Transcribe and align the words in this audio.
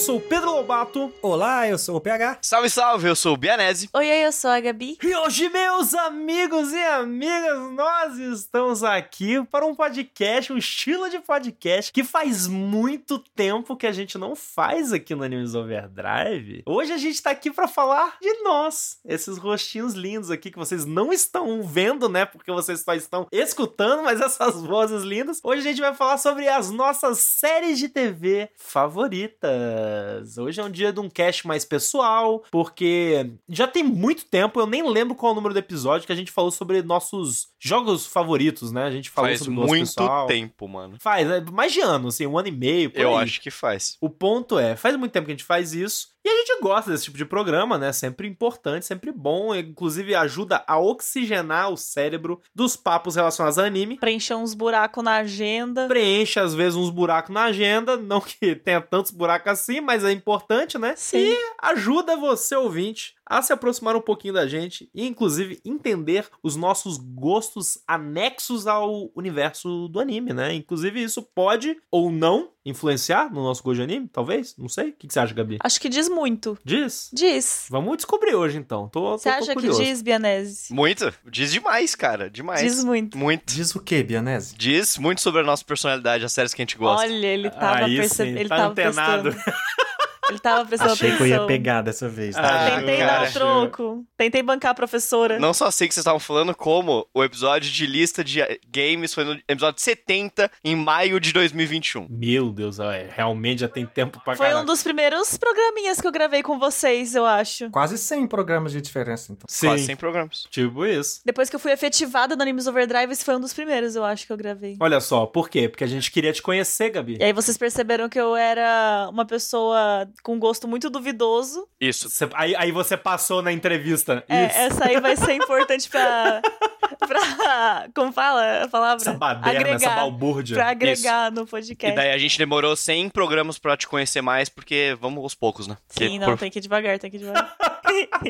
Overdrive, 0.00 0.02
eu 0.02 0.06
sou 0.06 0.16
o 0.16 0.20
Pedro 0.20 0.29
Lobato. 0.70 1.12
Olá, 1.20 1.66
eu 1.68 1.76
sou 1.76 1.96
o 1.96 2.00
PH. 2.00 2.38
Salve, 2.42 2.70
salve, 2.70 3.08
eu 3.08 3.16
sou 3.16 3.34
o 3.34 3.36
Bianese. 3.36 3.90
Oi, 3.92 4.08
oi, 4.08 4.24
eu 4.24 4.30
sou 4.30 4.48
a 4.48 4.60
Gabi. 4.60 4.96
E 5.02 5.16
hoje, 5.16 5.48
meus 5.48 5.92
amigos 5.94 6.72
e 6.72 6.78
amigas, 6.78 7.72
nós 7.72 8.16
estamos 8.16 8.84
aqui 8.84 9.44
para 9.46 9.66
um 9.66 9.74
podcast, 9.74 10.52
um 10.52 10.56
estilo 10.56 11.10
de 11.10 11.18
podcast 11.18 11.92
que 11.92 12.04
faz 12.04 12.46
muito 12.46 13.18
tempo 13.18 13.76
que 13.76 13.84
a 13.84 13.90
gente 13.90 14.16
não 14.16 14.36
faz 14.36 14.92
aqui 14.92 15.12
no 15.12 15.24
Animes 15.24 15.56
Overdrive. 15.56 16.62
Hoje 16.64 16.92
a 16.92 16.98
gente 16.98 17.20
tá 17.20 17.30
aqui 17.30 17.50
para 17.50 17.66
falar 17.66 18.16
de 18.22 18.32
nós, 18.44 19.00
esses 19.04 19.38
rostinhos 19.38 19.94
lindos 19.94 20.30
aqui 20.30 20.52
que 20.52 20.58
vocês 20.58 20.84
não 20.84 21.12
estão 21.12 21.64
vendo, 21.64 22.08
né? 22.08 22.24
Porque 22.24 22.52
vocês 22.52 22.82
só 22.82 22.94
estão 22.94 23.26
escutando, 23.32 24.04
mas 24.04 24.20
essas 24.20 24.62
vozes 24.62 25.02
lindas. 25.02 25.40
Hoje 25.42 25.62
a 25.62 25.64
gente 25.64 25.80
vai 25.80 25.94
falar 25.94 26.16
sobre 26.16 26.48
as 26.48 26.70
nossas 26.70 27.18
séries 27.18 27.76
de 27.76 27.88
TV 27.88 28.50
favoritas. 28.56 30.38
Hoje 30.38 30.59
é 30.60 30.64
um 30.64 30.70
dia 30.70 30.92
de 30.92 31.00
um 31.00 31.08
cast 31.08 31.46
mais 31.46 31.64
pessoal, 31.64 32.44
porque 32.50 33.30
já 33.48 33.66
tem 33.66 33.82
muito 33.82 34.24
tempo, 34.24 34.60
eu 34.60 34.66
nem 34.66 34.88
lembro 34.88 35.14
qual 35.14 35.30
é 35.30 35.32
o 35.32 35.36
número 35.36 35.54
do 35.54 35.58
episódio 35.58 36.06
que 36.06 36.12
a 36.12 36.16
gente 36.16 36.30
falou 36.30 36.50
sobre 36.50 36.82
nossos 36.82 37.48
jogos 37.58 38.06
favoritos, 38.06 38.72
né? 38.72 38.84
A 38.84 38.90
gente 38.90 39.10
falou 39.10 39.30
Faz 39.30 39.40
sobre 39.40 39.54
gosto 39.54 39.68
muito 39.68 39.86
pessoal. 39.86 40.26
tempo, 40.26 40.68
mano. 40.68 40.96
Faz, 41.00 41.28
é 41.28 41.40
mais 41.40 41.72
de 41.72 41.80
ano, 41.80 42.08
assim, 42.08 42.26
um 42.26 42.38
ano 42.38 42.48
e 42.48 42.52
meio, 42.52 42.90
por 42.90 43.00
Eu 43.00 43.16
aí. 43.16 43.24
acho 43.24 43.40
que 43.40 43.50
faz. 43.50 43.96
O 44.00 44.08
ponto 44.08 44.58
é, 44.58 44.76
faz 44.76 44.96
muito 44.96 45.12
tempo 45.12 45.26
que 45.26 45.32
a 45.32 45.34
gente 45.34 45.44
faz 45.44 45.72
isso. 45.74 46.08
E 46.24 46.28
a 46.28 46.36
gente 46.36 46.60
gosta 46.60 46.90
desse 46.90 47.04
tipo 47.04 47.16
de 47.16 47.24
programa, 47.24 47.78
né? 47.78 47.92
Sempre 47.92 48.28
importante, 48.28 48.84
sempre 48.84 49.10
bom. 49.10 49.54
Inclusive 49.54 50.14
ajuda 50.14 50.62
a 50.66 50.78
oxigenar 50.78 51.70
o 51.70 51.76
cérebro 51.76 52.40
dos 52.54 52.76
papos 52.76 53.16
relacionados 53.16 53.58
a 53.58 53.64
anime. 53.64 53.98
Preencher 53.98 54.34
uns 54.34 54.52
buracos 54.52 55.02
na 55.02 55.16
agenda. 55.16 55.88
Preenche, 55.88 56.38
às 56.38 56.54
vezes, 56.54 56.76
uns 56.76 56.90
buracos 56.90 57.32
na 57.32 57.44
agenda. 57.44 57.96
Não 57.96 58.20
que 58.20 58.54
tenha 58.56 58.80
tantos 58.80 59.10
buracos 59.10 59.52
assim, 59.52 59.80
mas 59.80 60.04
é 60.04 60.12
importante, 60.12 60.76
né? 60.76 60.94
Sim. 60.96 61.18
E 61.18 61.36
ajuda 61.62 62.16
você, 62.16 62.54
ouvinte, 62.54 63.14
a 63.24 63.40
se 63.40 63.52
aproximar 63.52 63.96
um 63.96 64.00
pouquinho 64.00 64.34
da 64.34 64.46
gente 64.46 64.90
e, 64.92 65.06
inclusive, 65.06 65.60
entender 65.64 66.28
os 66.42 66.56
nossos 66.56 66.98
gostos 66.98 67.78
anexos 67.86 68.66
ao 68.66 69.10
universo 69.14 69.88
do 69.88 70.00
anime, 70.00 70.32
né? 70.32 70.52
Inclusive, 70.52 71.02
isso 71.02 71.22
pode 71.22 71.80
ou 71.90 72.10
não 72.10 72.50
influenciar 72.64 73.30
no 73.32 73.42
nosso 73.42 73.62
gosto 73.62 73.76
de 73.76 73.82
anime, 73.82 74.08
talvez? 74.08 74.54
Não 74.58 74.68
sei. 74.68 74.90
O 74.90 74.92
que 74.92 75.06
que 75.06 75.12
você 75.12 75.20
acha, 75.20 75.34
Gabi? 75.34 75.58
Acho 75.62 75.80
que 75.80 75.88
diz 75.88 76.08
muito. 76.08 76.58
Diz? 76.64 77.10
Diz. 77.12 77.66
Vamos 77.70 77.96
descobrir 77.96 78.34
hoje, 78.34 78.58
então. 78.58 78.88
Tô, 78.88 79.16
Você 79.16 79.30
tô 79.30 79.36
acha 79.36 79.54
que 79.54 79.68
diz, 79.68 80.02
Bianese? 80.02 80.72
Muito. 80.72 81.12
Diz 81.30 81.52
demais, 81.52 81.94
cara. 81.94 82.28
Demais. 82.30 82.60
Diz 82.60 82.84
muito. 82.84 83.16
Muito. 83.16 83.42
Diz 83.46 83.74
o 83.74 83.80
que, 83.80 84.02
Bianese? 84.02 84.54
Diz 84.56 84.98
muito 84.98 85.20
sobre 85.20 85.40
a 85.40 85.44
nossa 85.44 85.64
personalidade, 85.64 86.24
as 86.24 86.32
séries 86.32 86.52
que 86.52 86.60
a 86.60 86.64
gente 86.64 86.76
gosta. 86.76 87.06
Olha, 87.06 87.26
ele 87.26 87.50
tava 87.50 87.86
Aí 87.86 87.96
percebendo. 87.96 88.38
Ele 88.38 88.48
tá 88.48 88.56
tava 88.56 88.70
antenado. 88.70 89.36
Ele 90.30 90.38
tava 90.38 90.64
prestando 90.64 90.92
Achei 90.92 91.08
que 91.10 91.14
eu 91.22 91.26
atenção. 91.26 91.42
ia 91.42 91.46
pegar 91.46 91.82
dessa 91.82 92.08
vez. 92.08 92.36
Ah, 92.36 92.42
Tá? 92.42 92.70
Tentei 92.78 92.98
cara. 92.98 93.20
dar 93.20 93.28
o 93.28 93.32
troco. 93.32 94.04
Tentei 94.16 94.42
bancar 94.42 94.70
a 94.72 94.74
professora. 94.74 95.38
Não 95.38 95.52
só 95.54 95.70
sei 95.70 95.88
que 95.88 95.94
vocês 95.94 96.02
estavam 96.02 96.20
falando, 96.20 96.54
como 96.54 97.06
o 97.14 97.22
episódio 97.24 97.70
de 97.70 97.86
lista 97.86 98.22
de 98.24 98.40
games 98.68 99.12
foi 99.14 99.24
no 99.24 99.38
episódio 99.48 99.80
70, 99.80 100.50
em 100.64 100.74
maio 100.76 101.18
de 101.20 101.32
2021. 101.32 102.06
Meu 102.10 102.50
Deus, 102.50 102.78
é, 102.78 103.08
realmente 103.14 103.60
já 103.60 103.68
tem 103.68 103.86
tempo 103.86 104.20
pra 104.24 104.34
Foi 104.36 104.46
caralho. 104.46 104.62
um 104.62 104.66
dos 104.66 104.82
primeiros 104.82 105.36
programinhas 105.36 106.00
que 106.00 106.06
eu 106.06 106.12
gravei 106.12 106.42
com 106.42 106.58
vocês, 106.58 107.14
eu 107.14 107.24
acho. 107.26 107.70
Quase 107.70 107.96
100 107.98 108.26
programas 108.26 108.72
de 108.72 108.80
diferença, 108.80 109.32
então. 109.32 109.46
Sim, 109.48 109.66
Quase 109.68 109.84
100 109.86 109.96
programas. 109.96 110.46
tipo 110.50 110.84
isso. 110.86 111.20
Depois 111.24 111.48
que 111.50 111.56
eu 111.56 111.60
fui 111.60 111.72
efetivada 111.72 112.34
no 112.36 112.42
Animes 112.42 112.66
Overdrive, 112.66 113.12
esse 113.12 113.24
foi 113.24 113.36
um 113.36 113.40
dos 113.40 113.52
primeiros, 113.52 113.94
eu 113.96 114.04
acho, 114.04 114.26
que 114.26 114.32
eu 114.32 114.36
gravei. 114.36 114.76
Olha 114.80 115.00
só, 115.00 115.26
por 115.26 115.48
quê? 115.48 115.68
Porque 115.68 115.84
a 115.84 115.86
gente 115.86 116.10
queria 116.10 116.32
te 116.32 116.42
conhecer, 116.42 116.90
Gabi. 116.90 117.16
E 117.20 117.24
aí 117.24 117.32
vocês 117.32 117.56
perceberam 117.56 118.08
que 118.08 118.18
eu 118.20 118.34
era 118.36 119.08
uma 119.10 119.24
pessoa 119.24 120.08
com 120.22 120.38
gosto 120.38 120.66
muito 120.68 120.88
duvidoso. 120.90 121.66
Isso. 121.80 122.08
Você- 122.10 122.28
aí, 122.34 122.54
aí 122.56 122.72
você 122.72 122.96
passou 122.96 123.42
na 123.42 123.52
entrevista. 123.52 124.24
É, 124.28 124.46
Isso. 124.46 124.58
essa 124.58 124.84
aí 124.86 125.00
vai 125.00 125.16
ser 125.16 125.34
importante 125.34 125.88
pra. 125.88 126.40
pra. 126.98 127.88
Como 127.94 128.12
fala 128.12 128.64
a 128.64 128.68
palavra? 128.68 128.96
Essa 129.02 129.12
baderna, 129.14 129.50
essa 129.58 129.60
agregar. 129.74 129.96
balbúrdia. 129.96 130.56
Pra 130.56 130.68
agregar 130.70 131.30
no 131.32 131.42
E 131.42 131.46
podcast. 131.46 131.96
daí 131.96 132.10
a 132.12 132.18
gente 132.18 132.36
demorou 132.38 132.74
100 132.76 133.08
programas 133.10 133.58
pra 133.58 133.76
te 133.76 133.86
conhecer 133.88 134.20
mais, 134.22 134.48
porque 134.48 134.96
vamos 135.00 135.22
aos 135.22 135.34
poucos, 135.34 135.66
né? 135.66 135.76
Porque 135.88 136.06
Sim, 136.08 136.18
não, 136.18 136.26
por- 136.28 136.38
tem 136.38 136.50
que 136.50 136.58
ir 136.58 136.62
devagar, 136.62 136.98
tem 136.98 137.10
que 137.10 137.16
ir 137.16 137.20
devagar. 137.20 137.56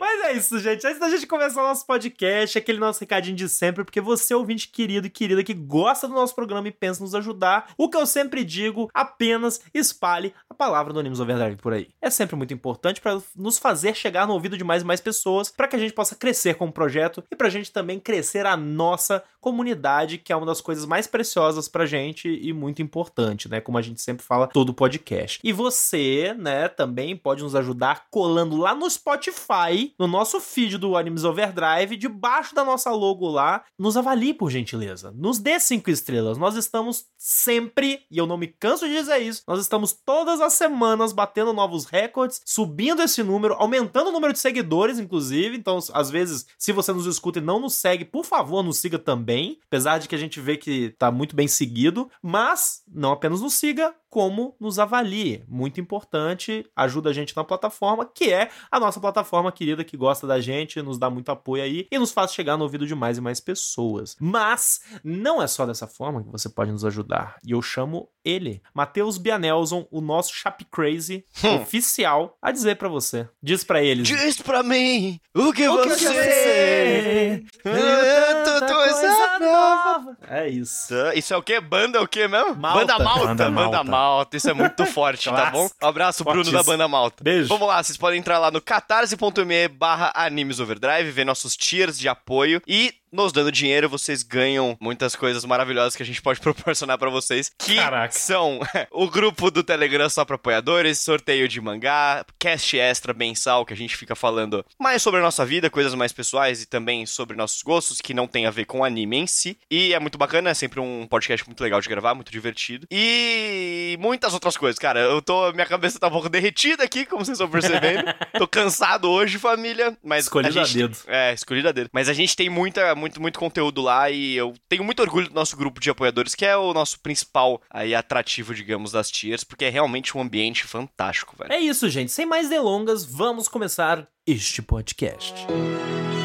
Mas 0.00 0.24
é 0.24 0.32
isso, 0.32 0.58
gente. 0.58 0.86
Antes 0.86 0.98
da 0.98 1.08
gente 1.08 1.26
começar 1.26 1.62
o 1.62 1.68
nosso 1.68 1.86
podcast, 1.86 2.56
aquele 2.56 2.78
nosso 2.78 3.00
recadinho 3.00 3.36
de 3.36 3.48
sempre, 3.48 3.84
porque 3.84 4.00
você, 4.00 4.34
ouvinte 4.34 4.68
querido 4.68 5.06
e 5.06 5.10
querida, 5.10 5.44
que 5.44 5.54
gosta 5.54 6.08
do 6.08 6.14
nosso 6.14 6.34
programa 6.34 6.68
e 6.68 6.72
pensa 6.72 7.02
nos 7.02 7.14
ajudar, 7.14 7.72
o 7.76 7.88
que 7.88 7.96
eu 7.96 8.06
sempre 8.06 8.44
digo, 8.44 8.90
apenas 8.94 9.60
espalhe 9.74 10.32
a 10.48 10.54
palavra 10.54 10.92
do 10.92 11.00
Animes 11.00 11.20
Overdrive 11.20 11.56
por 11.56 11.72
aí. 11.72 11.88
É 12.00 12.10
sempre 12.10 12.36
muito 12.36 12.54
importante 12.54 13.00
para 13.00 13.20
nos 13.36 13.58
fazer 13.58 13.94
chegar 13.94 14.26
no 14.26 14.32
ouvido 14.32 14.56
de 14.56 14.64
mais 14.64 14.82
e 14.82 14.86
mais 14.86 15.00
pessoas, 15.00 15.50
para 15.50 15.68
que 15.68 15.76
a 15.76 15.78
gente 15.78 15.92
possa 15.92 16.14
crescer 16.14 16.54
como 16.54 16.72
projeto 16.72 17.22
e 17.30 17.36
pra 17.36 17.48
gente 17.48 17.72
também 17.72 17.98
crescer 17.98 18.46
a 18.46 18.56
nossa 18.56 19.22
comunidade, 19.40 20.18
que 20.18 20.32
é 20.32 20.36
uma 20.36 20.46
das 20.46 20.60
coisas 20.60 20.84
mais 20.84 21.06
preciosas 21.06 21.68
pra 21.68 21.86
gente 21.86 22.28
e 22.28 22.52
muito 22.52 22.82
importante, 22.82 23.48
né? 23.48 23.60
Como 23.60 23.78
a 23.78 23.82
gente 23.82 24.00
sempre 24.00 24.24
fala 24.24 24.46
todo 24.46 24.74
podcast. 24.74 25.40
E 25.42 25.52
você, 25.52 26.34
né, 26.38 26.68
também 26.68 27.16
pode 27.16 27.42
nos 27.42 27.54
ajudar 27.54 28.06
colando 28.10 28.56
lá 28.56 28.74
no 28.74 28.88
Spotify, 28.88 29.49
no 29.98 30.06
nosso 30.06 30.40
feed 30.40 30.78
do 30.78 30.96
Animes 30.96 31.24
Overdrive, 31.24 31.96
debaixo 31.96 32.54
da 32.54 32.64
nossa 32.64 32.90
logo 32.92 33.28
lá, 33.28 33.64
nos 33.78 33.96
avalie 33.96 34.32
por 34.32 34.50
gentileza. 34.50 35.12
Nos 35.12 35.38
dê 35.38 35.58
cinco 35.58 35.90
estrelas. 35.90 36.38
Nós 36.38 36.54
estamos 36.54 37.06
sempre, 37.16 38.04
e 38.10 38.18
eu 38.18 38.26
não 38.26 38.36
me 38.36 38.46
canso 38.46 38.86
de 38.86 38.94
dizer 38.94 39.18
isso, 39.18 39.42
nós 39.46 39.60
estamos 39.60 39.92
todas 39.92 40.40
as 40.40 40.52
semanas 40.52 41.12
batendo 41.12 41.52
novos 41.52 41.84
recordes, 41.84 42.40
subindo 42.44 43.02
esse 43.02 43.22
número, 43.22 43.54
aumentando 43.54 44.08
o 44.08 44.12
número 44.12 44.32
de 44.32 44.38
seguidores, 44.38 44.98
inclusive. 44.98 45.56
Então, 45.56 45.78
às 45.92 46.10
vezes, 46.10 46.46
se 46.58 46.72
você 46.72 46.92
nos 46.92 47.06
escuta 47.06 47.38
e 47.38 47.42
não 47.42 47.60
nos 47.60 47.74
segue, 47.74 48.04
por 48.04 48.24
favor, 48.24 48.62
nos 48.62 48.78
siga 48.78 48.98
também. 48.98 49.58
Apesar 49.66 49.98
de 49.98 50.08
que 50.08 50.14
a 50.14 50.18
gente 50.18 50.40
vê 50.40 50.56
que 50.56 50.90
tá 50.98 51.10
muito 51.10 51.34
bem 51.34 51.48
seguido. 51.48 52.10
Mas 52.22 52.82
não 52.86 53.12
apenas 53.12 53.40
nos 53.40 53.54
siga, 53.54 53.94
como 54.10 54.56
nos 54.60 54.78
avalie. 54.78 55.44
Muito 55.48 55.80
importante, 55.80 56.66
ajuda 56.74 57.10
a 57.10 57.12
gente 57.12 57.34
na 57.36 57.44
plataforma, 57.44 58.04
que 58.04 58.32
é 58.32 58.50
a 58.70 58.80
nossa 58.80 59.00
plataforma 59.00 59.52
querida 59.52 59.84
que 59.84 59.96
gosta 59.96 60.26
da 60.26 60.40
gente, 60.40 60.82
nos 60.82 60.98
dá 60.98 61.08
muito 61.08 61.30
apoio 61.30 61.62
aí 61.62 61.86
e 61.90 61.98
nos 61.98 62.10
faz 62.12 62.34
chegar 62.34 62.56
no 62.56 62.64
ouvido 62.64 62.86
de 62.86 62.94
mais 62.94 63.18
e 63.18 63.20
mais 63.20 63.38
pessoas. 63.40 64.16
Mas 64.20 64.80
não 65.04 65.40
é 65.40 65.46
só 65.46 65.64
dessa 65.64 65.86
forma 65.86 66.22
que 66.22 66.28
você 66.30 66.48
pode 66.48 66.72
nos 66.72 66.84
ajudar. 66.84 67.36
E 67.46 67.52
eu 67.52 67.62
chamo 67.62 68.08
ele, 68.24 68.60
Matheus 68.74 69.16
Bianelson, 69.16 69.86
o 69.90 70.00
nosso 70.00 70.34
Chap 70.34 70.64
Crazy 70.66 71.24
Hum. 71.44 71.56
oficial, 71.62 72.36
a 72.42 72.50
dizer 72.50 72.76
pra 72.76 72.88
você. 72.88 73.28
Diz 73.42 73.62
pra 73.64 73.82
eles. 73.82 74.06
Diz 74.08 74.42
pra 74.42 74.62
mim 74.62 75.18
o 75.34 75.52
que 75.52 75.68
O 75.68 75.82
que 75.82 75.88
você... 75.90 76.06
eu 76.08 76.12
sei? 76.12 77.46
Eu 77.64 78.44
tô- 78.44 78.66
tô 78.66 78.74
coisa 78.74 79.38
nova. 79.38 80.16
É 80.28 80.48
isso. 80.48 80.92
Isso 81.14 81.32
é 81.32 81.36
o 81.36 81.42
quê? 81.42 81.60
Banda 81.60 81.98
é 81.98 82.00
o 82.00 82.08
quê 82.08 82.26
mesmo? 82.28 82.56
Malta. 82.56 82.80
Banda 82.80 82.98
Malta. 83.04 83.26
Banda 83.26 83.44
Banda 83.50 83.84
Malta. 83.84 83.84
Malta. 84.00 84.36
Isso 84.36 84.50
é 84.50 84.54
muito 84.54 84.86
forte, 84.86 85.30
tá 85.30 85.50
bom? 85.50 85.68
Um 85.82 85.86
abraço, 85.86 86.24
Bruno 86.24 86.50
da 86.50 86.62
Banda 86.62 86.88
Malta. 86.88 87.22
Beijo. 87.22 87.48
Vamos 87.48 87.68
lá, 87.68 87.82
vocês 87.82 87.98
podem 87.98 88.18
entrar 88.18 88.38
lá 88.38 88.50
no 88.50 88.60
catarse.me 88.60 89.68
barra 89.68 90.12
Animes 90.14 90.60
Overdrive, 90.60 91.10
ver 91.10 91.24
nossos 91.24 91.56
tiers 91.56 91.98
de 91.98 92.08
apoio 92.08 92.62
e 92.66 92.94
nos 93.12 93.32
dando 93.32 93.52
dinheiro, 93.52 93.88
vocês 93.88 94.22
ganham 94.22 94.76
muitas 94.80 95.16
coisas 95.16 95.44
maravilhosas 95.44 95.96
que 95.96 96.02
a 96.02 96.06
gente 96.06 96.22
pode 96.22 96.40
proporcionar 96.42 96.98
pra 96.98 97.10
vocês, 97.10 97.50
que 97.58 97.76
Caraca. 97.76 98.12
são 98.12 98.60
o 98.90 99.08
grupo 99.08 99.50
do 99.50 99.62
Telegram 99.62 100.08
só 100.08 100.24
pra 100.24 100.36
apoiadores, 100.36 100.98
sorteio 100.98 101.48
de 101.48 101.60
mangá, 101.60 102.24
cast 102.38 102.78
extra 102.78 103.12
mensal, 103.12 103.64
que 103.64 103.72
a 103.74 103.76
gente 103.76 103.96
fica 103.96 104.14
falando 104.14 104.64
mais 104.78 105.02
sobre 105.02 105.20
a 105.20 105.22
nossa 105.22 105.44
vida, 105.44 105.70
coisas 105.70 105.94
mais 105.94 106.12
pessoais 106.12 106.62
e 106.62 106.66
também 106.66 107.06
sobre 107.06 107.36
nossos 107.36 107.62
gostos, 107.62 108.00
que 108.00 108.14
não 108.14 108.26
tem 108.26 108.46
a 108.46 108.50
ver 108.50 108.64
com 108.64 108.84
anime 108.84 109.18
em 109.18 109.26
si. 109.26 109.56
E 109.70 109.92
é 109.92 109.98
muito 110.00 110.18
bacana, 110.18 110.50
é 110.50 110.54
sempre 110.54 110.80
um 110.80 111.06
podcast 111.06 111.46
muito 111.46 111.62
legal 111.62 111.80
de 111.80 111.88
gravar, 111.88 112.14
muito 112.14 112.32
divertido. 112.32 112.86
E 112.90 113.96
muitas 114.00 114.34
outras 114.34 114.56
coisas, 114.56 114.78
cara. 114.78 115.00
Eu 115.00 115.20
tô. 115.20 115.52
Minha 115.52 115.66
cabeça 115.66 115.98
tá 115.98 116.08
um 116.08 116.10
pouco 116.10 116.28
derretida 116.28 116.84
aqui, 116.84 117.04
como 117.06 117.24
vocês 117.24 117.38
estão 117.38 117.50
percebendo. 117.50 118.04
tô 118.38 118.46
cansado 118.46 119.08
hoje, 119.10 119.38
família. 119.38 119.96
Mas 120.02 120.24
Escolhido 120.24 120.58
a 120.58 120.62
a 120.62 120.64
gente, 120.64 120.78
dedo. 120.78 120.98
É, 121.06 121.32
escolhido 121.32 121.68
a 121.68 121.72
dedo. 121.72 121.90
Mas 121.92 122.08
a 122.08 122.12
gente 122.12 122.36
tem 122.36 122.48
muita, 122.48 122.94
muito, 123.00 123.20
muito 123.20 123.38
conteúdo 123.38 123.80
lá 123.80 124.10
e 124.10 124.36
eu 124.36 124.54
tenho 124.68 124.84
muito 124.84 125.00
orgulho 125.00 125.28
do 125.28 125.34
nosso 125.34 125.56
grupo 125.56 125.80
de 125.80 125.90
apoiadores, 125.90 126.34
que 126.34 126.44
é 126.44 126.56
o 126.56 126.72
nosso 126.72 127.00
principal 127.00 127.60
aí 127.70 127.94
atrativo, 127.94 128.54
digamos, 128.54 128.92
das 128.92 129.10
tiers, 129.10 129.42
porque 129.42 129.64
é 129.64 129.70
realmente 129.70 130.16
um 130.16 130.20
ambiente 130.20 130.64
fantástico, 130.64 131.34
velho. 131.36 131.52
É 131.52 131.58
isso, 131.58 131.88
gente. 131.88 132.12
Sem 132.12 132.26
mais 132.26 132.48
delongas, 132.48 133.04
vamos 133.04 133.48
começar 133.48 134.06
este 134.26 134.62
podcast. 134.62 135.34
Bom, 135.48 136.19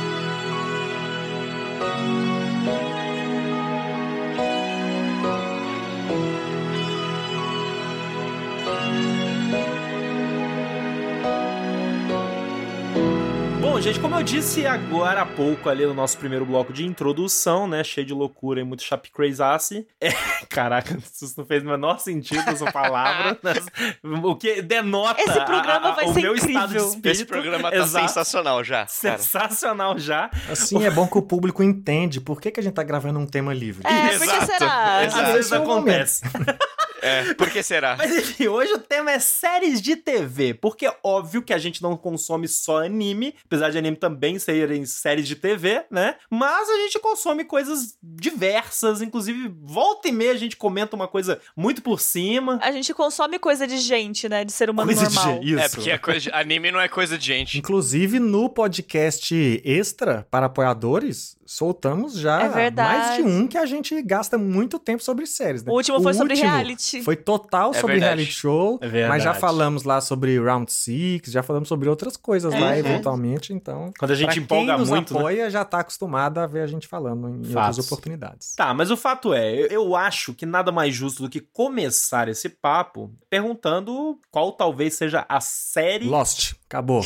gente, 13.86 14.00
como 14.00 14.16
eu 14.16 14.24
disse 14.24 14.66
agora 14.66 15.22
há 15.22 15.26
pouco 15.28 15.70
ali 15.70 15.86
no 15.86 15.94
nosso 15.94 16.18
primeiro 16.18 16.44
bloco 16.44 16.74
de 16.74 16.84
introdução, 16.84 17.68
né? 17.68 17.84
Cheio 17.84 18.08
de 18.08 18.14
loucura 18.16 18.60
e 18.60 18.64
muito 18.64 18.82
chap 18.82 19.12
crazy. 19.12 19.86
É, 20.02 20.10
caraca, 20.50 20.98
isso 20.98 21.36
não 21.38 21.46
fez 21.46 21.62
o 21.62 21.68
menor 21.68 22.00
sentido 22.00 22.50
essa 22.50 22.72
palavra. 22.72 23.38
O 24.24 24.36
que 24.36 24.62
denota 24.62 25.22
Esse 25.22 25.40
programa 25.46 25.88
a- 25.88 25.92
a- 25.92 25.96
vai 25.96 26.06
o 26.06 26.14
ser 26.14 26.22
meu 26.22 26.36
incrível. 26.36 26.56
estado 26.62 26.72
de 26.72 26.78
espírito. 26.78 27.08
Esse 27.10 27.26
programa 27.26 27.70
tá 27.70 27.78
Exato. 27.78 28.08
sensacional 28.08 28.64
já. 28.64 28.76
cara. 28.86 28.88
Sensacional 28.88 30.00
já. 30.00 30.32
Assim 30.50 30.84
é 30.84 30.90
bom 30.90 31.08
que 31.08 31.18
o 31.18 31.22
público 31.22 31.62
entende 31.62 32.20
por 32.20 32.42
que, 32.42 32.50
que 32.52 32.60
a 32.60 32.64
gente 32.64 32.74
tá 32.74 32.84
gravando 32.84 33.20
um 33.20 33.28
tema 33.28 33.54
livre. 33.54 33.84
É, 33.86 34.18
por 34.18 34.20
que 34.20 34.24
Exato, 34.26 34.46
será? 34.46 35.04
exato. 35.06 35.22
Às 35.22 35.28
vezes 35.32 35.46
esse 35.46 35.54
é 35.54 35.58
acontece. 35.58 36.22
É, 37.06 37.34
por 37.34 37.50
que 37.50 37.62
será? 37.64 37.96
Mas 37.98 38.16
enfim, 38.16 38.48
hoje 38.48 38.74
o 38.74 38.80
tema 38.80 39.12
é 39.12 39.20
séries 39.20 39.82
de 39.82 39.96
TV, 39.96 40.54
porque 40.54 40.86
é 40.86 40.98
óbvio 41.04 41.42
que 41.42 41.54
a 41.54 41.58
gente 41.58 41.82
não 41.82 41.96
consome 41.96 42.48
só 42.48 42.84
anime, 42.84 43.36
apesar 43.46 43.70
de 43.70 43.78
anime 43.78 43.96
também 43.98 44.40
serem 44.40 44.86
séries 44.86 45.28
de 45.28 45.36
TV, 45.36 45.86
né? 45.92 46.16
Mas 46.30 46.70
a 46.70 46.76
gente 46.78 47.00
consome 47.00 47.44
coisas 47.46 47.98
diversas, 48.02 49.02
inclusive 49.02 49.54
volta 49.64 50.08
e 50.08 50.12
meia 50.12 50.32
a 50.32 50.38
gente 50.38 50.58
comenta 50.58 50.96
uma 50.96 51.08
coisa 51.08 51.40
muito 51.56 51.82
por 51.82 52.00
cima. 52.00 52.60
A 52.62 52.72
gente 52.72 52.94
consome 52.94 53.38
coisa 53.40 53.68
de 53.68 53.78
gente, 53.78 54.28
né? 54.28 54.44
De 54.44 54.52
ser 54.52 54.70
humano 54.70 54.88
Coisa 54.88 55.08
de 55.08 55.16
normal. 55.16 55.34
gente, 55.36 55.50
isso. 55.54 55.60
É, 55.64 55.70
porque 55.70 55.92
a 55.92 56.00
coisa 56.00 56.20
de- 56.20 56.32
anime 56.32 56.72
não 56.72 56.80
é 56.80 56.88
coisa 56.88 57.18
de 57.18 57.26
gente. 57.26 57.58
Inclusive, 57.58 58.20
no 58.20 58.50
podcast 58.50 59.62
extra 59.64 60.28
para 60.30 60.48
apoiadores, 60.48 61.38
soltamos 61.46 62.14
já 62.18 62.42
É 62.44 62.50
verdade. 62.50 62.98
mais 62.98 63.16
de 63.16 63.22
um 63.24 63.48
que 63.48 63.58
a 63.58 63.66
gente 63.66 64.02
gasta 64.02 64.38
muito 64.38 64.80
tempo 64.80 65.04
sobre 65.04 65.26
séries, 65.28 65.64
né? 65.64 65.72
O 65.72 65.76
último 65.76 66.02
foi 66.02 66.14
sobre 66.14 66.34
último 66.34 66.50
reality. 66.52 67.02
Foi 67.04 67.16
total 67.16 67.72
É 67.72 67.74
sobre 67.80 67.94
verdade. 67.94 68.16
reality 68.16 68.32
show, 68.32 68.80
É 68.82 68.88
verdade. 68.88 69.10
mas 69.14 69.24
já 69.24 69.34
falamos 69.34 69.84
lá 69.84 70.02
sobre 70.02 70.40
Round 70.40 70.72
Six, 70.72 71.32
já 71.32 71.44
falamos 71.44 71.70
sobre 71.70 71.88
outras 71.90 72.18
coisas 72.18 72.54
lá, 72.54 72.68
Uhum. 72.72 72.74
eventualmente, 72.74 73.54
então... 73.54 73.94
Quando 74.00 74.12
a 74.12 74.16
gente 74.16 74.34
pra 74.34 74.42
empolga 74.42 74.72
quem 74.74 74.80
nos 74.80 74.90
muito, 74.90 75.14
né? 75.14 75.20
apoia, 75.20 75.50
já 75.50 75.64
tá 75.64 75.80
acostumado 75.80 76.40
a 76.40 76.48
ver 76.48 76.62
a 76.62 76.68
gente 76.68 76.88
falando 76.88 77.30
em 77.30 77.44
Fatos. 77.44 77.78
outras 77.78 77.86
oportunidades. 77.92 78.56
Tá, 78.56 78.74
mas 78.74 78.90
o 78.90 78.98
fato 78.98 79.34
é, 79.34 79.54
eu, 79.54 79.68
eu 79.68 79.96
acho 79.96 80.34
que 80.34 80.46
nada 80.46 80.72
mais 80.72 80.94
justo 80.96 81.24
do 81.24 81.30
que 81.30 81.40
começar 81.40 82.28
esse 82.28 82.50
papo 82.50 83.12
perguntando 83.30 84.20
qual 84.32 84.52
talvez 84.52 84.96
seja 84.96 85.26
a 85.30 85.40
série. 85.40 86.06
Lost, 86.08 86.54
acabou. 86.68 87.02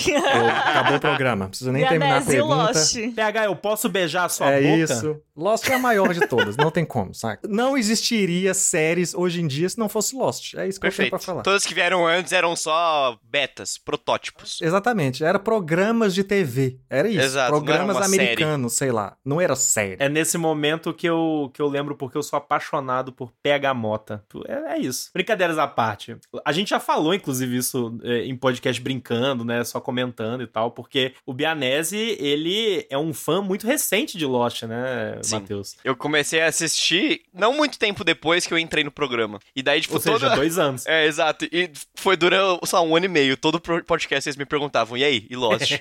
acabou 0.65 0.97
o 0.97 0.99
programa. 0.99 1.45
Não 1.45 1.49
precisa 1.49 1.71
nem 1.71 1.87
terminar 1.87 2.21
a 2.21 2.25
pergunta. 2.25 2.55
Lost. 2.55 2.95
PH, 3.15 3.45
eu 3.45 3.55
posso 3.55 3.89
beijar 3.89 4.25
a 4.25 4.29
sua 4.29 4.51
é 4.51 4.61
boca? 4.61 4.93
isso. 4.93 5.21
Lost 5.35 5.69
é 5.69 5.75
a 5.75 5.79
maior 5.79 6.13
de 6.13 6.27
todas, 6.27 6.57
não 6.57 6.69
tem 6.69 6.83
como, 6.83 7.13
saca? 7.13 7.47
Não 7.47 7.77
existiria 7.77 8.53
séries 8.53 9.13
hoje 9.13 9.41
em 9.41 9.47
dia 9.47 9.69
se 9.69 9.77
não 9.77 9.87
fosse 9.87 10.13
Lost. 10.13 10.53
É 10.55 10.67
isso 10.67 10.79
que 10.79 10.85
eu 10.85 10.91
tenho 10.91 10.97
Perfeito. 10.97 11.09
pra 11.11 11.19
falar. 11.19 11.43
Todas 11.43 11.65
que 11.65 11.73
vieram 11.73 12.05
antes 12.05 12.33
eram 12.33 12.55
só 12.57 13.17
betas, 13.23 13.77
protótipos. 13.77 14.59
Exatamente, 14.61 15.23
era 15.23 15.39
programas 15.39 16.13
de 16.13 16.25
TV. 16.25 16.79
Era 16.89 17.07
isso. 17.07 17.21
Exato, 17.21 17.51
programas 17.51 17.97
americanos, 17.97 18.73
sei 18.73 18.91
lá. 18.91 19.15
Não 19.23 19.39
era 19.39 19.55
série. 19.55 19.95
É 20.03 20.09
nesse 20.09 20.37
momento 20.37 20.93
que 20.93 21.07
eu, 21.07 21.49
que 21.53 21.61
eu 21.61 21.67
lembro 21.67 21.95
porque 21.95 22.17
eu 22.17 22.23
sou 22.23 22.37
apaixonado 22.37 23.13
por 23.13 23.31
PH 23.41 23.73
Mota. 23.73 24.23
É, 24.45 24.73
é 24.73 24.77
isso. 24.77 25.09
Brincadeiras 25.13 25.57
à 25.57 25.67
parte. 25.67 26.17
A 26.43 26.51
gente 26.51 26.69
já 26.69 26.81
falou, 26.81 27.13
inclusive, 27.13 27.55
isso 27.55 27.97
é, 28.03 28.25
em 28.25 28.35
podcast 28.35 28.81
brincando, 28.81 29.45
né? 29.49 29.63
Só 29.63 29.81
comentando 29.81 30.41
e 30.41 30.47
tal, 30.47 30.71
porque 30.71 31.13
o 31.25 31.33
Bianese, 31.33 32.15
ele 32.19 32.85
é 32.89 32.97
um 32.97 33.13
fã 33.13 33.41
muito 33.41 33.67
recente 33.67 34.17
de 34.17 34.25
Lost, 34.25 34.63
né, 34.63 35.17
Sim. 35.21 35.35
Matheus? 35.35 35.75
Eu 35.83 35.95
comecei 35.95 36.41
a 36.41 36.47
assistir 36.47 37.23
não 37.33 37.53
muito 37.53 37.77
tempo 37.77 38.03
depois 38.03 38.45
que 38.45 38.53
eu 38.53 38.57
entrei 38.57 38.83
no 38.83 38.91
programa. 38.91 39.39
E 39.55 39.61
daí, 39.61 39.81
tipo, 39.81 39.95
Ou 39.95 39.99
seja, 39.99 40.19
toda... 40.19 40.35
dois 40.35 40.57
anos. 40.57 40.85
É, 40.89 41.05
exato. 41.05 41.45
E 41.45 41.69
foi 41.95 42.17
durante, 42.17 42.65
só 42.65 42.83
um 42.83 42.95
ano 42.95 43.05
e 43.05 43.09
meio. 43.09 43.37
Todo 43.37 43.59
podcast 43.59 44.23
vocês 44.23 44.35
me 44.35 44.45
perguntavam, 44.45 44.97
e 44.97 45.03
aí, 45.03 45.27
e 45.29 45.35
Lost? 45.35 45.71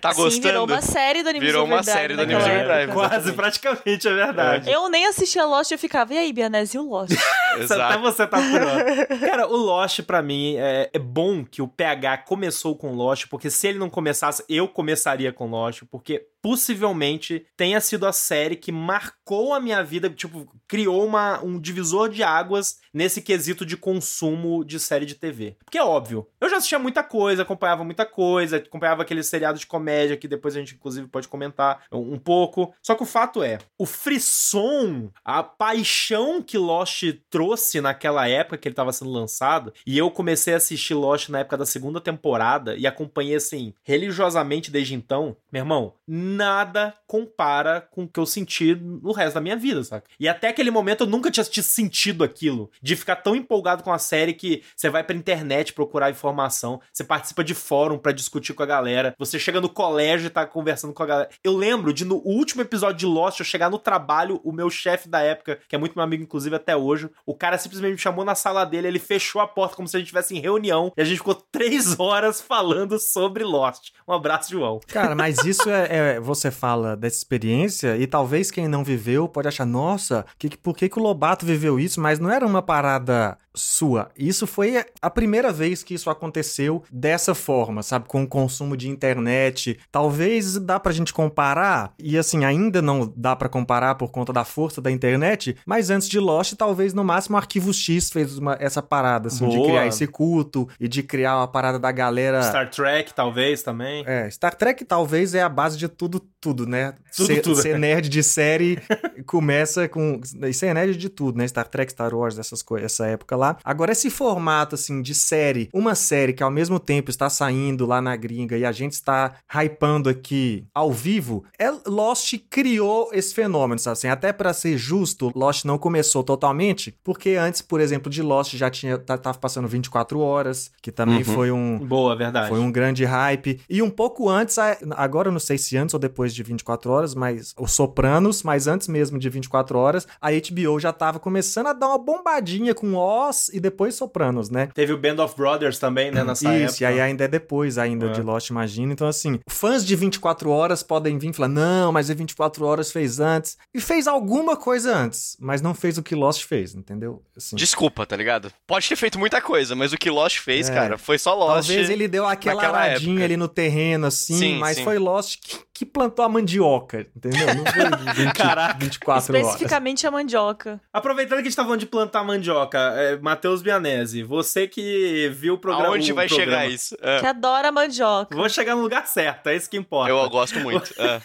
Tá 0.00 0.12
Sim, 0.12 0.22
gostando? 0.22 0.48
virou 0.48 0.64
uma 0.66 0.82
série 0.82 1.22
do 1.22 1.28
Animes 1.28 1.46
Virou 1.46 1.64
uma 1.64 1.76
Overdrive 1.76 1.96
série 1.96 2.16
do 2.16 2.22
Animes 2.22 2.42
Overdrive. 2.44 2.92
Quase, 2.92 3.32
praticamente, 3.34 4.08
é 4.08 4.12
verdade. 4.14 4.68
Eu 4.70 4.88
nem 4.88 5.06
assistia 5.06 5.44
Lost 5.44 5.70
eu 5.70 5.78
ficava, 5.78 6.12
e 6.12 6.18
aí, 6.18 6.32
Bianese 6.32 6.76
e 6.76 6.80
o 6.80 6.88
Lost? 6.88 7.12
Até 7.54 7.62
Exato. 7.62 8.00
você 8.00 8.26
tá 8.26 8.38
furando. 8.38 9.20
Cara, 9.20 9.46
o 9.46 9.56
Lost, 9.56 10.00
pra 10.02 10.20
mim, 10.20 10.56
é, 10.56 10.90
é 10.92 10.98
bom 10.98 11.44
que 11.44 11.62
o 11.62 11.68
PH 11.68 12.18
começou 12.18 12.74
com 12.74 12.91
Lost, 12.94 13.26
porque 13.28 13.50
se 13.50 13.68
ele 13.68 13.78
não 13.78 13.90
começasse, 13.90 14.44
eu 14.48 14.68
começaria 14.68 15.32
com 15.32 15.48
Lost, 15.48 15.82
porque 15.90 16.26
possivelmente 16.42 17.46
tenha 17.56 17.80
sido 17.80 18.04
a 18.04 18.12
série 18.12 18.56
que 18.56 18.72
marcou 18.72 19.54
a 19.54 19.60
minha 19.60 19.82
vida, 19.82 20.10
tipo, 20.10 20.52
criou 20.66 21.06
uma, 21.06 21.42
um 21.42 21.60
divisor 21.60 22.08
de 22.08 22.22
águas 22.22 22.80
nesse 22.92 23.22
quesito 23.22 23.64
de 23.64 23.76
consumo 23.76 24.64
de 24.64 24.78
série 24.80 25.06
de 25.06 25.14
TV. 25.14 25.56
Porque 25.64 25.78
é 25.78 25.84
óbvio, 25.84 26.26
eu 26.40 26.50
já 26.50 26.56
assistia 26.56 26.78
muita 26.78 27.02
coisa, 27.02 27.42
acompanhava 27.42 27.84
muita 27.84 28.04
coisa, 28.04 28.56
acompanhava 28.56 29.02
aquele 29.02 29.22
seriado 29.22 29.58
de 29.58 29.66
comédia 29.66 30.16
que 30.16 30.26
depois 30.26 30.56
a 30.56 30.58
gente, 30.58 30.74
inclusive, 30.74 31.06
pode 31.06 31.28
comentar 31.28 31.84
um, 31.92 32.14
um 32.14 32.18
pouco. 32.18 32.74
Só 32.82 32.94
que 32.94 33.04
o 33.04 33.06
fato 33.06 33.42
é, 33.42 33.58
o 33.78 33.86
frisson, 33.86 35.10
a 35.24 35.42
paixão 35.42 36.42
que 36.42 36.58
Lost 36.58 37.04
trouxe 37.30 37.80
naquela 37.80 38.28
época 38.28 38.58
que 38.58 38.66
ele 38.66 38.72
estava 38.72 38.92
sendo 38.92 39.12
lançado, 39.12 39.72
e 39.86 39.96
eu 39.96 40.10
comecei 40.10 40.54
a 40.54 40.56
assistir 40.56 40.94
Lost 40.94 41.28
na 41.28 41.40
época 41.40 41.56
da 41.56 41.66
segunda 41.66 42.00
temporada 42.00 42.74
e 42.76 42.86
acompanhei 42.86 43.36
assim 43.36 43.72
religiosamente 43.84 44.70
desde 44.70 44.94
então, 44.94 45.36
meu 45.50 45.60
irmão, 45.60 45.94
nada 46.32 46.94
compara 47.06 47.86
com 47.90 48.04
o 48.04 48.08
que 48.08 48.18
eu 48.18 48.26
senti 48.26 48.74
no 48.74 49.12
resto 49.12 49.34
da 49.34 49.40
minha 49.40 49.56
vida, 49.56 49.84
saca? 49.84 50.08
E 50.18 50.28
até 50.28 50.48
aquele 50.48 50.70
momento 50.70 51.02
eu 51.02 51.06
nunca 51.06 51.30
tinha 51.30 51.44
sentido 51.44 52.24
aquilo, 52.24 52.70
de 52.80 52.96
ficar 52.96 53.16
tão 53.16 53.36
empolgado 53.36 53.82
com 53.82 53.92
a 53.92 53.98
série 53.98 54.32
que 54.32 54.62
você 54.74 54.88
vai 54.88 55.04
pra 55.04 55.14
internet 55.14 55.72
procurar 55.72 56.10
informação, 56.10 56.80
você 56.92 57.04
participa 57.04 57.44
de 57.44 57.54
fórum 57.54 57.98
pra 57.98 58.12
discutir 58.12 58.54
com 58.54 58.62
a 58.62 58.66
galera, 58.66 59.14
você 59.18 59.38
chega 59.38 59.60
no 59.60 59.68
colégio 59.68 60.26
e 60.26 60.30
tá 60.30 60.46
conversando 60.46 60.92
com 60.94 61.02
a 61.02 61.06
galera. 61.06 61.28
Eu 61.44 61.56
lembro 61.56 61.92
de 61.92 62.04
no 62.04 62.16
último 62.16 62.62
episódio 62.62 62.96
de 62.98 63.06
Lost 63.06 63.40
eu 63.40 63.44
chegar 63.46 63.70
no 63.70 63.78
trabalho, 63.78 64.40
o 64.42 64.52
meu 64.52 64.70
chefe 64.70 65.08
da 65.08 65.20
época, 65.20 65.58
que 65.68 65.74
é 65.74 65.78
muito 65.78 65.94
meu 65.94 66.04
amigo 66.04 66.22
inclusive 66.22 66.56
até 66.56 66.76
hoje, 66.76 67.10
o 67.26 67.34
cara 67.34 67.58
simplesmente 67.58 67.92
me 67.92 67.98
chamou 67.98 68.24
na 68.24 68.34
sala 68.34 68.64
dele, 68.64 68.88
ele 68.88 68.98
fechou 68.98 69.40
a 69.40 69.46
porta 69.46 69.76
como 69.76 69.86
se 69.88 69.96
a 69.96 69.98
gente 69.98 70.06
estivesse 70.06 70.34
em 70.34 70.40
reunião 70.40 70.92
e 70.96 71.02
a 71.02 71.04
gente 71.04 71.18
ficou 71.18 71.34
três 71.34 71.98
horas 72.00 72.40
falando 72.40 72.98
sobre 72.98 73.44
Lost. 73.44 73.90
Um 74.08 74.12
abraço, 74.12 74.50
João. 74.50 74.80
Cara, 74.88 75.14
mas 75.14 75.44
isso 75.44 75.68
é, 75.68 76.14
é- 76.16 76.20
Você 76.22 76.50
fala 76.50 76.96
dessa 76.96 77.16
experiência 77.16 77.96
e 77.96 78.06
talvez 78.06 78.50
quem 78.50 78.68
não 78.68 78.84
viveu 78.84 79.28
pode 79.28 79.48
achar, 79.48 79.66
nossa, 79.66 80.24
que, 80.38 80.56
por 80.56 80.76
que, 80.76 80.88
que 80.88 80.98
o 80.98 81.02
Lobato 81.02 81.44
viveu 81.44 81.78
isso? 81.78 82.00
Mas 82.00 82.18
não 82.18 82.30
era 82.30 82.46
uma 82.46 82.62
parada 82.62 83.36
sua. 83.54 84.10
Isso 84.16 84.46
foi 84.46 84.82
a 85.00 85.10
primeira 85.10 85.52
vez 85.52 85.82
que 85.82 85.92
isso 85.94 86.08
aconteceu 86.08 86.82
dessa 86.90 87.34
forma, 87.34 87.82
sabe? 87.82 88.06
Com 88.08 88.22
o 88.22 88.26
consumo 88.28 88.76
de 88.76 88.88
internet. 88.88 89.78
Talvez 89.90 90.58
dá 90.58 90.80
pra 90.80 90.92
gente 90.92 91.12
comparar, 91.12 91.92
e 91.98 92.16
assim, 92.16 92.44
ainda 92.44 92.80
não 92.80 93.12
dá 93.14 93.36
pra 93.36 93.48
comparar 93.48 93.96
por 93.96 94.10
conta 94.10 94.32
da 94.32 94.44
força 94.44 94.80
da 94.80 94.90
internet, 94.90 95.56
mas 95.66 95.90
antes 95.90 96.08
de 96.08 96.18
Lost, 96.18 96.54
talvez 96.54 96.94
no 96.94 97.04
máximo 97.04 97.36
Arquivo 97.36 97.72
X 97.74 98.10
fez 98.10 98.38
uma- 98.38 98.56
essa 98.58 98.80
parada, 98.82 99.28
assim, 99.28 99.46
de 99.48 99.56
Boa. 99.56 99.68
criar 99.68 99.86
esse 99.86 100.06
culto 100.06 100.66
e 100.80 100.88
de 100.88 101.02
criar 101.02 101.36
uma 101.36 101.48
parada 101.48 101.78
da 101.78 101.92
galera. 101.92 102.42
Star 102.42 102.70
Trek, 102.70 103.12
talvez, 103.12 103.62
também. 103.62 104.02
É, 104.06 104.30
Star 104.30 104.54
Trek 104.54 104.84
talvez 104.84 105.34
é 105.34 105.42
a 105.42 105.48
base 105.48 105.76
de 105.76 105.88
tudo, 105.88 106.11
tudo, 106.20 106.66
né? 106.66 106.94
Tudo, 107.16 107.26
ser, 107.26 107.40
tudo. 107.42 107.56
ser 107.62 107.78
nerd 107.78 108.08
de 108.08 108.22
série 108.22 108.78
começa 109.26 109.88
com. 109.88 110.20
E 110.46 110.52
ser 110.52 110.74
nerd 110.74 110.96
de 110.96 111.08
tudo, 111.08 111.38
né? 111.38 111.46
Star 111.46 111.68
Trek, 111.68 111.92
Star 111.92 112.14
Wars, 112.14 112.38
essas 112.38 112.62
coisas, 112.62 112.92
essa 112.92 113.06
época 113.06 113.36
lá. 113.36 113.56
Agora, 113.64 113.92
esse 113.92 114.10
formato, 114.10 114.74
assim, 114.74 115.00
de 115.02 115.14
série, 115.14 115.68
uma 115.72 115.94
série 115.94 116.32
que 116.32 116.42
ao 116.42 116.50
mesmo 116.50 116.78
tempo 116.80 117.10
está 117.10 117.28
saindo 117.30 117.86
lá 117.86 118.00
na 118.00 118.16
gringa 118.16 118.56
e 118.56 118.64
a 118.64 118.72
gente 118.72 118.92
está 118.92 119.34
hypando 119.54 120.08
aqui 120.08 120.64
ao 120.74 120.90
vivo, 120.92 121.44
é, 121.58 121.70
Lost 121.86 122.34
criou 122.50 123.10
esse 123.12 123.34
fenômeno, 123.34 123.78
sabe? 123.78 123.92
Assim, 123.92 124.08
até 124.08 124.32
pra 124.32 124.52
ser 124.52 124.76
justo, 124.76 125.30
Lost 125.34 125.64
não 125.64 125.78
começou 125.78 126.22
totalmente, 126.24 126.94
porque 127.04 127.30
antes, 127.30 127.62
por 127.62 127.80
exemplo, 127.80 128.10
de 128.10 128.22
Lost 128.22 128.54
já 128.56 128.70
tinha. 128.70 128.98
tá- 128.98 129.18
Tava 129.22 129.38
passando 129.38 129.68
24 129.68 130.18
horas, 130.18 130.70
que 130.82 130.90
também 130.90 131.18
Uhum. 131.18 131.24
foi 131.24 131.50
um. 131.52 131.78
Boa, 131.78 132.16
verdade. 132.16 132.48
Foi 132.48 132.58
um 132.58 132.72
grande 132.72 133.04
hype. 133.04 133.60
E 133.68 133.80
um 133.82 133.90
pouco 133.90 134.28
antes, 134.28 134.56
agora 134.96 135.28
eu 135.28 135.32
não 135.32 135.38
sei 135.38 135.56
se 135.58 135.76
antes 135.76 135.94
ou 135.94 136.00
depois 136.02 136.34
de 136.34 136.42
24 136.42 136.90
horas, 136.90 137.14
mas 137.14 137.54
os 137.58 137.72
Sopranos, 137.72 138.42
mas 138.42 138.66
antes 138.66 138.88
mesmo 138.88 139.18
de 139.18 139.28
24 139.30 139.78
horas, 139.78 140.06
a 140.20 140.28
HBO 140.30 140.78
já 140.78 140.92
tava 140.92 141.18
começando 141.18 141.68
a 141.68 141.72
dar 141.72 141.88
uma 141.88 141.98
bombadinha 141.98 142.74
com 142.74 142.94
Oz 142.94 143.48
e 143.52 143.58
depois 143.60 143.94
Sopranos, 143.94 144.50
né? 144.50 144.68
Teve 144.74 144.92
o 144.92 144.98
Band 144.98 145.22
of 145.22 145.34
Brothers 145.36 145.78
também, 145.78 146.10
né, 146.10 146.22
nessa 146.24 146.52
Isso, 146.54 146.74
época. 146.74 146.82
e 146.82 146.84
aí 146.86 147.00
ainda 147.00 147.24
é 147.24 147.28
depois 147.28 147.78
ainda 147.78 148.06
É. 148.06 148.10
de 148.12 148.22
Lost, 148.22 148.50
imagina. 148.50 148.92
Então, 148.92 149.06
assim, 149.08 149.40
fãs 149.48 149.84
de 149.84 149.96
24 149.96 150.50
horas 150.50 150.82
podem 150.82 151.18
vir 151.18 151.30
e 151.30 151.32
falar, 151.32 151.48
não, 151.48 151.92
mas 151.92 152.10
a 152.10 152.14
24 152.14 152.64
horas 152.64 152.90
fez 152.92 153.20
antes. 153.20 153.56
E 153.74 153.80
fez 153.80 154.06
alguma 154.06 154.56
coisa 154.56 154.94
antes, 154.96 155.36
mas 155.40 155.62
não 155.62 155.74
fez 155.74 155.96
o 155.98 156.02
que 156.02 156.14
Lost 156.14 156.44
fez, 156.44 156.74
entendeu? 156.74 157.22
Assim, 157.36 157.56
Desculpa, 157.56 158.04
tá 158.04 158.16
ligado? 158.16 158.52
Pode 158.66 158.88
ter 158.88 158.96
feito 158.96 159.18
muita 159.18 159.40
coisa, 159.40 159.74
mas 159.74 159.92
o 159.92 159.96
que 159.98 160.10
Lost 160.10 160.38
fez, 160.38 160.68
É. 160.68 160.74
cara, 160.74 160.98
foi 160.98 161.18
só 161.18 161.34
Lost. 161.34 161.68
Talvez 161.68 161.88
ele 161.90 162.08
deu 162.08 162.26
aquela 162.26 162.62
aradinha 162.62 163.12
época. 163.12 163.24
ali 163.24 163.36
no 163.36 163.48
terreno, 163.48 164.06
assim, 164.06 164.34
Sim, 164.36 164.58
mas 164.58 164.76
sim. 164.78 164.84
foi 164.84 164.98
Lost 164.98 165.38
que, 165.42 165.58
que 165.72 165.86
plantou 165.92 166.24
a 166.24 166.28
mandioca, 166.28 167.06
entendeu? 167.14 167.46
Não 167.54 167.64
foi 167.66 168.14
20, 168.24 168.34
Caraca. 168.34 168.78
24 168.78 169.32
horas. 169.34 169.46
Especificamente 169.46 170.06
a 170.06 170.10
mandioca. 170.10 170.80
Aproveitando 170.92 171.38
que 171.38 171.42
a 171.42 171.44
gente 171.44 171.56
tá 171.56 171.62
falando 171.64 171.80
de 171.80 171.86
plantar 171.86 172.24
mandioca, 172.24 172.78
é, 172.96 173.16
Matheus 173.18 173.62
Bianese, 173.62 174.22
você 174.22 174.66
que 174.66 175.28
viu 175.34 175.54
o 175.54 175.58
programa. 175.58 175.88
Aonde 175.88 176.12
o 176.12 176.14
vai 176.14 176.26
programa- 176.28 176.50
chegar 176.52 176.66
isso? 176.68 176.96
É. 177.02 177.20
Que 177.20 177.26
adora 177.26 177.70
mandioca. 177.70 178.34
Vou 178.34 178.48
chegar 178.48 178.74
no 178.74 178.82
lugar 178.82 179.06
certo, 179.06 179.48
é 179.48 179.56
isso 179.56 179.68
que 179.68 179.76
importa. 179.76 180.10
Eu 180.10 180.28
gosto 180.30 180.58
muito. 180.60 180.92
é. 181.00 181.20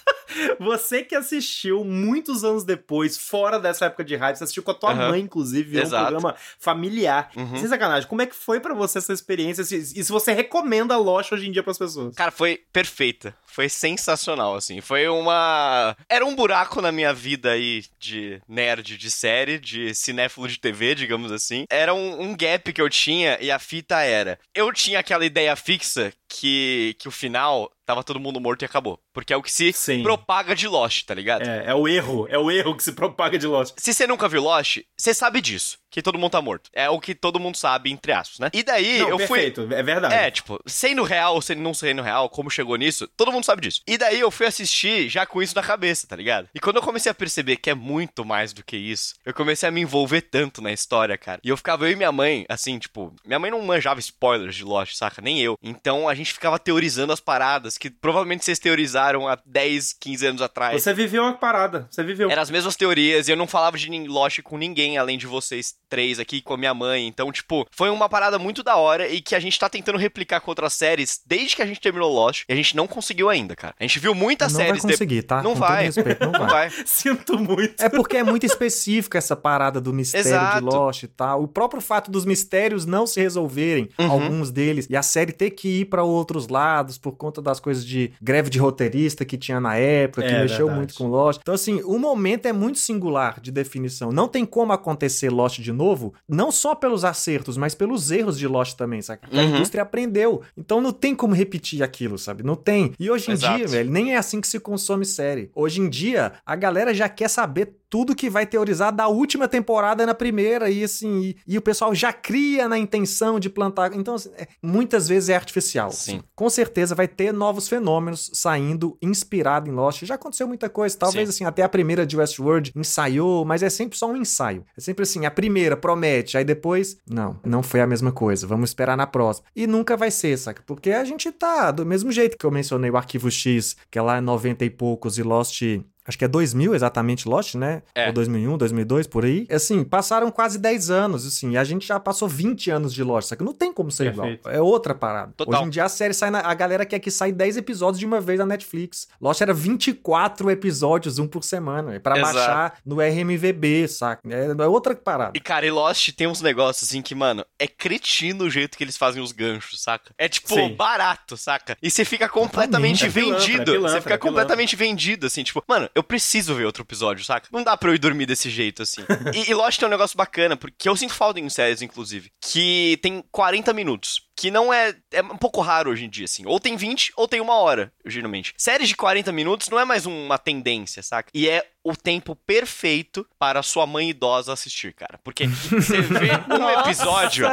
Você 0.60 1.04
que 1.04 1.16
assistiu 1.16 1.84
muitos 1.86 2.44
anos 2.44 2.64
depois, 2.64 3.18
fora 3.18 3.58
dessa 3.60 3.86
época 3.86 4.04
de 4.04 4.16
hype, 4.16 4.36
você 4.36 4.44
assistiu 4.44 4.62
com 4.64 4.72
a 4.72 4.74
tua 4.74 4.92
Aham. 4.92 5.10
mãe, 5.10 5.22
inclusive, 5.22 5.70
viu? 5.70 5.80
um 5.80 5.84
Exato. 5.84 6.04
programa 6.12 6.36
familiar. 6.60 7.30
Uhum. 7.36 7.56
Sem 7.58 7.68
sacanagem, 7.68 8.08
como 8.10 8.22
é 8.22 8.26
que 8.26 8.36
foi 8.36 8.60
pra 8.60 8.74
você 8.74 8.98
essa 8.98 9.14
experiência? 9.14 9.62
E 9.62 10.04
se 10.04 10.12
você 10.12 10.34
recomenda 10.34 10.98
Lost 10.98 11.32
hoje 11.32 11.48
em 11.48 11.52
dia 11.52 11.64
pras 11.64 11.78
pessoas? 11.78 12.14
Cara, 12.16 12.32
foi 12.32 12.62
perfeita. 12.74 13.34
Foi 13.46 13.70
sensacional, 13.70 14.47
assim. 14.56 14.82
Foi 14.82 15.08
uma. 15.08 15.96
Era 16.10 16.26
um 16.26 16.36
buraco 16.36 16.82
na 16.82 16.92
minha 16.92 17.14
vida 17.14 17.52
aí 17.52 17.84
de 18.00 18.42
nerd 18.48 18.98
de 18.98 19.12
série, 19.12 19.60
de 19.60 19.94
cinéfilo 19.94 20.48
de 20.48 20.60
TV, 20.60 20.96
digamos 20.96 21.32
assim. 21.32 21.66
Era 21.70 21.94
um, 21.94 22.22
um 22.22 22.36
gap 22.36 22.72
que 22.72 22.82
eu 22.82 22.90
tinha 22.90 23.38
e 23.42 23.52
a 23.52 23.60
fita 23.60 24.02
era. 24.02 24.40
Eu 24.54 24.72
tinha 24.74 25.00
aquela 25.00 25.26
ideia 25.26 25.56
fixa 25.56 26.14
que, 26.28 26.96
que 27.00 27.08
o 27.08 27.12
final 27.12 27.72
tava 27.88 28.04
todo 28.04 28.20
mundo 28.20 28.40
morto 28.40 28.62
e 28.62 28.66
acabou. 28.66 29.00
Porque 29.14 29.34
é 29.34 29.38
o 29.38 29.42
que 29.42 29.52
se 29.52 29.72
Sim. 29.72 30.04
propaga 30.04 30.54
de 30.54 30.68
Lost, 30.68 31.06
tá 31.06 31.14
ligado? 31.16 31.48
É, 31.48 31.68
é 31.68 31.74
o 31.74 31.88
erro, 31.88 32.28
é 32.30 32.38
o 32.38 32.52
erro 32.52 32.76
que 32.76 32.84
se 32.84 32.92
propaga 32.92 33.40
de 33.40 33.48
Lost. 33.48 33.76
Se 33.78 33.94
você 33.94 34.06
nunca 34.06 34.28
viu 34.28 34.44
Lost, 34.44 34.80
você 34.96 35.14
sabe 35.14 35.40
disso. 35.42 35.80
Que 35.90 36.02
todo 36.02 36.20
mundo 36.20 36.32
tá 36.32 36.42
morto. 36.42 36.70
É 36.74 36.90
o 36.90 37.00
que 37.00 37.16
todo 37.16 37.40
mundo 37.40 37.56
sabe, 37.56 37.90
entre 37.90 38.12
aspas, 38.12 38.40
né? 38.40 38.50
E 38.54 38.62
daí 38.62 39.00
Não, 39.00 39.08
eu 39.08 39.20
fui. 39.20 39.38
perfeito, 39.40 39.68
é 39.74 39.82
verdade. 39.82 40.14
É, 40.14 40.30
tipo, 40.30 40.60
sendo 40.66 41.02
real 41.02 41.36
ou 41.36 41.42
sendo 41.42 41.62
não 41.62 41.74
sendo 41.74 42.02
real, 42.02 42.30
como 42.30 42.52
chegou 42.52 42.76
nisso, 42.76 43.08
todo 43.16 43.32
mundo 43.32 43.46
sabe 43.46 43.62
disso. 43.62 43.82
E 43.88 43.98
daí 43.98 44.20
eu 44.20 44.30
fui 44.30 44.46
assistir 44.46 45.08
já 45.08 45.26
com 45.26 45.42
isso 45.42 45.56
na 45.56 45.64
cabeça, 45.64 46.06
tá 46.06 46.16
ligado? 46.16 46.50
E 46.54 46.60
quando 46.60 46.76
eu 46.76 46.82
comecei 46.82 47.10
a 47.10 47.16
perceber 47.16 47.56
que 47.56 47.70
é 47.70 47.74
muito 47.74 48.26
mais 48.26 48.52
do 48.52 48.64
que 48.66 48.76
isso, 48.76 49.16
eu 49.26 49.34
comecei 49.34 49.70
a 49.70 49.72
me 49.72 49.80
envolver 49.80 50.22
tanto 50.22 50.62
na 50.62 50.74
história, 50.74 51.18
cara. 51.18 51.40
E 51.42 51.48
eu 51.50 51.56
ficava, 51.56 51.88
eu 51.88 51.92
e 51.94 51.96
minha 51.96 52.12
mãe, 52.12 52.46
assim, 52.50 52.78
tipo, 52.78 53.16
minha 53.26 53.40
mãe 53.40 53.50
não 53.50 53.62
manjava 53.62 54.00
spoilers 54.02 54.56
de 54.56 54.66
Lost, 54.66 54.94
saca? 54.94 55.22
Nem 55.22 55.40
eu. 55.40 55.58
Então 55.64 56.10
a 56.10 56.14
gente 56.14 56.34
ficava 56.34 56.60
teorizando 56.60 57.14
as 57.14 57.22
paradas 57.22 57.77
que 57.78 57.90
provavelmente 57.90 58.44
vocês 58.44 58.60
teorizaram 58.60 59.28
há 59.28 59.38
10, 59.46 59.94
15 60.00 60.26
anos 60.26 60.42
atrás. 60.42 60.82
Você 60.82 60.94
viveu 60.94 61.24
a 61.26 61.34
parada, 61.34 61.88
você 61.90 62.04
viveu. 62.04 62.30
Eram 62.30 62.42
as 62.42 62.50
mesmas 62.50 62.76
teorias 62.76 63.28
e 63.28 63.32
eu 63.32 63.36
não 63.38 63.48
falava 63.48 63.78
de 63.78 63.88
Lost 64.08 64.42
com 64.42 64.58
ninguém 64.58 64.98
além 64.98 65.18
de 65.18 65.26
vocês 65.28 65.76
três 65.90 66.20
aqui, 66.20 66.42
com 66.42 66.54
a 66.54 66.58
minha 66.58 66.74
mãe. 66.74 67.08
Então, 67.08 67.32
tipo, 67.32 67.66
foi 67.72 67.90
uma 67.90 68.10
parada 68.10 68.38
muito 68.38 68.62
da 68.64 68.76
hora 68.76 69.08
e 69.08 69.22
que 69.22 69.34
a 69.36 69.40
gente 69.40 69.58
tá 69.58 69.70
tentando 69.70 69.98
replicar 69.98 70.42
com 70.42 70.52
outras 70.52 70.74
séries 70.74 71.22
desde 71.26 71.56
que 71.56 71.62
a 71.62 71.66
gente 71.66 71.80
terminou 71.80 72.12
Lost 72.14 72.44
e 72.50 72.54
a 72.54 72.56
gente 72.56 72.76
não 72.76 72.88
conseguiu 72.88 73.30
ainda, 73.30 73.56
cara. 73.56 73.74
A 73.80 73.84
gente 73.84 74.00
viu 74.00 74.14
muitas 74.14 74.52
Não 74.54 74.58
vai 74.60 74.68
séries. 74.68 74.82
de- 74.84 74.92
conseguir, 74.92 75.24
tá? 75.24 75.42
Não 75.42 75.54
Com 75.54 75.60
vai. 75.60 75.86
todo 75.92 75.96
respeito, 75.96 76.26
não 76.26 76.32
Não 76.38 76.48
vai. 76.48 76.70
vai. 76.70 76.84
Sinto 76.86 77.38
muito. 77.40 77.82
É 77.82 77.90
porque 77.90 78.18
é 78.18 78.24
muito 78.24 78.46
específica 78.46 79.18
essa 79.18 79.36
parada 79.36 79.80
do 79.80 79.94
mistério 79.94 80.28
Exato. 80.28 80.58
de 80.60 80.64
Lost 80.66 81.04
e 81.04 81.08
tal. 81.08 81.44
O 81.44 81.48
próprio 81.48 81.82
fato 81.82 82.12
dos 82.12 82.26
mistérios 82.26 82.86
não 82.86 83.08
se 83.08 83.20
resolverem, 83.22 83.90
Uhum. 84.00 84.12
alguns 84.12 84.52
deles, 84.52 84.88
e 84.90 84.96
a 84.96 85.02
série 85.04 85.32
ter 85.32 85.52
que 85.52 85.82
ir 85.82 85.86
pra 85.86 86.04
outros 86.04 86.48
lados 86.48 86.98
por 86.98 87.14
conta 87.14 87.42
das 87.42 87.60
coisas 87.60 87.67
de 87.76 88.12
greve 88.22 88.50
de 88.50 88.60
roteirista 88.60 89.26
que 89.26 89.38
tinha 89.38 89.60
na 89.60 89.76
época, 89.78 90.22
que 90.22 90.28
É, 90.28 90.42
mexeu 90.42 90.58
verdade. 90.68 90.78
muito 90.78 90.94
com 90.96 91.08
Lost. 91.08 91.40
Então, 91.42 91.54
assim, 91.54 91.82
o 91.84 91.98
momento 92.00 92.46
é 92.46 92.54
muito 92.54 92.78
singular 92.80 93.40
de 93.40 93.52
definição. 93.52 94.12
Não 94.12 94.28
tem 94.28 94.46
como 94.46 94.72
acontecer 94.74 95.30
Lost 95.30 95.60
de 95.60 95.72
novo, 95.72 96.14
não 96.28 96.52
só 96.52 96.74
pelos 96.76 97.04
acertos, 97.06 97.58
mas 97.58 97.74
pelos 97.76 98.12
erros 98.12 98.38
de 98.38 98.48
Lost 98.48 98.76
também? 98.76 99.00
Que 99.02 99.12
a 99.12 99.20
Uhum. 99.44 99.56
indústria 99.56 99.84
aprendeu. 99.84 100.42
Então 100.58 100.82
não 100.82 100.92
tem 100.92 101.14
como 101.16 101.34
repetir 101.36 101.84
aquilo, 101.84 102.18
sabe? 102.18 102.44
Não 102.44 102.56
tem. 102.56 102.94
E 103.00 103.10
hoje 103.10 103.30
em 103.30 103.34
Exato. 103.34 103.58
dia, 103.58 103.68
velho, 103.68 103.92
nem 103.92 104.14
é 104.14 104.18
assim 104.18 104.42
que 104.42 104.48
se 104.48 104.60
consome 104.60 105.06
série. 105.06 105.50
Hoje 105.56 105.82
em 105.82 105.90
dia, 105.90 106.34
a 106.46 106.56
galera 106.56 106.94
já 106.94 107.08
quer 107.10 107.30
saber 107.30 107.74
tudo 107.90 108.16
que 108.16 108.30
vai 108.30 108.46
teorizar 108.46 108.94
da 108.94 109.08
última 109.08 109.48
temporada 109.48 110.06
na 110.06 110.14
primeira, 110.14 110.70
e 110.70 110.84
assim, 110.84 111.22
e, 111.22 111.38
e 111.48 111.58
o 111.58 111.62
pessoal 111.62 111.94
já 111.96 112.12
cria 112.12 112.68
na 112.68 112.78
intenção 112.78 113.40
de 113.40 113.50
plantar. 113.50 113.94
Então, 113.94 114.16
assim, 114.16 114.30
é- 114.38 114.48
muitas 114.62 115.08
vezes 115.08 115.30
é 115.30 115.36
artificial. 115.36 115.92
Sim. 115.92 116.22
Com 116.36 116.50
certeza 116.50 116.94
vai 116.96 117.08
ter 117.08 117.32
novos 117.32 117.68
fenômenos 117.68 118.30
saindo 118.34 118.98
inspirado 119.02 119.70
em 119.70 119.74
Lost. 119.74 120.04
Já 120.04 120.16
aconteceu 120.16 120.48
muita 120.48 120.70
coisa. 120.70 120.98
Talvez, 120.98 121.30
Sim. 121.30 121.36
assim, 121.36 121.46
até 121.46 121.64
a 121.64 121.70
primeira 121.70 122.06
de 122.06 122.18
Westworld 122.18 122.72
ensaiou, 122.76 123.46
mas 123.46 123.64
é 123.64 123.70
sempre 123.70 123.98
só 123.98 124.08
um 124.08 124.18
ensaio. 124.18 124.66
É 124.78 124.82
sempre 124.82 125.04
assim, 125.04 125.26
a 125.26 125.32
primeira 125.32 125.78
promete, 125.78 126.38
aí 126.38 126.44
depois, 126.44 126.98
não, 127.10 127.40
não 127.46 127.64
foi 127.64 127.82
a 127.82 127.88
mesma 127.88 128.12
coisa. 128.12 128.46
Vamos 128.48 128.70
esperar 128.70 128.98
na 128.98 129.08
próxima. 129.08 129.48
E 129.56 129.66
nunca 129.68 129.96
vai 129.96 130.12
ser, 130.12 130.38
saca? 130.38 130.62
Porque 130.66 130.92
a 130.92 131.04
gente 131.04 131.32
tá 131.32 131.72
do 131.72 131.86
mesmo 131.86 132.12
jeito 132.12 132.38
que 132.38 132.46
eu 132.46 132.52
mencionei 132.52 132.90
o 132.92 132.98
Arquivo 132.98 133.30
X, 133.32 133.76
que 133.90 133.98
é 133.98 134.02
lá 134.02 134.18
em 134.18 134.22
90 134.22 134.66
e 134.66 134.70
poucos, 134.70 135.18
e 135.18 135.24
Lost 135.24 135.62
Acho 136.08 136.18
que 136.18 136.26
é 136.26 136.28
2000 136.28 136.74
exatamente 136.74 137.28
Lost, 137.28 137.56
né? 137.56 137.84
É. 137.94 138.08
Ou 138.08 138.14
2001, 138.14 138.58
2002, 138.58 139.08
por 139.08 139.26
aí. 139.26 139.46
Assim, 139.52 139.84
passaram 139.84 140.32
quase 140.32 140.58
10 140.58 140.90
anos, 140.90 141.26
assim, 141.26 141.52
e 141.52 141.58
a 141.58 141.64
gente 141.64 141.86
já 141.86 142.00
passou 142.00 142.28
20 142.28 142.72
anos 142.72 142.94
de 142.94 143.04
Lost, 143.04 143.30
só 143.30 143.36
que 143.36 143.44
não 143.44 143.54
tem 143.54 143.74
como 143.74 143.92
ser 143.92 144.14
Perfeito. 144.14 144.40
igual. 144.42 144.56
É 144.56 144.62
outra 144.62 144.96
parada. 144.96 145.34
Total. 145.36 145.60
Hoje 145.60 145.68
em 145.68 145.70
dia 145.72 145.84
a 145.86 145.90
série 145.90 146.14
sai 146.14 146.30
na, 146.30 146.40
a 146.40 146.54
galera 146.54 146.86
quer 146.86 147.00
que 147.00 147.12
sai 147.12 147.32
10 147.32 147.58
episódios 147.58 148.00
de 148.00 148.06
uma 148.06 148.22
vez 148.22 148.40
na 148.40 148.46
Netflix. 148.46 149.08
Lost 149.22 149.42
era 149.42 149.54
24 149.54 150.50
episódios, 150.52 151.20
um 151.20 151.28
por 151.28 151.44
semana, 151.44 151.96
é 151.96 152.00
pra 152.00 152.18
Exato. 152.18 152.34
baixar 152.36 152.78
no 152.86 153.02
RMVB, 153.02 153.88
saca? 153.88 154.22
É, 154.30 154.48
é 154.48 154.68
outra 154.68 154.96
parada. 154.96 155.32
E, 155.36 155.40
cara, 155.40 155.66
e 155.66 155.72
Lost 155.72 156.12
tem 156.14 156.28
uns 156.28 156.42
negócios 156.42 156.90
assim 156.90 157.02
que, 157.02 157.14
mano, 157.14 157.46
é 157.60 157.68
cretino 157.68 158.46
o 158.46 158.50
jeito 158.50 158.78
que 158.78 158.84
eles 158.84 158.98
fazem 158.98 159.22
os 159.22 159.32
ganchos, 159.32 159.82
saca? 159.82 160.12
É 160.18 160.28
tipo 160.28 160.54
Sim. 160.54 160.74
barato, 160.76 161.36
saca? 161.38 161.78
E 161.82 161.90
você 161.92 162.06
fica 162.06 162.28
completamente 162.30 163.06
É 163.06 163.10
pilantra, 163.10 163.40
vendido. 163.40 163.62
é 163.62 163.66
pilantra, 163.76 163.92
você 163.92 164.02
fica 164.02 164.14
é 164.14 164.18
completamente 164.18 164.76
vendido, 164.76 165.28
assim, 165.28 165.44
tipo, 165.44 165.64
mano, 165.68 165.90
eu 165.98 166.04
preciso 166.04 166.54
ver 166.54 166.66
outro 166.66 166.84
episódio, 166.84 167.26
saca? 167.26 167.48
Não 167.52 167.64
dá 167.64 167.76
pra 167.76 167.90
eu 167.90 167.96
ir 167.96 167.98
dormir 167.98 168.28
desse 168.28 168.52
jeito, 168.52 168.84
assim. 168.84 169.02
e, 169.34 169.50
e 169.50 169.54
Lost 169.56 169.80
tem 169.80 169.88
um 169.88 169.92
negócio 169.92 170.16
bacana, 170.16 170.56
porque 170.56 170.88
eu 170.88 170.96
sinto 170.96 171.14
falta 171.14 171.40
em 171.40 171.50
séries, 171.50 171.82
inclusive, 171.82 172.32
que 172.40 173.00
tem 173.02 173.24
40 173.32 173.74
minutos. 173.74 174.22
Que 174.36 174.52
não 174.52 174.72
é. 174.72 174.96
É 175.12 175.24
um 175.24 175.38
pouco 175.38 175.60
raro 175.62 175.90
hoje 175.90 176.06
em 176.06 176.10
dia, 176.10 176.26
assim. 176.26 176.44
Ou 176.46 176.60
tem 176.60 176.78
20, 176.78 177.14
ou 177.18 177.28
tem 177.28 177.42
uma 177.42 177.56
hora, 177.56 177.92
geralmente. 178.06 178.54
Séries 178.56 178.88
de 178.88 178.96
40 178.96 179.32
minutos 179.32 179.68
não 179.70 179.80
é 179.80 179.86
mais 179.86 180.06
uma 180.06 180.38
tendência, 180.38 181.02
saca? 181.02 181.32
E 181.34 181.50
é 181.50 181.68
o 181.84 181.96
tempo 181.96 182.36
perfeito 182.36 183.26
para 183.40 183.64
sua 183.64 183.88
mãe 183.88 184.12
idosa 184.12 184.54
assistir, 184.54 184.94
cara. 184.94 185.20
Porque 185.24 185.48
você 185.48 186.02
vê 186.02 186.30
um 186.54 186.70
episódio. 186.82 187.48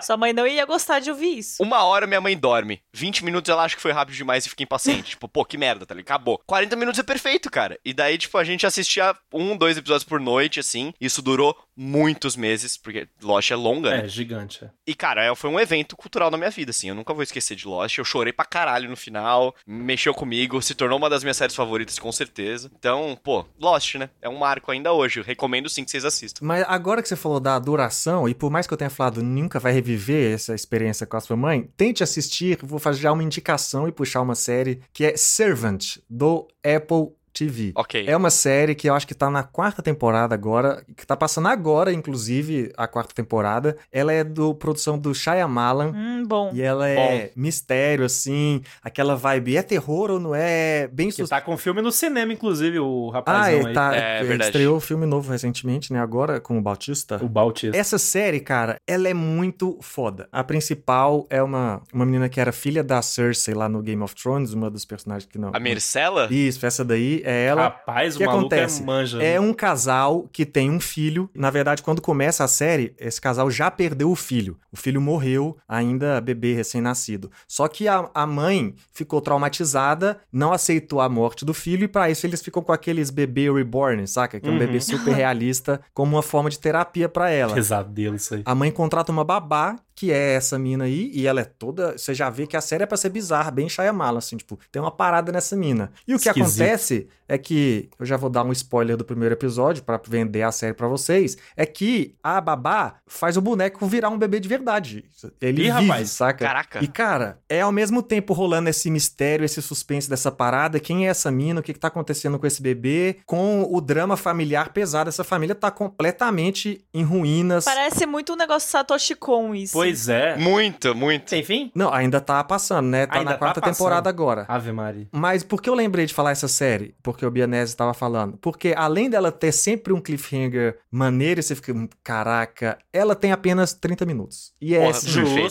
Sua 0.00 0.16
mãe 0.16 0.32
não 0.32 0.46
ia 0.46 0.64
gostar 0.64 1.00
de 1.00 1.10
ouvir 1.10 1.38
isso. 1.38 1.62
Uma 1.62 1.84
hora 1.84 2.06
minha 2.06 2.20
mãe 2.20 2.36
dorme. 2.36 2.80
20 2.94 3.24
minutos 3.24 3.48
ela 3.48 3.64
acha 3.64 3.76
que 3.76 3.82
foi 3.82 3.92
rápido 3.92 4.16
demais 4.16 4.46
e 4.46 4.48
fica 4.50 4.62
impaciente. 4.62 5.10
tipo, 5.10 5.28
pô, 5.28 5.44
que 5.44 5.56
merda, 5.58 5.84
tá 5.86 5.94
ligado? 5.94 6.10
Acabou. 6.10 6.40
40 6.46 6.74
minutos 6.76 6.98
é 6.98 7.02
perfeito, 7.02 7.50
cara. 7.50 7.78
E 7.84 7.92
daí, 7.94 8.18
tipo, 8.18 8.36
a 8.38 8.44
gente 8.44 8.66
assistia 8.66 9.14
um, 9.32 9.56
dois 9.56 9.76
episódios 9.76 10.04
por 10.04 10.18
noite, 10.20 10.58
assim. 10.60 10.92
Isso 11.00 11.22
durou 11.22 11.56
muitos 11.76 12.36
meses, 12.36 12.76
porque 12.76 13.08
Lost 13.22 13.50
é 13.50 13.56
longa, 13.56 13.90
né? 13.90 14.04
É, 14.04 14.08
gigante. 14.08 14.64
é. 14.64 14.70
E, 14.86 14.94
cara, 14.94 15.24
é- 15.24 15.34
foi 15.34 15.48
um 15.48 15.58
evento 15.60 15.96
cultural 15.96 16.30
na 16.30 16.36
minha 16.36 16.50
vida, 16.50 16.70
assim. 16.70 16.88
Eu 16.88 16.94
nunca 16.94 17.14
vou 17.14 17.22
esquecer 17.22 17.54
de 17.56 17.66
Lost. 17.66 17.96
Eu 17.98 18.04
chorei 18.04 18.32
pra 18.32 18.44
caralho 18.44 18.88
no 18.90 18.96
final. 18.96 19.54
Mexeu 19.66 20.12
comigo. 20.12 20.60
Se 20.60 20.74
tornou 20.74 20.98
uma 20.98 21.08
das 21.08 21.22
minhas 21.22 21.36
séries 21.36 21.54
favoritas, 21.56 21.98
com 21.98 22.10
certeza. 22.12 22.70
Então, 22.78 23.16
pô, 23.22 23.44
Lost, 23.58 23.94
né? 23.96 24.10
É 24.20 24.28
um 24.28 24.36
marco 24.38 24.70
ainda 24.72 24.92
hoje. 24.92 25.20
Eu 25.20 25.24
recomendo 25.24 25.68
sim 25.68 25.84
que 25.84 25.90
vocês 25.90 26.04
assistam. 26.04 26.44
Mas 26.44 26.64
agora 26.66 27.00
que 27.02 27.08
você 27.08 27.16
falou 27.16 27.40
da 27.40 27.58
duração, 27.58 28.28
e 28.28 28.34
por 28.34 28.50
mais 28.50 28.66
que 28.66 28.72
eu 28.74 28.78
tenha 28.78 28.90
falado 28.90 29.22
nunca 29.22 29.58
vai 29.58 29.72
reviver 29.90 30.34
essa 30.34 30.54
experiência 30.54 31.06
com 31.06 31.16
a 31.16 31.20
sua 31.20 31.36
mãe, 31.36 31.68
tente 31.76 32.02
assistir, 32.02 32.58
vou 32.62 32.78
fazer 32.78 33.00
já 33.00 33.12
uma 33.12 33.22
indicação 33.22 33.88
e 33.88 33.92
puxar 33.92 34.20
uma 34.22 34.34
série 34.34 34.80
que 34.92 35.04
é 35.04 35.16
Servant, 35.16 35.98
do 36.08 36.46
Apple 36.64 37.14
TV. 37.32 37.72
Ok. 37.74 38.04
É 38.06 38.16
uma 38.16 38.30
série 38.30 38.74
que 38.74 38.88
eu 38.88 38.94
acho 38.94 39.06
que 39.06 39.14
tá 39.14 39.30
na 39.30 39.42
quarta 39.42 39.82
temporada 39.82 40.34
agora, 40.34 40.84
que 40.96 41.06
tá 41.06 41.16
passando 41.16 41.48
agora, 41.48 41.92
inclusive, 41.92 42.72
a 42.76 42.86
quarta 42.86 43.14
temporada. 43.14 43.76
Ela 43.92 44.12
é 44.12 44.24
do 44.24 44.54
produção 44.54 44.98
do 44.98 45.14
Shyamalan. 45.14 45.92
Hum, 45.94 46.24
bom. 46.26 46.50
E 46.54 46.62
ela 46.62 46.88
é 46.88 47.30
mistério, 47.36 48.04
assim, 48.04 48.60
aquela 48.82 49.14
vibe. 49.16 49.56
É 49.56 49.62
terror 49.62 50.10
ou 50.10 50.20
não 50.20 50.34
é? 50.34 50.88
Bem 50.88 51.10
Que 51.10 51.26
tá 51.26 51.40
com 51.40 51.56
filme 51.56 51.80
no 51.82 51.92
cinema, 51.92 52.32
inclusive, 52.32 52.78
o 52.78 53.10
Ah, 53.10 53.14
rapazão 53.14 53.44
é, 53.44 53.66
aí. 53.66 53.72
tá. 53.72 53.94
É 53.96 54.18
ele 54.18 54.28
verdade. 54.28 54.50
Estreou 54.50 54.76
o 54.76 54.80
filme 54.80 55.06
novo 55.06 55.30
recentemente, 55.30 55.92
né? 55.92 56.00
Agora 56.00 56.40
com 56.40 56.58
o 56.58 56.62
Bautista. 56.62 57.18
O 57.22 57.28
Bautista. 57.28 57.76
Essa 57.76 57.98
série, 57.98 58.40
cara, 58.40 58.76
ela 58.86 59.08
é 59.08 59.14
muito 59.14 59.78
foda. 59.80 60.28
A 60.32 60.42
principal 60.44 61.26
é 61.30 61.42
uma, 61.42 61.82
uma 61.92 62.04
menina 62.04 62.28
que 62.28 62.40
era 62.40 62.52
filha 62.52 62.82
da 62.82 63.00
Cersei 63.02 63.54
lá 63.54 63.68
no 63.68 63.82
Game 63.82 64.02
of 64.02 64.14
Thrones, 64.14 64.52
uma 64.52 64.70
dos 64.70 64.84
personagens 64.84 65.28
que 65.30 65.38
não. 65.38 65.50
A 65.54 65.60
Mercela? 65.60 66.28
Isso, 66.30 66.64
essa 66.64 66.84
daí 66.84 67.19
é 67.24 67.46
ela. 67.46 67.62
Rapaz, 67.64 68.14
o 68.14 68.18
que 68.18 68.24
maluco 68.26 68.46
acontece? 68.46 68.82
é 68.82 68.86
manja. 68.86 69.22
É 69.22 69.40
um 69.40 69.52
casal 69.52 70.28
que 70.32 70.44
tem 70.46 70.70
um 70.70 70.80
filho. 70.80 71.28
Na 71.34 71.50
verdade, 71.50 71.82
quando 71.82 72.00
começa 72.02 72.44
a 72.44 72.48
série, 72.48 72.94
esse 72.98 73.20
casal 73.20 73.50
já 73.50 73.70
perdeu 73.70 74.10
o 74.10 74.16
filho. 74.16 74.58
O 74.72 74.76
filho 74.76 75.00
morreu, 75.00 75.56
ainda 75.68 76.20
bebê 76.20 76.54
recém-nascido. 76.54 77.30
Só 77.48 77.66
que 77.68 77.88
a, 77.88 78.08
a 78.14 78.26
mãe 78.26 78.74
ficou 78.92 79.20
traumatizada, 79.20 80.20
não 80.32 80.52
aceitou 80.52 81.00
a 81.00 81.08
morte 81.08 81.44
do 81.44 81.52
filho, 81.54 81.84
e 81.84 81.88
pra 81.88 82.08
isso 82.10 82.26
eles 82.26 82.40
ficam 82.42 82.62
com 82.62 82.72
aqueles 82.72 83.10
bebê 83.10 83.50
reborn, 83.52 84.06
saca? 84.06 84.38
Que 84.40 84.46
é 84.46 84.50
um 84.50 84.52
Uhum. 84.54 84.58
bebê 84.58 84.80
super 84.80 85.12
realista, 85.14 85.80
como 85.94 86.16
uma 86.16 86.22
forma 86.22 86.50
de 86.50 86.58
terapia 86.58 87.08
pra 87.08 87.30
ela. 87.30 87.54
Pesadelo 87.54 88.16
isso 88.16 88.34
aí. 88.34 88.42
A 88.44 88.54
mãe 88.54 88.70
contrata 88.70 89.10
uma 89.12 89.24
babá 89.24 89.76
que 90.00 90.10
é 90.10 90.32
essa 90.32 90.58
mina 90.58 90.84
aí, 90.84 91.10
e 91.12 91.26
ela 91.26 91.42
é 91.42 91.44
toda. 91.44 91.92
Você 91.98 92.14
já 92.14 92.30
vê 92.30 92.46
que 92.46 92.56
a 92.56 92.60
série 92.62 92.84
é 92.84 92.86
pra 92.86 92.96
ser 92.96 93.10
bizarra, 93.10 93.50
bem 93.50 93.68
Shyamala, 93.68 94.16
assim, 94.16 94.34
tipo, 94.38 94.58
tem 94.72 94.80
uma 94.80 94.90
parada 94.90 95.30
nessa 95.30 95.54
mina. 95.54 95.92
E 96.08 96.14
o 96.14 96.18
que 96.18 96.26
Esquisito. 96.30 96.62
acontece 96.62 97.06
é 97.28 97.36
que, 97.36 97.90
eu 97.98 98.06
já 98.06 98.16
vou 98.16 98.30
dar 98.30 98.42
um 98.42 98.50
spoiler 98.50 98.96
do 98.96 99.04
primeiro 99.04 99.34
episódio 99.34 99.84
pra 99.84 100.00
vender 100.04 100.42
a 100.42 100.50
série 100.50 100.72
pra 100.72 100.88
vocês, 100.88 101.36
é 101.54 101.64
que 101.66 102.14
a 102.24 102.40
babá 102.40 102.96
faz 103.06 103.36
o 103.36 103.42
boneco 103.42 103.86
virar 103.86 104.08
um 104.08 104.18
bebê 104.18 104.40
de 104.40 104.48
verdade. 104.48 105.04
Ele 105.40 105.62
Ih, 105.62 105.70
vive, 105.70 105.86
rapaz. 105.88 106.10
saca? 106.10 106.44
Caraca. 106.46 106.82
E, 106.82 106.88
cara, 106.88 107.38
é 107.48 107.60
ao 107.60 107.70
mesmo 107.70 108.02
tempo 108.02 108.32
rolando 108.32 108.70
esse 108.70 108.90
mistério, 108.90 109.44
esse 109.44 109.60
suspense 109.60 110.08
dessa 110.08 110.30
parada. 110.32 110.80
Quem 110.80 111.06
é 111.06 111.10
essa 111.10 111.30
mina? 111.30 111.60
O 111.60 111.62
que, 111.62 111.74
que 111.74 111.78
tá 111.78 111.88
acontecendo 111.88 112.38
com 112.38 112.46
esse 112.46 112.62
bebê? 112.62 113.18
Com 113.26 113.68
o 113.70 113.80
drama 113.82 114.16
familiar 114.16 114.72
pesado. 114.72 115.08
Essa 115.08 115.22
família 115.22 115.54
tá 115.54 115.70
completamente 115.70 116.84
em 116.92 117.04
ruínas. 117.04 117.64
Parece 117.64 118.06
muito 118.06 118.32
um 118.32 118.36
negócio 118.36 118.68
Satoshi 118.68 119.14
Kon 119.14 119.54
isso. 119.54 119.72
Pois 119.74 119.89
é. 120.08 120.36
Muito, 120.36 120.94
muito. 120.94 121.30
Sem 121.30 121.42
fim? 121.42 121.70
Não, 121.74 121.92
ainda 121.92 122.20
tá 122.20 122.42
passando, 122.44 122.86
né? 122.86 123.06
Tá 123.06 123.14
Ainda 123.18 123.24
na 123.24 123.32
tá 123.32 123.38
quarta 123.38 123.60
passando. 123.60 123.74
temporada 123.76 124.08
agora. 124.08 124.44
Ave 124.48 124.72
Maria. 124.72 125.06
Mas 125.12 125.42
por 125.42 125.60
que 125.60 125.68
eu 125.68 125.74
lembrei 125.74 126.06
de 126.06 126.14
falar 126.14 126.30
essa 126.30 126.48
série? 126.48 126.94
Porque 127.02 127.24
o 127.24 127.30
Bianese 127.30 127.76
tava 127.76 127.94
falando. 127.94 128.38
Porque 128.40 128.74
além 128.76 129.08
dela 129.10 129.30
ter 129.32 129.52
sempre 129.52 129.92
um 129.92 130.00
cliffhanger 130.00 130.78
maneiro, 130.90 131.40
e 131.40 131.42
você 131.42 131.54
fica, 131.54 131.72
"Hum, 131.72 131.88
caraca, 132.02 132.78
ela 132.92 133.14
tem 133.14 133.32
apenas 133.32 133.72
30 133.72 134.04
minutos. 134.04 134.52
E 134.60 134.74
é, 134.74 134.90
Porra. 134.92 134.98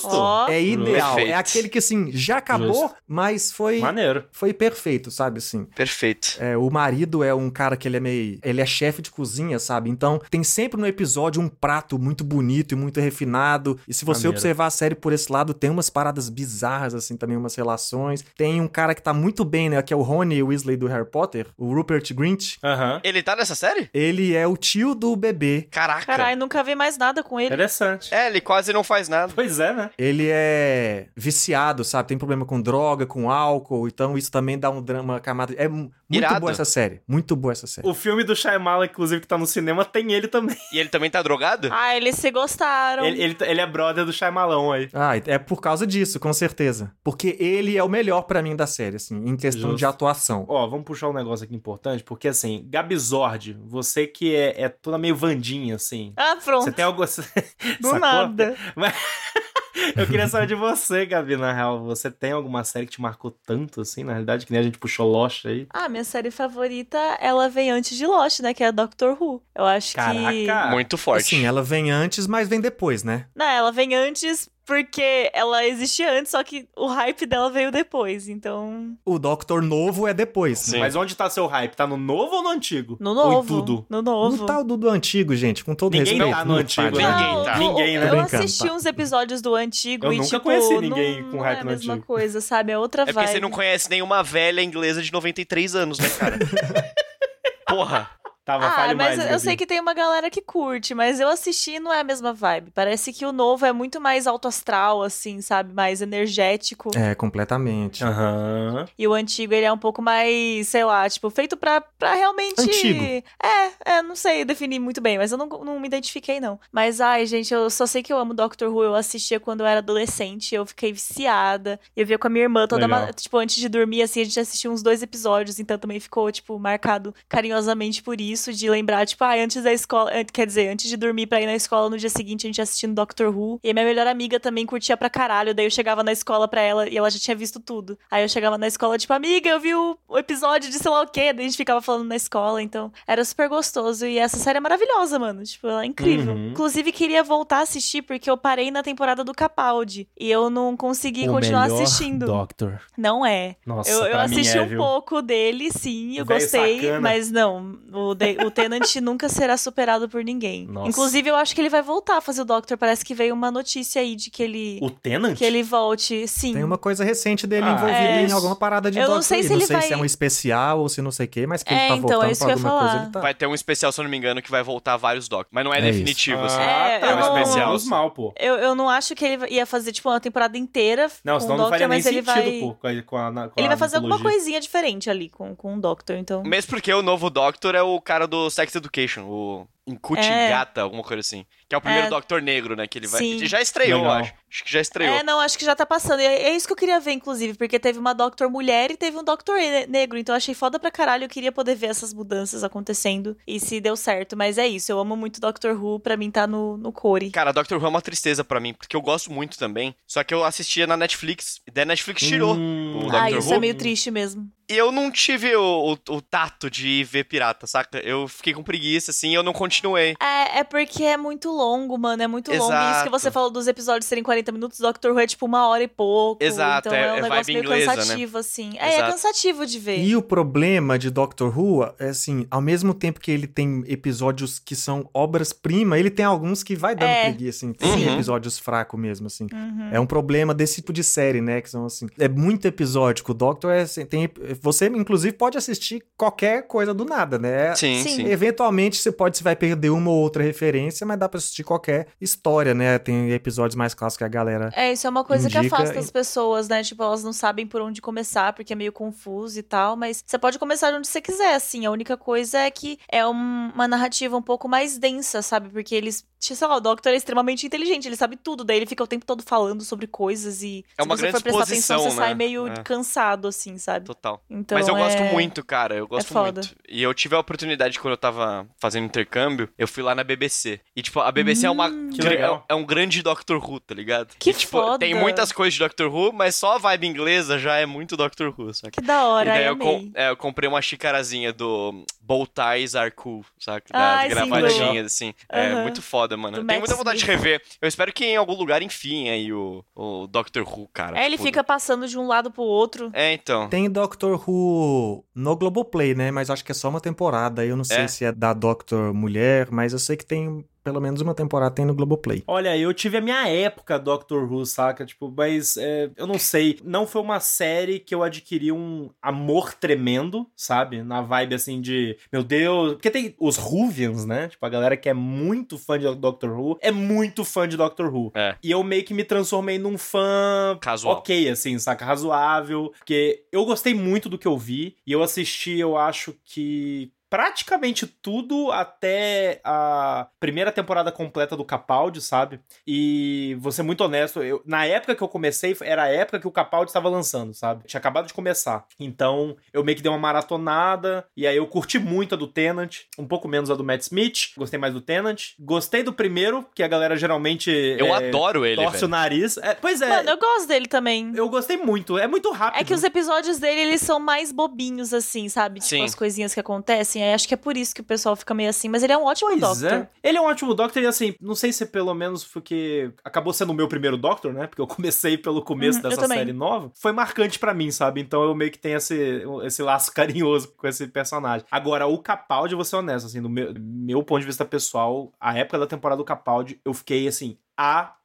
Ó, 0.05 0.47
é 0.49 0.61
ideal. 0.61 1.15
Perfeito. 1.15 1.31
É 1.31 1.33
aquele 1.35 1.69
que 1.69 1.77
assim, 1.79 2.11
já 2.11 2.37
acabou, 2.37 2.73
Justo. 2.73 2.95
mas 3.07 3.51
foi, 3.51 3.79
Maneiro. 3.79 4.25
foi 4.31 4.53
perfeito, 4.53 5.09
sabe 5.11 5.39
assim? 5.39 5.65
Perfeito. 5.75 6.37
É, 6.39 6.57
o 6.57 6.69
marido 6.69 7.23
é 7.23 7.33
um 7.33 7.49
cara 7.49 7.75
que 7.75 7.87
ele 7.87 7.97
é 7.97 7.99
meio. 7.99 8.39
Ele 8.43 8.61
é 8.61 8.65
chefe 8.65 9.01
de 9.01 9.11
cozinha, 9.11 9.57
sabe? 9.59 9.89
Então 9.89 10.21
tem 10.29 10.43
sempre 10.43 10.79
no 10.79 10.85
episódio 10.87 11.41
um 11.41 11.47
prato 11.49 11.97
muito 11.97 12.23
bonito 12.23 12.73
e 12.73 12.75
muito 12.75 12.99
refinado. 12.99 13.79
E 13.87 13.93
se 13.93 14.05
você. 14.05 14.28
Observar 14.29 14.67
a 14.67 14.69
série 14.69 14.95
por 14.95 15.13
esse 15.13 15.31
lado, 15.31 15.53
tem 15.53 15.69
umas 15.69 15.89
paradas 15.89 16.29
bizarras, 16.29 16.93
assim, 16.93 17.15
também, 17.17 17.37
umas 17.37 17.55
relações. 17.55 18.23
Tem 18.35 18.61
um 18.61 18.67
cara 18.67 18.95
que 18.95 19.01
tá 19.01 19.13
muito 19.13 19.43
bem, 19.43 19.69
né? 19.69 19.81
Que 19.81 19.93
é 19.93 19.97
o 19.97 20.01
Rony 20.01 20.41
Weasley 20.41 20.77
do 20.77 20.87
Harry 20.87 21.05
Potter, 21.05 21.47
o 21.57 21.73
Rupert 21.73 22.13
Grint. 22.13 22.57
Aham. 22.63 23.01
Ele 23.03 23.21
tá 23.23 23.35
nessa 23.35 23.55
série? 23.55 23.89
Ele 23.93 24.35
é 24.35 24.47
o 24.47 24.55
tio 24.55 24.93
do 24.95 25.15
bebê. 25.15 25.67
Caraca. 25.71 26.05
Caralho, 26.05 26.37
nunca 26.37 26.63
vi 26.63 26.75
mais 26.75 26.97
nada 26.97 27.23
com 27.23 27.39
ele. 27.39 27.47
Interessante. 27.47 28.13
É, 28.13 28.27
ele 28.27 28.41
quase 28.41 28.71
não 28.73 28.83
faz 28.83 29.09
nada. 29.09 29.31
Pois 29.35 29.59
é, 29.59 29.73
né? 29.73 29.89
Ele 29.97 30.27
é 30.29 31.07
viciado, 31.15 31.83
sabe? 31.83 32.09
Tem 32.09 32.17
problema 32.17 32.45
com 32.45 32.61
droga, 32.61 33.05
com 33.05 33.29
álcool. 33.29 33.87
Então 33.87 34.17
isso 34.17 34.31
também 34.31 34.57
dá 34.57 34.69
um 34.69 34.81
drama 34.81 35.19
camada. 35.19 35.53
É 35.57 35.69
muito 36.09 36.23
Irado. 36.23 36.39
boa 36.39 36.51
essa 36.51 36.65
série. 36.65 37.01
Muito 37.07 37.35
boa 37.35 37.51
essa 37.51 37.67
série. 37.67 37.87
O 37.87 37.93
filme 37.93 38.23
do 38.23 38.35
Shyamala, 38.35 38.85
inclusive, 38.85 39.21
que 39.21 39.27
tá 39.27 39.37
no 39.37 39.45
cinema, 39.45 39.85
tem 39.85 40.11
ele 40.11 40.27
também. 40.27 40.57
E 40.73 40.79
ele 40.79 40.89
também 40.89 41.09
tá 41.09 41.21
drogado? 41.21 41.69
Ah, 41.71 41.95
eles 41.95 42.15
se 42.15 42.31
gostaram. 42.31 43.05
Ele, 43.05 43.21
ele, 43.21 43.37
ele 43.41 43.61
é 43.61 43.67
brother 43.67 44.05
do 44.05 44.11
Shyamalan 44.11 44.73
aí. 44.73 44.89
Ah, 44.93 45.15
é 45.17 45.37
por 45.37 45.61
causa 45.61 45.85
disso, 45.85 46.19
com 46.19 46.33
certeza. 46.33 46.91
Porque 47.03 47.37
ele 47.39 47.77
é 47.77 47.83
o 47.83 47.89
melhor 47.89 48.23
pra 48.23 48.41
mim 48.41 48.55
da 48.55 48.65
série, 48.65 48.95
assim, 48.95 49.15
em 49.17 49.37
questão 49.37 49.69
Justo. 49.69 49.77
de 49.77 49.85
atuação. 49.85 50.45
Ó, 50.47 50.67
vamos 50.67 50.85
puxar 50.85 51.09
um 51.09 51.13
negócio 51.13 51.45
aqui 51.45 51.55
importante, 51.55 52.03
porque 52.03 52.27
assim, 52.27 52.65
Gabi 52.69 52.97
Zord, 52.97 53.57
você 53.65 54.07
que 54.07 54.35
é, 54.35 54.63
é 54.63 54.69
toda 54.69 54.97
meio 54.97 55.15
Vandinha, 55.15 55.75
assim. 55.75 56.13
Ah, 56.17 56.37
pronto. 56.43 56.63
Você 56.65 56.71
tem 56.71 56.85
algo. 56.85 57.03
Do 57.79 57.99
nada. 57.99 58.55
Mas- 58.75 58.95
Eu 59.95 60.05
queria 60.07 60.27
saber 60.27 60.47
de 60.47 60.55
você, 60.55 61.05
Gabi, 61.05 61.35
na 61.35 61.53
real. 61.53 61.83
Você 61.83 62.09
tem 62.11 62.31
alguma 62.31 62.63
série 62.63 62.85
que 62.85 62.93
te 62.93 63.01
marcou 63.01 63.31
tanto, 63.45 63.81
assim, 63.81 64.03
na 64.03 64.13
realidade, 64.13 64.45
que 64.45 64.51
nem 64.51 64.61
a 64.61 64.63
gente 64.63 64.77
puxou 64.77 65.09
Lost 65.09 65.45
aí? 65.45 65.67
Ah, 65.71 65.89
minha 65.89 66.03
série 66.03 66.31
favorita, 66.31 66.97
ela 67.19 67.49
vem 67.49 67.71
antes 67.71 67.97
de 67.97 68.05
Lost, 68.05 68.39
né? 68.41 68.53
Que 68.53 68.63
é 68.63 68.71
Doctor 68.71 69.17
Who. 69.21 69.41
Eu 69.55 69.65
acho 69.65 69.89
que. 69.89 69.95
Caraca! 69.95 70.71
Muito 70.71 70.97
forte. 70.97 71.35
Assim, 71.35 71.45
ela 71.45 71.63
vem 71.63 71.91
antes, 71.91 72.27
mas 72.27 72.47
vem 72.47 72.61
depois, 72.61 73.03
né? 73.03 73.25
Não, 73.35 73.45
ela 73.45 73.71
vem 73.71 73.95
antes 73.95 74.49
porque 74.69 75.31
ela 75.33 75.65
existia 75.65 76.11
antes, 76.11 76.29
só 76.31 76.43
que 76.43 76.67
o 76.77 76.85
hype 76.85 77.25
dela 77.25 77.49
veio 77.49 77.71
depois. 77.71 78.29
Então. 78.29 78.95
O 79.03 79.17
Doctor 79.17 79.63
novo 79.63 80.07
é 80.07 80.13
depois. 80.13 80.59
Sim. 80.59 80.77
Mas 80.77 80.95
onde 80.95 81.15
tá 81.15 81.27
seu 81.27 81.47
hype? 81.47 81.75
Tá 81.75 81.87
no 81.87 81.97
novo 81.97 82.35
ou 82.35 82.43
no 82.43 82.49
antigo? 82.49 82.95
No 82.99 83.09
Ou 83.09 83.15
novo. 83.15 83.39
em 83.53 83.57
tudo? 83.57 83.85
No 83.89 83.97
No 84.03 84.11
novo. 84.11 84.45
tal 84.45 84.63
do, 84.63 84.77
do 84.77 84.87
antigo, 84.87 85.35
gente, 85.35 85.65
com 85.65 85.73
todo 85.73 85.93
Ninguém 85.93 86.13
respeito. 86.19 86.37
tá 86.37 86.45
no 86.45 86.53
não 86.53 86.59
antigo, 86.59 86.81
fale. 86.95 86.97
né? 86.97 87.11
Ninguém 87.17 87.43
tá. 87.43 87.53
eu- 87.55 87.59
Ninguém, 87.59 87.97
né? 87.97 88.05
Eu 88.05 88.09
Brincando, 88.17 88.43
assisti 88.43 88.69
uns 88.69 88.85
episódios 88.85 89.41
do 89.41 89.55
antigo 89.55 90.05
Eu 90.05 90.13
e, 90.13 90.17
nunca 90.17 90.29
tipo, 90.29 90.41
conheci 90.43 90.73
não- 90.75 90.81
ninguém 90.81 91.23
com 91.23 91.37
não 91.37 91.39
hype 91.43 91.57
é 91.57 91.61
a 91.61 91.63
no 91.63 91.71
mesma 91.71 91.93
antigo. 91.95 92.05
coisa, 92.07 92.39
sabe? 92.39 92.71
É 92.71 92.77
outra 92.77 93.01
É 93.01 93.05
porque 93.07 93.15
vibe. 93.21 93.31
você 93.31 93.39
não 93.39 93.49
conhece 93.49 93.89
nenhuma 93.89 94.21
velha 94.21 94.61
inglesa 94.61 95.01
de 95.01 95.11
93 95.11 95.73
anos, 95.75 95.97
né, 95.97 96.07
cara? 96.09 96.37
Porra. 97.67 98.09
Tava, 98.49 98.65
Ah, 98.65 98.71
fale 98.71 98.95
mas 98.95 99.07
mais, 99.09 99.19
eu 99.19 99.25
Gabi. 99.33 99.39
sei 99.41 99.55
que 99.55 99.65
tem 99.67 99.79
uma 99.79 99.93
galera 99.93 100.27
que 100.29 100.41
curte, 100.41 100.95
mas 100.95 101.19
eu 101.19 101.27
assisti 101.29 101.73
e 101.75 101.79
não 101.79 101.93
é 101.93 101.99
a 101.99 102.03
mesma 102.03 102.33
vibe. 102.33 102.71
Parece 102.71 103.13
que 103.13 103.25
o 103.25 103.31
novo 103.31 103.63
é 103.65 103.71
muito 103.71 104.01
mais 104.01 104.25
alto 104.25 104.47
astral, 104.47 105.03
assim, 105.03 105.39
sabe? 105.41 105.71
Mais 105.73 106.01
energético. 106.01 106.89
É, 106.97 107.13
completamente. 107.13 108.03
Aham. 108.03 108.87
E 108.97 109.07
o 109.07 109.13
antigo, 109.13 109.53
ele 109.53 109.65
é 109.65 109.71
um 109.71 109.77
pouco 109.77 110.01
mais, 110.01 110.67
sei 110.67 110.83
lá, 110.83 111.07
tipo, 111.09 111.29
feito 111.29 111.55
pra, 111.57 111.79
pra 111.81 112.13
realmente. 112.15 112.59
Antigo. 112.59 113.03
É, 113.03 113.71
é, 113.97 114.01
não 114.01 114.15
sei 114.15 114.43
definir 114.45 114.79
muito 114.79 114.99
bem, 115.01 115.17
mas 115.17 115.31
eu 115.31 115.37
não, 115.37 115.47
não 115.47 115.79
me 115.79 115.87
identifiquei, 115.87 116.39
não. 116.39 116.59
Mas, 116.71 116.99
ai, 117.01 117.25
gente, 117.25 117.53
eu 117.53 117.69
só 117.69 117.85
sei 117.85 118.01
que 118.01 118.11
eu 118.11 118.17
amo 118.17 118.33
Doctor 118.33 118.69
Who. 118.73 118.83
Eu 118.83 118.95
assistia 118.95 119.39
quando 119.39 119.59
eu 119.61 119.67
era 119.67 119.79
adolescente, 119.79 120.55
eu 120.55 120.65
fiquei 120.65 120.91
viciada. 120.91 121.79
Eu 121.95 122.05
via 122.05 122.17
com 122.17 122.27
a 122.27 122.29
minha 122.29 122.43
irmã 122.45 122.67
toda. 122.67 122.85
Legal. 122.87 123.01
ma- 123.07 123.13
Tipo, 123.13 123.37
antes 123.37 123.57
de 123.57 123.67
dormir, 123.69 124.01
assim, 124.01 124.21
a 124.21 124.23
gente 124.23 124.39
assistia 124.39 124.71
uns 124.71 124.81
dois 124.81 125.03
episódios, 125.03 125.59
então 125.59 125.77
também 125.77 125.99
ficou, 125.99 126.31
tipo, 126.31 126.57
marcado 126.57 127.13
carinhosamente 127.27 128.01
por 128.01 128.19
isso, 128.21 128.38
de 128.45 128.69
lembrar, 128.69 129.05
tipo, 129.05 129.23
ai, 129.23 129.41
antes 129.41 129.61
da 129.63 129.71
escola. 129.71 130.11
Quer 130.31 130.45
dizer, 130.45 130.69
antes 130.69 130.89
de 130.89 130.97
dormir 130.97 131.27
pra 131.27 131.41
ir 131.41 131.45
na 131.45 131.55
escola 131.55 131.89
no 131.89 131.97
dia 131.97 132.09
seguinte, 132.09 132.45
a 132.45 132.47
gente 132.47 132.61
assistindo 132.61 132.93
Doctor 132.93 133.35
Who. 133.35 133.59
E 133.63 133.69
a 133.69 133.73
minha 133.73 133.85
melhor 133.85 134.07
amiga 134.07 134.39
também 134.39 134.65
curtia 134.65 134.95
pra 134.95 135.09
caralho. 135.09 135.53
Daí 135.53 135.65
eu 135.65 135.71
chegava 135.71 136.03
na 136.03 136.11
escola 136.11 136.47
pra 136.47 136.61
ela 136.61 136.87
e 136.87 136.97
ela 136.97 137.09
já 137.09 137.19
tinha 137.19 137.35
visto 137.35 137.59
tudo. 137.59 137.97
Aí 138.09 138.23
eu 138.23 138.29
chegava 138.29 138.57
na 138.57 138.67
escola, 138.67 138.97
tipo, 138.97 139.13
amiga, 139.13 139.49
eu 139.49 139.59
vi 139.59 139.73
o, 139.75 139.97
episódio 140.17 140.69
de 140.69 140.77
sei 140.77 140.91
lá 140.91 141.01
o 141.01 141.07
quê. 141.07 141.33
Daí 141.33 141.45
a 141.45 141.47
gente 141.47 141.57
ficava 141.57 141.81
falando 141.81 142.07
na 142.07 142.15
escola. 142.15 142.61
Então, 142.61 142.91
era 143.07 143.23
super 143.23 143.49
gostoso. 143.49 144.05
E 144.05 144.17
essa 144.17 144.37
série 144.37 144.57
é 144.57 144.61
maravilhosa, 144.61 145.19
mano. 145.19 145.43
Tipo, 145.43 145.67
ela 145.67 145.83
é 145.83 145.85
incrível. 145.85 146.33
Uhum. 146.33 146.49
Inclusive, 146.49 146.91
queria 146.91 147.23
voltar 147.23 147.59
a 147.59 147.61
assistir 147.61 148.01
porque 148.01 148.29
eu 148.29 148.37
parei 148.37 148.71
na 148.71 148.83
temporada 148.83 149.23
do 149.23 149.33
Capaldi. 149.33 150.07
E 150.19 150.29
eu 150.29 150.49
não 150.49 150.75
consegui 150.75 151.27
O 151.27 151.33
continuar 151.33 151.65
assistindo. 151.65 152.25
Doctor. 152.25 152.79
Não 152.97 153.25
é. 153.25 153.55
Nossa, 153.65 153.89
Eu, 153.89 154.03
eu 154.05 154.17
mim 154.17 154.23
assisti 154.23 154.57
é, 154.57 154.61
um 154.61 154.77
pouco 154.77 155.21
dele, 155.21 155.71
sim, 155.71 156.17
eu 156.17 156.25
gostei, 156.25 156.81
sacana. 156.81 157.01
mas 157.01 157.31
não, 157.31 157.79
o, 157.91 158.15
o 158.45 158.51
Tenant 158.51 158.95
nunca 159.01 159.27
será 159.29 159.57
superado 159.57 160.07
por 160.09 160.23
ninguém. 160.23 160.65
Nossa. 160.67 160.89
Inclusive, 160.89 161.29
eu 161.29 161.35
acho 161.35 161.53
que 161.55 161.61
ele 161.61 161.69
vai 161.69 161.81
voltar 161.81 162.17
a 162.17 162.21
fazer 162.21 162.41
o 162.41 162.45
Doctor, 162.45 162.77
parece 162.77 163.03
que 163.05 163.13
veio 163.13 163.33
uma 163.33 163.49
notícia 163.51 164.01
aí 164.01 164.15
de 164.15 164.29
que 164.29 164.43
ele, 164.43 164.79
O 164.81 164.89
Tenant? 164.89 165.37
que 165.37 165.43
ele 165.45 165.63
volte, 165.63 166.27
sim. 166.27 166.53
Tem 166.53 166.63
uma 166.63 166.77
coisa 166.77 167.03
recente 167.03 167.45
dele 167.47 167.65
Ah, 167.65 167.71
envolvido 167.73 167.97
é. 167.97 168.23
em 168.27 168.31
alguma 168.31 168.55
parada 168.55 168.89
de 168.91 168.97
Eu 168.97 169.03
não 169.03 169.15
Doctor 169.15 169.23
sei 169.23 169.37
aí. 169.37 169.43
se 169.43 169.49
não 169.49 169.55
ele 169.57 169.65
sei 169.65 169.75
vai- 169.75 169.87
se 169.87 169.93
é 169.93 169.97
um 169.97 170.05
especial 170.05 170.79
ou 170.79 170.89
se 170.89 171.01
não 171.01 171.11
sei 171.11 171.25
o 171.25 171.29
quê, 171.29 171.47
mas 171.47 171.63
que 171.63 171.73
É, 171.73 171.77
ele 171.77 171.87
tá 171.89 171.95
então, 171.95 172.07
é 172.09 172.11
voltando 172.13 172.31
isso 172.31 172.39
pra 172.45 172.53
que 172.53 172.59
eu 172.59 172.63
ia 172.63 172.65
alguma 172.69 172.79
coisa, 172.79 172.93
falar. 172.93 173.03
ele 173.05 173.11
tá. 173.13 173.19
Vai 173.21 173.33
ter 173.33 173.47
um 173.47 173.53
especial, 173.53 173.91
se 173.91 173.99
eu 173.99 174.03
não 174.03 174.11
me 174.11 174.17
engano, 174.17 174.41
que 174.41 174.51
vai 174.51 174.63
voltar 174.63 174.97
vários 174.97 175.27
Doc. 175.27 175.47
Mas 175.51 175.63
não 175.63 175.73
é, 175.73 175.77
É 175.77 175.81
isso. 175.81 175.91
definitivo, 175.91 176.43
assim. 176.43 176.57
Ah, 176.59 176.87
É, 176.89 176.99
tá, 176.99 177.07
eu 177.07 177.15
mas 177.15 177.25
não- 177.27 177.37
especial. 177.39 177.67
Menos 177.67 177.85
mal, 177.85 178.11
pô. 178.11 178.33
Eu, 178.37 178.55
eu 178.55 178.75
não 178.75 178.89
acho 178.89 179.15
que 179.15 179.25
ele 179.25 179.53
ia 179.53 179.65
fazer, 179.65 179.91
tipo, 179.91 180.09
uma 180.09 180.19
temporada 180.19 180.57
inteira 180.57 181.09
Não, 181.23 181.33
com 181.35 181.39
senão 181.41 181.55
o 181.55 181.57
não 181.57 181.63
Doctor, 181.65 181.79
faria 181.79 181.87
nem 181.87 182.01
sentido, 182.01 182.25
vai... 182.25 182.59
pô, 182.59 182.73
com 182.75 182.87
a, 182.87 183.03
com 183.03 183.17
a, 183.17 183.49
com 183.49 183.53
Ele 183.57 183.67
vai 183.67 183.77
fazer 183.77 183.95
alguma 183.97 184.19
coisinha 184.19 184.59
diferente 184.59 185.09
ali 185.09 185.29
com, 185.29 185.55
com 185.55 185.75
o 185.75 185.79
Doctor, 185.79 186.15
então... 186.17 186.43
Mesmo 186.43 186.69
porque 186.69 186.93
o 186.93 187.01
novo 187.01 187.29
Doctor 187.29 187.75
é 187.75 187.81
o 187.81 187.99
cara 188.09 188.27
do 188.27 188.49
Sex 188.49 188.73
Education, 188.73 189.23
o 189.27 189.67
Incuti 189.85 190.21
É. 190.27 190.49
Gata, 190.49 190.81
alguma 190.81 191.03
coisa 191.03 191.19
assim. 191.21 191.45
Que 191.67 191.75
é 191.75 191.77
o 191.77 191.81
primeiro 191.81 192.07
É. 192.07 192.09
Doctor 192.09 192.41
negro, 192.41 192.75
né? 192.75 192.87
Que 192.87 192.97
ele 192.97 193.05
vai. 193.07 193.19
Sim. 193.21 193.45
Já 193.45 193.61
estreou, 193.61 193.99
Legal. 194.01 194.15
eu 194.15 194.21
acho. 194.21 194.33
Acho 194.51 194.63
que 194.63 194.71
já 194.73 194.81
estreou. 194.81 195.13
É, 195.15 195.21
não, 195.23 195.39
acho 195.39 195.57
que 195.57 195.63
já 195.65 195.75
tá 195.75 195.85
passando. 195.85 196.19
E 196.19 196.25
é, 196.25 196.49
é 196.49 196.55
isso 196.55 196.65
que 196.65 196.73
eu 196.73 196.77
queria 196.77 196.99
ver, 196.99 197.11
inclusive, 197.11 197.55
porque 197.55 197.79
teve 197.79 197.99
uma 197.99 198.13
Doctor 198.13 198.49
mulher 198.49 198.89
e 198.89 198.97
teve 198.97 199.15
um 199.17 199.23
Doctor 199.23 199.55
ne- 199.57 199.85
negro. 199.85 200.17
Então 200.17 200.33
eu 200.33 200.37
achei 200.37 200.55
foda 200.55 200.79
pra 200.79 200.89
caralho. 200.89 201.25
Eu 201.25 201.29
queria 201.29 201.51
poder 201.51 201.75
ver 201.75 201.87
essas 201.87 202.11
mudanças 202.13 202.63
acontecendo 202.63 203.37
e 203.47 203.59
se 203.59 203.79
deu 203.79 203.95
certo. 203.95 204.35
Mas 204.35 204.57
é 204.57 204.67
isso, 204.67 204.91
eu 204.91 204.99
amo 204.99 205.15
muito 205.15 205.39
Doctor 205.39 205.75
Who, 205.79 205.99
pra 205.99 206.17
mim 206.17 206.31
tá 206.31 206.47
no, 206.47 206.77
no 206.77 206.91
core. 206.91 207.29
Cara, 207.31 207.51
Doctor 207.51 207.77
Who 207.79 207.85
é 207.85 207.89
uma 207.89 208.01
tristeza 208.01 208.43
pra 208.43 208.59
mim, 208.59 208.73
porque 208.73 208.95
eu 208.95 209.01
gosto 209.01 209.31
muito 209.31 209.57
também. 209.59 209.95
Só 210.07 210.23
que 210.23 210.33
eu 210.33 210.43
assistia 210.43 210.87
na 210.87 210.97
Netflix, 210.97 211.61
e 211.67 211.71
daí 211.71 211.83
a 211.83 211.85
Netflix 211.85 212.21
tirou. 212.23 212.55
Hum, 212.55 213.05
o 213.05 213.09
Ah, 213.09 213.21
Doctor 213.21 213.37
isso 213.39 213.49
Who. 213.49 213.55
é 213.55 213.59
meio 213.59 213.75
triste 213.75 214.09
mesmo. 214.09 214.49
E 214.69 214.77
eu 214.77 214.91
não 214.91 215.09
tive 215.11 215.55
o, 215.55 215.93
o- 216.09 216.15
o 216.15 216.21
tato 216.21 216.69
de 216.69 217.03
ver 217.03 217.23
pirata, 217.23 217.65
saca? 217.65 217.97
Eu 217.99 218.27
fiquei 218.27 218.53
com 218.53 218.61
preguiça, 218.63 219.11
assim, 219.11 219.29
e 219.31 219.33
eu 219.33 219.43
não 219.43 219.53
continuei. 219.53 220.15
É, 220.21 220.59
é 220.59 220.63
porque 220.63 221.03
é 221.03 221.17
muito 221.17 221.49
longo, 221.49 221.97
mano. 221.97 222.21
É 222.21 222.27
muito 222.27 222.49
longo. 222.51 222.61
E 222.61 222.65
isso 222.65 222.69
que 222.69 222.75
Exato. 222.75 223.09
você 223.11 223.31
falou 223.31 223.49
dos 223.49 223.67
episódios 223.67 224.05
serem 224.05 224.23
40 224.23 224.51
minutos, 224.51 224.79
Doctor 224.79 225.11
Who 225.13 225.19
é 225.19 225.27
tipo 225.27 225.45
uma 225.45 225.67
hora 225.67 225.83
e 225.83 225.87
pouco. 225.87 226.43
Exato, 226.43 226.89
Então 226.89 226.97
é- 226.97 227.07
é, 227.07 227.13
um 227.13 227.15
é 227.17 227.21
negócio 227.23 227.53
meio 227.53 227.63
inglesa, 227.65 227.91
né? 227.91 227.95
cansativo, 227.97 228.37
assim. 228.37 228.71
É, 228.77 228.85
é 228.89 228.93
Exato. 228.97 229.11
cansativo 229.11 229.65
de 229.65 229.79
ver. 229.79 229.99
E 229.99 230.15
o 230.15 230.21
problema 230.21 230.99
de 230.99 231.09
Doctor 231.09 231.57
Who 231.57 231.83
é 231.97 232.09
assim, 232.09 232.45
ao 232.51 232.61
mesmo 232.61 232.93
tempo 232.93 233.19
que 233.19 233.31
ele 233.31 233.47
tem 233.47 233.83
episódios 233.87 234.59
que 234.59 234.75
são 234.75 235.09
obras-prima, 235.13 235.97
ele 235.97 236.09
tem 236.09 236.25
alguns 236.25 236.63
que 236.63 236.75
vai 236.75 236.95
dando 236.95 237.09
É. 237.09 237.23
preguiça, 237.25 237.65
assim, 237.65 237.73
tem 237.73 237.89
Uhum. 238.07 238.13
episódios 238.13 238.59
fracos 238.59 238.99
mesmo, 238.99 239.27
assim. 239.27 239.47
Uhum. 239.51 239.89
É 239.91 239.99
um 239.99 240.05
problema 240.05 240.53
desse 240.53 240.75
tipo 240.75 240.93
de 240.93 241.03
série, 241.03 241.41
né? 241.41 241.61
Que 241.61 241.69
são 241.69 241.85
assim. 241.85 242.07
É 242.19 242.27
muito 242.27 242.67
episódico. 242.67 243.31
O 243.31 243.35
Doctor 243.35 243.71
é, 243.71 243.81
assim, 243.81 244.05
tem 244.05 244.29
você, 244.61 244.87
inclusive, 244.87 245.35
pode 245.35 245.57
assistir 245.57 246.03
qualquer 246.17 246.67
coisa 246.67 246.93
do 246.93 247.05
nada, 247.05 247.37
né? 247.39 247.75
Sim, 247.75 248.01
Sim. 248.03 248.15
sim. 248.17 248.27
Eventualmente 248.27 248.97
você 248.97 249.11
pode 249.11 249.37
você 249.37 249.43
vai 249.43 249.55
perder 249.55 249.89
uma 249.89 250.09
ou 250.11 250.17
outra 250.17 250.43
referência, 250.43 251.05
mas 251.05 251.17
dá 251.19 251.27
pra 251.29 251.37
assistir 251.37 251.63
qualquer 251.63 252.07
história, 252.19 252.73
né? 252.73 252.97
Tem 252.99 253.31
episódios 253.31 253.75
mais 253.75 253.93
clássicos 253.93 254.17
que 254.17 254.23
a 254.23 254.27
galera. 254.27 254.69
É, 254.75 254.91
isso 254.91 255.05
é 255.07 255.09
uma 255.09 255.23
coisa 255.23 255.49
que 255.49 255.57
Indica 255.57 255.75
afasta 255.75 255.95
e- 255.95 255.99
as 255.99 256.11
pessoas, 256.11 256.67
né? 256.67 256.83
Tipo, 256.83 257.03
elas 257.03 257.23
não 257.23 257.33
sabem 257.33 257.65
por 257.65 257.81
onde 257.81 258.01
começar, 258.01 258.53
porque 258.53 258.73
é 258.73 258.75
meio 258.75 258.91
confuso 258.91 259.57
e 259.59 259.63
tal, 259.63 259.95
mas 259.95 260.23
você 260.25 260.37
pode 260.37 260.57
começar 260.59 260.91
de 260.91 260.97
onde 260.97 261.07
você 261.07 261.21
quiser, 261.21 261.53
assim. 261.55 261.85
A 261.85 261.91
única 261.91 262.17
coisa 262.17 262.59
é 262.59 262.71
que 262.71 262.97
é 263.11 263.25
um- 263.25 263.71
uma 263.73 263.87
narrativa 263.87 264.35
um 264.35 264.41
pouco 264.41 264.67
mais 264.67 264.97
densa, 264.97 265.41
sabe? 265.41 265.69
Porque 265.69 265.93
eles, 265.95 266.25
sei 266.39 266.67
lá, 266.67 266.75
o 266.77 266.79
Doctor 266.79 267.11
é 267.11 267.15
extremamente 267.15 267.65
inteligente, 267.65 268.07
ele 268.07 268.15
sabe 268.15 268.35
tudo, 268.35 268.63
daí 268.63 268.77
ele 268.77 268.85
fica 268.85 269.03
o 269.03 269.07
tempo 269.07 269.25
todo 269.25 269.43
falando 269.43 269.83
sobre 269.83 270.07
coisas 270.07 270.63
e 270.63 270.83
É 270.97 271.03
se 271.03 271.07
uma 271.07 271.15
você 271.15 271.21
grande 271.23 271.37
for 271.37 271.43
prestar 271.43 271.63
atenção, 271.63 271.97
exposição, 271.97 271.99
você 272.11 272.19
né? 272.21 272.25
sai 272.27 272.35
meio 272.35 272.67
É. 272.67 272.83
cansado, 272.83 273.47
assim, 273.47 273.77
sabe? 273.77 274.05
Total. 274.05 274.41
Então, 274.49 274.77
Mas 274.77 274.87
eu 274.87 274.95
gosto 274.95 275.17
é- 275.21 275.31
muito, 275.31 275.63
cara. 275.63 275.95
Eu 275.95 276.07
gosto 276.07 276.33
foda. 276.33 276.61
muito. 276.61 276.75
E 276.89 277.03
eu 277.03 277.13
tive 277.13 277.35
a 277.35 277.39
oportunidade 277.39 277.99
quando 277.99 278.13
eu 278.13 278.17
tava 278.17 278.67
fazendo 278.79 279.05
intercâmbio, 279.05 279.69
eu 279.77 279.87
fui 279.87 280.01
lá 280.01 280.15
na 280.15 280.23
BBC. 280.23 280.79
E, 280.95 281.01
tipo, 281.03 281.19
a 281.19 281.31
BBC 281.31 281.67
é 281.67 281.69
uma. 281.69 281.89
Gra- 281.89 282.29
legal. 282.29 282.65
É 282.67 282.73
um 282.73 282.83
grande 282.83 283.21
Doctor 283.21 283.57
Who, 283.63 283.79
tá 283.79 283.93
ligado? 283.93 284.33
Que 284.39 284.49
e, 284.49 284.53
tipo, 284.53 284.71
foda. 284.81 284.99
tem 284.99 285.13
muitas 285.13 285.51
coisas 285.51 285.73
de 285.75 285.79
Doctor 285.79 286.07
Who, 286.13 286.33
mas 286.33 286.55
só 286.55 286.75
a 286.75 286.77
vibe 286.79 287.07
inglesa 287.07 287.59
já 287.59 287.75
é 287.77 287.85
muito 287.85 288.17
Doctor 288.17 288.53
Who, 288.57 288.73
saca? 288.73 288.91
Que 288.91 289.01
da 289.01 289.13
E 289.21 289.23
hora, 289.25 289.51
daí 289.51 289.63
ai, 289.65 289.69
eu, 289.69 289.77
com- 289.77 290.11
é, 290.15 290.29
eu 290.29 290.37
comprei 290.37 290.67
uma 290.67 290.81
xicarazinha 290.81 291.53
do 291.53 292.03
Bow 292.21 292.47
Ties 292.47 292.95
Are 292.95 293.11
Cool, 293.11 293.45
saca? 293.59 293.85
Das 293.93 294.23
sim, 294.23 294.29
gravadinhas, 294.29 295.05
assim. 295.05 295.33
É 295.47 295.75
muito 295.83 296.01
foda, 296.01 296.35
mano. 296.35 296.57
Do 296.57 296.61
Eu 296.63 296.67
tenho 296.67 296.79
muita 296.79 296.95
vontade 296.95 297.19
de 297.19 297.25
rever. 297.25 297.61
Eu 297.81 297.87
espero 297.87 298.11
que 298.11 298.25
em 298.25 298.35
algum 298.35 298.53
lugar 298.55 298.81
enfim 298.81 299.29
aí 299.29 299.53
o, 299.53 299.83
o 299.95 300.25
Doctor 300.27 300.63
Who, 300.67 300.87
cara. 300.91 301.19
É, 301.19 301.25
ele 301.25 301.37
fica 301.37 301.63
passando 301.63 302.07
de 302.07 302.17
um 302.17 302.25
lado 302.27 302.49
pro 302.49 302.63
outro. 302.63 303.11
É, 303.13 303.31
então. 303.33 303.69
Tem 303.69 303.89
Doctor 303.89 304.38
Who 304.47 305.23
no 305.35 305.55
Globoplay, 305.55 306.13
né? 306.15 306.31
Mas 306.31 306.49
acho 306.49 306.63
que 306.65 306.71
é 306.71 306.75
só 306.75 306.89
uma 306.89 307.01
temporada. 307.01 307.65
Eu 307.65 307.75
não 307.77 307.83
sei 307.83 307.97
É? 308.03 308.07
se 308.07 308.25
é 308.25 308.31
da 308.31 308.53
Doctor 308.53 309.13
Mulher, 309.13 309.69
mas 309.71 309.93
eu 309.93 309.99
sei 309.99 310.15
que 310.17 310.25
tem 310.25 310.65
pelo 310.89 311.01
menos 311.01 311.21
uma 311.21 311.35
temporada 311.35 311.75
tem 311.75 311.85
no 311.85 311.93
Globoplay. 311.93 312.43
Olha, 312.47 312.75
eu 312.75 312.91
tive 312.93 313.17
a 313.17 313.21
minha 313.21 313.47
época 313.47 313.99
Doctor 313.99 314.51
Who, 314.51 314.65
saca? 314.65 315.05
Tipo, 315.05 315.31
mas 315.35 315.77
é, 315.77 316.09
eu 316.17 316.25
não 316.25 316.39
sei. 316.39 316.79
Não 316.83 317.05
foi 317.05 317.21
uma 317.21 317.39
série 317.39 317.99
que 317.99 318.15
eu 318.15 318.23
adquiri 318.23 318.71
um 318.71 319.11
amor 319.21 319.73
tremendo, 319.73 320.47
sabe? 320.55 321.03
Na 321.03 321.21
vibe 321.21 321.53
assim 321.53 321.79
de, 321.79 322.17
meu 322.33 322.43
Deus. 322.43 322.93
Porque 322.93 323.11
tem 323.11 323.35
os 323.39 323.55
Whovians, 323.57 324.25
né? 324.25 324.47
Tipo, 324.47 324.65
a 324.65 324.69
galera 324.69 324.97
que 324.97 325.07
é 325.07 325.13
muito 325.13 325.77
fã 325.77 325.99
de 325.99 326.13
Doctor 326.15 326.59
Who 326.59 326.79
é 326.81 326.91
muito 326.91 327.45
fã 327.45 327.67
de 327.67 327.77
Doctor 327.77 328.11
Who. 328.11 328.31
É. 328.33 328.55
E 328.63 328.71
eu 328.71 328.83
meio 328.83 329.03
que 329.03 329.13
me 329.13 329.23
transformei 329.23 329.77
num 329.77 329.95
fã 329.97 330.75
Casual. 330.81 331.17
ok, 331.17 331.49
assim, 331.49 331.77
saca? 331.77 332.03
Razoável. 332.03 332.91
Porque 332.97 333.43
eu 333.51 333.63
gostei 333.63 333.93
muito 333.93 334.27
do 334.27 334.39
que 334.39 334.47
eu 334.47 334.57
vi. 334.57 334.95
E 335.05 335.11
eu 335.11 335.21
assisti, 335.21 335.77
eu 335.77 335.95
acho 335.95 336.35
que. 336.43 337.11
Praticamente 337.29 338.07
tudo 338.07 338.71
até 338.71 339.61
a 339.63 340.27
primeira 340.39 340.71
temporada 340.71 341.11
completa 341.11 341.55
do 341.55 341.63
Capaldi, 341.63 342.21
sabe? 342.21 342.59
E 342.87 343.55
vou 343.59 343.71
ser 343.71 343.83
muito 343.83 344.03
honesto, 344.03 344.41
eu, 344.41 344.61
na 344.65 344.85
época 344.85 345.15
que 345.15 345.21
eu 345.21 345.27
comecei, 345.27 345.75
era 345.81 346.03
a 346.03 346.07
época 346.07 346.39
que 346.39 346.47
o 346.47 346.51
Capaldi 346.51 346.89
estava 346.89 347.07
lançando, 347.09 347.53
sabe? 347.53 347.83
Tinha 347.85 347.99
acabado 347.99 348.27
de 348.27 348.33
começar. 348.33 348.85
Então, 348.99 349.55
eu 349.71 349.83
meio 349.83 349.95
que 349.95 350.01
dei 350.01 350.11
uma 350.11 350.17
maratonada, 350.17 351.25
e 351.35 351.45
aí 351.45 351.57
eu 351.57 351.67
curti 351.67 351.99
muito 351.99 352.35
a 352.35 352.37
do 352.37 352.47
Tenant, 352.47 352.97
um 353.17 353.27
pouco 353.27 353.47
menos 353.47 353.69
a 353.69 353.75
do 353.75 353.83
Matt 353.83 354.01
Smith, 354.01 354.51
gostei 354.57 354.79
mais 354.79 354.93
do 354.93 355.01
Tenant. 355.01 355.39
Gostei 355.59 356.03
do 356.03 356.11
primeiro, 356.13 356.65
que 356.73 356.81
a 356.83 356.87
galera 356.87 357.15
geralmente 357.15 357.69
Eu 357.71 358.07
é, 358.07 358.27
adoro 358.27 358.65
ele, 358.65 358.81
torce 358.81 358.97
o 358.97 358.99
velho. 359.01 359.09
nariz. 359.11 359.57
É, 359.57 359.75
pois 359.75 360.01
é, 360.01 360.09
Mano, 360.09 360.29
eu 360.29 360.37
gosto 360.37 360.67
dele 360.67 360.87
também. 360.87 361.31
eu 361.35 361.47
gostei 361.49 361.77
muito, 361.77 362.17
é 362.17 362.27
muito 362.27 362.51
rápido. 362.51 362.81
É 362.81 362.83
que 362.83 362.93
os 362.93 363.03
episódios 363.03 363.59
dele, 363.59 363.81
eles 363.81 364.01
são 364.01 364.19
mais 364.19 364.51
bobinhos, 364.51 365.13
assim, 365.13 365.47
sabe? 365.47 365.79
Tipo, 365.79 365.89
Sim. 365.89 366.03
as 366.03 366.15
coisinhas 366.15 366.53
que 366.53 366.59
acontecem. 366.59 367.18
Aí 367.21 367.33
acho 367.33 367.47
que 367.47 367.53
é 367.53 367.57
por 367.57 367.75
isso 367.77 367.93
que 367.93 368.01
o 368.01 368.03
pessoal 368.03 368.35
fica 368.35 368.53
meio 368.53 368.69
assim. 368.69 368.89
Mas 368.89 369.03
ele 369.03 369.13
é 369.13 369.17
um 369.17 369.23
ótimo 369.25 369.49
Pois 369.49 369.61
Doctor. 369.61 369.91
é. 369.93 370.09
Ele 370.23 370.37
é 370.37 370.41
um 370.41 370.45
ótimo 370.45 370.73
Doctor 370.73 371.01
e 371.01 371.05
assim, 371.07 371.33
não 371.41 371.55
sei 371.55 371.71
se 371.73 371.85
pelo 371.85 372.13
menos 372.13 372.43
porque 372.45 373.11
acabou 373.23 373.53
sendo 373.53 373.71
o 373.71 373.73
meu 373.73 373.87
primeiro 373.87 374.17
Doctor, 374.17 374.53
né? 374.53 374.67
Porque 374.67 374.81
eu 374.81 374.87
comecei 374.87 375.37
pelo 375.37 375.61
começo 375.61 375.97
Uhum, 375.99 376.03
dessa 376.09 376.27
série 376.27 376.53
nova. 376.53 376.91
Foi 376.95 377.11
marcante 377.11 377.57
pra 377.59 377.73
mim, 377.73 377.91
sabe? 377.91 378.21
Então 378.21 378.43
eu 378.43 378.55
meio 378.55 378.71
que 378.71 378.77
tenho 378.79 378.97
esse, 378.97 379.43
esse 379.63 379.81
laço 379.81 380.11
carinhoso 380.15 380.73
com 380.77 380.87
esse 380.87 381.07
personagem. 381.07 381.65
Agora, 381.71 382.07
o 382.07 382.17
Capaldi, 382.19 382.75
vou 382.75 382.85
ser 382.85 382.95
honesto, 382.97 383.25
assim, 383.25 383.41
do 383.41 383.49
meu, 383.49 383.73
meu 383.77 384.23
ponto 384.23 384.39
de 384.41 384.45
vista 384.45 384.65
pessoal, 384.65 385.31
a 385.39 385.57
época 385.57 385.79
da 385.79 385.87
temporada 385.87 386.17
do 386.17 386.25
Capaldi, 386.25 386.79
eu 386.83 386.93
fiquei 386.93 387.27
assim, 387.27 387.57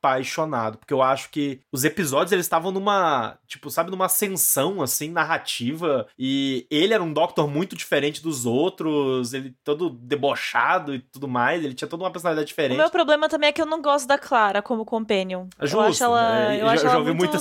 apaixonado, 0.05 0.79
porque 0.79 0.93
eu 0.93 1.03
acho 1.03 1.31
que 1.31 1.61
os 1.73 1.85
episódios 1.85 2.33
eles 2.33 2.45
estavam 2.45 2.71
numa, 2.71 3.38
tipo, 3.47 3.71
sabe, 3.71 3.90
numa 3.90 4.07
ascensão 4.07 4.83
assim 4.83 5.11
narrativa 5.11 6.07
e 6.19 6.67
ele 6.71 6.93
era 6.93 7.03
um 7.03 7.12
Doctor 7.12 7.49
muito 7.49 7.75
diferente 7.75 8.23
dos 8.23 8.45
outros, 8.45 9.33
ele 9.33 9.55
todo 9.64 9.88
debochado 9.90 10.95
e 10.95 10.99
tudo 10.99 11.27
mais, 11.27 11.64
ele 11.64 11.75
tinha 11.75 11.88
toda 11.88 12.05
uma 12.05 12.11
personalidade 12.11 12.45
O 12.47 12.49
diferente. 12.49 12.77
meu 12.77 12.90
problema 12.90 13.29
também 13.29 13.49
é 13.49 13.53
que 13.53 13.62
eu 13.62 13.67
não 13.67 13.81
gosto 13.81 14.07
da 14.07 14.19
Clara 14.19 14.61
como 14.61 14.85
companion. 14.85 15.47
É 15.59 15.64
eu 15.64 15.69
justo, 15.69 15.85
acho 15.87 16.05
ela, 16.05 16.33
né? 16.49 16.61
eu 16.61 16.69
acho 16.69 16.83
já, 16.83 16.90
ela 16.90 17.05
já 17.05 17.14
muito 17.14 17.40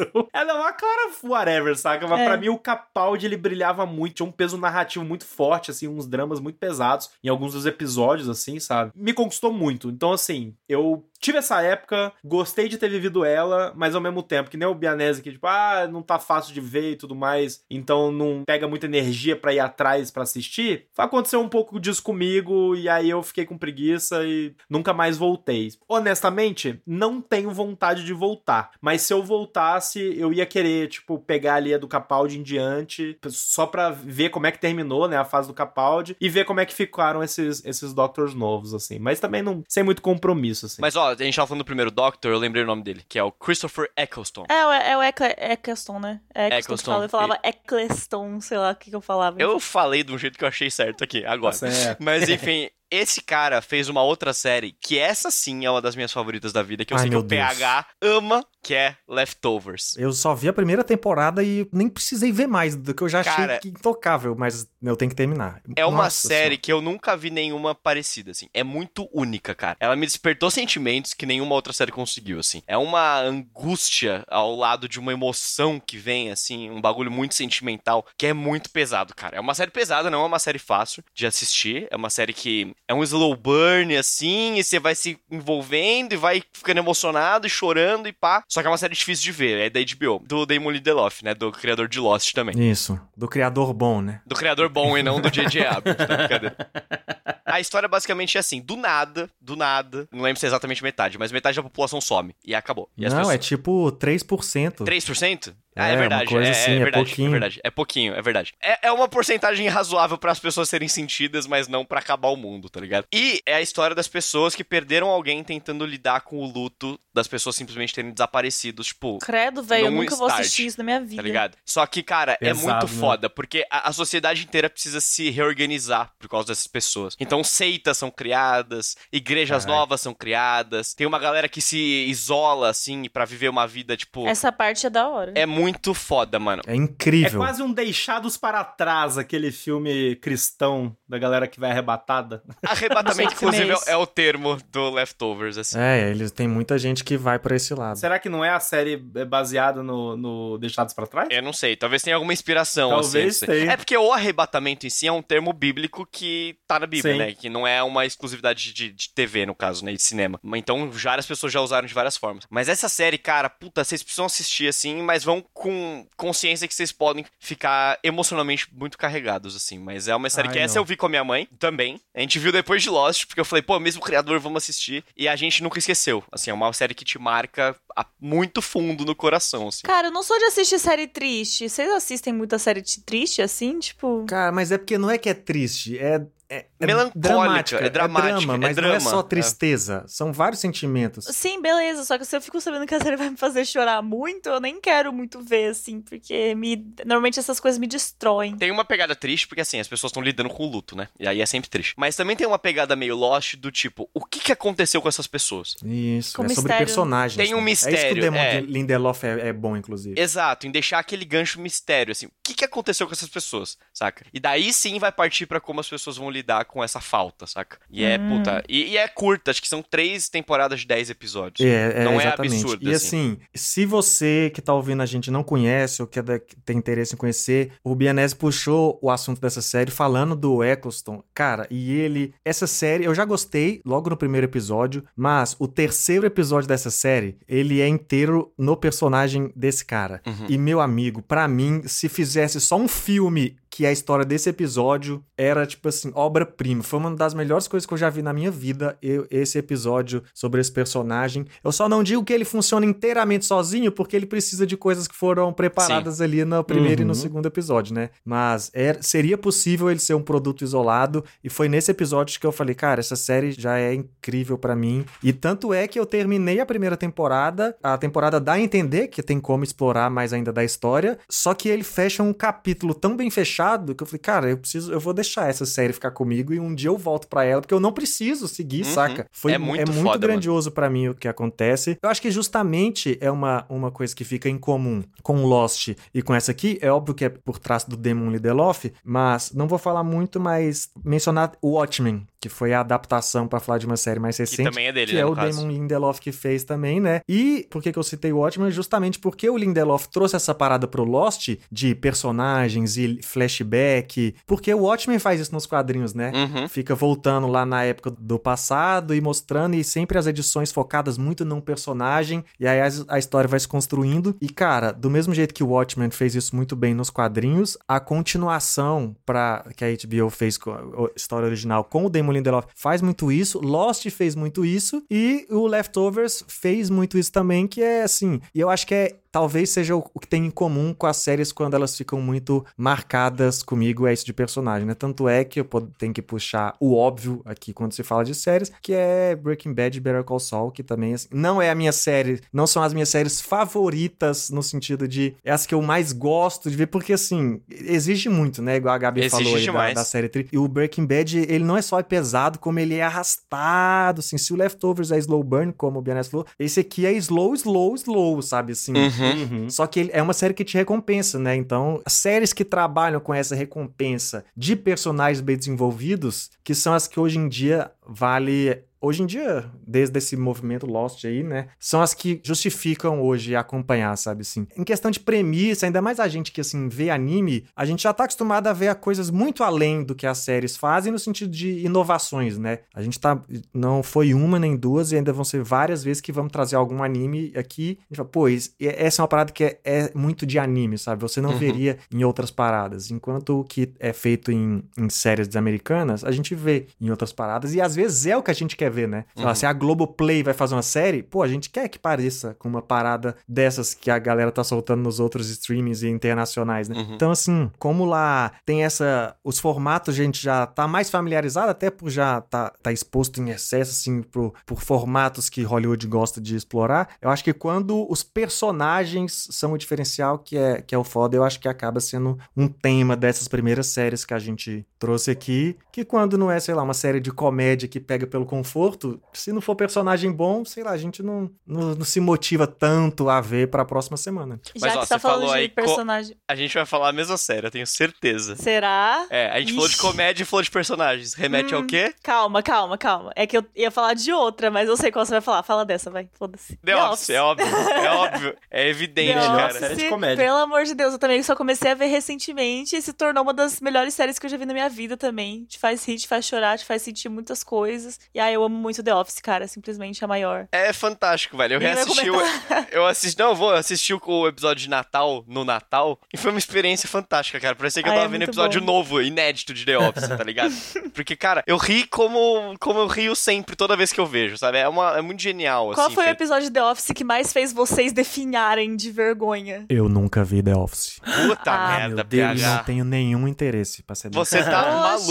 Ela 0.32 0.52
é 0.52 0.54
uma 0.54 0.72
cara 0.72 1.10
whatever, 1.22 1.76
saca? 1.76 2.06
Mas 2.06 2.20
É. 2.20 2.24
pra 2.24 2.36
mim 2.36 2.48
o 2.48 2.58
Capaldi 2.58 3.26
ele 3.26 3.36
brilhava 3.36 3.84
muito, 3.86 4.14
tinha 4.14 4.26
um 4.26 4.32
peso 4.32 4.56
narrativo 4.56 5.04
muito 5.04 5.24
forte, 5.24 5.70
assim, 5.70 5.86
uns 5.88 6.06
dramas 6.06 6.40
muito 6.40 6.58
pesados 6.58 7.10
em 7.22 7.28
alguns 7.28 7.52
dos 7.52 7.66
episódios, 7.66 8.28
assim, 8.28 8.58
sabe? 8.58 8.92
Me 8.94 9.12
conquistou 9.12 9.52
muito. 9.52 9.88
Então, 9.90 10.12
assim, 10.12 10.54
eu 10.68 11.04
tive 11.20 11.38
essa 11.38 11.60
época, 11.62 12.12
gostei 12.24 12.68
de 12.68 12.78
ter 12.78 12.88
vivido 12.88 13.24
ela, 13.24 13.72
mas 13.76 13.94
ao 13.94 14.00
mesmo 14.00 14.22
tempo, 14.22 14.50
que 14.50 14.56
nem 14.56 14.66
o 14.66 14.74
Bianese 14.74 15.22
que, 15.22 15.32
tipo, 15.32 15.46
ah, 15.46 15.88
não 15.90 16.02
tá 16.02 16.18
fácil 16.18 16.54
de 16.54 16.60
ver 16.60 16.92
e 16.92 16.96
tudo 16.96 17.14
mais, 17.14 17.62
então 17.70 18.10
não 18.10 18.42
pega 18.44 18.66
muita 18.66 18.86
energia 18.86 19.36
pra 19.36 19.52
ir 19.52 19.60
atrás 19.60 20.10
pra 20.10 20.22
assistir. 20.22 20.86
Aconteceu 20.96 21.40
um 21.40 21.48
pouco 21.48 21.78
disso 21.78 22.02
comigo, 22.02 22.74
e 22.74 22.88
aí 22.88 23.10
eu 23.10 23.22
fiquei 23.22 23.44
com 23.44 23.58
preguiça 23.58 24.24
e 24.24 24.54
nunca 24.68 24.92
mais 24.92 25.18
voltei. 25.18 25.70
Honestamente, 25.86 26.80
não 26.86 27.20
tenho 27.20 27.50
vontade 27.50 28.04
de 28.04 28.12
voltar, 28.12 28.70
mas 28.80 29.02
se 29.02 29.12
eu 29.12 29.22
voltasse, 29.22 30.00
eu 30.18 30.32
ia 30.32 30.46
querer, 30.46 30.88
tipo, 30.88 31.18
pegar 31.18 31.56
ali 31.56 31.74
a 31.74 31.78
do 31.78 31.88
Capaldi 31.88 32.38
em 32.38 32.42
diante, 32.42 33.18
só 33.28 33.66
pra 33.66 33.90
ver 33.90 34.30
como 34.30 34.46
é 34.46 34.52
que 34.52 34.58
terminou, 34.58 35.06
né, 35.06 35.16
a 35.16 35.24
fase 35.24 35.48
do 35.48 35.54
Capaldi, 35.54 36.16
e 36.20 36.28
ver 36.28 36.44
como 36.44 36.60
é 36.60 36.66
que 36.66 36.74
ficaram 36.74 37.22
esses, 37.22 37.64
esses 37.64 37.92
Doctors 37.92 38.34
novos, 38.34 38.72
assim. 38.72 38.98
Mas 38.98 39.20
também 39.20 39.42
não, 39.42 39.62
sem 39.68 39.82
muito 39.82 40.00
compromisso, 40.00 40.66
assim. 40.66 40.80
Mas 40.80 40.96
ó, 40.96 41.09
a 41.10 41.24
gente 41.24 41.34
tava 41.36 41.46
falando 41.48 41.62
do 41.62 41.64
primeiro 41.64 41.90
Doctor, 41.90 42.30
eu 42.32 42.38
lembrei 42.38 42.62
o 42.62 42.66
nome 42.66 42.82
dele, 42.82 43.04
que 43.08 43.18
é 43.18 43.22
o 43.22 43.30
Christopher 43.32 43.90
Eccleston. 43.96 44.44
É, 44.48 44.66
o- 44.66 44.72
é 44.72 44.96
o 44.96 45.02
Ecle, 45.02 45.34
Eccleston, 45.38 45.98
né? 45.98 46.20
É 46.34 46.46
Eccleston. 46.46 46.48
que 46.48 46.64
Eccleston. 46.64 46.90
fala. 46.92 47.04
Eu 47.04 47.08
falava 47.08 47.38
Eccleston, 47.42 48.40
sei 48.40 48.58
lá 48.58 48.70
o 48.72 48.76
que, 48.76 48.90
que 48.90 48.96
eu 48.96 49.00
falava. 49.00 49.40
Eu 49.40 49.58
falei 49.60 50.02
de 50.02 50.12
um 50.12 50.18
jeito 50.18 50.38
que 50.38 50.44
eu 50.44 50.48
achei 50.48 50.70
certo 50.70 51.04
aqui, 51.04 51.24
agora. 51.24 51.52
Tá 51.52 51.70
certo. 51.70 52.02
Mas 52.02 52.28
enfim, 52.28 52.68
esse 52.90 53.22
cara 53.22 53.62
fez 53.62 53.88
uma 53.88 54.02
outra 54.02 54.32
série, 54.32 54.76
que 54.80 54.98
essa 54.98 55.30
sim 55.30 55.64
é 55.64 55.70
uma 55.70 55.80
das 55.80 55.94
minhas 55.94 56.12
favoritas 56.12 56.52
da 56.52 56.62
vida, 56.62 56.84
que 56.84 56.92
eu 56.92 56.96
Ai, 56.96 57.02
sei 57.02 57.10
que 57.10 57.16
o 57.16 57.22
Deus. 57.22 57.40
PH 57.40 57.86
ama, 58.02 58.44
que 58.62 58.74
é 58.74 58.96
Leftovers. 59.08 59.96
Eu 59.96 60.12
só 60.12 60.34
vi 60.34 60.48
a 60.48 60.52
primeira 60.52 60.82
temporada 60.84 61.42
e 61.42 61.68
nem 61.72 61.88
precisei 61.88 62.32
ver 62.32 62.46
mais, 62.46 62.76
do 62.76 62.94
que 62.94 63.02
eu 63.02 63.08
já 63.08 63.22
Cara, 63.22 63.56
achei 63.56 63.70
intocável, 63.70 64.34
mas 64.36 64.66
eu 64.82 64.96
tenho 64.96 65.10
que 65.10 65.16
terminar. 65.16 65.62
É 65.76 65.86
uma 65.86 66.04
Nossa 66.04 66.28
série 66.28 66.40
Senhora. 66.42 66.56
que 66.58 66.72
eu 66.72 66.80
nunca 66.80 67.16
vi 67.16 67.30
nenhuma 67.30 67.74
parecida, 67.74 68.30
assim. 68.32 68.48
É 68.52 68.62
muito 68.64 69.08
única, 69.12 69.54
cara. 69.54 69.76
Ela 69.80 69.96
me 69.96 70.06
despertou 70.06 70.50
sentimentos 70.50 71.14
que 71.14 71.26
nenhuma 71.26 71.54
outra 71.54 71.72
série 71.72 71.92
conseguiu, 71.92 72.40
assim. 72.40 72.62
É 72.66 72.76
uma 72.76 73.20
angústia 73.20 74.24
ao 74.28 74.54
lado 74.54 74.88
de 74.88 74.98
uma 74.98 75.12
emoção 75.12 75.80
que 75.80 75.96
vem, 75.96 76.30
assim, 76.30 76.70
um 76.70 76.80
bagulho 76.80 77.10
muito 77.10 77.34
sentimental, 77.34 78.06
que 78.16 78.26
é 78.26 78.32
muito 78.32 78.70
pesado, 78.70 79.14
cara. 79.14 79.36
É 79.36 79.40
uma 79.40 79.54
série 79.54 79.70
pesada, 79.70 80.10
não 80.10 80.22
é 80.22 80.26
uma 80.26 80.38
série 80.38 80.58
fácil 80.58 81.02
de 81.14 81.26
assistir. 81.26 81.86
É 81.90 81.96
uma 81.96 82.10
série 82.10 82.32
que 82.32 82.74
é 82.90 82.94
um 82.94 83.04
slow 83.04 83.36
burn, 83.36 83.96
assim, 83.96 84.56
e 84.56 84.64
você 84.64 84.80
vai 84.80 84.96
se 84.96 85.16
envolvendo 85.30 86.12
e 86.12 86.16
vai 86.16 86.42
ficando 86.52 86.78
emocionado 86.78 87.46
e 87.46 87.50
chorando 87.50 88.08
e 88.08 88.12
pá. 88.12 88.42
Só 88.48 88.60
que 88.60 88.66
é 88.66 88.70
uma 88.70 88.76
série 88.76 88.96
difícil 88.96 89.22
de 89.22 89.30
ver, 89.30 89.60
é 89.60 89.70
da 89.70 89.78
HBO, 89.78 90.20
do 90.26 90.44
Damon 90.44 90.72
Lindelof, 90.72 91.22
né, 91.24 91.32
do 91.32 91.52
criador 91.52 91.86
de 91.86 92.00
Lost 92.00 92.32
também. 92.32 92.68
Isso, 92.68 93.00
do 93.16 93.28
criador 93.28 93.72
bom, 93.72 94.02
né? 94.02 94.20
Do 94.26 94.34
criador 94.34 94.68
bom 94.68 94.98
e 94.98 95.04
não 95.04 95.20
do 95.20 95.30
J.J. 95.30 95.66
Abrams, 95.66 96.04
tá. 96.04 97.40
A 97.46 97.60
história 97.60 97.88
basicamente 97.88 98.36
é 98.36 98.40
assim, 98.40 98.60
do 98.60 98.76
nada, 98.76 99.30
do 99.40 99.54
nada, 99.54 100.08
não 100.10 100.22
lembro 100.22 100.40
se 100.40 100.46
é 100.46 100.48
exatamente 100.48 100.82
metade, 100.82 101.16
mas 101.16 101.30
metade 101.30 101.56
da 101.56 101.62
população 101.62 102.00
some 102.00 102.34
e 102.44 102.56
acabou. 102.56 102.88
E 102.96 103.02
Não, 103.02 103.16
pessoas... 103.16 103.34
é 103.34 103.38
tipo 103.38 103.92
3%. 103.92 104.84
3%? 104.84 105.54
Ah, 105.80 105.88
é, 105.88 105.90
É, 105.90 105.94
uma 105.94 106.00
verdade, 106.00 106.24
coisa 106.30 106.48
é, 106.48 106.52
assim, 106.52 106.70
é 106.72 106.76
é 106.76 106.78
verdade, 106.78 107.04
pouquinho. 107.04 107.26
é 107.28 107.30
verdade, 107.30 107.60
é 107.64 107.70
pouquinho, 107.70 108.14
é 108.14 108.22
verdade. 108.22 108.54
É, 108.60 108.88
é 108.88 108.92
uma 108.92 109.08
porcentagem 109.08 109.66
razoável 109.68 110.16
para 110.18 110.32
as 110.32 110.38
pessoas 110.38 110.68
serem 110.68 110.88
sentidas, 110.88 111.46
mas 111.46 111.68
não 111.68 111.84
pra 111.84 111.98
acabar 112.00 112.28
o 112.28 112.36
mundo, 112.36 112.68
tá 112.68 112.80
ligado? 112.80 113.06
E 113.12 113.42
é 113.46 113.54
a 113.54 113.60
história 113.60 113.94
das 113.94 114.08
pessoas 114.08 114.54
que 114.54 114.64
perderam 114.64 115.08
alguém 115.08 115.42
tentando 115.44 115.84
lidar 115.84 116.20
com 116.22 116.38
o 116.38 116.46
luto 116.50 116.98
das 117.12 117.26
pessoas 117.26 117.56
simplesmente 117.56 117.92
terem 117.92 118.12
desaparecido, 118.12 118.82
tipo, 118.84 119.18
Credo, 119.18 119.62
velho, 119.62 119.86
eu 119.86 119.90
nunca 119.90 120.14
vou 120.14 120.26
start, 120.28 120.40
assistir 120.42 120.66
isso 120.66 120.78
na 120.78 120.84
minha 120.84 121.00
vida. 121.00 121.16
Tá 121.16 121.22
ligado? 121.22 121.56
Só 121.64 121.84
que, 121.86 122.02
cara, 122.02 122.32
é 122.34 122.36
Pesado, 122.50 122.66
muito 122.86 122.86
né? 122.94 123.00
foda, 123.00 123.28
porque 123.30 123.64
a, 123.70 123.88
a 123.88 123.92
sociedade 123.92 124.44
inteira 124.44 124.70
precisa 124.70 125.00
se 125.00 125.28
reorganizar 125.30 126.12
por 126.18 126.28
causa 126.28 126.48
dessas 126.48 126.66
pessoas. 126.66 127.16
Então, 127.18 127.42
seitas 127.42 127.96
são 127.98 128.10
criadas, 128.10 128.96
igrejas 129.12 129.66
novas 129.66 130.00
são 130.00 130.14
criadas, 130.14 130.94
tem 130.94 131.06
uma 131.06 131.18
galera 131.18 131.48
que 131.48 131.60
se 131.60 131.76
isola, 132.08 132.70
assim, 132.70 133.04
pra 133.08 133.24
viver 133.24 133.48
uma 133.48 133.66
vida, 133.66 133.96
tipo. 133.96 134.26
Essa 134.26 134.50
parte 134.52 134.86
é 134.86 134.90
da 134.90 135.08
hora. 135.08 135.32
É 135.34 135.44
muito 135.46 135.69
muito 135.70 135.94
foda, 135.94 136.38
mano. 136.38 136.62
É 136.66 136.72
É 136.72 136.76
incrível. 136.76 137.40
quase 137.40 137.62
um 137.62 137.72
Deixados 137.72 138.36
para 138.36 138.62
Trás, 138.64 139.16
aquele 139.18 139.50
filme 139.52 140.16
cristão 140.16 140.96
da 141.08 141.18
galera 141.18 141.46
que 141.46 141.58
vai 141.60 141.70
arrebatada. 141.70 142.42
Arrebatamento, 142.64 143.32
é 143.32 143.34
inclusive, 143.34 143.72
esse. 143.72 143.90
é 143.90 143.96
o 143.96 144.06
termo 144.06 144.56
do 144.70 144.90
Leftovers, 144.90 145.58
assim. 145.58 145.78
É, 145.78 146.10
eles 146.10 146.30
tem 146.30 146.46
muita 146.48 146.78
gente 146.78 147.02
que 147.04 147.16
vai 147.16 147.38
pra 147.38 147.56
esse 147.56 147.74
lado. 147.74 147.98
Será 147.98 148.18
que 148.18 148.28
não 148.28 148.44
é 148.44 148.50
a 148.50 148.60
série 148.60 148.96
baseada 148.96 149.82
no, 149.82 150.16
no 150.16 150.58
Deixados 150.58 150.94
para 150.94 151.06
Trás? 151.06 151.28
Eu 151.30 151.42
não 151.42 151.52
sei, 151.52 151.76
talvez 151.76 152.02
tenha 152.02 152.16
alguma 152.16 152.32
inspiração. 152.32 152.90
Talvez 152.90 153.36
assim, 153.36 153.46
tenha. 153.46 153.72
É 153.72 153.76
porque 153.76 153.96
o 153.96 154.12
arrebatamento 154.12 154.86
em 154.86 154.90
si 154.90 155.06
é 155.06 155.12
um 155.12 155.22
termo 155.22 155.52
bíblico 155.52 156.06
que 156.10 156.56
tá 156.66 156.78
na 156.78 156.86
Bíblia, 156.86 157.12
Sim. 157.14 157.18
né? 157.18 157.32
Que 157.32 157.48
não 157.48 157.66
é 157.66 157.82
uma 157.82 158.04
exclusividade 158.06 158.72
de, 158.72 158.92
de 158.92 159.10
TV, 159.14 159.46
no 159.46 159.54
caso, 159.54 159.84
né? 159.84 159.92
De 159.92 160.02
cinema. 160.02 160.38
Então, 160.54 160.90
várias 160.90 161.26
pessoas 161.26 161.52
já 161.52 161.60
usaram 161.60 161.86
de 161.86 161.94
várias 161.94 162.16
formas. 162.16 162.44
Mas 162.50 162.68
essa 162.68 162.88
série, 162.88 163.18
cara, 163.18 163.48
puta, 163.48 163.82
vocês 163.84 164.02
precisam 164.02 164.26
assistir 164.26 164.68
assim, 164.68 165.02
mas 165.02 165.24
vão 165.24 165.44
com 165.52 166.06
consciência 166.16 166.66
que 166.66 166.74
vocês 166.74 166.92
podem 166.92 167.24
ficar 167.38 167.98
emocionalmente 168.02 168.66
muito 168.72 168.96
carregados, 168.96 169.54
assim. 169.56 169.78
Mas 169.78 170.08
é 170.08 170.14
uma 170.14 170.30
série 170.30 170.48
Ai, 170.48 170.54
que 170.54 170.58
essa 170.60 170.74
não. 170.76 170.82
eu 170.82 170.84
vi 170.86 170.96
com 170.96 171.06
a 171.06 171.08
minha 171.08 171.24
mãe 171.24 171.48
também. 171.58 172.00
A 172.14 172.20
gente 172.20 172.38
viu 172.38 172.50
depois 172.52 172.82
de 172.82 172.88
Lost, 172.90 173.26
porque 173.26 173.40
eu 173.40 173.44
falei, 173.44 173.62
pô, 173.62 173.78
mesmo 173.78 174.00
criador, 174.02 174.38
vamos 174.40 174.62
assistir. 174.62 175.04
E 175.16 175.28
a 175.28 175.36
gente 175.36 175.62
nunca 175.62 175.78
esqueceu. 175.78 176.22
Assim, 176.32 176.50
é 176.50 176.54
uma 176.54 176.72
série 176.72 176.94
que 176.94 177.04
te 177.04 177.18
marca 177.18 177.76
a- 177.96 178.06
muito 178.20 178.62
fundo 178.62 179.04
no 179.04 179.14
coração, 179.14 179.68
assim. 179.68 179.82
Cara, 179.84 180.08
eu 180.08 180.12
não 180.12 180.22
sou 180.22 180.38
de 180.38 180.44
assistir 180.44 180.78
série 180.78 181.06
triste. 181.06 181.68
Vocês 181.68 181.90
assistem 181.92 182.32
muita 182.32 182.58
série 182.58 182.82
triste 183.04 183.42
assim? 183.42 183.78
Tipo. 183.78 184.24
Cara, 184.26 184.52
mas 184.52 184.72
é 184.72 184.78
porque 184.78 184.96
não 184.98 185.10
é 185.10 185.18
que 185.18 185.28
é 185.28 185.34
triste, 185.34 185.98
é. 185.98 186.20
É, 186.50 186.66
é 186.80 186.86
Melancólica, 186.86 187.20
dramática, 187.20 187.76
é 187.78 187.88
dramática, 187.88 188.38
drama, 188.38 188.54
é 188.54 188.58
mas 188.58 188.76
não 188.76 188.82
é 188.84 188.88
drama, 188.88 189.00
só 189.00 189.20
é. 189.20 189.22
tristeza. 189.22 190.04
São 190.08 190.32
vários 190.32 190.60
sentimentos. 190.60 191.24
Sim, 191.26 191.62
beleza. 191.62 192.04
Só 192.04 192.18
que 192.18 192.24
se 192.24 192.36
eu 192.36 192.40
fico 192.40 192.60
sabendo 192.60 192.86
que 192.88 192.94
a 192.94 193.00
série 193.00 193.16
vai 193.16 193.30
me 193.30 193.36
fazer 193.36 193.64
chorar 193.64 194.02
muito, 194.02 194.48
eu 194.48 194.58
nem 194.58 194.80
quero 194.80 195.12
muito 195.12 195.40
ver, 195.40 195.70
assim, 195.70 196.00
porque 196.00 196.52
me. 196.56 196.92
Normalmente 197.06 197.38
essas 197.38 197.60
coisas 197.60 197.78
me 197.78 197.86
destroem. 197.86 198.56
Tem 198.56 198.72
uma 198.72 198.84
pegada 198.84 199.14
triste, 199.14 199.46
porque 199.46 199.60
assim, 199.60 199.78
as 199.78 199.86
pessoas 199.86 200.10
estão 200.10 200.20
lidando 200.20 200.50
com 200.50 200.66
o 200.66 200.70
luto, 200.70 200.96
né? 200.96 201.06
E 201.20 201.28
aí 201.28 201.40
é 201.40 201.46
sempre 201.46 201.70
triste. 201.70 201.94
Mas 201.96 202.16
também 202.16 202.34
tem 202.34 202.48
uma 202.48 202.58
pegada 202.58 202.96
meio 202.96 203.14
Lost 203.14 203.54
do 203.54 203.70
tipo, 203.70 204.10
o 204.12 204.24
que 204.24 204.40
que 204.40 204.50
aconteceu 204.50 205.00
com 205.00 205.08
essas 205.08 205.28
pessoas? 205.28 205.76
Isso, 205.84 206.36
Com 206.36 206.44
é 206.44 206.48
sobre 206.48 206.48
mistério. 206.48 206.86
personagens. 206.86 207.36
Tem 207.36 207.54
um 207.54 207.60
né? 207.60 207.70
É 207.70 207.72
isso 207.72 207.84
que 207.84 207.92
mistério, 207.92 208.18
o 208.18 208.20
Demon 208.20 208.38
é. 208.38 208.60
Lindelof 208.60 209.24
é, 209.24 209.48
é 209.48 209.52
bom, 209.52 209.76
inclusive. 209.76 210.20
Exato, 210.20 210.66
em 210.66 210.72
deixar 210.72 210.98
aquele 210.98 211.24
gancho 211.24 211.60
mistério, 211.60 212.10
assim, 212.10 212.26
o 212.26 212.32
que 212.42 212.54
que 212.54 212.64
aconteceu 212.64 213.06
com 213.06 213.12
essas 213.12 213.28
pessoas, 213.28 213.78
saca? 213.94 214.26
E 214.34 214.40
daí 214.40 214.72
sim 214.72 214.98
vai 214.98 215.12
partir 215.12 215.46
pra 215.46 215.60
como 215.60 215.78
as 215.78 215.88
pessoas 215.88 216.16
vão 216.16 216.28
lidar 216.28 216.39
com 216.64 216.82
essa 216.82 217.00
falta, 217.00 217.46
saca? 217.46 217.78
E 217.90 218.04
é, 218.04 218.18
Hum. 218.18 218.38
puta, 218.38 218.62
e, 218.68 218.90
e 218.92 218.96
é 218.96 219.06
curta, 219.08 219.50
acho 219.50 219.60
que 219.62 219.68
são 219.68 219.82
três 219.82 220.28
temporadas 220.28 220.80
de 220.80 220.86
dez 220.86 221.10
episódios. 221.10 221.66
É, 221.68 222.00
é, 222.02 222.04
Não 222.04 222.12
é 222.20 222.26
exatamente. 222.26 222.54
absurdo, 222.62 222.88
E 222.88 222.94
assim. 222.94 223.06
assim, 223.32 223.38
se 223.54 223.84
você 223.86 224.50
que 224.54 224.60
tá 224.62 224.72
ouvindo 224.74 225.02
a 225.02 225.06
gente 225.06 225.30
não 225.30 225.42
conhece 225.42 226.02
ou 226.02 226.08
que 226.08 226.18
é 226.18 226.38
que 226.38 226.56
tem 226.64 226.76
interesse 226.76 227.14
em 227.14 227.18
conhecer, 227.18 227.72
o 227.82 227.94
Bianese 227.94 228.34
puxou 228.36 228.98
o 229.02 229.10
assunto 229.10 229.40
dessa 229.40 229.62
série 229.62 229.90
falando 229.90 230.34
do 230.36 230.62
Eccleston. 230.64 231.22
Cara, 231.34 231.66
e 231.70 231.92
ele. 231.92 232.34
Essa 232.44 232.66
série, 232.66 233.04
eu 233.04 233.14
já 233.14 233.24
gostei 233.24 233.80
logo 233.84 234.10
no 234.10 234.16
primeiro 234.16 234.46
episódio, 234.46 235.04
mas 235.16 235.56
o 235.58 235.66
terceiro 235.68 236.26
episódio 236.26 236.68
dessa 236.68 236.90
série, 236.90 237.36
ele 237.48 237.80
é 237.80 237.88
inteiro 237.88 238.52
no 238.58 238.76
personagem 238.76 239.50
desse 239.56 239.84
cara. 239.84 240.20
Uhum. 240.26 240.46
E 240.48 240.58
meu 240.58 240.80
amigo, 240.80 241.22
pra 241.22 241.46
mim, 241.48 241.82
se 241.86 242.08
fizesse 242.08 242.60
só 242.60 242.76
um 242.76 242.88
filme 242.88 243.56
que 243.70 243.86
é 243.86 243.88
a 243.88 243.92
história 243.92 244.24
desse 244.24 244.48
episódio 244.50 245.24
era, 245.38 245.64
tipo 245.64 245.88
assim, 245.88 246.10
obra-prima. 246.14 246.82
Foi 246.82 246.98
uma 246.98 247.14
das 247.14 247.32
melhores 247.34 247.68
coisas 247.68 247.86
que 247.86 247.94
eu 247.94 247.98
já 247.98 248.10
vi 248.10 248.20
na 248.20 248.32
minha 248.32 248.50
vida, 248.50 248.98
eu- 249.00 249.26
esse 249.30 249.56
episódio 249.58 250.22
sobre 250.34 250.60
esse 250.60 250.72
personagem. 250.72 251.46
Eu 251.62 251.70
só 251.70 251.88
não 251.88 252.02
digo 252.02 252.24
que 252.24 252.32
ele 252.32 252.44
funciona 252.44 252.84
inteiramente 252.84 253.46
sozinho, 253.46 253.92
porque 253.92 254.16
ele 254.16 254.26
precisa 254.26 254.66
de 254.66 254.76
coisas 254.76 255.06
que 255.06 255.14
foram 255.14 255.52
preparadas 255.52 256.20
ali 256.20 256.44
no 256.44 256.64
primeiro 256.64 257.02
e 257.02 257.04
no 257.04 257.10
Uhum. 257.12 257.14
segundo 257.14 257.46
episódio, 257.46 257.94
né? 257.94 258.10
Mas 258.24 258.70
era- 258.74 259.00
seria 259.02 259.38
possível 259.38 259.88
ele 259.88 260.00
ser 260.00 260.14
um 260.14 260.22
produto 260.22 260.62
isolado, 260.64 261.24
e 261.44 261.48
foi 261.48 261.68
nesse 261.68 261.92
episódio 261.92 262.40
que 262.40 262.46
eu 262.46 262.52
falei, 262.52 262.74
cara, 262.74 262.98
essa 262.98 263.14
série 263.14 263.52
já 263.52 263.78
é 263.78 263.94
incrível 263.94 264.58
pra 264.58 264.74
mim. 264.74 265.04
E 265.22 265.32
tanto 265.32 265.72
é 265.72 265.86
que 265.86 265.98
eu 265.98 266.04
terminei 266.06 266.58
a 266.58 266.66
primeira 266.66 266.96
temporada, 266.96 267.76
a 267.82 267.96
temporada 267.96 268.40
dá 268.40 268.54
a 268.54 268.60
entender 268.60 269.06
que 269.08 269.22
tem 269.22 269.38
como 269.38 269.62
explorar 269.62 270.10
mais 270.10 270.32
ainda 270.32 270.52
da 270.52 270.64
história, 270.64 271.18
só 271.28 271.54
que 271.54 271.68
ele 271.68 271.84
fecha 271.84 272.20
um 272.22 272.32
capítulo 272.32 272.92
tão 272.92 273.16
bem 273.16 273.30
fechado 273.30 273.59
que 273.94 274.02
eu 274.02 274.06
falei, 274.06 274.18
cara, 274.20 274.50
eu 274.50 274.56
preciso, 274.58 274.92
eu 274.92 275.00
vou 275.00 275.12
deixar 275.12 275.48
essa 275.48 275.64
série 275.66 275.92
ficar 275.92 276.10
comigo 276.10 276.52
e 276.52 276.60
um 276.60 276.74
dia 276.74 276.88
eu 276.88 276.96
volto 276.98 277.28
pra 277.28 277.44
ela, 277.44 277.60
porque 277.60 277.74
eu 277.74 277.80
não 277.80 277.92
preciso 277.92 278.48
seguir, 278.48 278.84
Uhum. 278.84 278.92
saca? 278.92 279.26
Foi 279.30 279.52
É 279.52 279.58
muito 279.58 279.90
muito 279.92 280.02
foda, 280.04 280.18
grandioso 280.26 280.70
pra 280.70 280.88
mim 280.90 281.08
o 281.08 281.14
que 281.14 281.28
acontece. 281.28 281.98
Eu 282.02 282.08
acho 282.08 282.20
que 282.22 282.30
justamente 282.30 283.16
é 283.20 283.30
uma, 283.30 283.64
uma 283.68 283.90
coisa 283.90 284.14
que 284.14 284.24
fica 284.24 284.48
em 284.48 284.58
comum 284.58 285.02
com 285.22 285.44
Lost 285.44 285.88
e 286.14 286.22
com 286.22 286.34
essa 286.34 286.50
aqui. 286.50 286.78
É 286.80 286.90
óbvio 286.90 287.14
que 287.14 287.24
é 287.24 287.28
por 287.28 287.58
trás 287.58 287.84
do 287.84 287.96
Demon 287.96 288.30
Lindelof, 288.30 288.92
mas 289.04 289.52
não 289.52 289.66
vou 289.68 289.78
falar 289.78 290.02
muito, 290.04 290.38
mas 290.40 290.88
mencionar 291.04 291.52
o 291.62 291.72
Watchmen, 291.72 292.26
que 292.40 292.48
foi 292.48 292.72
a 292.72 292.80
adaptação 292.80 293.46
pra 293.46 293.60
falar 293.60 293.78
de 293.78 293.86
uma 293.86 293.96
série 293.96 294.18
mais 294.18 294.36
Que 294.36 294.42
recente. 294.42 294.64
também 294.64 294.86
é 294.86 294.92
dele, 294.92 295.08
Que 295.08 295.14
né, 295.14 295.20
é 295.20 295.26
o 295.26 295.34
caso. 295.34 295.58
Damon 295.58 295.72
Lindelof 295.72 296.20
que 296.20 296.32
fez 296.32 296.64
também, 296.64 296.98
né? 296.98 297.20
E 297.28 297.66
por 297.68 297.82
que, 297.82 297.92
que 297.92 297.98
eu 297.98 298.02
citei 298.02 298.32
o 298.32 298.38
Watchmen? 298.38 298.70
Justamente 298.70 299.18
porque 299.18 299.48
o 299.50 299.56
Lindelof 299.56 300.08
trouxe 300.08 300.36
essa 300.36 300.54
parada 300.54 300.88
pro 300.88 301.04
Lost 301.04 301.50
de 301.70 301.94
personagens 301.94 302.96
e 302.96 303.20
flashback. 303.22 304.34
Porque 304.46 304.72
o 304.72 304.80
Watchmen 304.80 305.18
faz 305.18 305.40
isso 305.40 305.52
nos 305.52 305.66
quadrinhos, 305.66 306.14
né? 306.14 306.32
Uhum. 306.34 306.68
Fica 306.68 306.94
voltando 306.94 307.46
lá 307.46 307.66
na 307.66 307.84
época 307.84 308.10
do 308.10 308.38
passado 308.38 309.14
e 309.14 309.20
mostrando, 309.20 309.74
e 309.74 309.84
sempre 309.84 310.16
as 310.16 310.26
edições 310.26 310.72
focadas 310.72 311.18
muito 311.18 311.44
num 311.44 311.60
personagem, 311.60 312.42
e 312.58 312.66
aí 312.66 312.80
a, 313.08 313.18
história 313.18 313.48
vai 313.48 313.60
se 313.60 313.68
construindo. 313.68 314.34
E, 314.40 314.48
cara, 314.48 314.92
do 314.92 315.10
mesmo 315.10 315.34
jeito 315.34 315.52
que 315.52 315.62
o 315.62 315.68
Watchmen 315.68 316.10
fez 316.10 316.34
isso 316.34 316.56
muito 316.56 316.74
bem 316.74 316.94
nos 316.94 317.10
quadrinhos, 317.10 317.76
a 317.86 318.00
continuação 318.00 319.14
para 319.26 319.66
que 319.76 319.84
a 319.84 319.88
HBO 319.88 320.30
fez 320.30 320.56
com 320.56 320.70
a 320.70 321.10
história 321.14 321.46
original 321.46 321.84
com 321.84 322.06
o 322.06 322.10
Damon 322.10 322.29
Lindelof 322.32 322.66
faz 322.74 323.02
muito 323.02 323.30
isso, 323.30 323.58
Lost 323.60 324.08
fez 324.10 324.34
muito 324.34 324.64
isso, 324.64 325.02
e 325.10 325.46
o 325.50 325.66
Leftovers 325.66 326.44
fez 326.48 326.90
muito 326.90 327.18
isso 327.18 327.32
também, 327.32 327.66
que 327.66 327.82
é 327.82 328.02
assim, 328.02 328.40
e 328.54 328.60
eu 328.60 328.68
acho 328.68 328.86
que 328.86 328.94
é 328.94 329.16
talvez 329.30 329.70
seja 329.70 329.96
o, 329.96 330.02
que 330.02 330.26
tem 330.26 330.46
em 330.46 330.50
comum 330.50 330.94
com 330.94 331.06
as 331.06 331.16
séries 331.16 331.52
quando 331.52 331.74
elas 331.74 331.96
ficam 331.96 332.20
muito 332.20 332.64
marcadas 332.76 333.62
comigo, 333.62 334.06
é 334.06 334.12
isso 334.12 334.24
de 334.26 334.32
personagem, 334.32 334.86
né? 334.86 334.94
Tanto 334.94 335.28
é 335.28 335.44
que 335.44 335.60
eu 335.60 335.66
tenho 335.98 336.12
que 336.12 336.22
puxar 336.22 336.74
o 336.80 336.94
óbvio 336.96 337.42
aqui 337.44 337.72
quando 337.72 337.92
se 337.92 338.02
fala 338.02 338.24
de 338.24 338.34
séries, 338.34 338.70
que 338.82 338.92
é 338.92 339.34
Breaking 339.36 339.72
Bad 339.72 339.96
e 339.96 340.00
Better 340.00 340.24
Call 340.24 340.40
Saul, 340.40 340.70
que 340.70 340.82
também 340.82 341.14
assim, 341.14 341.28
não 341.32 341.60
é 341.60 341.70
a 341.70 341.74
minha 341.74 341.92
série, 341.92 342.40
não 342.52 342.66
são 342.66 342.82
as 342.82 342.92
minhas 342.92 343.08
séries 343.08 343.40
favoritas 343.40 344.50
no 344.50 344.62
sentido 344.62 345.06
de 345.06 345.34
é 345.44 345.52
as 345.52 345.66
que 345.66 345.74
eu 345.74 345.82
mais 345.82 346.12
gosto 346.12 346.70
de 346.70 346.76
ver, 346.76 346.86
porque 346.86 347.12
assim, 347.12 347.60
exige 347.68 348.28
muito, 348.28 348.62
né? 348.62 348.76
Igual 348.76 348.94
a 348.94 348.98
Gabi 348.98 349.20
Exige 349.20 349.66
falou 349.66 349.80
aí 349.80 349.94
da, 349.94 350.00
da 350.00 350.04
série 350.04 350.28
Tri. 350.28 350.48
E 350.52 350.58
o 350.58 350.66
Breaking 350.66 351.06
Bad, 351.06 351.38
ele 351.38 351.64
não 351.64 351.76
é 351.76 351.82
só 351.82 352.02
pesado, 352.02 352.58
como 352.58 352.78
ele 352.78 352.96
é 352.96 353.02
arrastado, 353.02 354.20
assim. 354.20 354.38
Se 354.38 354.52
o 354.52 354.56
Leftovers 354.56 355.10
é 355.10 355.18
slow 355.18 355.42
burn, 355.42 355.72
como 355.72 355.98
o 355.98 356.02
Bianes 356.02 356.28
falou, 356.28 356.46
esse 356.58 356.80
aqui 356.80 357.06
é 357.06 357.12
slow, 357.12 357.54
slow, 357.54 357.94
slow, 357.94 358.42
sabe? 358.42 358.72
Assim, 358.72 358.92
Uhum. 358.92 359.10
Uhum. 359.24 359.70
só 359.70 359.86
que 359.86 360.10
é 360.12 360.22
uma 360.22 360.32
série 360.32 360.54
que 360.54 360.64
te 360.64 360.76
recompensa, 360.76 361.38
né? 361.38 361.54
Então, 361.56 362.02
séries 362.06 362.52
que 362.52 362.64
trabalham 362.64 363.20
com 363.20 363.34
essa 363.34 363.54
recompensa 363.54 364.44
de 364.56 364.76
personagens 364.76 365.40
bem 365.40 365.56
desenvolvidos, 365.56 366.50
que 366.62 366.74
são 366.74 366.92
as 366.92 367.06
que 367.06 367.20
hoje 367.20 367.38
em 367.38 367.48
dia 367.48 367.90
vale. 368.06 368.82
Hoje 369.02 369.22
em 369.22 369.26
dia, 369.26 369.64
desde 369.86 370.18
esse 370.18 370.36
movimento 370.36 370.84
Lost 370.86 371.24
aí, 371.24 371.42
né? 371.42 371.68
São 371.78 372.02
as 372.02 372.12
que 372.12 372.38
justificam 372.44 373.22
hoje 373.22 373.56
acompanhar, 373.56 374.14
sabe 374.18 374.42
assim? 374.42 374.66
Em 374.76 374.84
questão 374.84 375.10
de 375.10 375.18
premissa, 375.18 375.86
ainda 375.86 376.02
mais 376.02 376.20
a 376.20 376.28
gente 376.28 376.52
que, 376.52 376.60
assim, 376.60 376.86
vê 376.86 377.08
anime, 377.08 377.64
a 377.74 377.86
gente 377.86 378.02
já 378.02 378.12
tá 378.12 378.24
acostumado 378.24 378.66
a 378.66 378.74
ver 378.74 378.94
coisas 378.96 379.30
muito 379.30 379.64
além 379.64 380.02
do 380.02 380.14
que 380.14 380.26
as 380.26 380.36
séries 380.38 380.76
fazem 380.76 381.10
no 381.10 381.18
sentido 381.18 381.50
de 381.50 381.78
inovações, 381.84 382.58
né? 382.58 382.80
A 382.94 383.00
gente 383.02 383.18
tá. 383.18 383.42
Não 383.72 384.02
foi 384.02 384.34
uma 384.34 384.58
nem 384.58 384.76
duas, 384.76 385.12
e 385.12 385.16
ainda 385.16 385.32
vão 385.32 385.44
ser 385.44 385.62
várias 385.62 386.04
vezes 386.04 386.20
que 386.20 386.30
vamos 386.30 386.52
trazer 386.52 386.76
algum 386.76 387.02
anime 387.02 387.52
aqui. 387.56 387.98
A 388.02 388.04
gente 388.12 388.16
fala, 388.18 388.28
pô, 388.28 388.48
e- 388.50 388.60
essa 388.78 389.20
é 389.20 389.22
uma 389.22 389.28
parada 389.28 389.50
que 389.50 389.64
é, 389.64 389.80
é 389.82 390.10
muito 390.14 390.44
de 390.44 390.58
anime, 390.58 390.98
sabe? 390.98 391.22
Você 391.22 391.40
não 391.40 391.52
Uhum. 391.52 391.56
veria 391.58 391.96
em 392.12 392.22
outras 392.22 392.50
paradas. 392.50 393.10
Enquanto 393.10 393.60
o 393.60 393.64
que 393.64 393.94
é 393.98 394.12
feito 394.12 394.52
em, 394.52 394.82
em 394.98 395.08
séries 395.08 395.56
americanas, 395.56 396.22
a 396.22 396.30
gente 396.30 396.54
vê 396.54 396.86
em 397.00 397.08
outras 397.10 397.32
paradas, 397.32 397.72
e 397.74 397.80
às 397.80 397.94
vezes 397.96 398.26
é 398.26 398.36
o 398.36 398.42
que 398.42 398.50
a 398.50 398.54
gente 398.54 398.76
quer 398.76 398.89
ver, 398.90 399.08
né? 399.08 399.24
Sei 399.34 399.44
lá, 399.44 399.50
Uhum. 399.50 399.54
se 399.54 399.66
a 399.66 399.72
Globoplay 399.72 400.42
vai 400.42 400.52
fazer 400.54 400.74
uma 400.74 400.82
série, 400.82 401.22
pô, 401.22 401.42
a 401.42 401.48
gente 401.48 401.70
quer 401.70 401.88
que 401.88 401.98
pareça 401.98 402.54
com 402.58 402.68
uma 402.68 402.82
parada 402.82 403.36
dessas 403.48 403.94
que 403.94 404.10
a 404.10 404.18
galera 404.18 404.50
tá 404.52 404.62
soltando 404.64 405.02
nos 405.02 405.20
outros 405.20 405.48
streamings 405.50 406.02
internacionais, 406.02 406.88
né? 406.88 406.96
Uhum. 406.96 407.14
Então, 407.14 407.30
assim, 407.30 407.70
como 407.78 408.04
lá 408.04 408.52
tem 408.66 408.84
essa. 408.84 409.34
Os 409.44 409.58
formatos 409.58 410.14
a 410.14 410.16
gente 410.16 410.42
já 410.42 410.66
tá 410.66 410.86
mais 410.88 411.08
familiarizado, 411.10 411.70
até 411.70 411.90
por 411.90 412.10
já 412.10 412.40
tá, 412.40 412.72
tá 412.82 412.92
exposto 412.92 413.40
em 413.40 413.50
excesso, 413.50 413.92
assim, 413.92 414.22
por, 414.22 414.52
por 414.66 414.80
formatos 414.82 415.48
que 415.48 415.62
Hollywood 415.62 416.06
gosta 416.06 416.40
de 416.40 416.56
explorar. 416.56 417.08
Eu 417.20 417.30
acho 417.30 417.44
que 417.44 417.52
quando 417.52 418.06
os 418.10 418.22
personagens 418.22 419.48
são 419.50 419.72
o 419.72 419.78
diferencial, 419.78 420.38
que 420.38 420.56
é, 420.56 420.80
que 420.82 420.94
é 420.94 420.98
o 420.98 421.04
foda, 421.04 421.36
eu 421.36 421.44
acho 421.44 421.58
que 421.60 421.68
acaba 421.68 422.00
sendo 422.00 422.38
um 422.56 422.68
tema 422.68 423.16
dessas 423.16 423.48
primeiras 423.48 423.86
séries 423.86 424.24
que 424.24 424.34
a 424.34 424.38
gente 424.38 424.86
trouxe 424.98 425.30
aqui, 425.30 425.76
que 426.00 426.04
que 426.04 426.10
quando 426.10 426.38
não 426.38 426.50
é, 426.50 426.58
sei 426.58 426.74
lá, 426.74 426.82
uma 426.82 426.94
série 426.94 427.20
de 427.20 427.30
comédia 427.30 427.86
que 427.86 428.00
pega 428.00 428.26
pelo 428.26 428.46
conforto, 428.46 429.20
se 429.34 429.52
não 429.52 429.60
for 429.60 429.74
personagem 429.76 430.32
bom, 430.32 430.64
sei 430.64 430.82
lá, 430.82 430.92
a 430.92 430.96
gente 430.96 431.22
não, 431.22 431.50
não, 431.66 431.94
não 431.94 432.04
se 432.04 432.20
motiva 432.20 432.66
tanto 432.66 433.28
a 433.28 433.40
ver 433.40 433.68
pra 433.68 433.84
próxima 433.84 434.16
semana. 434.16 434.58
Já 434.74 434.86
Mas, 434.86 434.92
que 434.92 434.98
ó, 434.98 435.02
você 435.02 435.08
tá 435.08 435.18
você 435.18 435.18
falou 435.18 435.40
falando 435.40 435.52
de 435.54 435.60
aí 435.60 435.68
personagem. 435.68 436.36
A 436.48 436.54
gente 436.54 436.72
vai 436.74 436.86
falar 436.86 437.10
a 437.10 437.12
mesma 437.12 437.36
série, 437.36 437.66
eu 437.66 437.70
tenho 437.70 437.86
certeza. 437.86 438.56
Será? 438.56 439.26
É, 439.28 439.50
a 439.50 439.60
gente 439.60 439.72
falou 439.74 439.88
de 439.88 439.94
Ixi. 439.94 440.02
comédia 440.02 440.42
e 440.42 440.46
falou 440.46 440.62
de 440.62 440.70
personagens. 440.70 441.34
Remete 441.34 441.74
ao 441.74 441.82
Hum. 441.82 441.86
quê? 441.86 442.14
Calma, 442.22 442.62
calma, 442.62 442.96
calma. 442.96 443.30
É 443.36 443.46
que 443.46 443.58
eu 443.58 443.64
ia 443.76 443.90
falar 443.90 444.14
de 444.14 444.32
outra, 444.32 444.70
mas 444.70 444.88
eu 444.88 444.96
sei 444.96 445.10
qual 445.12 445.26
você 445.26 445.32
vai 445.32 445.40
falar. 445.42 445.62
Fala 445.62 445.84
dessa, 445.84 446.10
vai. 446.10 446.28
Foda-se. 446.32 446.76
The, 446.78 446.96
Office, 446.96 447.30
é 447.30 447.42
óbvio. 447.42 447.66
É 447.66 448.10
óbvio. 448.10 448.56
É 448.70 448.88
evidente, 448.88 449.34
The 449.34 449.46
cara. 449.46 449.72
série 449.72 449.86
de 449.88 449.92
Office, 450.00 450.08
comédia. 450.10 450.44
Pelo 450.44 450.56
amor 450.58 450.84
de 450.84 450.94
Deus, 450.94 451.12
eu 451.12 451.18
também 451.18 451.42
só 451.42 451.54
comecei 451.54 451.90
a 451.90 451.94
ver 451.94 452.06
recentemente 452.06 452.96
e 452.96 453.02
se 453.02 453.12
tornou 453.12 453.42
uma 453.42 453.52
das 453.52 453.80
melhores 453.80 454.14
séries 454.14 454.38
que 454.38 454.46
eu 454.46 454.50
já 454.50 454.56
vi 454.56 454.64
na 454.64 454.72
minha 454.72 454.88
vida 454.88 455.16
também. 455.16 455.64
Te 455.64 455.78
faz 455.90 456.04
rir, 456.04 456.16
te 456.18 456.28
faz 456.28 456.44
chorar, 456.46 456.78
te 456.78 456.84
faz 456.84 457.02
sentir 457.02 457.28
muitas 457.28 457.64
coisas. 457.64 458.18
E 458.34 458.38
aí 458.40 458.54
eu 458.54 458.62
amo 458.62 458.76
muito 458.76 459.02
The 459.02 459.14
Office, 459.14 459.40
cara. 459.40 459.66
Simplesmente 459.66 460.24
a 460.24 460.28
maior. 460.28 460.68
É 460.72 460.92
fantástico, 460.92 461.56
velho. 461.56 461.74
Eu 461.74 461.80
reassisti 461.80 462.30
o. 462.30 462.36
Eu 462.90 463.06
assisti. 463.06 463.38
Não, 463.38 463.50
eu 463.50 463.54
vou 463.54 463.70
assistir 463.72 464.14
o- 464.14 464.20
o 464.24 464.48
episódio 464.48 464.82
de 464.82 464.88
Natal 464.90 465.44
no 465.46 465.64
Natal. 465.64 466.18
E 466.32 466.36
foi 466.36 466.50
uma 466.50 466.58
experiência 466.58 467.08
fantástica, 467.08 467.58
cara. 467.60 467.74
Parecia 467.74 468.02
que 468.02 468.08
eu 468.08 468.12
Ah, 468.12 468.16
tava 468.16 468.26
é 468.26 468.30
vendo 468.30 468.42
episódio 468.42 468.80
bom. 468.80 468.86
novo, 468.86 469.22
inédito 469.22 469.72
de 469.72 469.84
The 469.84 469.98
Office, 469.98 470.28
tá 470.28 470.42
ligado? 470.44 470.72
Porque, 471.14 471.36
cara, 471.36 471.62
eu 471.66 471.76
ri 471.76 472.04
como, 472.06 472.74
como 472.80 472.98
eu 473.00 473.06
rio 473.06 473.34
sempre, 473.36 473.76
toda 473.76 473.96
vez 473.96 474.12
que 474.12 474.20
eu 474.20 474.26
vejo, 474.26 474.56
sabe? 474.58 474.78
É, 474.78 474.88
uma, 474.88 475.16
é 475.18 475.22
muito 475.22 475.40
genial, 475.40 475.92
Qual 475.94 476.06
assim. 476.06 476.14
foi 476.14 476.26
o 476.26 476.30
episódio 476.30 476.64
de 476.68 476.72
The 476.72 476.82
Office 476.84 477.12
que 477.14 477.22
mais 477.24 477.52
fez 477.52 477.72
vocês 477.72 478.12
definharem 478.12 478.96
de 478.96 479.10
vergonha? 479.10 479.84
Eu 479.88 480.08
nunca 480.08 480.42
vi 480.44 480.62
The 480.62 480.74
Office. 480.76 481.20
Puta 481.46 481.70
Ah, 481.72 481.88
merda, 481.98 482.16
Meu 482.16 482.24
Deus, 482.24 482.60
PH. 482.60 482.76
não 482.76 482.84
tenho 482.84 483.04
nenhum 483.04 483.46
interesse 483.48 484.02
pra 484.02 484.14
ser 484.16 484.30
Você 484.30 484.62
tá 484.64 485.14
Oxi. 485.14 485.26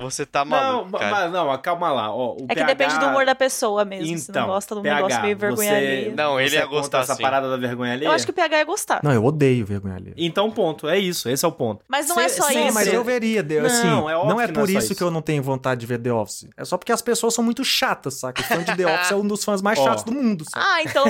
Você 0.00 0.26
tá 0.26 0.44
Não, 0.44 0.50
maluco, 0.50 0.98
cara. 0.98 1.10
mas 1.10 1.32
não, 1.32 1.58
calma 1.58 1.90
lá. 1.92 2.14
Ó, 2.14 2.32
o 2.34 2.44
É 2.48 2.54
que 2.54 2.54
PH 2.54 2.66
depende 2.66 2.98
do 2.98 3.06
humor 3.06 3.24
da 3.26 3.34
pessoa 3.34 3.84
mesmo. 3.84 4.18
se 4.18 4.30
Então, 4.30 4.42
não 4.46 4.48
gosta 4.54 4.74
de 4.74 4.80
um 4.80 4.82
PH, 4.82 4.96
negócio 4.96 5.22
meio 5.22 5.36
vergonha 5.36 5.70
você, 5.70 5.76
alheia. 5.76 6.14
Não, 6.16 6.40
ele 6.40 6.50
você 6.50 6.56
ia 6.56 6.62
contra 6.62 6.76
gostar, 6.78 6.98
essa 7.00 7.14
sim. 7.14 7.22
parada 7.22 7.50
da 7.50 7.56
vergonha 7.56 7.92
alheia? 7.92 8.08
Eu 8.08 8.12
acho 8.12 8.24
que 8.24 8.30
o 8.30 8.34
PH 8.34 8.58
ia 8.58 8.64
gostar. 8.64 9.00
Não, 9.02 9.12
eu 9.12 9.24
odeio 9.24 9.64
vergonha 9.66 9.96
alheia. 9.96 10.14
Então, 10.16 10.50
ponto. 10.50 10.88
É 10.88 10.98
isso. 10.98 11.28
Esse 11.28 11.44
é 11.44 11.48
o 11.48 11.52
ponto. 11.52 11.84
Mas 11.88 12.08
não 12.08 12.16
Cê- 12.16 12.22
é 12.22 12.28
só 12.28 12.44
cê- 12.48 12.60
isso. 12.64 12.74
Mas 12.74 12.86
eu 12.92 13.02
veria, 13.04 13.42
Não, 13.42 13.66
assim, 13.66 13.86
é 13.88 13.92
óbvio 14.16 14.28
não 14.30 14.40
é 14.40 14.46
que 14.46 14.52
não 14.52 14.60
por 14.62 14.68
é 14.68 14.72
isso, 14.72 14.86
isso. 14.86 14.94
que 14.94 15.02
eu 15.02 15.10
não 15.10 15.22
tenho 15.22 15.42
vontade 15.42 15.80
de 15.80 15.86
ver 15.86 15.98
The 15.98 16.12
Office. 16.12 16.46
É 16.56 16.64
só 16.64 16.76
porque 16.76 16.92
as 16.92 17.02
pessoas 17.02 17.34
são 17.34 17.42
muito 17.44 17.64
chatas, 17.64 18.14
saca? 18.20 18.40
O 18.40 18.44
fã 18.44 18.62
de 18.62 18.76
The 18.76 18.86
Office 18.86 19.10
é 19.12 19.16
um 19.16 19.26
dos 19.26 19.44
fãs 19.44 19.60
mais 19.62 19.78
chatos 19.82 20.04
do 20.04 20.12
mundo, 20.12 20.44
saca? 20.48 20.64
Ah, 20.66 20.82
então 20.82 21.04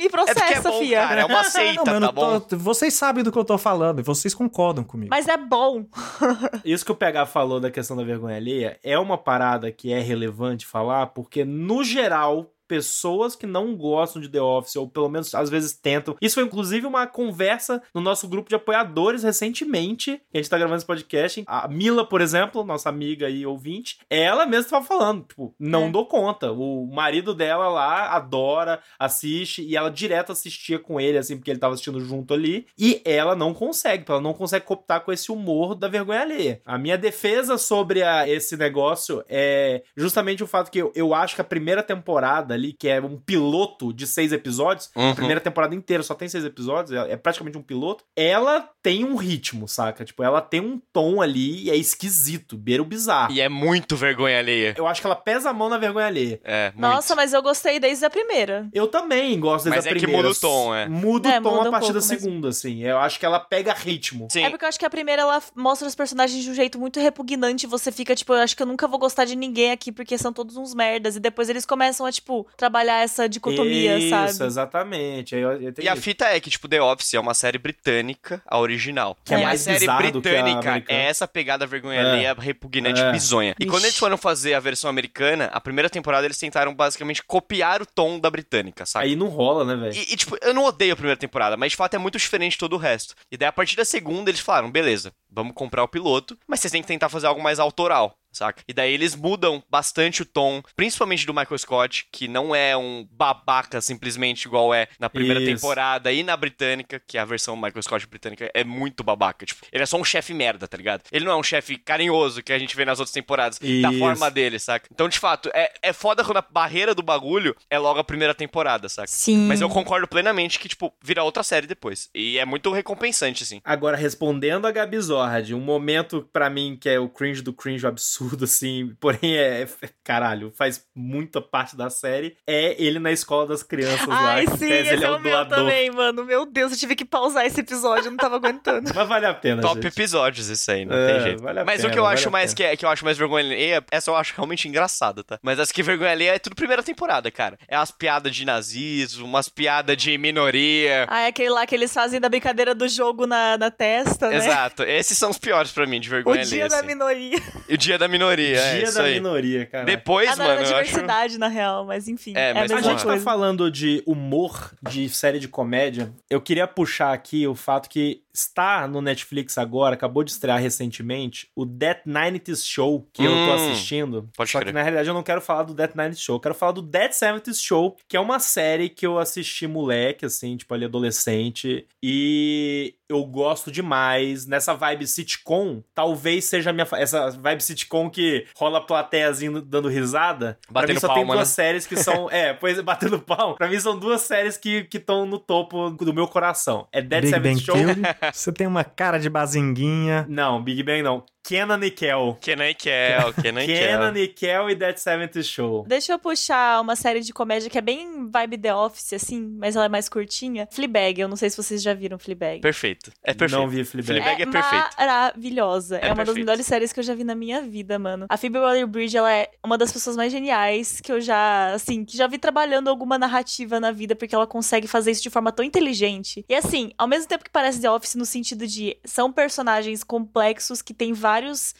me 0.00 0.04
É 0.04 0.08
é 0.08 0.10
processa, 0.10 0.70
bom, 0.70 0.78
fia. 0.80 1.00
cara. 1.06 1.20
É 1.20 1.24
uma 1.24 1.44
seita, 1.50 1.84
Não, 1.84 1.94
eu 1.94 2.00
tá 2.00 2.12
bom? 2.12 2.40
tô- 2.40 2.56
vocês 2.56 2.94
sabem 2.94 3.22
do 3.22 3.30
que 3.30 3.38
eu 3.38 3.44
tô 3.44 3.58
falando 3.58 4.00
e 4.00 4.02
vocês 4.02 4.34
concordam 4.34 4.82
comigo. 4.82 5.10
Mas 5.10 5.28
é 5.28 5.36
bom. 5.36 5.84
Isso 6.64 6.84
que 6.84 6.92
o 6.92 6.94
PH 6.96 7.26
falou 7.26 7.60
da 7.60 7.70
questão 7.70 7.96
da 7.96 8.02
vergonha 8.04 8.36
alheia 8.36 8.78
é 8.82 8.98
uma 8.98 9.18
parada 9.18 9.70
que 9.70 9.92
é 9.92 10.00
relevante 10.00 10.66
falar, 10.66 11.08
porque, 11.08 11.44
no 11.44 11.84
geral, 11.84 12.50
pessoas 12.70 13.34
que 13.34 13.46
não 13.46 13.74
gostam 13.76 14.22
de 14.22 14.28
The 14.28 14.40
Office, 14.40 14.76
ou 14.76 14.88
pelo 14.88 15.08
menos 15.08 15.34
às 15.34 15.50
vezes 15.50 15.72
tentam. 15.72 16.16
Isso 16.22 16.36
foi 16.36 16.44
inclusive 16.44 16.86
uma 16.86 17.04
conversa 17.04 17.82
no 17.92 18.00
nosso 18.00 18.28
grupo 18.28 18.48
de 18.48 18.54
apoiadores 18.54 19.24
recentemente. 19.24 20.22
Que 20.30 20.38
a 20.38 20.40
gente 20.40 20.48
tá 20.48 20.56
gravando 20.56 20.76
esse 20.78 20.86
podcast. 20.86 21.42
A 21.48 21.66
Mila, 21.66 22.08
por 22.08 22.20
exemplo, 22.20 22.62
nossa 22.62 22.88
amiga 22.88 23.28
e 23.28 23.44
ouvinte, 23.44 23.98
ela 24.08 24.46
mesma 24.46 24.70
tava 24.70 24.84
falando, 24.86 25.24
tipo, 25.26 25.52
não 25.58 25.86
É. 25.86 25.90
dou 25.90 26.06
conta. 26.06 26.52
O 26.52 26.86
marido 26.86 27.34
dela 27.34 27.68
lá 27.68 28.10
adora, 28.14 28.80
assiste, 28.98 29.62
e 29.62 29.76
ela 29.76 29.90
direto 29.90 30.30
assistia 30.30 30.78
com 30.78 31.00
ele, 31.00 31.18
assim, 31.18 31.36
porque 31.36 31.50
ele 31.50 31.58
tava 31.58 31.74
assistindo 31.74 32.00
junto 32.00 32.32
ali. 32.32 32.66
E 32.78 33.02
ela 33.04 33.34
não 33.34 33.52
consegue, 33.52 34.04
ela 34.08 34.20
não 34.20 34.32
consegue 34.32 34.64
cooptar 34.64 35.00
com 35.00 35.10
esse 35.12 35.32
humor 35.32 35.74
da 35.74 35.88
vergonha 35.88 36.20
alheia. 36.20 36.60
A 36.64 36.78
minha 36.78 36.96
defesa 36.96 37.58
sobre 37.58 38.02
a- 38.02 38.28
esse 38.28 38.56
negócio 38.56 39.24
é 39.28 39.82
justamente 39.96 40.44
o 40.44 40.46
fato 40.46 40.70
que 40.70 40.78
eu, 40.78 40.92
eu 40.94 41.12
acho 41.12 41.34
que 41.34 41.40
a 41.40 41.44
primeira 41.44 41.82
temporada 41.82 42.54
ali, 42.60 42.72
que 42.72 42.88
é 42.88 43.00
um 43.00 43.16
piloto 43.16 43.92
de 43.92 44.06
seis 44.06 44.32
episódios, 44.32 44.90
Uhum. 44.94 45.10
a 45.10 45.14
primeira 45.14 45.40
temporada 45.40 45.74
inteira 45.74 46.02
só 46.02 46.14
tem 46.14 46.28
seis 46.28 46.44
episódios, 46.44 46.92
é, 46.92 47.12
é 47.12 47.16
praticamente 47.16 47.56
um 47.58 47.62
piloto, 47.62 48.04
ela 48.14 48.68
tem 48.82 49.04
um 49.04 49.16
ritmo, 49.16 49.66
saca? 49.66 50.04
Tipo, 50.04 50.22
ela 50.22 50.40
tem 50.40 50.60
um 50.60 50.80
tom 50.92 51.20
ali 51.22 51.64
e 51.64 51.70
é 51.70 51.76
esquisito, 51.76 52.56
beira 52.56 52.82
o 52.82 52.86
bizarro. 52.86 53.32
E 53.32 53.40
é 53.40 53.48
muito 53.48 53.96
vergonha 53.96 54.38
alheia. 54.38 54.74
Eu 54.76 54.86
acho 54.86 55.00
que 55.00 55.06
ela 55.06 55.16
pesa 55.16 55.50
a 55.50 55.52
mão 55.52 55.68
na 55.68 55.78
vergonha 55.78 56.06
alheia. 56.06 56.40
É, 56.44 56.70
muito. 56.70 56.80
Nossa, 56.80 57.14
mas 57.16 57.32
eu 57.32 57.42
gostei 57.42 57.78
desde 57.80 58.04
a 58.04 58.10
primeira. 58.10 58.68
Eu 58.72 58.86
também 58.88 59.38
gosto 59.40 59.66
Mas 59.68 59.76
dessa 59.84 59.88
é 59.88 59.92
que 59.92 59.98
primeira. 60.00 60.22
muda 60.28 60.36
o 60.36 60.40
tom, 60.40 60.74
é. 60.74 60.88
Muda 60.88 61.28
É, 61.30 61.38
o 61.40 61.42
tom 61.42 61.50
muda 61.50 61.64
a 61.64 61.68
um 61.68 61.70
partir 61.72 61.92
da 61.92 62.00
pouco, 62.00 62.08
mas- 62.12 62.20
segunda, 62.22 62.48
assim. 62.48 62.82
Eu 62.82 62.98
acho 62.98 63.18
que 63.18 63.26
ela 63.26 63.40
pega 63.40 63.72
ritmo. 63.72 64.28
Sim. 64.30 64.42
É 64.44 64.50
porque 64.50 64.64
eu 64.64 64.68
acho 64.68 64.78
que 64.78 64.84
a 64.86 64.90
primeira 64.90 65.22
ela 65.22 65.42
mostra 65.54 65.86
os 65.86 65.94
personagens 65.94 66.42
de 66.42 66.50
um 66.50 66.54
jeito 66.54 66.78
muito 66.78 66.98
repugnante. 67.00 67.66
Você 67.66 67.90
fica, 67.92 68.14
tipo, 68.14 68.32
eu 68.32 68.38
acho 68.38 68.56
que 68.56 68.62
eu 68.62 68.66
nunca 68.66 68.86
vou 68.88 68.98
gostar 68.98 69.24
de 69.24 69.36
ninguém 69.36 69.70
aqui 69.70 69.90
porque 69.92 70.16
são 70.18 70.32
todos 70.32 70.56
uns 70.56 70.74
merdas. 70.74 71.16
E 71.16 71.20
depois 71.20 71.48
eles 71.48 71.64
começam 71.66 72.04
a, 72.06 72.12
tipo, 72.12 72.46
trabalhar 72.56 73.02
essa 73.02 73.28
dicotomia, 73.28 73.98
Isso, 73.98 74.10
sabe? 74.10 74.44
exatamente. 74.48 75.34
Aí 75.34 75.40
eu- 75.42 75.52
eu 75.62 75.74
E 75.80 75.88
a 75.88 75.92
isso. 75.94 76.02
fita 76.02 76.26
é 76.26 76.38
que, 76.40 76.50
tipo, 76.50 76.68
The 76.68 76.80
Office 76.82 77.14
é 77.14 77.20
uma 77.20 77.34
série 77.34 77.58
britânica, 77.58 78.42
a 78.46 78.58
original. 78.58 79.16
Que 79.24 79.34
é 79.34 79.38
e 79.40 79.42
mais 79.42 79.66
a 79.66 79.78
série 79.78 79.86
britânica 80.10 80.84
é 80.88 81.06
essa 81.06 81.26
pegada 81.26 81.66
vergonha 81.66 82.00
É. 82.00 82.10
alheia, 82.10 82.34
repugnante, 82.38 83.00
É. 83.00 83.10
bizonha. 83.12 83.54
E 83.58 83.62
Ixi. 83.64 83.70
quando 83.70 83.84
eles 83.84 83.96
foram 83.98 84.16
fazer 84.16 84.54
a 84.54 84.60
versão 84.60 84.88
americana, 84.90 85.46
a 85.52 85.60
primeira 85.60 85.88
temporada 85.90 86.26
eles 86.26 86.38
tentaram 86.38 86.74
basicamente 86.74 87.22
copiar 87.22 87.82
o 87.82 87.86
tom 87.86 88.18
da 88.18 88.30
britânica, 88.30 88.84
sabe? 88.86 89.06
Aí 89.06 89.16
não 89.16 89.28
rola, 89.28 89.64
né, 89.64 89.74
velho? 89.76 89.94
E, 89.94 90.12
e, 90.12 90.16
tipo, 90.16 90.36
eu 90.42 90.52
não 90.54 90.64
odeio 90.64 90.92
a 90.92 90.96
primeira 90.96 91.16
temporada, 91.18 91.56
mas 91.56 91.72
de 91.72 91.76
fato 91.76 91.94
é 91.94 91.98
muito 91.98 92.18
diferente 92.18 92.52
de 92.52 92.58
todo 92.58 92.74
o 92.74 92.78
resto. 92.78 93.14
E 93.30 93.36
daí, 93.36 93.48
a 93.48 93.52
partir 93.52 93.76
da 93.76 93.84
segunda, 93.84 94.30
eles 94.30 94.40
falaram: 94.40 94.70
beleza, 94.70 95.12
vamos 95.30 95.54
comprar 95.54 95.82
o 95.82 95.88
piloto, 95.88 96.36
mas 96.46 96.60
vocês 96.60 96.70
têm 96.70 96.82
que 96.82 96.88
tentar 96.88 97.08
fazer 97.08 97.26
algo 97.26 97.42
mais 97.42 97.58
autoral. 97.58 98.14
Saca? 98.32 98.62
E 98.68 98.72
daí 98.72 98.92
eles 98.92 99.14
mudam 99.14 99.62
bastante 99.68 100.22
o 100.22 100.24
tom, 100.24 100.62
principalmente 100.76 101.26
do 101.26 101.34
Michael 101.34 101.58
Scott, 101.58 102.06
que 102.12 102.28
não 102.28 102.54
é 102.54 102.76
um 102.76 103.06
babaca 103.10 103.80
simplesmente 103.80 104.44
igual 104.44 104.72
é 104.72 104.88
na 104.98 105.10
primeira 105.10 105.40
Isso. 105.40 105.54
temporada 105.54 106.12
e 106.12 106.22
na 106.22 106.36
britânica, 106.36 107.00
que 107.06 107.18
a 107.18 107.24
versão 107.24 107.56
Michael 107.56 107.82
Scott 107.82 108.06
britânica 108.06 108.50
é 108.54 108.64
muito 108.64 109.02
babaca. 109.02 109.44
Tipo, 109.44 109.66
ele 109.72 109.82
é 109.82 109.86
só 109.86 109.96
um 109.96 110.04
chefe 110.04 110.32
merda, 110.32 110.68
tá 110.68 110.76
ligado? 110.76 111.02
Ele 111.10 111.24
não 111.24 111.32
é 111.32 111.36
um 111.36 111.42
chefe 111.42 111.76
carinhoso 111.76 112.42
que 112.42 112.52
a 112.52 112.58
gente 112.58 112.76
vê 112.76 112.84
nas 112.84 112.98
outras 113.00 113.12
temporadas, 113.12 113.58
da 113.58 113.66
Isso. 113.66 113.98
forma 113.98 114.30
dele, 114.30 114.58
saca? 114.58 114.88
Então, 114.92 115.08
de 115.08 115.18
fato, 115.18 115.50
é, 115.52 115.72
é 115.82 115.92
foda 115.92 116.24
quando 116.24 116.38
a 116.38 116.46
barreira 116.48 116.94
do 116.94 117.02
bagulho 117.02 117.56
é 117.68 117.78
logo 117.78 117.98
a 117.98 118.04
primeira 118.04 118.34
temporada, 118.34 118.88
saca? 118.88 119.08
Sim. 119.08 119.46
Mas 119.46 119.60
eu 119.60 119.68
concordo 119.68 120.06
plenamente 120.06 120.58
que, 120.58 120.68
tipo, 120.68 120.92
vira 121.02 121.24
outra 121.24 121.42
série 121.42 121.66
depois. 121.66 122.08
E 122.14 122.38
é 122.38 122.44
muito 122.44 122.70
recompensante, 122.70 123.42
assim. 123.42 123.60
Agora, 123.64 123.96
respondendo 123.96 124.66
a 124.66 124.70
Gabi 124.70 125.00
Zord, 125.00 125.54
um 125.54 125.60
momento 125.60 126.28
pra 126.32 126.48
mim 126.48 126.76
que 126.80 126.88
é 126.88 126.98
o 126.98 127.08
cringe 127.08 127.42
do 127.42 127.52
cringe 127.52 127.86
absurdo, 127.86 128.19
assim, 128.42 128.94
porém 129.00 129.36
é, 129.36 129.62
é- 129.62 129.68
caralho, 130.04 130.52
faz 130.56 130.84
muita 130.94 131.40
parte 131.40 131.76
da 131.76 131.88
série, 131.90 132.36
é 132.46 132.74
ele 132.82 132.98
na 132.98 133.12
escola 133.12 133.46
das 133.46 133.62
crianças 133.62 134.08
Ai, 134.08 134.44
lá. 134.44 134.52
que 134.52 134.58
sim, 134.58 134.66
tese 134.68 134.72
esse 134.82 134.92
ele 134.94 135.04
é 135.04 135.10
o 135.10 135.18
meu 135.18 135.46
também, 135.48 135.90
mano. 135.90 136.24
Meu 136.24 136.44
Deus, 136.46 136.72
eu 136.72 136.78
tive 136.78 136.94
que 136.94 137.04
pausar 137.04 137.46
esse 137.46 137.60
episódio, 137.60 138.06
eu 138.06 138.10
não 138.10 138.18
tava 138.18 138.36
aguentando. 138.36 138.90
Mas 138.94 139.08
vale 139.08 139.26
a 139.26 139.34
pena, 139.34 139.62
Top 139.62 139.74
gente. 139.80 139.86
episódios 139.92 140.48
isso 140.48 140.70
aí, 140.70 140.84
não 140.84 140.96
É, 140.96 141.12
tem 141.14 141.20
jeito. 141.22 141.42
vale 141.42 141.60
a 141.60 141.64
Mas 141.64 141.80
o 141.80 141.82
pena, 141.82 141.92
que 141.92 141.98
eu 141.98 142.02
vale 142.04 142.14
acho 142.14 142.30
mais 142.30 142.54
que, 142.54 142.62
é, 142.62 142.76
que 142.76 142.84
eu 142.84 142.88
acho 142.88 143.04
mais 143.04 143.16
vergonha 143.18 143.44
alheia, 143.44 143.84
essa 143.90 144.10
eu 144.10 144.16
acho 144.16 144.34
realmente 144.34 144.68
engraçada, 144.68 145.22
tá? 145.24 145.38
Mas 145.42 145.58
as 145.58 145.70
que 145.72 145.82
vergonha 145.82 146.10
alheia 146.10 146.34
é 146.34 146.38
tudo 146.38 146.56
primeira 146.56 146.82
temporada, 146.82 147.30
cara. 147.30 147.58
É 147.68 147.76
as 147.76 147.90
piadas 147.90 148.34
de 148.34 148.44
nazismo, 148.44 149.24
umas 149.26 149.48
piadas 149.48 149.96
de 149.96 150.16
minoria. 150.18 151.06
Ah, 151.08 151.22
é 151.22 151.26
aquele 151.28 151.50
lá 151.50 151.66
que 151.66 151.74
eles 151.74 151.92
fazem 151.92 152.20
da 152.20 152.28
brincadeira 152.28 152.74
do 152.74 152.88
jogo 152.88 153.26
na, 153.26 153.56
na 153.56 153.70
testa, 153.70 154.28
né? 154.28 154.36
Exato. 154.36 154.82
Esses 154.82 155.16
são 155.16 155.30
os 155.30 155.38
piores 155.38 155.70
pra 155.72 155.86
mim, 155.86 156.00
de 156.00 156.08
O 156.08 156.10
vergonha 156.10 156.44
dia 156.44 156.64
alheia. 156.64 156.68
da 156.68 156.76
assim. 156.78 156.86
minoria. 156.86 157.38
E 157.68 157.74
o 157.74 157.78
dia 157.78 157.98
da 157.98 158.08
minoria, 158.10 158.58
é 158.58 158.74
Dia 158.76 158.84
isso 158.84 158.94
da 158.98 159.04
aí. 159.04 159.14
minoria, 159.14 159.64
cara. 159.66 159.84
Depois, 159.84 160.28
Ah, 160.28 160.36
mano, 160.36 160.48
da 160.48 160.54
eu 160.54 160.60
acho... 160.60 160.68
diversidade, 160.90 161.38
na 161.38 161.48
real, 161.48 161.84
mas 161.86 162.08
enfim. 162.08 162.34
É, 162.36 162.50
É, 162.50 162.54
mas 162.54 162.70
a 162.70 162.74
A 162.74 162.76
mesma 162.76 162.90
gente 162.98 163.06
tá 163.06 163.16
falando 163.18 163.70
de 163.70 164.02
humor 164.06 164.72
de 164.82 165.08
série 165.08 165.38
de 165.38 165.48
comédia. 165.48 166.12
Eu 166.28 166.40
queria 166.40 166.66
puxar 166.66 167.12
aqui 167.12 167.46
o 167.46 167.54
fato 167.54 167.88
que 167.88 168.22
está 168.32 168.86
no 168.86 169.00
Netflix 169.02 169.58
agora, 169.58 169.94
acabou 169.94 170.22
de 170.22 170.30
estrear 170.30 170.60
recentemente, 170.60 171.48
o 171.54 171.64
Death 171.64 172.02
90s 172.06 172.64
Show, 172.64 173.06
que 173.12 173.24
eu 173.24 173.30
tô 173.32 173.36
Hum, 173.36 173.52
assistindo. 173.54 174.28
pode 174.36 174.50
Só 174.50 174.58
crer. 174.60 174.68
que 174.68 174.72
na 174.74 174.82
realidade 174.82 175.08
eu 175.08 175.14
não 175.14 175.22
quero 175.22 175.40
falar 175.40 175.64
do 175.64 175.74
Death 175.74 175.94
90s 175.96 176.18
Show, 176.20 176.36
eu 176.36 176.40
quero 176.40 176.54
falar 176.54 176.72
do 176.72 176.80
Dead 176.82 177.10
70s 177.12 177.60
Show, 177.60 177.96
que 178.08 178.16
é 178.16 178.20
uma 178.20 178.38
série 178.38 178.88
que 178.88 179.04
eu 179.06 179.18
assisti 179.18 179.66
moleque, 179.66 180.24
assim, 180.24 180.56
tipo 180.56 180.72
ali 180.72 180.84
adolescente, 180.84 181.86
e 182.02 182.94
eu 183.10 183.24
gosto 183.24 183.70
demais. 183.70 184.46
Nessa 184.46 184.72
vibe 184.74 185.06
sitcom, 185.06 185.82
talvez 185.94 186.44
seja 186.44 186.70
a 186.70 186.72
minha. 186.72 186.86
Essa 186.92 187.30
vibe 187.30 187.62
sitcom 187.62 188.08
que 188.08 188.46
rola 188.56 188.80
plateiazinho 188.80 189.60
dando 189.60 189.88
risada. 189.88 190.58
pra 190.66 190.82
Batendo 190.82 190.94
mim 190.94 191.00
só 191.00 191.08
tem 191.08 191.16
palma, 191.16 191.34
duas 191.34 191.48
né? 191.48 191.54
séries 191.54 191.86
que 191.86 191.96
são. 191.96 192.28
é, 192.32 192.54
pois 192.54 192.78
é, 192.78 192.82
batendo 192.82 193.18
pau. 193.18 193.56
Pra 193.56 193.68
mim 193.68 193.78
são 193.78 193.98
duas 193.98 194.20
séries 194.22 194.56
que 194.56 194.88
estão 194.92 195.26
no 195.26 195.38
topo 195.38 195.90
do 195.90 196.14
meu 196.14 196.28
coração. 196.28 196.86
É 196.92 197.02
Dead 197.02 197.22
Big 197.22 197.32
Seventh 197.32 197.60
Show. 197.60 197.76
Você 198.32 198.52
tem 198.52 198.66
uma 198.66 198.84
cara 198.84 199.18
de 199.18 199.28
bazinguinha. 199.28 200.24
Não, 200.28 200.62
Big 200.62 200.82
Bang 200.82 201.02
não. 201.02 201.24
Kenan 201.42 201.80
e 201.84 201.90
Kel. 201.90 202.36
Kenan 202.40 202.68
e 202.68 202.74
Kel, 202.74 203.32
Kenan 203.34 203.62
e 203.64 203.66
Kel. 203.68 203.76
Kenan 203.88 204.18
e 204.18 204.28
Kel 204.28 204.70
e 204.70 204.76
That 204.76 205.00
70 205.00 205.42
Show. 205.42 205.84
Deixa 205.86 206.12
eu 206.12 206.18
puxar 206.18 206.80
uma 206.80 206.94
série 206.96 207.20
de 207.20 207.32
comédia 207.32 207.68
que 207.70 207.78
é 207.78 207.80
bem 207.80 208.28
vibe 208.30 208.58
The 208.58 208.74
Office, 208.74 209.12
assim, 209.14 209.56
mas 209.58 209.74
ela 209.76 209.86
é 209.86 209.88
mais 209.88 210.08
curtinha. 210.08 210.68
Fleabag, 210.70 211.20
eu 211.20 211.28
não 211.28 211.36
sei 211.36 211.50
se 211.50 211.56
vocês 211.56 211.82
já 211.82 211.94
viram 211.94 212.18
Fleabag. 212.18 212.60
Perfeito. 212.60 213.10
É 213.22 213.32
perfeito. 213.34 213.60
Não 213.60 213.68
vi 213.68 213.84
Fleabag. 213.84 214.20
Fleabag 214.20 214.42
é 214.42 214.46
perfeito. 214.46 214.96
maravilhosa. 214.98 215.96
É, 215.98 216.06
É 216.06 216.06
uma 216.08 216.16
das 216.16 216.26
perfeito. 216.26 216.38
melhores 216.44 216.66
séries 216.66 216.92
que 216.92 217.00
eu 217.00 217.04
já 217.04 217.14
vi 217.14 217.24
na 217.24 217.34
minha 217.34 217.62
vida, 217.62 217.98
mano. 217.98 218.26
A 218.28 218.36
Phoebe 218.36 218.58
Waller-Bridge, 218.58 219.16
ela 219.16 219.32
é 219.32 219.50
uma 219.64 219.76
das 219.78 219.92
pessoas 219.92 220.16
mais 220.16 220.30
geniais 220.32 221.00
que 221.00 221.10
eu 221.10 221.20
já, 221.20 221.72
assim, 221.74 222.04
que 222.04 222.16
já 222.16 222.26
vi 222.26 222.38
trabalhando 222.38 222.88
alguma 222.88 223.18
narrativa 223.18 223.80
na 223.80 223.90
vida, 223.92 224.14
porque 224.14 224.34
ela 224.34 224.46
consegue 224.46 224.86
fazer 224.86 225.10
isso 225.12 225.22
de 225.22 225.30
forma 225.30 225.50
tão 225.52 225.64
inteligente. 225.64 226.44
E 226.48 226.54
assim, 226.54 226.92
ao 226.98 227.08
mesmo 227.08 227.28
tempo 227.28 227.44
que 227.44 227.50
parece 227.50 227.80
The 227.80 227.90
Office 227.90 228.14
no 228.14 228.24
sentido 228.26 228.66
de 228.66 228.96
são 229.04 229.32
personagens 229.32 230.02
complexos 230.04 230.82
que 230.82 230.94
tem 230.94 231.12
vários, 231.12 231.29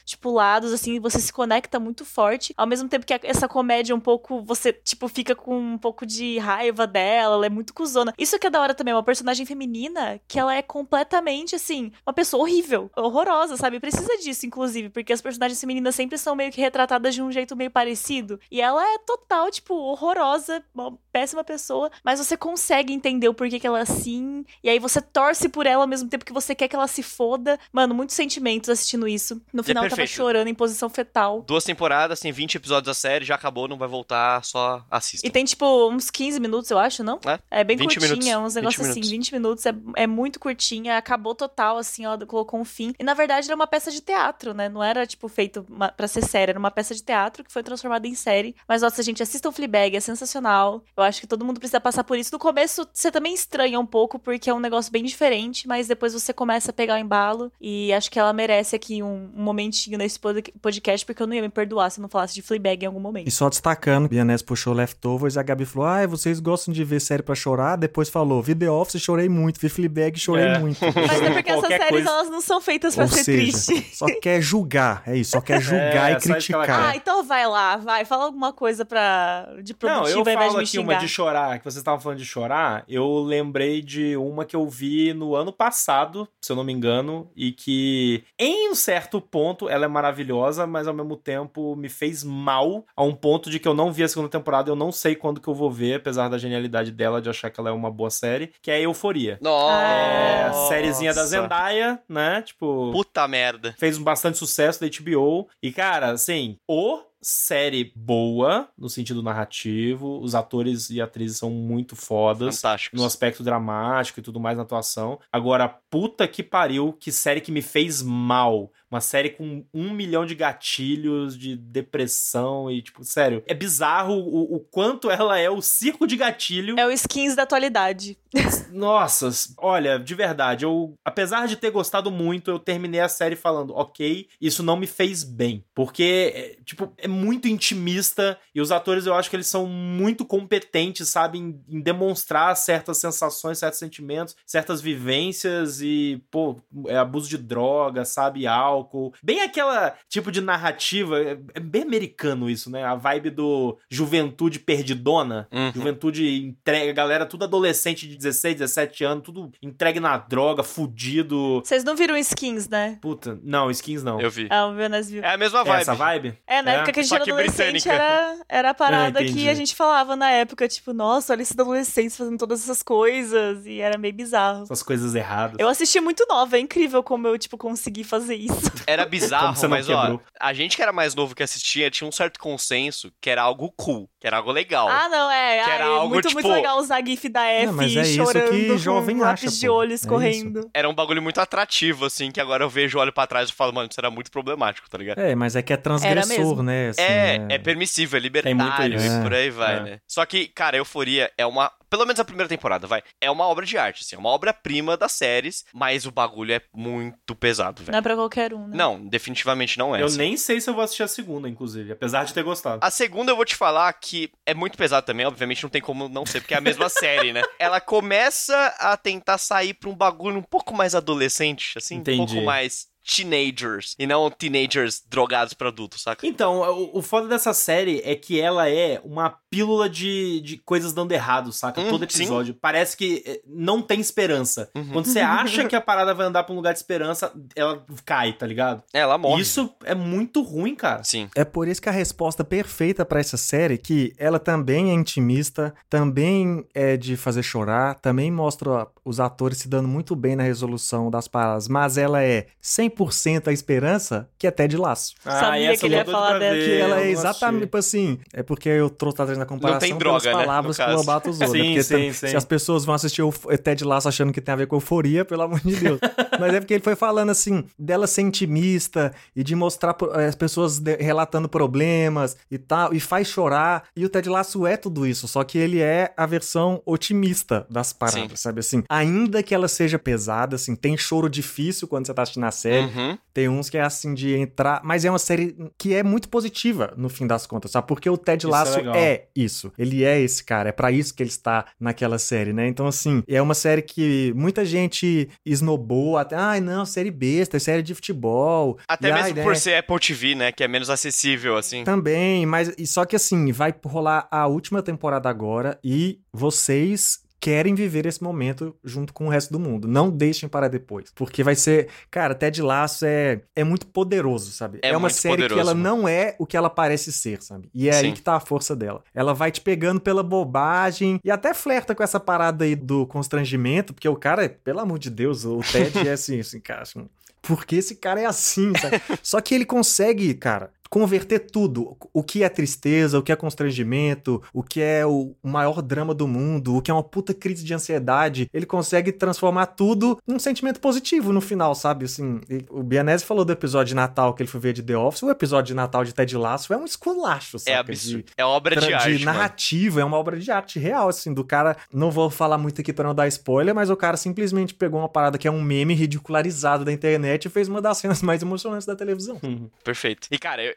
tipo, 0.05 0.31
lados, 0.31 0.73
assim, 0.73 1.01
você 1.01 1.21
se 1.21 1.33
conecta 1.33 1.79
muito 1.81 2.05
forte, 2.05 2.55
ao 2.57 2.67
mesmo 2.67 2.89
tempo 2.89 3.07
que 3.07 3.19
essa 3.23 3.49
comédia 3.49 3.95
um 3.95 4.01
pouco, 4.01 4.43
você, 4.43 4.73
tipo, 4.73 5.09
fica 5.09 5.35
com 5.35 5.57
um 5.59 5.79
pouco 5.79 6.05
de 6.07 6.39
raiva 6.39 6.87
dela, 6.87 7.35
ela 7.35 7.47
é 7.47 7.51
muito 7.51 7.75
cuzona. 7.75 8.15
Isso 8.19 8.39
que 8.39 8.47
é 8.47 8.51
da 8.51 8.61
hora 8.61 8.75
também, 8.75 8.95
uma 8.95 9.03
personagem 9.03 9.47
feminina 9.47 10.21
que 10.29 10.39
ela 10.39 10.55
é 10.55 10.63
completamente, 10.63 11.55
assim, 11.55 11.93
uma 12.07 12.13
pessoa 12.13 12.43
horrível, 12.43 12.91
horrorosa, 12.97 13.57
sabe? 13.57 13.81
Precisa 13.81 14.17
disso, 14.19 14.47
inclusive, 14.47 14.89
porque 14.91 15.13
as 15.13 15.21
personagens 15.21 15.61
femininas 15.61 15.95
sempre 15.95 16.19
são 16.19 16.35
meio 16.35 16.53
que 16.53 16.61
retratadas 16.61 17.15
de 17.15 17.23
um 17.23 17.33
jeito 17.33 17.57
meio 17.57 17.71
parecido. 17.71 18.41
E 18.51 18.61
ela 18.61 18.83
é 18.95 18.99
total, 18.99 19.51
tipo, 19.51 19.75
horrorosa, 19.75 20.63
uma 20.75 20.99
péssima 21.13 21.45
pessoa, 21.45 21.91
mas 22.05 22.19
você 22.19 22.37
consegue 22.37 22.93
entender 22.93 23.29
o 23.29 23.35
porquê 23.35 23.59
que 23.59 23.67
ela 23.67 23.79
é 23.79 23.83
assim, 23.83 24.45
e 24.63 24.69
aí 24.71 24.79
você 24.79 25.01
torce 25.01 25.49
por 25.49 25.67
ela 25.67 25.85
ao 25.85 25.89
mesmo 25.89 26.09
tempo 26.09 26.25
que 26.25 26.33
você 26.33 26.55
quer 26.55 26.69
que 26.69 26.77
ela 26.77 26.87
se 26.87 27.03
foda. 27.03 27.59
Mano, 27.73 27.95
muitos 27.95 28.17
sentimentos 28.17 28.69
assistindo 28.69 29.07
isso. 29.09 29.41
No 29.53 29.63
final 29.63 29.85
eu 29.85 29.91
tava 29.91 30.07
chorando 30.07 30.49
em 30.49 30.55
posição 30.55 30.89
fetal. 30.89 31.43
Duas 31.43 31.65
temporadas, 31.65 32.21
tem 32.21 32.33
20 32.33 32.57
episódios 32.57 32.87
da 32.87 32.95
série, 32.95 33.25
já 33.25 33.35
acabou, 33.35 33.69
não 33.69 33.79
vai 33.79 33.89
voltar, 33.89 34.45
só 34.45 34.85
assista. 34.91 35.27
E 35.27 35.31
tem, 35.31 35.45
tipo, 35.45 35.91
uns 35.91 36.11
15 36.11 36.41
minutos, 36.41 36.71
eu 36.71 36.79
acho, 36.79 37.03
não? 37.03 37.19
É, 37.51 37.61
É 37.61 37.65
bem 37.65 37.77
20 37.77 37.99
curtinha, 37.99 38.17
minutos, 38.17 38.47
uns 38.47 38.55
20 38.55 38.63
negócios 38.63 38.87
assim, 38.87 39.01
minutos. 39.01 39.11
20 39.11 39.33
minutos, 39.33 39.67
é, 39.67 39.75
é 39.97 40.07
muito 40.07 40.41
curtinha, 40.41 40.97
acabou 40.97 41.35
total, 41.35 41.79
assim, 41.79 42.05
ela 42.05 42.19
colocou 42.27 42.61
um 42.61 42.65
fim. 42.65 42.95
E 42.99 43.05
na 43.05 43.15
verdade 43.15 43.47
era 43.47 43.55
uma 43.57 43.67
peça 43.67 43.91
de 43.91 44.01
teatro, 44.01 44.55
né? 44.55 44.69
Não 44.69 44.83
era, 44.83 45.07
tipo, 45.07 45.29
feito 45.29 45.65
uma, 45.69 45.89
pra 45.89 46.07
ser 46.09 46.25
série, 46.25 46.51
era 46.51 46.59
uma 46.59 46.71
peça 46.71 46.95
de 46.95 47.03
teatro 47.03 47.45
que 47.45 47.53
foi 47.53 47.63
transformada 47.63 48.07
em 48.07 48.15
série. 48.15 48.55
Mas, 48.69 48.83
nossa, 48.83 49.03
gente, 49.03 49.23
assistam 49.23 49.49
o 49.49 49.53
Fleabag, 49.53 49.97
é 49.97 50.01
sensacional. 50.01 50.83
Eu 51.01 51.07
acho 51.07 51.21
que 51.21 51.27
todo 51.27 51.45
mundo 51.45 51.59
precisa 51.59 51.81
passar 51.81 52.05
por 52.05 52.17
isso. 52.19 52.31
No 52.33 52.39
começo, 52.39 52.87
você 52.93 53.11
também 53.11 53.35
estranha 53.35 53.79
um 53.81 53.87
pouco, 53.87 54.19
porque 54.19 54.51
é 54.51 54.55
um 54.55 54.61
negócio 54.61 54.93
bem 54.93 55.03
diferente, 55.05 55.67
mas 55.67 55.89
depois 55.89 56.13
você 56.13 56.33
começa 56.33 56.71
a 56.71 56.75
pegar 56.75 56.95
o 56.95 56.99
embalo. 56.99 57.51
E 57.61 57.93
acho 57.93 58.11
que 58.11 58.19
ela 58.19 58.33
merece 58.33 58.77
aqui 58.77 59.03
um, 59.03 59.31
um 59.37 59.43
momentinho 59.43 59.97
nesse 59.99 60.19
pod- 60.19 60.53
podcast, 60.61 61.05
porque 61.07 61.23
eu 61.23 61.27
não 61.27 61.35
ia 61.35 61.43
me 61.43 61.49
perdoar 61.49 61.91
se 61.91 61.99
eu 61.99 62.03
não 62.03 62.09
falasse 62.09 62.35
de 62.35 62.43
Fleabag 62.43 62.85
em 62.85 62.87
algum 62.87 63.01
momento. 63.01 63.27
E 63.27 63.31
só 63.31 63.49
destacando, 63.49 64.09
Bianese 64.09 64.45
puxou 64.45 64.73
Leftovers 64.75 65.37
e 65.37 65.39
a 65.39 65.43
Gabi 65.43 65.65
falou: 65.65 65.89
Ah, 65.89 66.07
vocês 66.07 66.39
gostam 66.41 66.73
de 66.73 66.85
ver 66.85 67.01
série 67.01 67.23
pra 67.23 67.35
chorar? 67.35 67.77
Depois 67.77 68.09
falou: 68.09 68.43
Vi 68.43 68.55
The 68.55 68.71
Office, 68.71 69.01
chorei 69.01 69.29
muito. 69.29 69.59
Vi 69.61 69.69
Fleabag, 69.69 70.19
chorei 70.19 70.47
É. 70.47 70.59
muito. 70.59 70.79
Mas 70.85 71.23
é 71.23 71.31
porque 71.31 71.51
essas 71.51 71.61
Qualquer 71.63 71.79
séries, 71.81 71.91
coisa. 72.05 72.11
elas 72.11 72.31
não 72.31 72.41
são 72.41 72.61
feitas 72.61 72.95
pra 72.95 73.05
Ou 73.05 73.11
ser 73.11 73.25
seja, 73.25 73.41
triste. 73.67 73.87
só 73.97 74.07
quer 74.21 74.41
julgar. 74.41 75.03
É 75.07 75.17
isso, 75.17 75.31
só 75.33 75.41
quer 75.41 75.61
julgar 75.61 76.13
É, 76.13 76.15
e 76.15 76.17
criticar. 76.21 76.89
Ah, 76.91 76.97
então 76.97 77.23
vai 77.25 77.47
lá, 77.47 77.77
vai. 77.77 78.05
Fala 78.05 78.25
alguma 78.25 78.53
coisa 78.53 78.85
pra... 78.85 79.49
de 79.63 79.73
Não, 79.73 79.79
produtiva 79.79 80.31
eu 80.31 80.39
ao 80.39 80.47
invés 80.49 80.51
de 80.53 80.57
me 80.59 80.63
aqui 80.65 80.79
uma 80.95 81.01
de 81.01 81.09
chorar, 81.09 81.59
que 81.59 81.65
vocês 81.65 81.77
estavam 81.77 82.01
falando 82.01 82.19
de 82.19 82.25
chorar, 82.25 82.85
eu 82.89 83.21
lembrei 83.21 83.83
de 83.83 84.17
uma 84.17 84.45
que 84.45 84.57
eu 84.57 84.67
vi 84.69 85.13
no 85.13 85.35
ano 85.35 85.53
passado, 85.53 86.29
se 86.41 86.53
eu 86.53 86.57
não 86.57 86.65
me 86.65 86.73
engano, 86.73 87.31
e 87.37 87.53
que 87.53 88.25
em 88.39 88.71
um 88.71 88.75
certo 88.75 89.21
ponto 89.21 89.69
ela 89.69 89.85
é 89.85 89.89
maravilhosa, 89.89 90.67
mas 90.67 90.87
ao 90.87 90.95
mesmo 90.95 91.17
tempo 91.17 91.75
me 91.77 91.89
fez 91.89 92.25
mal 92.25 92.85
a 92.97 93.03
um 93.03 93.15
ponto 93.15 93.51
de 93.51 93.59
que 93.59 93.69
eu 93.69 93.75
não 93.75 93.93
vi 93.93 94.03
a 94.03 94.09
segunda 94.09 94.29
temporada, 94.29 94.71
eu 94.71 94.77
não 94.77 94.93
sei 94.93 95.15
quando 95.15 95.41
que 95.41 95.49
eu 95.49 95.55
vou 95.55 95.71
ver, 95.71 95.95
apesar 95.95 96.29
da 96.29 96.39
genialidade 96.39 96.91
dela 96.91 97.21
de 97.21 97.29
achar 97.31 97.51
que 97.51 97.61
ela 97.61 97.71
é 97.71 97.73
uma 97.73 97.91
boa 97.91 98.11
série, 98.11 98.53
que 98.63 98.71
é 98.71 98.81
Euforia. 98.81 99.39
É, 99.41 99.45
Nossa. 99.45 100.69
sériezinha 100.69 101.15
da 101.15 101.25
Zendaya, 101.25 102.01
né? 102.09 102.43
Tipo, 102.43 102.91
Puta 102.93 103.27
merda. 103.29 103.75
fez 103.79 103.99
bastante 103.99 104.39
sucesso 104.39 104.81
da 104.81 104.87
HBO. 104.89 105.49
E, 105.63 105.73
cara, 105.73 106.11
assim, 106.11 106.57
o 106.69 107.01
série 107.23 107.93
boa, 107.95 108.69
no 108.77 108.89
sentido 108.89 109.23
narrativo, 109.23 110.21
os 110.21 110.35
atores 110.35 110.91
e 110.91 111.01
atrizes 111.01 111.39
são 111.39 111.51
muito 111.51 111.95
fodas. 111.95 112.57
Fantástico. 112.57 112.97
No 112.97 113.05
aspecto 113.05 113.43
dramático 113.43 114.21
e 114.21 114.23
tudo 114.23 114.41
mais 114.41 114.57
na 114.57 114.63
atuação. 114.63 115.19
Agora, 115.33 115.69
puta 115.69 116.27
que 116.27 116.43
pariu, 116.43 116.93
que 116.93 117.13
série 117.13 117.41
que 117.41 117.53
me 117.53 117.63
fez 117.63 118.03
mal. 118.03 118.73
Uma 118.91 119.01
série 119.01 119.31
com 119.31 119.65
um 119.73 119.93
milhão 119.93 120.27
de 120.27 120.35
gatilhos, 120.35 121.39
de 121.39 121.57
depressão 121.57 122.71
e, 122.71 122.83
tipo, 122.83 123.05
sério, 123.05 123.43
é 123.47 123.55
bizarro 123.55 124.15
o, 124.15 124.57
o 124.57 124.61
quanto 124.61 125.09
ela 125.09 125.39
é 125.39 125.49
o 125.49 125.63
circo 125.63 126.07
de 126.07 126.17
gatilho. 126.17 126.79
É 126.79 126.87
o 126.87 126.91
skins 126.91 127.37
da 127.37 127.45
atualidade. 127.45 128.19
Nossa, 128.73 129.31
olha, 129.59 129.99
de 129.99 130.15
verdade, 130.15 130.65
eu, 130.65 130.95
apesar 131.05 131.47
de 131.47 131.57
ter 131.57 131.71
gostado 131.71 132.11
muito, 132.11 132.51
eu 132.51 132.59
terminei 132.59 133.01
a 133.01 133.09
série 133.09 133.37
falando, 133.37 133.75
ok, 133.75 134.29
isso 134.41 134.63
não 134.63 134.77
me 134.77 134.87
fez 134.87 135.23
bem. 135.23 135.65
Porque, 135.75 136.33
é, 136.35 136.63
tipo, 136.65 136.93
é 136.97 137.09
muito 137.09 137.49
intimista 137.49 138.39
e 138.55 138.61
os 138.61 138.73
atores 138.73 139.07
eu 139.07 139.15
acho 139.15 139.31
que 139.31 139.37
eles 139.37 139.47
são 139.47 139.67
muito 139.67 140.25
competentes, 140.25 141.09
sabem, 141.09 141.61
em 141.69 141.81
demonstrar 141.81 142.57
certas 142.57 142.99
sensações, 142.99 143.59
certos 143.59 143.79
sentimentos, 143.79 144.37
certas 144.47 144.81
vivências 144.81 145.81
e, 145.81 146.23
pô, 146.31 146.61
é 146.87 146.97
abuso 146.97 147.29
de 147.29 147.39
droga, 147.39 148.05
sabe, 148.05 148.47
álcool. 148.47 148.80
Bem 149.23 149.41
aquela 149.43 149.95
tipo 150.09 150.31
de 150.31 150.41
narrativa, 150.41 151.19
é, 151.21 151.39
é 151.55 151.61
bem 151.61 151.83
americano 151.83 152.49
isso, 152.51 152.71
né? 152.71 152.85
A 152.85 152.95
vibe 152.95 153.31
do 153.31 153.79
juventude 153.89 154.59
perdidona. 154.59 155.49
Uhum. 155.53 155.73
Juventude 155.75 156.45
entrega, 156.45 156.93
galera, 156.93 157.27
tudo 157.27 157.45
adolescente 157.45 158.09
de 158.09 158.17
16, 158.17 158.57
17 158.57 159.05
anos, 159.05 159.25
tudo 159.25 159.51
entregue 159.63 160.01
na 160.01 160.17
droga, 160.17 160.63
fudido. 160.63 161.61
Vocês 161.65 161.85
não 161.85 161.97
viram 161.97 162.17
skins, 162.17 162.69
né? 162.69 162.99
Puta, 163.01 163.39
não, 163.43 163.71
skins 163.71 164.03
não. 164.03 164.21
Eu 164.21 164.31
vi. 164.31 164.47
Ah, 164.51 164.67
o 164.67 164.77
Jonas 164.77 165.11
viu. 165.11 165.23
É 165.23 165.35
a 165.35 165.39
mesma 165.39 165.61
É 165.61 165.65
vibe. 165.65 165.81
essa 165.81 165.95
vibe? 165.95 166.39
É, 166.47 166.63
na 166.63 166.73
É, 166.73 166.75
época 166.77 166.93
que 166.93 167.01
a 167.01 167.03
gente 167.03 167.09
só 167.11 167.17
era 167.17 167.25
que 167.25 167.31
adolescente, 167.31 167.73
britânica. 167.73 167.93
era, 167.93 168.37
era 168.49 168.71
a 168.71 168.75
parada 168.75 169.19
Ah, 169.21 169.23
entendi. 169.23 169.41
que 169.43 169.49
a 169.49 169.55
gente 169.55 169.75
falava 169.75 170.17
na 170.17 170.31
época, 170.31 170.67
tipo, 170.69 170.93
nossa, 170.93 171.33
olha 171.33 171.43
esses 171.43 171.59
adolescentes 171.59 172.17
fazendo 172.17 172.39
todas 172.39 172.63
essas 172.63 172.83
coisas, 172.83 173.65
e 173.67 173.81
era 173.81 173.97
meio 173.99 174.15
bizarro. 174.15 174.63
Essas 174.65 174.83
coisas 174.83 175.15
erradas. 175.15 175.57
Eu 175.59 175.69
assisti 175.69 176.01
muito 176.01 176.27
nova, 176.29 176.57
é 176.57 176.61
incrível 176.61 177.03
como 177.03 177.27
eu, 177.27 177.39
tipo, 177.39 177.57
consegui 177.59 178.05
fazer 178.05 178.35
isso. 178.37 178.70
Era 178.87 179.05
bizarro, 179.07 179.55
mas 179.69 179.89
ó, 179.89 180.01
quebrou? 180.03 180.23
a 180.39 180.53
gente 180.53 180.77
que 180.77 180.83
era 180.83 180.93
mais 180.93 181.15
novo 181.15 181.35
que 181.35 181.43
assistia 181.43 181.91
tinha 181.91 182.07
um 182.09 182.13
certo 182.13 182.39
consenso 182.39 183.13
que 183.21 183.29
era 183.31 183.43
algo 183.43 183.73
cool, 183.77 184.09
que 184.21 184.27
era 184.27 184.37
algo 184.39 184.51
legal. 184.53 184.89
Ah, 184.89 185.09
não, 185.09 185.31
é. 185.31 185.63
Que 185.65 185.71
ai, 185.71 185.75
era 185.77 185.85
algo, 185.87 186.09
muito, 186.15 186.29
tipo- 186.29 186.41
muito 186.43 186.53
legal 186.55 186.79
usar 186.79 187.05
GIF 187.05 187.29
da 187.29 187.45
F 187.47 187.67
Não, 187.67 187.73
mas 187.75 187.97
é 187.97 188.03
isso 188.03 188.15
chorando 188.17 188.51
que 188.51 188.69
com 188.69 188.79
jovem 188.79 189.17
um 189.17 189.21
lápis 189.21 189.45
acha, 189.45 189.59
de 189.61 189.69
olho 189.69 189.93
É 189.93 189.95
escorrendo. 189.95 190.71
Era 190.75 190.89
um 190.89 190.95
bagulho 190.95 191.23
muito 191.23 191.41
atrativo, 191.41 192.05
assim, 192.07 192.31
que 192.31 192.41
agora 192.41 192.65
eu 192.65 192.69
vejo, 192.71 192.99
olho 192.99 193.13
pra 193.13 193.27
trás 193.27 193.49
e 193.49 193.53
falo, 193.53 193.73
mano, 193.73 193.89
isso 193.91 194.01
era 194.01 194.11
muito 194.11 194.31
problemático, 194.31 194.89
tá 194.89 194.99
ligado? 194.99 195.19
É, 195.19 195.35
mas 195.35 195.57
é 195.57 195.63
que 195.63 195.73
é 195.73 195.77
transgressor, 195.77 196.63
né? 196.63 196.89
assim, 196.91 197.03
É, 197.03 197.39
né? 197.39 197.55
é 197.55 197.59
permissível, 197.59 198.19
é 198.19 198.21
Tem 198.21 198.53
libertário 198.53 198.99
e 199.01 199.07
isso. 199.07 199.23
por 199.23 199.33
aí 199.35 199.51
vai, 199.51 199.77
É. 199.77 199.81
né? 199.81 199.99
Só 200.07 200.25
que, 200.27 200.49
cara, 200.49 200.77
Euforia 200.77 201.31
é 201.37 201.47
uma. 201.47 201.71
Pelo 201.91 202.07
menos 202.07 202.21
a 202.21 202.25
primeira 202.25 202.49
temporada, 202.49 202.87
vai. 202.87 203.03
É 203.21 203.29
uma 203.31 203.45
obra 203.47 203.67
de 203.67 203.77
arte, 203.77 204.03
assim, 204.03 204.15
é 204.15 204.19
uma 204.19 204.29
obra-prima 204.31 204.97
das 204.97 205.13
séries, 205.13 205.65
mas 205.75 206.07
o 206.07 206.13
bagulho 206.13 206.55
é 206.55 206.61
muito 206.73 207.35
pesado, 207.35 207.83
velho. 207.83 207.91
Não 207.93 207.99
é 207.99 208.03
pra 208.03 208.15
qualquer 208.15 208.55
um, 208.55 208.69
né? 208.69 208.77
Não, 208.77 209.05
definitivamente 209.07 209.77
não 209.77 209.95
é. 209.95 210.01
Eu 210.01 210.07
assim. 210.07 210.19
nem 210.19 210.37
sei 210.37 210.61
se 210.61 210.71
eu 210.71 210.75
vou 210.75 210.85
assistir 210.85 211.03
a 211.03 211.09
segunda, 211.09 211.49
inclusive, 211.49 211.93
apesar 211.93 212.25
de 212.25 212.33
ter 212.33 212.45
gostado. 212.45 212.79
A 212.85 212.91
segunda 212.91 213.33
eu 213.33 213.37
vou 213.37 213.45
te 213.45 213.57
falar 213.57 213.93
que 213.95 214.31
é 214.47 214.55
muito 214.55 214.79
pesado 214.79 215.05
também, 215.05 215.27
obviamente 215.27 215.63
não 215.63 215.71
tem 215.71 215.83
como 215.83 216.09
não 216.09 216.25
ser, 216.25 216.41
porque 216.41 216.55
é 216.55 216.59
a 216.59 216.61
mesma 216.61 216.89
série, 216.89 217.33
né? 217.33 217.43
Ela 217.59 217.81
começa 217.81 218.75
a 218.79 218.97
tentar 218.97 219.39
sair 219.39 219.75
pra 219.75 219.91
um 219.91 219.97
bagulho 219.97 220.39
um 220.39 220.43
pouco 220.43 220.73
mais 220.73 220.95
adolescente, 220.95 221.73
assim, 221.77 221.97
Entendi. 221.97 222.21
um 222.21 222.27
pouco 222.27 222.43
mais 222.43 222.87
teenagers, 223.11 223.97
e 223.99 224.07
não 224.07 224.31
teenagers 224.31 225.03
drogados 225.09 225.53
pra 225.53 225.69
adultos, 225.69 226.03
saca? 226.03 226.25
Então, 226.25 226.61
o, 226.61 226.99
o 226.99 227.03
foda 227.03 227.27
dessa 227.27 227.53
série 227.53 228.01
é 228.05 228.15
que 228.15 228.41
ela 228.41 228.69
é 228.69 229.01
uma 229.05 229.35
pílula 229.51 229.91
de, 229.91 230.41
de 230.41 230.57
coisas 230.59 230.93
dando 230.93 231.11
errado, 231.11 231.53
saca? 231.53 231.81
Hum, 231.81 231.91
Todo 231.91 232.11
sim. 232.11 232.23
episódio. 232.23 232.55
Parece 232.55 232.97
que 232.97 233.25
eh, 233.27 233.41
não 233.45 233.83
tem 233.83 234.01
esperança. 234.01 234.71
Uhum. 234.77 234.91
Quando 234.93 235.07
você 235.07 235.19
acha 235.21 235.67
que 235.67 235.75
a 235.75 235.81
parada 235.81 236.15
vai 236.15 236.27
andar 236.27 236.45
pra 236.45 236.53
um 236.53 236.57
lugar 236.57 236.73
de 236.73 236.79
esperança, 236.79 237.33
ela 237.57 237.85
cai, 238.05 238.33
tá 238.33 238.47
ligado? 238.47 238.83
Ela 238.93 239.19
morre. 239.19 239.43
Isso 239.43 239.75
é 239.85 239.95
muito 239.95 240.43
ruim, 240.43 240.77
cara. 240.77 241.03
Sim. 241.03 241.29
É 241.35 241.45
por 241.45 241.67
isso 241.67 241.83
que 241.83 241.89
a 241.89 241.93
resposta 241.93 242.45
perfeita 242.45 243.05
pra 243.05 243.19
essa 243.19 243.37
série, 243.37 243.77
que 243.77 244.13
ela 244.17 244.39
também 244.39 244.91
é 244.91 244.95
intimista, 244.95 245.75
também 245.89 246.65
é 246.73 246.97
de 246.97 247.17
fazer 247.17 247.43
chorar, 247.43 247.97
também 247.97 248.31
mostra 248.31 248.87
os 249.05 249.19
atores 249.19 249.59
se 249.59 249.69
dando 249.69 249.89
muito 249.89 250.15
bem 250.15 250.37
na 250.37 250.45
resolução 250.45 251.11
das 251.11 251.27
paradas, 251.27 251.67
mas 251.67 251.99
ela 251.99 252.23
é 252.23 252.47
100% 252.63 253.00
100% 253.07 253.49
a 253.49 253.53
esperança, 253.53 254.29
que 254.39 254.47
é 254.47 254.51
Ted 254.51 254.77
Laço. 254.77 255.15
Sabia 255.23 255.73
essa 255.73 255.81
que 255.81 255.87
ele 255.87 255.97
ia 255.97 256.05
falar 256.05 256.39
ver, 256.39 256.65
Que 256.65 256.81
ela 256.81 257.01
é 257.01 257.11
exatamente, 257.11 257.63
tipo 257.63 257.77
assim, 257.77 258.19
é 258.33 258.43
porque 258.43 258.69
eu 258.69 258.91
tô 258.91 259.13
trazendo 259.13 259.43
a 259.43 259.47
comparação 259.47 259.81
tem 259.81 259.97
pelas 259.97 260.23
droga, 260.23 260.39
né, 260.39 260.45
palavras 260.45 260.79
no 260.79 260.85
que 260.85 260.91
o. 260.91 260.97
Lobato 260.97 261.31
usou, 261.31 261.49
né? 261.49 261.53
Sim, 261.53 261.65
Porque 261.69 261.83
sim, 261.83 262.13
sim. 262.13 262.29
se 262.29 262.37
as 262.37 262.45
pessoas 262.45 262.85
vão 262.85 262.95
assistir 262.95 263.23
o 263.23 263.33
Ted 263.33 263.85
Lasso 263.85 264.09
achando 264.09 264.33
que 264.33 264.41
tem 264.41 264.53
a 264.53 264.57
ver 264.57 264.67
com 264.67 264.77
euforia, 264.77 265.25
pelo 265.25 265.43
amor 265.43 265.61
de 265.61 265.77
Deus. 265.77 266.01
Mas 266.39 266.55
é 266.55 266.61
porque 266.61 266.75
ele 266.75 266.83
foi 266.83 266.97
falando 266.97 267.31
assim, 267.31 267.65
dela 267.79 268.07
ser 268.07 268.23
intimista 268.23 269.13
e 269.35 269.43
de 269.43 269.55
mostrar 269.55 269.97
eh, 270.15 270.27
as 270.27 270.35
pessoas 270.35 270.81
relatando 270.99 271.49
problemas 271.49 272.37
e 272.51 272.59
tal, 272.59 272.93
e 272.95 273.01
faz 273.01 273.29
chorar. 273.29 273.85
E 273.97 274.05
o 274.05 274.09
Ted 274.09 274.29
Lasso 274.29 274.67
é 274.67 274.77
tudo 274.77 275.07
isso, 275.07 275.27
só 275.29 275.45
que 275.45 275.59
ele 275.59 275.81
é 275.81 276.13
a 276.17 276.27
versão 276.27 276.83
otimista 276.85 277.67
das 277.71 277.93
paradas, 277.93 278.31
Sim. 278.31 278.37
sabe 278.37 278.61
assim? 278.61 278.83
Ainda 278.89 279.43
que 279.43 279.55
ela 279.55 279.69
seja 279.69 279.99
pesada, 279.99 280.57
assim, 280.57 280.75
tem 280.75 280.97
choro 280.97 281.29
difícil 281.29 281.89
quando 281.89 282.07
você 282.07 282.15
tá 282.15 282.23
assistindo 282.23 282.45
a 282.45 282.51
série, 282.51 282.90
Uhum. 282.95 283.19
tem 283.33 283.49
uns 283.49 283.71
que 283.71 283.79
é 283.79 283.83
assim 283.83 284.15
de 284.15 284.35
entrar, 284.35 284.81
mas 284.85 285.05
é 285.05 285.11
uma 285.11 285.19
série 285.19 285.57
que 285.79 285.95
é 285.95 286.03
muito 286.03 286.29
positiva 286.29 286.93
no 286.97 287.09
fim 287.09 287.27
das 287.27 287.47
contas, 287.47 287.71
sabe? 287.71 287.87
Porque 287.87 288.09
o 288.09 288.17
Ted 288.17 288.41
Isso 288.41 288.49
é 288.49 288.51
Lasso 288.51 288.81
é, 288.95 289.27
isso. 289.35 289.73
Ele 289.79 290.05
é 290.05 290.21
esse 290.21 290.45
cara, 290.45 290.69
é 290.69 290.73
pra 290.73 290.91
isso 290.91 291.15
que 291.15 291.23
ele 291.23 291.31
está 291.31 291.67
naquela 291.79 292.19
série, 292.19 292.53
né? 292.53 292.67
Então 292.67 292.87
assim, 292.87 293.23
é 293.29 293.41
uma 293.41 293.55
série 293.55 293.83
que 293.83 294.33
muita 294.35 294.65
gente 294.65 295.29
esnobou 295.45 296.19
até, 296.19 296.37
ai, 296.37 296.61
não, 296.61 296.85
série 296.85 297.11
besta, 297.11 297.57
é 297.57 297.61
série 297.61 297.83
de 297.83 297.95
futebol. 297.95 298.79
Até 298.89 299.09
E, 299.09 299.13
mesmo 299.13 299.27
ai, 299.27 299.33
né, 299.33 299.43
por 299.43 299.57
ser 299.57 299.75
Apple 299.75 299.99
TV, 299.99 300.35
né? 300.35 300.53
Que 300.53 300.65
é 300.65 300.69
menos 300.69 300.91
acessível, 300.91 301.57
assim. 301.57 301.85
Também, 301.85 302.45
mas 302.47 302.75
e 302.77 302.87
só 302.87 303.05
que 303.05 303.17
assim, 303.17 303.53
vai 303.53 303.75
rolar 303.85 304.27
a 304.31 304.47
última 304.47 304.83
temporada 304.83 305.29
agora 305.29 305.79
e 305.85 306.21
vocês 306.33 307.21
querem 307.41 307.75
viver 307.75 308.07
esse 308.07 308.23
momento 308.23 308.77
junto 308.85 309.15
com 309.15 309.27
o 309.27 309.29
resto 309.31 309.51
do 309.51 309.59
mundo. 309.59 309.89
Não 309.89 310.11
deixem 310.11 310.49
para 310.49 310.69
depois. 310.69 311.11
Porque 311.15 311.43
vai 311.43 311.55
ser. 311.55 311.89
Cara, 312.11 312.35
Ted 312.35 312.61
Lasso 312.61 313.07
é, 313.07 313.41
é 313.57 313.65
muito 313.65 313.87
poderoso, 313.87 314.53
sabe? 314.53 314.79
É 314.83 314.93
uma 314.93 315.01
muito 315.01 315.15
série 315.15 315.37
que 315.37 315.43
poderoso, 315.43 315.61
ela 315.61 315.75
mano. 315.75 315.97
não 315.97 316.09
é 316.09 316.37
o 316.39 316.47
que 316.47 316.57
ela 316.57 316.69
parece 316.69 317.11
ser, 317.11 317.43
sabe? 317.43 317.71
E 317.75 317.89
é 317.89 317.95
aí 317.95 318.09
Sim. 318.09 318.13
que 318.13 318.23
tá 318.23 318.37
a 318.37 318.41
força 318.41 318.77
dela. 318.77 319.03
Ela 319.15 319.33
vai 319.33 319.51
te 319.51 319.61
pegando 319.61 320.01
pela 320.01 320.23
bobagem 320.23 321.19
e 321.25 321.31
até 321.31 321.55
flerta 321.55 321.95
com 321.95 322.03
essa 322.03 322.21
parada 322.21 322.65
aí 322.65 322.77
do 322.77 323.07
constrangimento, 323.07 323.95
porque 323.95 324.09
o 324.09 324.17
cara, 324.17 324.49
pelo 324.49 324.81
amor 324.81 324.99
de 324.99 325.09
Deus, 325.09 325.45
o 325.45 325.61
Ted 325.61 326.07
é 326.07 326.13
assim, 326.13 326.41
assim, 326.41 326.61
cara. 326.61 326.83
Assim, 326.83 327.09
por 327.41 327.65
que 327.65 327.77
esse 327.77 327.97
cara 327.97 328.21
é 328.21 328.27
assim, 328.27 328.73
sabe? 328.79 329.01
Só 329.23 329.41
que 329.41 329.55
ele 329.55 329.65
consegue, 329.65 330.35
cara, 330.35 330.71
converter 330.91 331.39
tudo. 331.39 331.97
O 332.13 332.23
que 332.23 332.43
é 332.43 332.49
tristeza, 332.49 333.19
o 333.19 333.23
que 333.23 333.31
é 333.31 333.37
constrangimento, 333.37 334.43
o 334.53 334.63
que 334.63 334.83
é 334.83 335.07
o 335.07 335.35
maior 335.43 335.81
drama 335.81 336.13
do 336.13 336.27
mundo, 336.27 336.77
o 336.77 336.83
que 336.83 336.91
é 336.91 336.95
uma 336.95 337.03
puta 337.03 337.33
crise 337.33 337.65
de 337.65 337.73
ansiedade. 337.73 338.51
Ele 338.53 338.67
consegue 338.67 339.13
transformar 339.13 339.67
tudo 339.67 340.19
num 340.27 340.39
sentimento 340.39 340.81
positivo 340.81 341.33
no 341.33 341.41
final, 341.41 341.75
sabe? 341.75 342.07
Assim, 342.07 342.41
o 342.69 342.83
Bianese 342.83 343.25
falou 343.25 343.45
do 343.45 343.53
episódio 343.53 343.91
de 343.91 343.95
Natal 343.95 344.35
que 344.35 344.43
ele 344.43 344.51
foi 344.51 344.61
ver 344.61 344.73
de 344.73 344.83
The 344.83 344.97
Office. 344.97 345.23
O 345.23 345.31
episódio 345.31 345.69
de 345.69 345.75
Natal 345.75 346.05
de 346.05 346.13
Ted 346.13 346.37
Lasso 346.37 346.75
é 346.75 346.77
um 346.77 346.85
esculacho, 346.85 347.59
sabe? 347.59 347.71
É 347.71 347.79
absurdo. 347.79 348.25
É 348.37 348.45
obra 348.45 348.75
de, 348.75 348.87
de 348.87 348.93
arte, 348.93 349.13
mano. 349.13 349.25
narrativa, 349.25 350.01
é 350.01 350.05
uma 350.05 350.17
obra 350.17 350.39
de 350.39 350.51
arte 350.51 350.79
real, 350.79 351.09
assim, 351.09 351.33
do 351.33 351.45
cara. 351.45 351.77
Não 351.93 352.11
vou 352.11 352.29
falar 352.29 352.59
muito 352.59 352.81
aqui 352.81 352.93
pra 352.93 353.07
não 353.07 353.15
dar 353.15 353.29
spoiler, 353.29 353.75
mas 353.75 353.91
o 353.91 353.97
cara 353.97 354.17
simplesmente 354.17 354.75
pegou 354.75 354.99
uma 354.99 355.09
parada 355.09 355.39
que 355.39 355.47
é 355.47 355.51
um 355.51 355.63
meme 355.63 355.95
ridicularizado 355.95 356.85
da 356.85 356.93
internet 356.93 357.45
e 357.45 357.49
fez 357.49 357.69
uma 357.69 357.81
das 357.81 357.99
cenas 357.99 358.23
mais 358.23 358.43
emocionantes 358.43 358.87
da 358.87 358.97
televisão. 358.97 359.41
Perfeito. 359.85 360.29
E, 360.31 360.39
cara, 360.39 360.65
eu, 360.65 360.75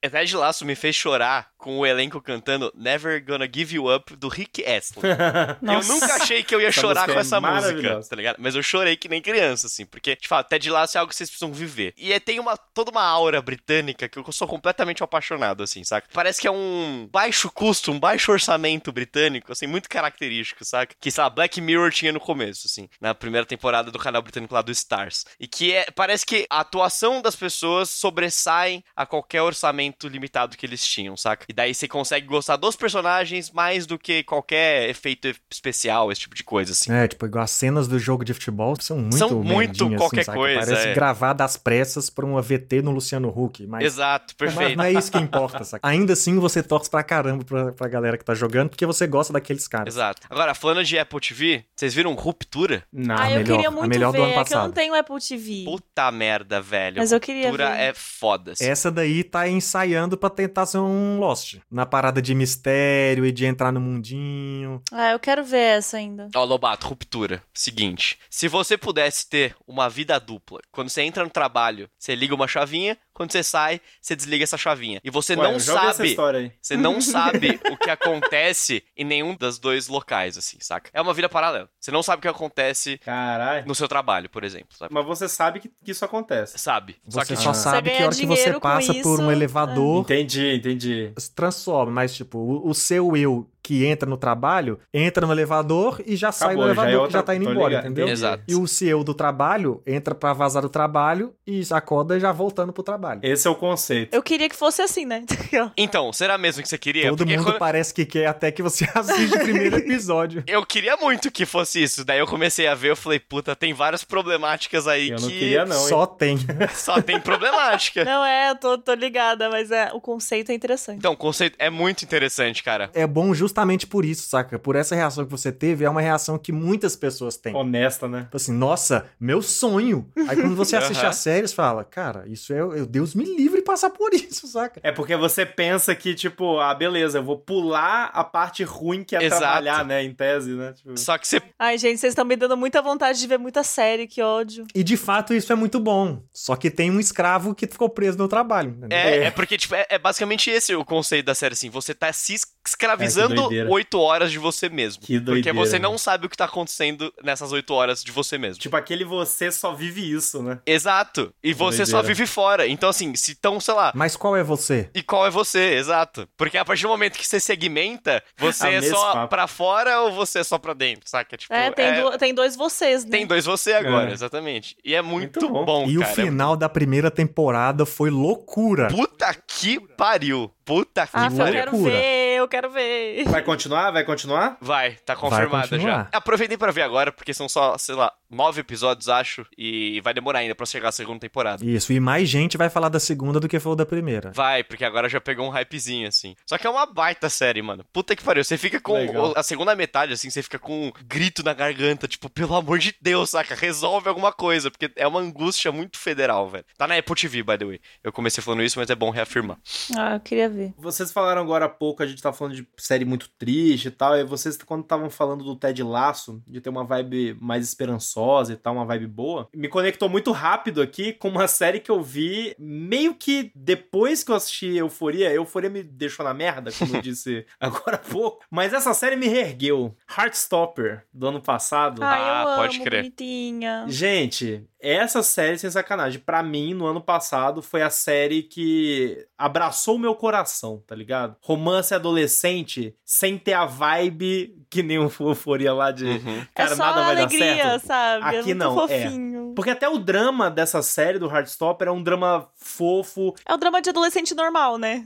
Ted 0.00 0.36
Lasso 0.36 0.64
me 0.64 0.74
fez 0.74 0.94
chorar 0.94 1.48
com 1.56 1.78
o 1.80 1.84
elenco 1.86 2.20
cantando 2.22 2.72
Never 2.74 3.22
Gonna 3.24 3.48
Give 3.52 3.74
You 3.76 3.92
Up, 3.92 4.14
do 4.14 4.28
Rick 4.28 4.64
Astley. 4.64 5.10
Nossa. 5.60 5.88
Eu 5.90 5.94
nunca 5.94 6.14
achei 6.14 6.42
que 6.44 6.54
eu 6.54 6.60
ia 6.60 6.68
Essa 6.68 6.80
chorar 6.80 7.00
música 7.00 7.12
com 7.12 7.18
é 7.18 7.20
essa 7.20 7.40
música, 7.40 7.60
maravilhosa. 7.60 8.08
tá 8.08 8.16
ligado? 8.16 8.36
Mas 8.38 8.54
eu 8.54 8.62
chorei 8.62 8.96
que 8.96 9.08
nem 9.08 9.20
criança, 9.20 9.66
assim, 9.66 9.84
porque, 9.84 10.14
te 10.14 10.28
falo, 10.28 10.44
Ted 10.44 10.70
Lasso 10.70 10.96
é 10.96 11.00
algo 11.00 11.10
que 11.10 11.16
vocês 11.16 11.28
precisam 11.28 11.52
viver. 11.52 11.94
E 11.96 12.12
é, 12.12 12.20
tem 12.20 12.38
uma, 12.38 12.56
toda 12.56 12.92
uma 12.92 13.02
aura 13.02 13.42
britânica 13.42 14.08
que 14.08 14.16
eu 14.18 14.32
sou 14.32 14.46
completamente 14.46 15.02
apaixonado, 15.02 15.62
assim, 15.64 15.82
saca? 15.82 16.06
Parece 16.12 16.40
que 16.40 16.46
é 16.46 16.50
um 16.50 17.08
baixo 17.10 17.50
custo, 17.50 17.90
um 17.90 17.98
baixo 17.98 18.30
orçamento 18.30 18.92
britânico, 18.92 19.50
assim, 19.50 19.66
muito 19.66 19.88
característico, 19.88 20.64
saca? 20.64 20.94
Que, 21.00 21.10
sei 21.10 21.24
lá, 21.24 21.28
Black 21.28 21.60
Mirror 21.60 21.90
tinha 21.90 22.12
no 22.12 22.20
começo, 22.20 22.68
assim, 22.68 22.88
na 23.00 23.14
primeira 23.16 23.44
temporada 23.46 23.90
do 23.90 23.98
canal 23.98 24.22
britânico 24.22 24.54
lá 24.54 24.62
do 24.62 24.70
Stars. 24.70 25.24
E 25.40 25.48
que 25.48 25.72
é, 25.74 25.86
parece 25.90 26.24
que 26.24 26.46
a 26.48 26.60
atuação 26.60 27.20
das 27.20 27.34
pessoas 27.34 27.90
sobressaem 27.90 28.84
a 28.94 29.04
qualquer 29.04 29.42
orçamento 29.42 29.87
limitado 30.04 30.56
que 30.56 30.64
eles 30.66 30.84
tinham, 30.86 31.16
saca? 31.16 31.44
E 31.48 31.52
daí 31.52 31.74
você 31.74 31.86
consegue 31.88 32.26
gostar 32.26 32.56
dos 32.56 32.76
personagens 32.76 33.50
mais 33.50 33.86
do 33.86 33.98
que 33.98 34.22
qualquer 34.22 34.88
efeito 34.88 35.32
especial, 35.50 36.10
esse 36.10 36.22
tipo 36.22 36.34
de 36.34 36.42
coisa, 36.44 36.72
assim. 36.72 36.92
É, 36.92 37.06
tipo, 37.08 37.24
igual 37.26 37.44
as 37.44 37.50
cenas 37.50 37.86
do 37.88 37.98
jogo 37.98 38.24
de 38.24 38.34
futebol 38.34 38.74
são 38.80 38.98
muito 38.98 39.16
São 39.18 39.30
muito 39.42 39.48
merdinhas, 39.56 40.00
qualquer 40.00 40.24
saca? 40.24 40.38
coisa, 40.38 40.60
Parece 40.66 40.88
é. 40.88 40.94
gravada 40.94 41.44
às 41.44 41.56
pressas 41.56 42.10
pra 42.10 42.24
uma 42.24 42.40
VT 42.42 42.82
no 42.82 42.90
Luciano 42.90 43.28
Huck. 43.28 43.66
Mas, 43.66 43.84
Exato, 43.84 44.34
mas 44.40 44.54
perfeito. 44.54 44.76
não 44.76 44.84
é 44.84 44.92
isso 44.92 45.10
que 45.10 45.18
importa, 45.18 45.64
saca? 45.64 45.86
Ainda 45.88 46.12
assim, 46.12 46.38
você 46.38 46.62
torce 46.62 46.90
pra 46.90 47.02
caramba 47.02 47.44
pra, 47.44 47.72
pra 47.72 47.88
galera 47.88 48.16
que 48.18 48.24
tá 48.24 48.34
jogando, 48.34 48.68
porque 48.70 48.86
você 48.86 49.06
gosta 49.06 49.32
daqueles 49.32 49.66
caras. 49.68 49.94
Exato. 49.94 50.26
Agora, 50.30 50.54
falando 50.54 50.84
de 50.84 50.98
Apple 50.98 51.20
TV, 51.20 51.64
vocês 51.74 51.94
viram 51.94 52.14
Ruptura? 52.14 52.82
Não. 52.92 53.16
Ah, 53.16 53.30
eu 53.30 53.38
melhor- 53.38 53.56
queria 53.56 53.68
a 53.68 53.70
muito 53.70 53.88
melhor 53.88 54.12
do 54.12 54.18
ver, 54.18 54.22
ano 54.22 54.28
é 54.28 54.32
que 54.32 54.38
eu 54.38 54.40
não 54.40 54.44
passado. 54.64 54.72
tenho 54.74 54.94
Apple 54.94 55.16
TV. 55.20 55.64
Puta 55.64 56.10
merda, 56.12 56.60
velho. 56.60 56.98
Mas 56.98 57.12
eu 57.12 57.20
queria 57.20 57.46
Ruptura 57.46 57.70
ver. 57.70 57.80
é 57.80 57.94
foda. 57.94 58.52
assim. 58.52 58.64
Essa 58.66 58.90
daí 58.90 59.24
tá 59.24 59.48
ensaiando 59.78 60.16
pra 60.16 60.30
tentar 60.30 60.66
ser 60.66 60.78
um 60.78 61.18
Lost. 61.18 61.56
Na 61.70 61.86
parada 61.86 62.20
de 62.20 62.34
mistério 62.34 63.24
e 63.24 63.30
de 63.32 63.46
entrar 63.46 63.72
no 63.72 63.80
mundinho. 63.80 64.82
Ah, 64.90 65.12
eu 65.12 65.20
quero 65.20 65.44
ver 65.44 65.78
essa 65.78 65.96
ainda. 65.96 66.28
Ó, 66.34 66.44
Lobato, 66.44 66.88
ruptura. 66.88 67.42
Seguinte, 67.54 68.18
se 68.28 68.48
você 68.48 68.76
pudesse 68.76 69.28
ter 69.28 69.54
uma 69.66 69.88
vida 69.88 70.18
dupla, 70.18 70.60
quando 70.72 70.88
você 70.88 71.02
entra 71.02 71.22
no 71.24 71.30
trabalho, 71.30 71.88
você 71.98 72.14
liga 72.14 72.34
uma 72.34 72.48
chavinha, 72.48 72.96
quando 73.18 73.32
você 73.32 73.42
sai, 73.42 73.80
você 74.00 74.16
desliga 74.16 74.44
essa 74.44 74.56
chavinha. 74.56 75.00
E 75.04 75.10
você 75.10 75.34
Ué, 75.34 75.42
não 75.52 75.58
sabe, 75.60 76.08
história 76.08 76.38
aí. 76.40 76.52
você 76.62 76.76
não 76.76 77.00
sabe 77.02 77.60
o 77.70 77.76
que 77.76 77.90
acontece 77.90 78.82
em 78.96 79.04
nenhum 79.04 79.34
dos 79.34 79.58
dois 79.58 79.88
locais, 79.88 80.38
assim, 80.38 80.56
saca? 80.60 80.88
É 80.94 81.00
uma 81.02 81.12
vida 81.12 81.28
paralela. 81.28 81.68
Você 81.80 81.90
não 81.90 82.02
sabe 82.02 82.20
o 82.20 82.22
que 82.22 82.28
acontece 82.28 82.96
Caralho. 82.98 83.66
no 83.66 83.74
seu 83.74 83.88
trabalho, 83.88 84.30
por 84.30 84.44
exemplo, 84.44 84.68
sabe? 84.78 84.94
Mas 84.94 85.04
você 85.04 85.28
sabe 85.28 85.60
que, 85.60 85.68
que 85.84 85.90
isso 85.90 86.04
acontece. 86.04 86.56
Sabe? 86.58 86.96
Só 87.08 87.20
Você 87.20 87.34
que 87.36 87.42
só 87.42 87.50
Ah. 87.50 87.54
sabe 87.54 87.90
Você 87.90 87.96
que 87.96 88.02
a 88.02 88.06
hora 88.06 88.14
que 88.16 88.26
você 88.26 88.60
passa 88.60 88.92
por 88.94 89.00
isso, 89.00 89.22
um 89.22 89.30
é. 89.30 89.34
elevador, 89.34 90.00
Entendi, 90.02 90.54
entendi. 90.54 91.12
se 91.18 91.30
transforma. 91.34 91.90
Mas, 91.92 92.14
tipo, 92.14 92.38
o, 92.38 92.68
o 92.70 92.74
seu 92.74 93.16
eu 93.16 93.46
que 93.68 93.84
entra 93.84 94.08
no 94.08 94.16
trabalho, 94.16 94.78
entra 94.94 95.26
no 95.26 95.32
elevador 95.32 96.00
e 96.06 96.16
já 96.16 96.32
sai 96.32 96.56
do 96.56 96.62
Acabou, 96.62 96.74
já 96.74 96.80
é 96.82 96.84
elevador 96.86 96.90
que 96.90 96.96
outra- 97.04 97.18
já 97.18 97.22
tá 97.22 97.34
indo 97.34 97.44
tô 97.44 97.50
embora, 97.50 97.68
ligado, 97.68 97.84
entendeu? 97.84 98.08
Exato. 98.08 98.42
E 98.48 98.54
o 98.54 98.66
seu 98.66 99.04
do 99.04 99.12
trabalho 99.12 99.82
entra 99.86 100.14
pra 100.14 100.32
vazar 100.32 100.62
do 100.62 100.70
trabalho 100.70 101.34
e 101.46 101.60
acorda 101.70 102.18
já 102.18 102.32
voltando 102.32 102.72
pro 102.72 102.82
trabalho. 102.82 103.20
Esse 103.22 103.46
é 103.46 103.50
o 103.50 103.54
conceito. 103.54 104.14
Eu 104.14 104.22
queria 104.22 104.48
que 104.48 104.56
fosse 104.56 104.80
assim, 104.80 105.04
né? 105.04 105.22
Então, 105.76 106.12
será 106.14 106.38
mesmo 106.38 106.62
que 106.62 106.68
você 106.68 106.78
queria? 106.78 107.10
Todo 107.10 107.18
Porque 107.18 107.36
mundo 107.36 107.44
quando- 107.44 107.58
parece 107.58 107.92
que 107.92 108.06
quer 108.06 108.26
até 108.26 108.50
que 108.50 108.62
você 108.62 108.86
assiste 108.94 109.36
o 109.36 109.40
primeiro 109.40 109.76
episódio. 109.84 110.42
Eu 110.46 110.64
queria 110.64 110.96
muito 110.96 111.30
que 111.30 111.44
fosse 111.44 111.82
isso. 111.82 112.04
Daí 112.06 112.18
eu 112.20 112.26
comecei 112.26 112.66
a 112.66 112.74
ver, 112.74 112.90
eu 112.90 112.96
falei, 112.96 113.20
puta, 113.20 113.54
tem 113.54 113.74
várias 113.74 114.02
problemáticas 114.02 114.86
aí 114.88 115.10
Eu 115.10 115.16
que 115.16 115.22
não 115.22 115.28
queria, 115.28 115.64
não, 115.66 115.76
hein? 115.76 115.88
Só 115.88 116.06
tem. 116.06 116.38
só 116.74 117.02
tem 117.02 117.20
problemática. 117.20 118.02
Não 118.04 118.24
é, 118.24 118.50
eu 118.50 118.56
tô, 118.56 118.78
tô 118.78 118.94
ligada, 118.94 119.50
mas 119.50 119.70
é, 119.70 119.90
o 119.92 120.00
conceito 120.00 120.50
é 120.50 120.54
interessante. 120.54 120.96
Então, 120.96 121.12
o 121.12 121.16
conceito 121.16 121.54
é 121.58 121.68
muito 121.68 122.02
interessante, 122.02 122.62
cara. 122.62 122.90
É 122.94 123.06
bom 123.06 123.34
justamente 123.34 123.57
por 123.86 124.04
isso, 124.04 124.28
saca? 124.28 124.58
Por 124.58 124.76
essa 124.76 124.94
reação 124.94 125.24
que 125.24 125.30
você 125.30 125.50
teve, 125.50 125.84
é 125.84 125.90
uma 125.90 126.00
reação 126.00 126.38
que 126.38 126.52
muitas 126.52 126.94
pessoas 126.96 127.36
têm. 127.36 127.54
Honesta, 127.54 128.06
né? 128.08 128.22
Tipo 128.22 128.36
assim, 128.36 128.52
nossa, 128.52 129.06
meu 129.20 129.42
sonho. 129.42 130.08
Aí 130.28 130.36
quando 130.36 130.54
você 130.56 130.76
assiste 130.76 131.00
Aham. 131.00 131.08
a 131.08 131.12
série, 131.12 131.48
você 131.48 131.54
fala, 131.54 131.84
cara, 131.84 132.24
isso 132.26 132.52
é. 132.52 132.60
eu- 132.60 132.86
Deus 132.86 133.14
me 133.14 133.24
livre 133.24 133.62
passar 133.62 133.90
por 133.90 134.12
isso, 134.14 134.46
saca? 134.46 134.80
É 134.82 134.92
porque 134.92 135.16
você 135.16 135.44
pensa 135.44 135.94
que, 135.94 136.14
tipo, 136.14 136.58
ah, 136.60 136.74
beleza, 136.74 137.18
eu 137.18 137.24
vou 137.24 137.38
pular 137.38 138.10
a 138.12 138.22
parte 138.24 138.62
ruim 138.64 139.02
que 139.04 139.16
é 139.16 139.24
Exato. 139.24 139.40
trabalhar, 139.42 139.84
né? 139.84 140.02
Em 140.04 140.12
tese, 140.14 140.50
né? 140.52 140.72
Tipo, 140.72 140.96
Só 140.96 141.16
que 141.18 141.26
você. 141.26 141.40
Ai, 141.58 141.76
gente, 141.78 141.98
vocês 141.98 142.12
estão 142.12 142.24
me 142.24 142.36
dando 142.36 142.56
muita 142.56 142.80
vontade 142.80 143.18
de 143.18 143.26
ver 143.26 143.38
muita 143.38 143.62
série, 143.62 144.06
que 144.06 144.22
ódio. 144.22 144.66
E 144.74 144.82
de 144.82 144.96
fato 144.96 145.34
isso 145.34 145.52
é 145.52 145.56
muito 145.56 145.80
bom. 145.80 146.22
Só 146.32 146.56
que 146.56 146.70
tem 146.70 146.90
um 146.90 147.00
escravo 147.00 147.54
que 147.54 147.66
ficou 147.66 147.88
preso 147.88 148.16
no 148.18 148.28
trabalho. 148.28 148.70
entendeu? 148.70 148.96
É, 148.98 149.16
É. 149.18 149.24
é 149.24 149.30
porque, 149.30 149.56
tipo, 149.56 149.74
é, 149.74 149.86
é 149.88 149.98
basicamente 149.98 150.50
esse 150.50 150.74
o 150.74 150.84
conceito 150.84 151.26
da 151.26 151.34
série, 151.34 151.52
assim. 151.54 151.70
Você 151.70 151.94
tá 151.94 152.12
se 152.12 152.34
escravizando 152.68 153.48
oito 153.70 153.98
horas 154.00 154.30
de 154.30 154.38
você 154.38 154.68
mesmo. 154.68 155.02
Que 155.02 155.14
Porque 155.14 155.20
doideira, 155.24 155.58
você 155.58 155.78
não 155.78 155.96
sabe 155.98 156.26
o 156.26 156.28
que 156.28 156.36
tá 156.36 156.44
acontecendo 156.44 157.12
nessas 157.22 157.52
oito 157.52 157.72
horas 157.74 158.02
de 158.02 158.12
você 158.12 158.38
mesmo. 158.38 158.60
Tipo, 158.60 158.76
aquele 158.76 159.04
você 159.04 159.50
só 159.50 159.72
vive 159.72 160.08
isso, 160.10 160.42
né? 160.42 160.58
Exato. 160.66 161.32
E 161.42 161.52
você 161.52 161.84
só 161.86 161.98
doideira. 161.98 162.14
vive 162.14 162.26
fora. 162.26 162.66
Então, 162.66 162.88
assim, 162.90 163.14
se 163.14 163.34
tão, 163.34 163.58
sei 163.60 163.74
lá. 163.74 163.92
Mas 163.94 164.16
qual 164.16 164.36
é 164.36 164.42
você? 164.42 164.90
E 164.94 165.02
qual 165.02 165.26
é 165.26 165.30
você? 165.30 165.74
Exato. 165.74 166.28
Porque 166.36 166.56
a 166.58 166.64
partir 166.64 166.82
do 166.82 166.88
momento 166.88 167.18
que 167.18 167.26
você 167.26 167.40
segmenta, 167.40 168.22
você 168.36 168.66
Ah, 168.66 168.72
é 168.72 168.82
só 168.82 169.12
papo. 169.12 169.28
pra 169.28 169.46
fora 169.46 170.00
ou 170.02 170.12
você 170.12 170.40
é 170.40 170.44
só 170.44 170.58
pra 170.58 170.74
dentro, 170.74 171.08
saca? 171.08 171.36
Tipo, 171.36 171.52
É, 171.54 171.70
tem, 171.70 171.94
do- 172.02 172.18
tem 172.18 172.34
dois 172.34 172.56
vocês, 172.56 173.04
né? 173.04 173.10
tem 173.10 173.26
dois 173.26 173.44
você 173.44 173.72
agora, 173.72 174.10
É. 174.10 174.12
exatamente. 174.12 174.76
E 174.84 174.94
é 174.94 175.02
muito, 175.02 175.40
Muito 175.40 175.52
bom. 175.52 175.64
bom, 175.64 175.88
e 175.88 175.98
cara. 175.98 176.10
o 176.10 176.14
final 176.14 176.56
da 176.56 176.68
primeira 176.68 177.10
temporada 177.10 177.84
foi 177.86 178.10
loucura. 178.10 178.88
Puta 178.88 179.34
que 179.46 179.80
pariu. 179.96 180.50
Puta 180.64 181.06
que 181.06 181.12
Ah, 181.14 181.28
eu 181.30 181.36
pariu. 181.36 181.52
quero 181.54 181.72
loucura. 181.72 181.94
ver, 181.94 182.27
eu 182.48 182.50
quero 182.50 182.70
ver. 182.70 183.24
Vai 183.28 183.42
continuar? 183.42 183.90
Vai 183.90 184.04
continuar? 184.04 184.56
Vai, 184.60 184.92
tá 185.04 185.14
confirmada 185.14 185.78
já. 185.78 186.08
Aproveitei 186.12 186.56
pra 186.56 186.72
ver 186.72 186.82
agora, 186.82 187.12
porque 187.12 187.34
são 187.34 187.48
só, 187.48 187.76
sei 187.76 187.94
lá, 187.94 188.10
nove 188.30 188.60
episódios, 188.60 189.08
acho, 189.08 189.46
e 189.56 190.00
vai 190.00 190.14
demorar 190.14 190.40
ainda 190.40 190.54
pra 190.54 190.64
chegar 190.66 190.88
a 190.88 190.92
segunda 190.92 191.20
temporada. 191.20 191.64
Isso, 191.64 191.92
e 191.92 192.00
mais 192.00 192.28
gente 192.28 192.56
vai 192.56 192.70
falar 192.70 192.88
da 192.88 192.98
segunda 192.98 193.38
do 193.38 193.48
que 193.48 193.60
falou 193.60 193.76
da 193.76 193.84
primeira. 193.84 194.32
Vai, 194.34 194.64
porque 194.64 194.84
agora 194.84 195.08
já 195.08 195.20
pegou 195.20 195.46
um 195.46 195.50
hypezinho, 195.50 196.08
assim. 196.08 196.34
Só 196.46 196.56
que 196.56 196.66
é 196.66 196.70
uma 196.70 196.86
baita 196.86 197.28
série, 197.28 197.60
mano. 197.60 197.84
Puta 197.92 198.16
que 198.16 198.24
pariu. 198.24 198.42
Você 198.42 198.56
fica 198.56 198.80
com. 198.80 198.94
Legal. 198.94 199.34
A 199.36 199.42
segunda 199.42 199.76
metade, 199.76 200.14
assim, 200.14 200.30
você 200.30 200.42
fica 200.42 200.58
com 200.58 200.88
um 200.88 200.92
grito 201.06 201.42
na 201.42 201.52
garganta, 201.52 202.08
tipo, 202.08 202.30
pelo 202.30 202.54
amor 202.54 202.78
de 202.78 202.94
Deus, 203.00 203.30
saca? 203.30 203.54
Resolve 203.54 204.08
alguma 204.08 204.32
coisa, 204.32 204.70
porque 204.70 204.90
é 204.96 205.06
uma 205.06 205.20
angústia 205.20 205.70
muito 205.70 205.98
federal, 205.98 206.48
velho. 206.48 206.64
Tá 206.76 206.86
na 206.86 206.96
Apple 206.96 207.14
TV, 207.14 207.42
by 207.42 207.58
the 207.58 207.64
way. 207.64 207.80
Eu 208.02 208.12
comecei 208.12 208.42
falando 208.42 208.62
isso, 208.62 208.78
mas 208.78 208.88
é 208.88 208.94
bom 208.94 209.10
reafirmar. 209.10 209.58
Ah, 209.96 210.14
eu 210.14 210.20
queria 210.20 210.48
ver. 210.48 210.72
Vocês 210.78 211.12
falaram 211.12 211.42
agora 211.42 211.64
há 211.66 211.68
pouco, 211.68 212.02
a 212.02 212.06
gente 212.06 212.22
tá 212.22 212.32
falando 212.38 212.54
de 212.54 212.66
série 212.76 213.04
muito 213.04 213.28
triste 213.38 213.88
e 213.88 213.90
tal, 213.90 214.16
e 214.16 214.24
vocês, 214.24 214.56
quando 214.58 214.82
estavam 214.82 215.10
falando 215.10 215.44
do 215.44 215.56
Ted 215.56 215.82
Laço, 215.82 216.42
de 216.46 216.60
ter 216.60 216.70
uma 216.70 216.84
vibe 216.84 217.36
mais 217.40 217.64
esperançosa 217.66 218.52
e 218.52 218.56
tal, 218.56 218.74
uma 218.74 218.84
vibe 218.86 219.06
boa, 219.06 219.48
me 219.54 219.68
conectou 219.68 220.08
muito 220.08 220.30
rápido 220.32 220.80
aqui 220.80 221.12
com 221.12 221.28
uma 221.28 221.48
série 221.48 221.80
que 221.80 221.90
eu 221.90 222.02
vi 222.02 222.54
meio 222.58 223.14
que 223.14 223.50
depois 223.54 224.22
que 224.24 224.30
eu 224.30 224.34
assisti 224.36 224.76
Euforia, 224.76 225.32
Euforia 225.32 225.68
me 225.70 225.82
deixou 225.82 226.24
na 226.24 226.32
merda, 226.32 226.70
como 226.72 226.96
eu 226.96 227.02
disse 227.02 227.44
agora 227.60 227.96
há 227.96 227.98
pouco, 227.98 228.44
mas 228.50 228.72
essa 228.72 228.94
série 228.94 229.16
me 229.16 229.26
reergueu. 229.26 229.94
Heartstopper, 230.16 231.04
do 231.12 231.28
ano 231.28 231.40
passado. 231.40 232.02
Ah, 232.02 232.18
Ah, 232.18 232.42
eu 232.52 232.56
pode 232.56 232.76
amo, 232.76 232.84
crer. 232.84 233.02
bonitinha. 233.02 233.84
Gente, 233.88 234.64
essa 234.80 235.22
série, 235.22 235.58
sem 235.58 235.70
sacanagem, 235.70 236.20
pra 236.20 236.42
mim, 236.42 236.74
no 236.74 236.86
ano 236.86 237.00
passado, 237.00 237.60
foi 237.62 237.82
a 237.82 237.90
série 237.90 238.42
que 238.42 239.26
abraçou 239.36 239.96
o 239.96 239.98
meu 239.98 240.14
coração, 240.14 240.82
tá 240.86 240.94
ligado? 240.94 241.36
Romance 241.40 241.92
adolescente, 241.94 242.94
sem 243.04 243.38
ter 243.38 243.54
a 243.54 243.64
vibe 243.64 244.56
que 244.70 244.82
nem 244.82 244.98
o 244.98 245.10
Euforia 245.20 245.72
lá 245.72 245.90
de. 245.90 246.04
Uhum. 246.04 246.44
Cara, 246.54 246.72
é 246.72 246.76
só 246.76 246.84
nada 246.84 247.00
vai 247.02 247.16
alegria, 247.16 247.56
dar 247.56 247.62
certo. 247.80 247.86
sabe? 247.86 248.24
Aqui 248.38 248.50
é 248.50 248.54
não, 248.54 248.72
é. 248.72 248.88
fofinho. 249.04 249.52
Porque 249.56 249.70
até 249.70 249.88
o 249.88 249.98
drama 249.98 250.50
dessa 250.50 250.82
série 250.82 251.18
do 251.18 251.26
Heartstopper 251.26 251.88
é 251.88 251.90
um 251.90 252.02
drama 252.02 252.48
fofo, 252.54 253.34
É 253.46 253.54
o 253.54 253.56
drama 253.56 253.80
de 253.80 253.90
adolescente 253.90 254.34
normal, 254.34 254.78
né? 254.78 255.04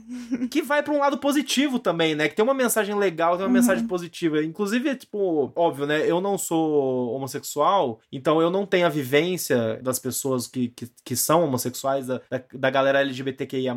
que 0.51 0.61
vai 0.61 0.83
pra 0.83 0.93
um 0.93 0.99
lado 0.99 1.17
positivo 1.17 1.79
também, 1.79 2.13
né? 2.13 2.27
Que 2.27 2.35
tem 2.35 2.43
uma 2.43 2.53
mensagem 2.53 2.93
legal, 2.95 3.31
tem 3.37 3.41
uma 3.43 3.47
Uhum. 3.47 3.53
mensagem 3.53 3.87
positiva. 3.87 4.43
Inclusive, 4.43 4.95
tipo, 4.95 5.51
óbvio, 5.55 5.85
né? 5.87 6.03
Eu 6.09 6.19
não 6.21 6.37
sou 6.37 7.13
homossexual, 7.15 7.99
então 8.11 8.41
eu 8.41 8.49
não 8.51 8.65
tenho 8.65 8.85
a 8.85 8.89
vivência 8.89 9.62
das 9.81 9.99
pessoas 9.99 10.47
que, 10.47 10.69
que, 10.69 10.89
que 11.03 11.15
são 11.15 11.43
homossexuais, 11.43 12.07
da, 12.07 12.21
da, 12.53 12.69
galera 12.69 13.01
LGBTQIA. 13.01 13.75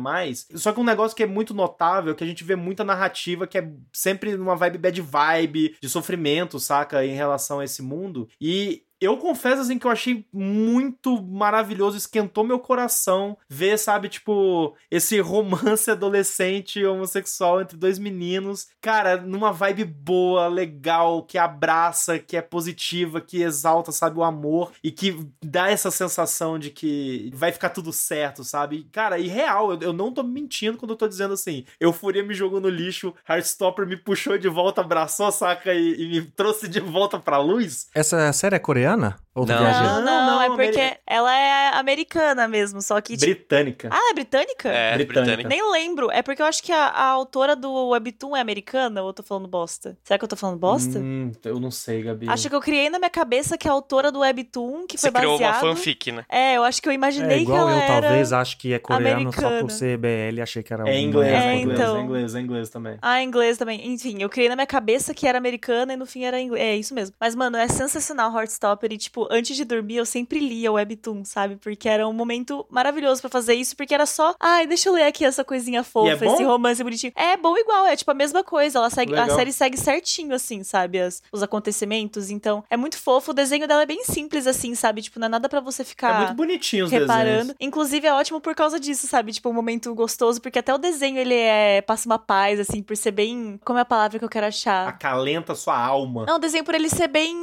Só 0.55 0.71
que 0.71 0.79
um 0.79 0.83
negócio 0.83 1.15
que 1.15 1.23
é 1.23 1.27
muito 1.27 1.53
notável, 1.53 2.15
que 2.15 2.23
a 2.23 2.27
gente 2.27 2.43
vê 2.43 2.55
muita 2.55 2.83
narrativa 2.83 3.47
que 3.47 3.57
é 3.57 3.71
sempre 3.91 4.35
numa 4.35 4.55
vibe 4.55 4.77
bad 4.77 5.01
vibe, 5.01 5.75
de 5.81 5.89
sofrimento, 5.89 6.59
saca? 6.59 7.05
Em 7.05 7.13
relação 7.13 7.59
a 7.59 7.65
esse 7.65 7.81
mundo. 7.81 8.27
E 8.39 8.83
eu 8.99 9.17
confesso, 9.17 9.61
assim, 9.61 9.77
que 9.77 9.85
eu 9.85 9.91
achei 9.91 10.25
muito 10.33 11.21
maravilhoso, 11.21 11.97
esquentou 11.97 12.43
meu 12.43 12.59
coração 12.59 13.37
ver, 13.47 13.77
sabe, 13.77 14.09
tipo, 14.09 14.75
esse 14.89 15.19
romance 15.19 15.89
adolescente 15.89 16.83
homossexual 16.83 17.61
entre 17.61 17.77
dois 17.77 17.99
meninos. 17.99 18.67
Cara, 18.81 19.17
numa 19.17 19.51
vibe 19.51 19.85
boa, 19.85 20.47
legal, 20.47 21.23
que 21.23 21.37
abraça, 21.37 22.17
que 22.17 22.35
é 22.35 22.41
positiva, 22.41 23.21
que 23.21 23.43
exalta, 23.43 23.91
sabe, 23.91 24.17
o 24.17 24.23
amor 24.23 24.71
e 24.83 24.91
que 24.91 25.27
dá 25.43 25.69
essa 25.69 25.91
sensação 25.91 26.57
de 26.57 26.71
que 26.71 27.29
vai 27.33 27.51
ficar 27.51 27.69
tudo 27.69 27.93
certo, 27.93 28.43
sabe? 28.43 28.87
Cara, 28.91 29.19
e 29.19 29.27
real, 29.27 29.73
eu, 29.73 29.79
eu 29.81 29.93
não 29.93 30.11
tô 30.11 30.23
mentindo 30.23 30.77
quando 30.77 30.91
eu 30.91 30.97
tô 30.97 31.07
dizendo 31.07 31.33
assim, 31.33 31.65
Euforia 31.79 32.23
me 32.23 32.33
jogou 32.33 32.59
no 32.59 32.69
lixo, 32.69 33.13
Heartstopper 33.29 33.85
me 33.85 33.97
puxou 33.97 34.37
de 34.37 34.49
volta, 34.49 34.81
abraçou, 34.81 35.31
saca, 35.31 35.73
e, 35.73 36.15
e 36.15 36.21
me 36.21 36.21
trouxe 36.31 36.67
de 36.67 36.79
volta 36.79 37.19
pra 37.19 37.37
luz. 37.37 37.87
Essa 37.93 38.31
série 38.33 38.55
é 38.55 38.59
coreana? 38.59 38.86
Mariana. 38.87 39.26
Ou 39.37 39.45
Não. 39.45 39.57
viajando? 39.57 40.01
Não, 40.01 40.01
não, 40.05 40.25
Não, 40.27 40.41
é 40.41 40.47
porque 40.47 40.79
Ameri- 40.79 40.97
ela 41.05 41.37
é 41.37 41.67
americana 41.77 42.47
mesmo, 42.47 42.81
só 42.81 42.99
que. 42.99 43.13
tipo- 43.15 43.25
Britânica. 43.31 43.89
Ah, 43.91 44.09
é 44.11 44.13
britânica? 44.13 44.69
É, 44.69 44.95
Britânica. 44.95 45.23
britânica. 45.35 45.49
Nem 45.49 45.71
lembro. 45.71 46.09
É 46.11 46.21
porque 46.21 46.41
eu 46.41 46.45
acho 46.45 46.63
que 46.63 46.71
a, 46.71 46.87
a 46.87 47.03
autora 47.09 47.55
do 47.55 47.89
Webtoon 47.89 48.35
é 48.35 48.41
americana 48.41 49.01
ou 49.03 49.09
eu 49.09 49.13
tô 49.13 49.21
falando 49.23 49.47
bosta? 49.47 49.97
Será 50.03 50.17
que 50.17 50.25
eu 50.25 50.29
tô 50.29 50.35
falando 50.35 50.57
bosta? 50.57 50.97
Hum, 50.99 51.31
eu 51.45 51.59
não 51.59 51.69
sei, 51.69 52.01
Gabi. 52.01 52.27
Acho 52.29 52.49
que 52.49 52.55
eu 52.55 52.61
criei 52.61 52.89
na 52.89 52.97
minha 52.97 53.09
cabeça 53.11 53.57
que 53.57 53.67
a 53.67 53.71
autora 53.71 54.11
do 54.11 54.19
Webtoon, 54.19 54.87
que 54.87 54.97
Você 54.97 55.11
foi 55.11 55.19
criou 55.19 55.33
baseado... 55.37 55.63
uma 55.63 55.75
fanfic, 55.75 56.11
né? 56.11 56.25
É, 56.29 56.57
eu 56.57 56.63
acho 56.63 56.81
que 56.81 56.89
eu 56.89 56.93
imaginei 56.93 57.37
É 57.37 57.41
igual 57.41 57.67
que 57.67 57.71
ela 57.73 57.79
eu, 57.79 57.83
era... 57.91 58.01
talvez, 58.01 58.33
acho 58.33 58.57
que 58.57 58.73
é 58.73 58.79
coreano 58.79 59.31
só 59.31 59.39
americana. 59.39 59.61
por 59.61 59.71
ser 59.71 59.97
BL, 59.97 60.41
achei 60.41 60.63
que 60.63 60.73
era 60.73 60.89
É 60.89 60.99
inglês, 60.99 61.31
É, 61.31 61.35
é, 61.35 61.55
inglês, 61.59 61.79
então. 61.79 61.97
é 61.97 62.01
inglês, 62.01 62.35
é 62.35 62.39
inglês 62.39 62.69
também. 62.69 62.97
Ah, 63.01 63.21
inglês 63.21 63.57
também. 63.57 63.87
Enfim, 63.93 64.17
eu 64.21 64.29
criei 64.29 64.49
na 64.49 64.55
minha 64.55 64.65
cabeça 64.67 65.13
que 65.13 65.27
era 65.27 65.37
americana 65.37 65.93
e 65.93 65.95
no 65.97 66.05
fim 66.05 66.23
era 66.23 66.39
inglês. 66.41 66.63
É 66.63 66.75
isso 66.75 66.93
mesmo. 66.95 67.15
Mas, 67.19 67.35
mano, 67.35 67.57
é 67.57 67.67
sensacional 67.67 68.35
Heartstopper. 68.35 68.91
E, 68.91 68.97
tipo, 68.97 69.26
antes 69.31 69.55
de 69.55 69.63
dormir, 69.65 69.97
eu 69.97 70.05
sempre 70.05 70.39
lia 70.39 70.71
o 70.71 70.75
Webtoon, 70.75 71.23
sabe? 71.25 71.55
Porque 71.57 71.87
era 71.87 72.07
um 72.07 72.13
momento 72.13 72.65
maravilhoso 72.69 73.21
pra 73.21 73.29
fazer 73.29 73.53
isso. 73.55 73.75
Porque 73.75 73.93
era 73.93 74.05
só, 74.05 74.35
ai, 74.39 74.65
deixa 74.67 74.89
eu 74.89 74.93
ler 74.93 75.03
aqui 75.03 75.25
essa 75.25 75.43
coisinha 75.43 75.83
fofa, 75.83 76.07
E 76.07 76.11
é 76.29 76.33
esse 76.33 76.43
romance 76.43 76.83
bonitinho. 76.83 77.13
É 77.15 77.35
bom 77.37 77.57
igual, 77.57 77.85
é 77.85 77.95
tipo 77.95 78.09
a 78.11 78.13
mesma 78.13 78.43
coisa. 78.43 78.79
Ela 78.79 78.89
segue, 78.89 79.15
a 79.15 79.21
Legal. 79.23 79.35
série 79.37 79.51
segue 79.51 79.77
certinho, 79.77 80.33
assim, 80.35 80.63
sabe? 80.63 80.99
As- 80.99 81.21
os 81.31 81.41
acontecimentos. 81.43 82.29
Então, 82.29 82.63
é 82.69 82.77
muito 82.77 82.97
fofo. 82.97 83.31
O 83.31 83.33
desenho 83.33 83.67
dela 83.67 83.81
é 83.83 83.85
bem 83.85 84.03
simples, 84.03 84.47
assim, 84.47 84.73
sabe? 84.75 85.01
Tipo, 85.01 85.19
não 85.19 85.25
é 85.27 85.29
nada 85.29 85.49
pra 85.49 85.59
você 85.59 85.81
É 85.81 85.85
ficar 85.85 86.17
muito 86.19 86.33
bonitinho 86.33 86.85
os 86.85 86.91
reparando. 86.91 87.37
desenhos. 87.39 87.55
Inclusive, 87.59 88.07
é 88.07 88.13
ótimo 88.13 88.39
por 88.41 88.55
causa 88.55 88.79
disso, 88.79 89.07
sabe? 89.07 89.31
Tipo, 89.31 89.49
um 89.49 89.53
momento 89.53 89.93
gostoso, 89.93 90.41
porque 90.41 90.59
até 90.59 90.73
o 90.73 90.77
desenho 90.77 91.17
ele 91.17 91.35
é. 91.35 91.81
passa 91.81 92.07
uma 92.07 92.19
paz, 92.19 92.59
assim, 92.59 92.81
por 92.81 92.95
ser 92.97 93.11
bem. 93.11 93.59
Como 93.63 93.77
é 93.77 93.81
a 93.81 93.85
palavra 93.85 94.17
que 94.19 94.25
eu 94.25 94.29
quero 94.29 94.45
achar? 94.47 94.87
Acalenta 94.87 95.53
sua 95.55 95.77
alma. 95.77 96.25
Não, 96.25 96.35
o 96.35 96.39
desenho 96.39 96.63
por 96.63 96.73
ele 96.75 96.89
ser 96.89 97.07
bem. 97.07 97.35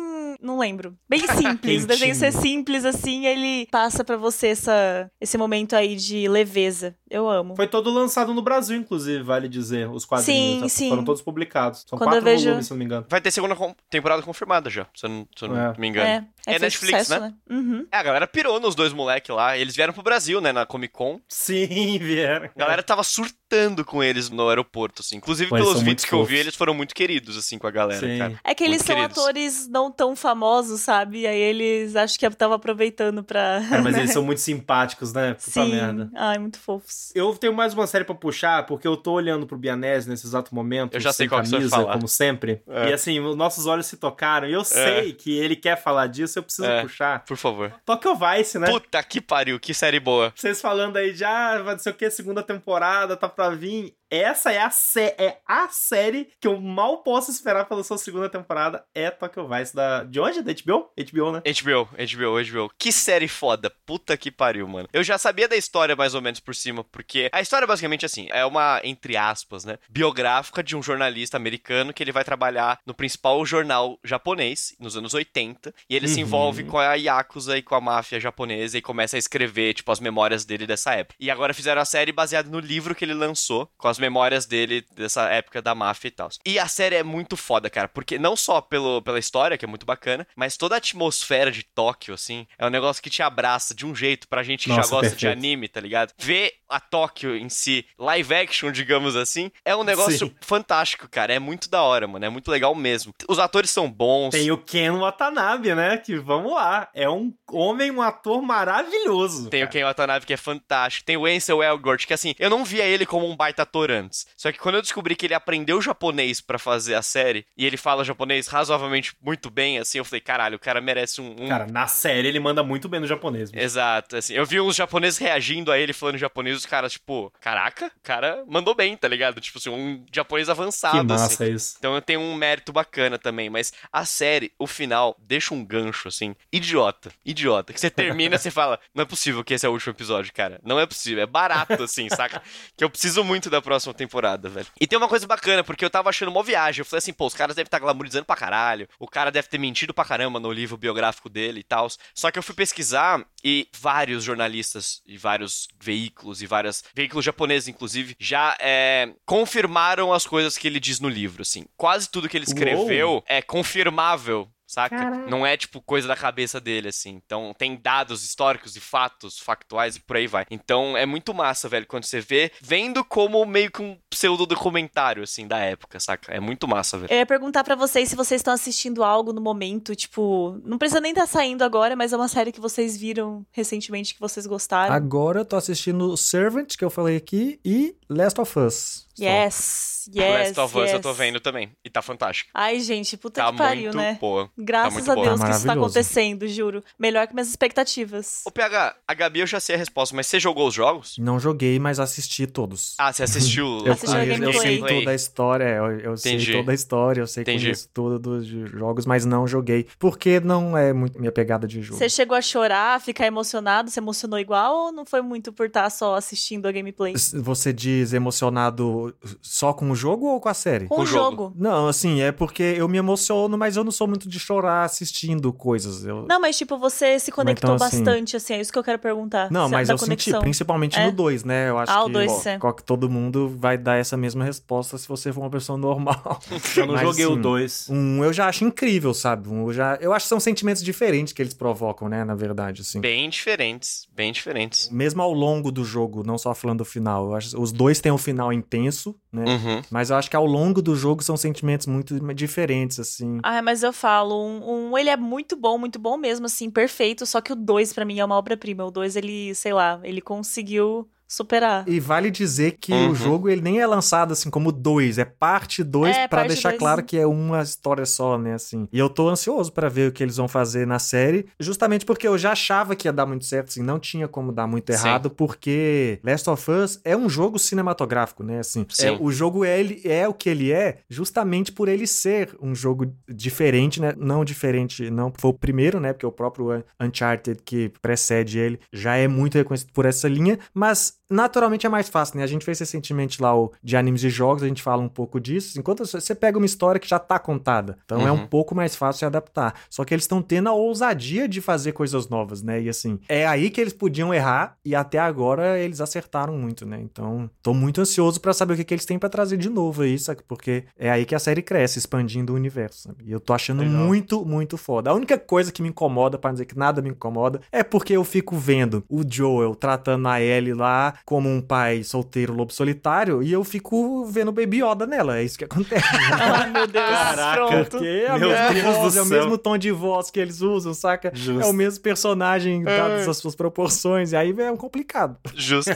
Não 0.45 0.59
lembro. 0.59 0.95
Bem 1.09 1.21
simples. 1.27 1.85
o 1.85 1.87
desenho 1.87 2.15
ser 2.15 2.33
simples, 2.33 2.85
assim, 2.85 3.25
ele 3.27 3.67
passa 3.71 4.05
pra 4.05 4.17
você 4.17 4.49
essa, 4.49 5.11
esse 5.21 5.39
momento 5.39 5.75
aí 5.75 5.97
de 5.97 6.29
leveza. 6.29 6.95
Eu 7.09 7.29
amo. 7.31 7.55
Foi 7.57 7.67
todo 7.67 7.91
lançado 7.91 8.35
no 8.35 8.43
Brasil, 8.43 8.77
inclusive, 8.77 9.23
vale 9.23 9.49
dizer. 9.49 9.89
Os 9.89 10.05
quadrinhos 10.05 10.73
Sim, 10.73 10.85
sim. 10.85 10.89
foram 10.91 11.05
todos 11.05 11.23
publicados. 11.23 11.85
São 11.89 11.97
Quando 11.99 12.11
quatro 12.11 12.19
eu 12.21 12.25
vejo- 12.25 12.45
volumes, 12.45 12.67
se 12.67 12.73
não 12.73 12.79
me 12.79 12.85
engano. 12.85 13.07
Vai 13.09 13.21
ter 13.21 13.31
segunda 13.31 13.57
temporada 13.89 14.21
confirmada 14.23 14.69
já, 14.69 14.87
se 14.95 15.07
eu 15.07 15.11
não, 15.11 15.29
se 15.37 15.45
eu 15.45 15.49
não 15.49 15.57
É. 15.57 15.75
me 15.79 15.89
engano. 15.89 16.07
É, 16.07 16.25
É 16.47 16.53
fez 16.53 16.63
Netflix, 16.63 17.07
sucesso, 17.07 17.21
né? 17.21 17.35
Uhum. 17.51 17.87
É, 17.91 17.97
a 17.97 18.03
galera 18.03 18.27
pirou 18.27 18.61
nos 18.61 18.75
dois 18.75 18.93
moleques 18.93 19.35
lá. 19.35 19.57
Eles 19.57 19.75
vieram 19.75 19.93
pro 19.93 20.03
Brasil, 20.03 20.41
né, 20.41 20.53
na 20.53 20.67
Comic 20.67 20.93
Con. 20.93 21.21
Sim, 21.29 21.99
vieram. 21.99 22.51
A 22.55 22.59
galera 22.59 22.83
tava 22.83 23.03
surtando 23.03 23.85
com 23.85 24.03
eles 24.03 24.29
no 24.31 24.49
aeroporto, 24.49 25.01
assim. 25.03 25.17
Inclusive, 25.17 25.51
Pô, 25.51 25.57
pelos 25.57 25.81
vídeos 25.81 26.05
que 26.05 26.13
eu 26.13 26.25
vi, 26.25 26.37
eles 26.37 26.55
foram 26.55 26.75
muito 26.75 26.95
queridos, 26.95 27.37
assim, 27.37 27.59
com 27.59 27.67
a 27.67 27.71
galera, 27.71 28.01
Sim. 28.07 28.19
cara. 28.19 28.41
É 28.45 28.55
que 28.55 28.65
eles 28.65 28.79
Muito 28.79 28.87
são 28.87 28.97
queridos. 28.97 29.19
atores 29.19 29.69
não 29.69 29.91
tão 29.91 30.15
famosos, 30.17 30.81
sabe? 30.81 31.21
E 31.21 31.27
aí 31.27 31.39
eles 31.39 31.97
acho 31.97 32.19
que 32.19 32.27
estavam 32.27 32.57
aproveitando 32.57 33.23
pra. 33.23 33.63
Cara, 33.69 33.83
mas 33.83 33.97
eles 33.99 34.13
são 34.13 34.23
muito 34.23 34.41
simpáticos, 34.41 35.13
né? 35.13 35.35
Puta 35.35 35.51
Sim. 35.51 35.71
merda. 35.73 36.11
Ai, 36.15 36.39
muito 36.39 36.59
fofos. 36.59 37.13
Eu 37.15 37.35
tenho 37.37 37.53
mais 37.55 37.73
uma 37.75 37.87
série 37.87 38.05
pra 38.05 38.15
puxar, 38.15 38.67
porque 38.67 38.87
eu 38.87 38.97
tô 38.97 39.13
olhando 39.13 39.47
pro 39.47 39.57
Bianese 39.57 40.09
nesse 40.09 40.27
exato 40.27 40.55
momento. 40.55 40.95
Eu 40.95 41.01
já 41.01 41.13
sei 41.13 41.25
sem 41.25 41.29
qual 41.29 41.41
que 41.41 41.47
você 41.49 41.53
vai 41.53 41.61
camisa, 41.61 41.77
falar. 41.77 41.93
como 41.95 42.09
sempre. 42.09 42.63
É. 42.69 42.91
E 42.91 42.93
assim, 42.93 43.21
os 43.21 43.37
nossos 43.37 43.67
olhos 43.67 43.87
se 43.87 43.97
tocaram. 43.97 44.49
E 44.49 44.53
eu 44.53 44.65
sei 44.65 45.13
que 45.13 45.37
ele 45.39 45.57
quer 45.57 45.81
falar 45.81 46.07
disso, 46.07 46.34
eu 46.39 46.43
preciso 46.43 46.67
É. 46.69 46.83
puxar. 46.83 47.25
Por 47.25 47.37
favor. 47.37 47.73
Tokyo 47.85 48.15
Vice, 48.17 48.59
né? 48.59 48.67
Puta 48.71 49.03
que 49.03 49.21
pariu, 49.21 49.59
que 49.61 49.73
série 49.75 50.01
boa. 50.01 50.33
Vocês 50.35 50.61
falando 50.61 50.97
aí 50.97 51.13
de, 51.13 51.25
ah, 51.25 51.61
vai 51.63 51.75
não 51.75 51.79
sei 51.79 51.93
o 51.93 51.95
que, 51.95 52.09
segunda 52.11 52.43
temporada, 52.43 53.17
tá 53.17 53.29
pra 53.29 53.51
vir. 53.51 53.95
Essa 54.15 54.53
é 54.53 54.59
a, 54.61 54.71
sé- 54.71 55.15
é 55.19 55.39
a 55.47 55.69
série 55.69 56.29
que 56.41 56.47
eu 56.47 56.61
mal 56.61 56.99
posso 57.03 57.31
esperar 57.31 57.65
pela 57.67 57.83
sua 57.83 57.99
segunda 57.99 58.29
temporada. 58.29 58.85
É 58.95 59.11
Tokyo 59.11 59.49
Vice 59.49 59.75
da... 59.75 60.05
De 60.05 60.21
onde? 60.21 60.43
Da 60.43 60.53
HBO? 60.53 60.91
HBO, 60.99 61.33
né? 61.33 61.43
HBO, 61.47 61.89
HBO, 61.97 62.45
HBO. 62.69 62.71
Que 62.79 62.93
série 62.93 63.29
foda. 63.29 63.71
Puta 63.85 64.17
que 64.17 64.31
pariu, 64.31 64.67
mano. 64.69 64.89
Eu 64.93 65.03
já 65.03 65.19
sabia 65.19 65.49
da 65.49 65.57
história 65.57 65.97
mais 65.97 66.15
ou 66.15 66.23
menos 66.23 66.41
por 66.41 66.55
cima, 66.55 66.85
porque 66.85 67.29
a 67.33 67.41
história 67.41 67.67
basicamente 67.67 68.07
assim, 68.07 68.29
é 68.31 68.45
uma, 68.45 68.81
entre 68.85 69.17
aspas, 69.17 69.65
né, 69.65 69.79
biográfica 69.89 70.63
de 70.63 70.77
um 70.77 70.83
jornalista 70.83 71.37
americano 71.37 71.93
que 71.93 72.03
ele 72.03 72.13
vai 72.13 72.25
trabalhar 72.25 72.79
no 72.87 72.95
principal 72.95 73.45
jornal 73.45 73.99
japonês 74.05 74.75
nos 74.79 74.97
anos 74.97 75.15
80, 75.15 75.75
e 75.89 75.97
ele 75.97 76.09
se 76.09 76.15
Uhum. 76.15 76.21
envolve 76.21 76.65
com 76.65 76.79
a 76.79 76.95
Yakuza 76.95 77.57
e 77.59 77.63
com 77.63 77.75
a 77.75 77.81
máfia 77.81 78.21
japonesa 78.21 78.79
e 78.79 78.83
começa 78.83 79.17
a 79.17 79.19
escrever, 79.19 79.75
tipo, 79.75 79.91
as 79.91 80.01
memórias 80.01 80.45
dele 80.45 80.67
dessa 80.67 80.95
época. 80.95 81.17
E 81.19 81.31
agora 81.31 81.53
fizeram 81.55 81.81
a 81.83 81.85
série 81.85 82.13
baseada 82.13 82.49
no 82.49 82.59
livro 82.61 82.95
que 82.95 83.05
ele 83.05 83.15
lançou, 83.15 83.69
com 83.77 83.89
as 83.89 83.99
memórias 84.05 84.45
dele 84.47 84.85
dessa 84.95 85.29
época 85.31 85.63
da 85.63 85.75
máfia 85.75 86.09
e 86.09 86.11
tal. 86.11 86.29
E 86.45 86.59
a 86.59 86.69
série 86.69 86.97
é 86.97 87.03
muito 87.03 87.37
foda, 87.37 87.71
cara, 87.71 87.89
porque 87.89 88.19
não 88.19 88.37
só 88.37 88.61
pelo, 88.61 89.01
pela 89.03 89.19
história, 89.19 89.57
que 89.57 89.65
é 89.65 89.69
muito 89.69 89.87
bacana, 89.87 90.27
mas 90.37 90.57
toda 90.57 90.75
a 90.75 90.79
atmosfera 90.79 91.51
de 91.51 91.63
Tóquio, 91.63 92.15
assim, 92.15 92.47
é 92.59 92.67
um 92.67 92.71
negócio 92.71 93.03
que 93.03 93.11
te 93.11 93.23
abraça 93.23 93.75
de 93.75 93.87
um 93.87 93.95
jeito 93.95 94.29
pra 94.29 94.43
gente 94.43 94.65
que 94.65 94.71
já 94.71 94.77
Nossa, 94.77 94.91
gosta 94.91 95.09
de 95.11 95.27
perfeito. 95.27 95.39
anime, 95.39 95.69
tá 95.69 95.81
ligado? 95.81 96.13
Ver 96.19 96.53
a 96.75 96.81
Tóquio 96.81 97.37
em 97.37 97.49
si, 97.49 97.85
live 97.99 98.35
action, 98.35 98.71
digamos 98.73 99.17
assim, 99.17 99.51
é 99.65 99.75
um 99.77 99.85
negócio 99.85 100.27
Sim. 100.29 100.35
fantástico, 100.41 101.09
cara. 101.09 101.33
É 101.33 101.39
muito 101.39 101.69
da 101.71 101.83
hora, 101.83 102.07
mano. 102.07 102.25
É 102.25 102.29
muito 102.29 102.51
legal 102.51 102.75
mesmo. 102.75 103.15
Os 103.29 103.39
atores 103.39 103.71
são 103.71 103.91
bons. 103.91 104.31
Tem 104.31 104.51
o 104.51 104.59
Ken 104.59 104.91
Watanabe, 104.99 105.75
né? 105.75 105.97
Que 105.97 106.17
vamos 106.19 106.53
lá. 106.53 106.89
É 106.95 107.09
um 107.09 107.33
homem, 107.51 107.91
um 107.91 108.03
ator 108.03 108.43
maravilhoso. 108.43 109.49
Tem 109.51 109.61
o 109.63 109.67
cara. 109.67 109.73
Ken 109.73 109.85
Watanabe, 109.85 110.27
que 110.27 110.33
é 110.33 110.37
fantástico. 110.37 111.05
Tem 111.07 111.17
o 111.17 111.27
Ansel 111.27 111.63
Elgort, 111.63 112.07
que 112.07 112.15
assim, 112.15 112.35
eu 112.39 112.51
não 112.51 112.65
via 112.65 112.85
ele 112.85 113.07
como 113.07 113.29
um 113.29 113.37
baita 113.37 113.63
ator 113.63 113.91
antes. 113.91 114.27
Só 114.37 114.51
que 114.53 114.59
quando 114.59 114.77
eu 114.77 114.83
descobri 114.83 115.15
que 115.17 115.27
ele 115.27 115.35
aprendeu 115.35 115.81
japonês 115.81 116.41
pra 116.41 116.59
fazer 116.59 116.95
a 116.95 117.03
série, 117.03 117.47
e 117.57 117.65
ele 117.65 117.77
fala 117.77 118.05
japonês 118.05 118.47
razoavelmente 118.49 119.15
muito 119.23 119.51
bem, 119.51 119.79
assim, 119.79 119.99
eu 119.99 120.05
falei, 120.05 120.21
caralho, 120.21 120.57
o 120.57 120.61
cara 120.61 120.81
merece 120.81 121.21
um... 121.21 121.35
um- 121.39 121.49
Cara, 121.49 121.67
na 121.67 121.87
série 121.87 122.29
ele 122.29 122.41
manda 122.41 122.63
muito 122.63 122.89
bem 122.89 123.01
no 123.01 123.07
japonês. 123.07 123.51
bicho. 123.51 123.63
Exato, 123.65 124.17
assim, 124.17 124.35
eu 124.35 124.45
vi 124.45 124.61
uns 124.61 124.77
japoneses 124.77 125.19
reagindo 125.19 125.71
a 125.71 125.79
ele 125.79 125.93
falando 125.93 126.19
japonês, 126.19 126.64
os 126.65 126.71
caras, 126.71 126.93
tipo, 126.93 127.33
caraca, 127.41 127.87
o 127.87 128.03
cara 128.03 128.43
mandou 128.49 128.75
bem, 128.75 128.97
tá 128.97 129.07
ligado? 129.07 129.41
Tipo 129.41 129.59
assim, 129.59 129.71
um 129.71 130.05
japonês 130.13 130.47
Que 130.47 130.51
avançado, 130.51 131.13
assim. 131.15 131.23
massa 131.25 131.49
isso. 131.49 131.77
Então 131.79 131.95
eu 131.95 132.03
tenho 132.03 132.21
um 132.21 132.35
mérito 132.35 132.73
bacana 132.73 133.19
também, 133.19 133.49
mas 133.51 133.73
a 133.93 134.05
série, 134.05 134.53
o 134.59 134.67
final, 134.67 135.17
deixa 135.21 135.55
um 135.55 135.65
gancho, 135.65 136.09
assim, 136.09 136.35
idiota, 136.53 137.13
idiota, 137.25 137.73
que 137.73 137.81
você 137.81 137.91
termina 137.91 138.37
e 138.37 138.39
você 138.39 138.51
fala, 138.51 138.79
não 138.95 139.03
é 139.03 139.07
possível 139.07 139.45
que 139.45 139.55
esse 139.55 139.67
é 139.67 139.69
o 139.69 139.73
último 139.73 139.93
episódio, 139.93 140.33
cara, 140.33 140.61
não 140.65 140.81
é 140.81 140.87
possível, 140.87 141.23
é 141.23 141.27
barato, 141.27 141.83
assim, 141.83 142.09
saca? 142.09 142.43
Que 142.77 142.83
eu 142.85 142.91
preciso 142.91 143.23
muito 143.23 143.51
da 143.51 143.61
próxima 143.61 143.93
temporada, 143.95 144.49
velho. 144.49 144.67
E 144.81 144.87
tem 144.87 144.97
uma 144.99 145.09
coisa 145.09 145.27
bacana, 145.27 145.63
porque 145.63 145.85
eu 145.85 145.91
tava 145.91 146.09
achando 146.09 146.31
uma 146.31 146.43
viagem, 146.43 146.81
eu 146.81 146.85
falei 146.87 146.99
assim, 146.99 147.13
pô, 147.13 147.27
os 147.27 147.35
caras 147.35 147.55
devem 147.55 147.67
estar 147.69 147.79
glamorizando 147.79 148.25
pra 148.25 148.37
caralho, 148.37 148.89
o 148.99 149.07
cara 149.07 149.31
deve 149.31 149.49
ter 149.49 149.59
mentido 149.59 149.93
pra 149.93 150.05
caramba 150.05 150.41
no 150.41 150.51
livro 150.51 150.77
biográfico 150.77 151.29
dele 151.29 151.61
e 151.61 151.65
tal, 151.65 151.89
só 152.15 152.31
que 152.31 152.39
eu 152.39 152.43
fui 152.43 152.55
pesquisar 152.55 153.25
e 153.45 153.69
vários 153.79 154.25
jornalistas 154.25 155.03
e 155.07 155.19
vários 155.19 155.69
veículos 155.81 156.41
e 156.45 156.47
várias 156.47 156.85
veículos 156.95 157.25
japoneses 157.25 157.69
inclusive 157.69 158.15
já 158.19 158.57
é, 158.61 159.13
confirmaram 159.27 160.13
as 160.13 160.27
coisas 160.27 160.57
que 160.57 160.69
ele 160.69 160.79
diz 160.79 161.01
no 161.01 161.09
livro 161.09 161.43
assim. 161.43 161.65
Quase 161.77 162.09
tudo 162.09 162.29
que 162.29 162.37
ele 162.37 162.45
escreveu 162.45 163.23
é 163.27 163.43
confirmável 163.43 164.49
saca? 164.75 164.97
Caraca. 164.97 165.31
não 165.31 165.47
é 165.47 165.57
tipo 165.57 165.81
coisa 165.81 166.09
da 166.09 166.17
cabeça 166.17 166.61
dele 166.61 166.89
assim. 166.89 167.21
Então 167.25 167.55
tem 167.57 167.77
dados 167.77 168.25
históricos 168.25 168.77
e 168.77 168.81
fatos 168.81 169.39
factuais 169.39 169.97
e 169.97 170.01
por 170.01 170.17
aí 170.17 170.27
vai. 170.27 170.45
Então 170.51 170.97
é 170.97 171.07
muito 171.07 171.33
massa 171.33 171.69
velho 171.69 171.87
quando 171.87 172.05
você 172.05 172.21
vê 172.21 172.51
vendo 172.61 173.05
como 173.05 173.45
meio 173.47 173.71
que 173.71 173.83
um 173.83 173.97
pseudo 174.11 174.47
documentário 174.47 175.23
assim 175.23 175.47
da 175.47 175.59
época 175.59 175.99
saca? 176.01 176.33
É 176.33 176.41
muito 176.41 176.67
massa 176.67 176.99
velho. 176.99 177.13
Eu 177.13 177.19
ia 177.19 177.27
perguntar 177.27 177.65
pra 177.65 177.75
vocês 177.75 178.09
se 178.09 178.17
vocês 178.17 178.41
estão 178.41 178.53
assistindo 178.53 179.03
algo 179.03 179.33
no 179.33 179.41
momento, 179.41 179.95
tipo, 179.95 180.61
não 180.65 180.79
precisa 180.79 181.01
nem 181.01 181.13
estar 181.13 181.27
saindo 181.27 181.63
agora, 181.63 181.95
mas 181.97 182.13
é 182.13 182.17
uma 182.17 182.29
série 182.29 182.53
que 182.53 182.61
vocês 182.61 182.97
viram 182.97 183.45
recentemente 183.53 184.15
que 184.15 184.21
vocês 184.21 184.47
gostaram. 184.47 184.95
Agora 184.95 185.41
eu 185.41 185.45
tô 185.45 185.57
assistindo 185.57 186.17
Servant, 186.17 186.77
que 186.77 186.85
eu 186.85 186.91
falei 186.91 187.17
aqui, 187.17 187.61
e 187.65 187.95
Last 188.09 188.41
of 188.41 188.59
Us. 188.59 189.07
Só. 189.15 189.23
Yes, 189.25 190.11
yes. 190.13 190.57
Last 190.57 190.61
of 190.61 190.77
Us 190.77 190.85
yes. 190.87 190.93
eu 190.95 191.01
tô 191.01 191.13
vendo 191.13 191.39
também 191.39 191.71
e 191.85 191.89
tá 191.89 192.03
fantástico 192.03 192.51
Ai, 192.53 192.81
gente, 192.81 193.17
puta 193.17 193.41
tá 193.45 193.53
que 193.53 193.59
pariu, 193.59 193.85
muito 193.85 193.97
né? 193.97 194.19
boa 194.21 194.51
Graças 194.59 194.93
muito 194.95 195.11
a 195.11 195.15
boa. 195.15 195.27
Deus 195.29 195.39
Tá 195.41 195.47
que 195.51 195.55
isso 195.57 195.67
tá 195.67 195.73
acontecendo, 195.73 196.49
juro. 196.49 196.83
Melhor 196.99 197.29
que 197.29 197.33
minhas 197.33 197.49
expectativas. 197.49 198.43
Ô 198.45 198.51
PH, 198.51 198.97
a 199.07 199.15
Gabi 199.15 199.39
eu 199.41 199.47
já 199.47 199.61
sei 199.61 199.77
a 199.77 199.79
resposta, 199.79 200.17
mas 200.17 200.27
você 200.27 200.41
jogou 200.41 200.67
os 200.67 200.75
jogos? 200.75 201.15
Não 201.19 201.39
joguei, 201.39 201.79
mas 201.79 202.01
assisti 202.01 202.45
todos. 202.47 202.95
Ah, 202.99 203.13
você 203.13 203.23
assistiu 203.23 203.65
Eu, 203.87 203.93
Assistiu 203.93 204.19
a 204.19 204.25
conheço- 204.25 204.43
eu 204.43 204.53
sei 204.61 204.79
toda 204.81 205.11
a 205.11 205.15
história, 205.15 205.65
eu, 205.65 206.01
eu 206.01 206.17
sei 206.17 206.53
toda 206.53 206.73
a 206.73 206.75
história, 206.75 207.21
eu 207.21 207.27
sei 207.29 207.43
Entendi. 207.43 207.65
conheço 207.67 207.89
tudo 207.95 208.19
dos 208.19 208.47
jogos, 208.47 209.07
mas 209.07 209.25
não 209.25 209.47
joguei. 209.47 209.87
Porque 209.97 210.41
não 210.41 210.77
é 210.77 210.93
muito 210.93 211.21
minha 211.21 211.31
pegada 211.33 211.69
de 211.69 211.81
jogo. 211.83 211.99
Você 211.99 212.09
chegou 212.09 212.37
a 212.37 212.43
chorar, 212.43 213.01
ficar 213.01 213.27
emocionado? 213.27 213.91
Você 213.91 214.01
emocionou 214.01 214.41
igual 214.41 214.87
ou 214.87 214.93
não 214.93 215.07
foi 215.07 215.23
muito 215.23 215.53
por 215.53 215.67
estar 215.67 215.89
só 215.91 216.17
assistindo 216.17 216.67
a 216.67 216.73
gameplay? 216.73 217.15
Você 217.17 217.73
diz 217.73 218.04
emocionado 218.13 219.15
só 219.41 219.73
com 219.73 219.91
o 219.91 219.95
jogo 219.95 220.27
ou 220.27 220.41
com 220.41 220.49
a 220.49 220.55
série? 220.55 220.87
Com 220.87 220.97
o 221.01 221.03
o 221.03 221.07
jogo. 221.07 221.53
Não, 221.57 221.87
assim, 221.89 222.21
é 222.23 222.33
porque 222.33 222.63
eu 222.63 222.89
me 222.89 222.99
emociono, 222.99 223.57
mas 223.59 223.77
eu 223.77 223.85
não 223.85 223.91
sou 223.93 224.07
muito 224.07 224.29
de 224.29 224.39
chorar 224.39 224.85
assistindo 224.85 225.53
coisas. 225.53 226.05
Eu... 226.05 226.27
Não, 226.29 226.41
mas 226.41 226.57
tipo, 226.57 226.79
você 226.79 227.19
se 227.19 227.31
conectou 227.31 227.75
então, 227.75 227.87
assim- 227.87 227.99
bastante, 228.03 228.37
assim, 228.37 228.55
é 228.55 228.61
isso 228.61 228.73
que 228.73 228.79
eu 228.79 228.83
quero 228.85 228.99
perguntar. 228.99 229.51
Não, 229.51 229.69
mas 229.69 229.89
da 229.89 229.95
eu 229.95 229.99
senti, 229.99 230.09
conexão. 230.31 230.41
principalmente 230.41 230.99
É? 230.99 231.07
no 231.07 231.13
2, 231.13 231.45
né? 231.45 231.69
Eu 231.71 231.79
acho 231.79 231.93
Ah, 231.93 232.03
o 232.03 232.07
que 232.07 232.13
dois, 232.13 232.33
ó, 232.63 232.73
que 232.73 232.83
todo 232.83 233.09
mundo 233.09 233.55
vai 233.59 233.77
dar 233.79 233.97
essa 233.97 234.17
mesma 234.17 234.45
resposta 234.45 234.97
se 234.99 235.07
você 235.07 235.33
for 235.33 235.41
uma 235.43 235.51
pessoa 235.51 235.79
normal. 235.79 236.41
Eu 236.77 236.87
não 236.87 236.95
Mas, 236.95 237.03
joguei 237.03 237.27
o 237.27 237.33
assim, 237.33 237.41
2. 237.41 237.87
Um 237.91 238.25
eu 238.25 238.33
já 238.33 238.47
acho 238.49 238.65
incrível, 238.65 239.13
sabe? 239.15 239.49
Um 239.49 239.67
eu 239.69 239.73
já, 239.73 239.97
eu 240.01 240.13
acho 240.13 240.25
que 240.25 240.29
são 240.29 240.41
sentimentos 240.41 240.83
diferentes 240.83 241.33
que 241.33 241.41
eles 241.43 241.55
provocam, 241.55 242.09
né, 242.09 242.25
na 242.25 242.35
verdade, 242.35 242.81
assim. 242.83 243.01
Bem 243.01 243.29
diferentes, 243.29 244.07
bem 244.15 244.33
diferentes. 244.33 244.89
Mesmo 244.91 245.23
ao 245.23 245.33
longo 245.33 245.71
do 245.71 245.85
jogo, 245.85 246.23
não 246.27 246.37
só 246.39 246.55
falando 246.55 246.79
do 246.79 246.85
final, 246.85 247.27
eu 247.31 247.35
acho, 247.37 247.61
os 247.61 247.71
dois 247.73 247.84
têm 248.01 248.13
um 248.13 248.19
final 248.19 248.53
intenso, 248.53 249.15
né? 249.33 249.45
Uhum. 249.45 249.83
Mas 249.91 250.11
eu 250.11 250.17
acho 250.17 250.31
que 250.31 250.37
ao 250.37 250.47
longo 250.47 250.81
do 250.81 250.95
jogo 250.95 251.23
são 251.23 251.37
sentimentos 251.37 251.87
muito 251.87 252.19
diferentes, 252.35 252.99
assim. 252.99 253.39
Ah, 253.43 253.63
mas 253.63 253.83
eu 253.83 253.93
falo, 253.93 254.45
um, 254.45 254.91
um, 254.91 254.99
ele 254.99 255.11
é 255.11 255.17
muito 255.17 255.57
bom, 255.57 255.79
muito 255.79 255.99
bom 255.99 256.17
mesmo, 256.17 256.47
assim, 256.47 256.71
perfeito, 256.71 257.27
só 257.27 257.41
que 257.41 257.53
o 257.53 257.57
2 257.57 257.93
pra 257.93 258.05
mim 258.05 258.19
é 258.19 258.25
uma 258.25 258.37
obra-prima. 258.37 258.85
O 258.85 258.91
2, 258.91 259.17
ele, 259.17 259.55
sei 259.55 259.73
lá, 259.73 260.01
ele 260.03 260.21
conseguiu 260.21 261.09
superar. 261.27 261.89
E 261.89 261.99
vale 262.01 262.31
dizer 262.31 262.77
que 262.81 262.93
Uhum. 262.93 263.11
o 263.11 263.15
jogo 263.15 263.49
ele 263.49 263.61
nem 263.61 263.81
é 263.81 263.87
lançado 263.87 264.33
assim 264.33 264.51
como 264.51 264.71
dois, 264.71 265.19
é 265.19 265.25
parte 265.25 265.83
2 265.83 266.17
É, 266.17 266.29
pra 266.29 266.39
parte 266.41 266.49
deixar 266.49 266.71
dois. 266.71 266.79
claro 266.79 267.03
que 267.03 267.17
é 267.19 267.27
uma 267.27 267.63
história 267.63 268.05
só, 268.07 268.39
né, 268.39 268.55
assim. 268.55 268.89
E 268.93 268.99
eu 268.99 269.09
tô 269.09 269.29
ansioso 269.29 269.73
pra 269.73 269.89
ver 269.89 270.09
o 270.09 270.13
que 270.13 270.23
eles 270.23 270.37
vão 270.37 270.47
fazer 270.49 270.87
na 270.87 270.99
série, 270.99 271.47
justamente 271.59 272.05
porque 272.05 272.27
eu 272.29 272.37
já 272.39 272.53
achava 272.53 272.95
que 272.95 273.09
ia 273.09 273.13
dar 273.13 273.27
muito 273.27 273.45
certo, 273.45 273.69
assim, 273.69 273.83
não 273.83 273.99
tinha 273.99 274.29
como 274.29 274.53
dar 274.53 274.67
muito 274.67 274.93
Sim. 274.93 274.99
errado, 274.99 275.31
porque 275.31 276.19
Last 276.23 276.49
of 276.51 276.71
Us 276.71 277.01
é 277.05 277.17
um 277.17 277.29
jogo 277.29 277.59
cinematográfico, 277.59 278.43
né, 278.43 278.59
assim. 278.61 278.87
Sim. 278.91 279.07
É, 279.07 279.13
o 279.13 279.31
jogo 279.31 279.65
é, 279.65 279.79
ele 279.81 280.01
é 280.05 280.29
o 280.29 280.35
que 280.35 280.49
ele 280.49 280.73
é, 280.73 280.99
justamente 281.09 281.73
por 281.73 281.89
ele 281.89 282.07
ser 282.07 282.57
um 282.61 282.75
jogo 282.75 283.13
diferente, 283.29 284.01
né, 284.01 284.15
não 284.17 284.45
diferente, 284.45 285.11
não 285.11 285.33
foi 285.37 285.51
o 285.51 285.55
primeiro, 285.55 285.99
né, 286.01 286.13
porque 286.13 286.27
o 286.27 286.33
próprio 286.33 286.71
Un- 286.71 286.83
Uncharted 287.01 287.61
que 287.65 287.91
precede 288.01 288.59
ele 288.59 288.79
já 288.93 289.17
é 289.17 289.27
muito 289.29 289.57
reconhecido 289.57 289.93
por 289.93 290.05
essa 290.07 290.29
linha, 290.29 290.59
mas 290.73 291.14
naturalmente 291.31 291.87
é 291.87 291.89
mais 291.89 292.09
fácil, 292.09 292.37
né? 292.39 292.45
A 292.45 292.47
gente 292.47 292.65
fez 292.65 292.79
recentemente 292.79 293.41
lá 293.43 293.57
o 293.57 293.73
de 293.83 293.97
animes 293.97 294.23
e 294.25 294.31
jogos, 294.31 294.63
a 294.63 294.69
gente 294.69 294.83
fala 294.83 295.03
um 295.03 295.09
pouco 295.09 295.41
disso. 295.41 295.79
Enquanto 295.79 296.05
você 296.07 296.35
pega 296.35 296.59
uma 296.59 296.67
história 296.67 296.99
que 297.01 297.09
já 297.09 297.19
tá 297.19 297.39
contada, 297.39 297.99
então 298.05 298.27
é 298.27 298.31
Uhum. 298.31 298.43
um 298.43 298.47
pouco 298.47 298.75
mais 298.75 298.95
fácil 298.97 299.21
de 299.21 299.25
adaptar. 299.27 299.75
Só 299.89 300.05
que 300.05 300.15
eles 300.15 300.25
estão 300.25 300.43
tendo 300.43 300.69
a 300.69 300.73
ousadia 300.73 301.49
de 301.49 301.61
fazer 301.61 301.93
coisas 301.93 302.29
novas, 302.29 302.63
né? 302.63 302.81
E 302.83 302.89
assim, 302.89 303.19
é 303.29 303.47
aí 303.47 303.71
que 303.71 303.81
eles 303.81 303.93
podiam 303.93 304.33
errar 304.33 304.77
e 304.85 304.95
até 304.95 305.19
agora 305.19 305.79
eles 305.79 306.01
acertaram 306.01 306.57
muito, 306.57 306.87
né? 306.87 307.01
Então, 307.03 307.49
tô 307.63 307.73
muito 307.75 308.01
ansioso 308.01 308.41
pra 308.41 308.53
saber 308.53 308.75
o 308.75 308.77
que, 308.77 308.85
que 308.85 308.95
eles 308.95 309.05
têm 309.05 309.19
pra 309.19 309.29
trazer 309.29 309.57
de 309.57 309.69
novo 309.69 310.03
aí, 310.03 310.19
sabe? 310.19 310.43
Porque 310.47 310.85
é 310.99 311.11
aí 311.11 311.25
que 311.25 311.35
a 311.35 311.39
série 311.39 311.63
cresce, 311.63 311.99
expandindo 311.99 312.53
o 312.53 312.57
universo, 312.57 313.03
sabe? 313.03 313.25
E 313.27 313.33
eu 313.33 313.41
tô 313.41 313.53
achando 313.53 313.83
Legal. 313.83 313.97
muito, 313.97 314.45
muito 314.45 314.77
foda. 314.77 315.11
A 315.11 315.15
única 315.15 315.39
coisa 315.39 315.73
que 315.73 315.83
me 315.83 315.89
incomoda, 315.89 316.39
pra 316.39 316.51
não 316.51 316.55
dizer 316.55 316.67
que 316.67 316.77
nada 316.79 317.01
me 317.03 317.11
incomoda, 317.11 317.61
é 317.73 317.83
porque 317.83 318.13
eu 318.13 318.25
fico 318.25 318.57
vendo 318.57 319.05
o 319.09 319.23
Joel 319.29 319.75
tratando 319.75 320.29
a 320.29 320.41
Ellie 320.41 320.75
lá 320.75 321.15
como 321.25 321.49
um 321.49 321.61
pai 321.61 322.05
solteiro 322.05 322.53
lobo 322.53 322.73
solitário 322.73 323.43
e 323.43 323.51
eu 323.51 323.65
fico 323.65 324.27
vendo 324.27 324.53
Baby 324.53 324.83
Yoda 324.83 325.07
nela. 325.07 325.39
É 325.39 325.43
isso 325.43 325.57
que 325.57 325.65
acontece. 325.65 326.05
Ai, 326.13 326.69
meu 326.71 326.87
Deus. 326.87 327.05
Caraca. 327.05 327.57
Pronto. 327.57 327.91
Porque 327.91 328.07
é 328.07 328.29
a 328.29 328.39
mesma 328.39 328.73
Deus 328.73 328.97
voz, 328.97 329.15
do 329.15 329.19
é 329.19 329.23
o 329.23 329.27
mesmo 329.27 329.59
tom 329.59 329.79
de 329.79 329.91
voz 329.91 330.31
que 330.31 330.39
eles 330.39 330.61
usam, 330.61 330.93
saca? 330.93 331.31
Justo. 331.35 331.63
É 331.63 331.67
o 331.67 331.73
mesmo 331.73 332.03
personagem, 332.03 332.83
dadas 332.83 333.27
as 333.27 333.39
suas 333.39 333.55
proporções. 333.55 334.33
E 334.33 334.37
aí 334.37 334.55
é 334.59 334.71
um 334.71 334.77
complicado. 334.77 335.39
Justo. 335.55 335.93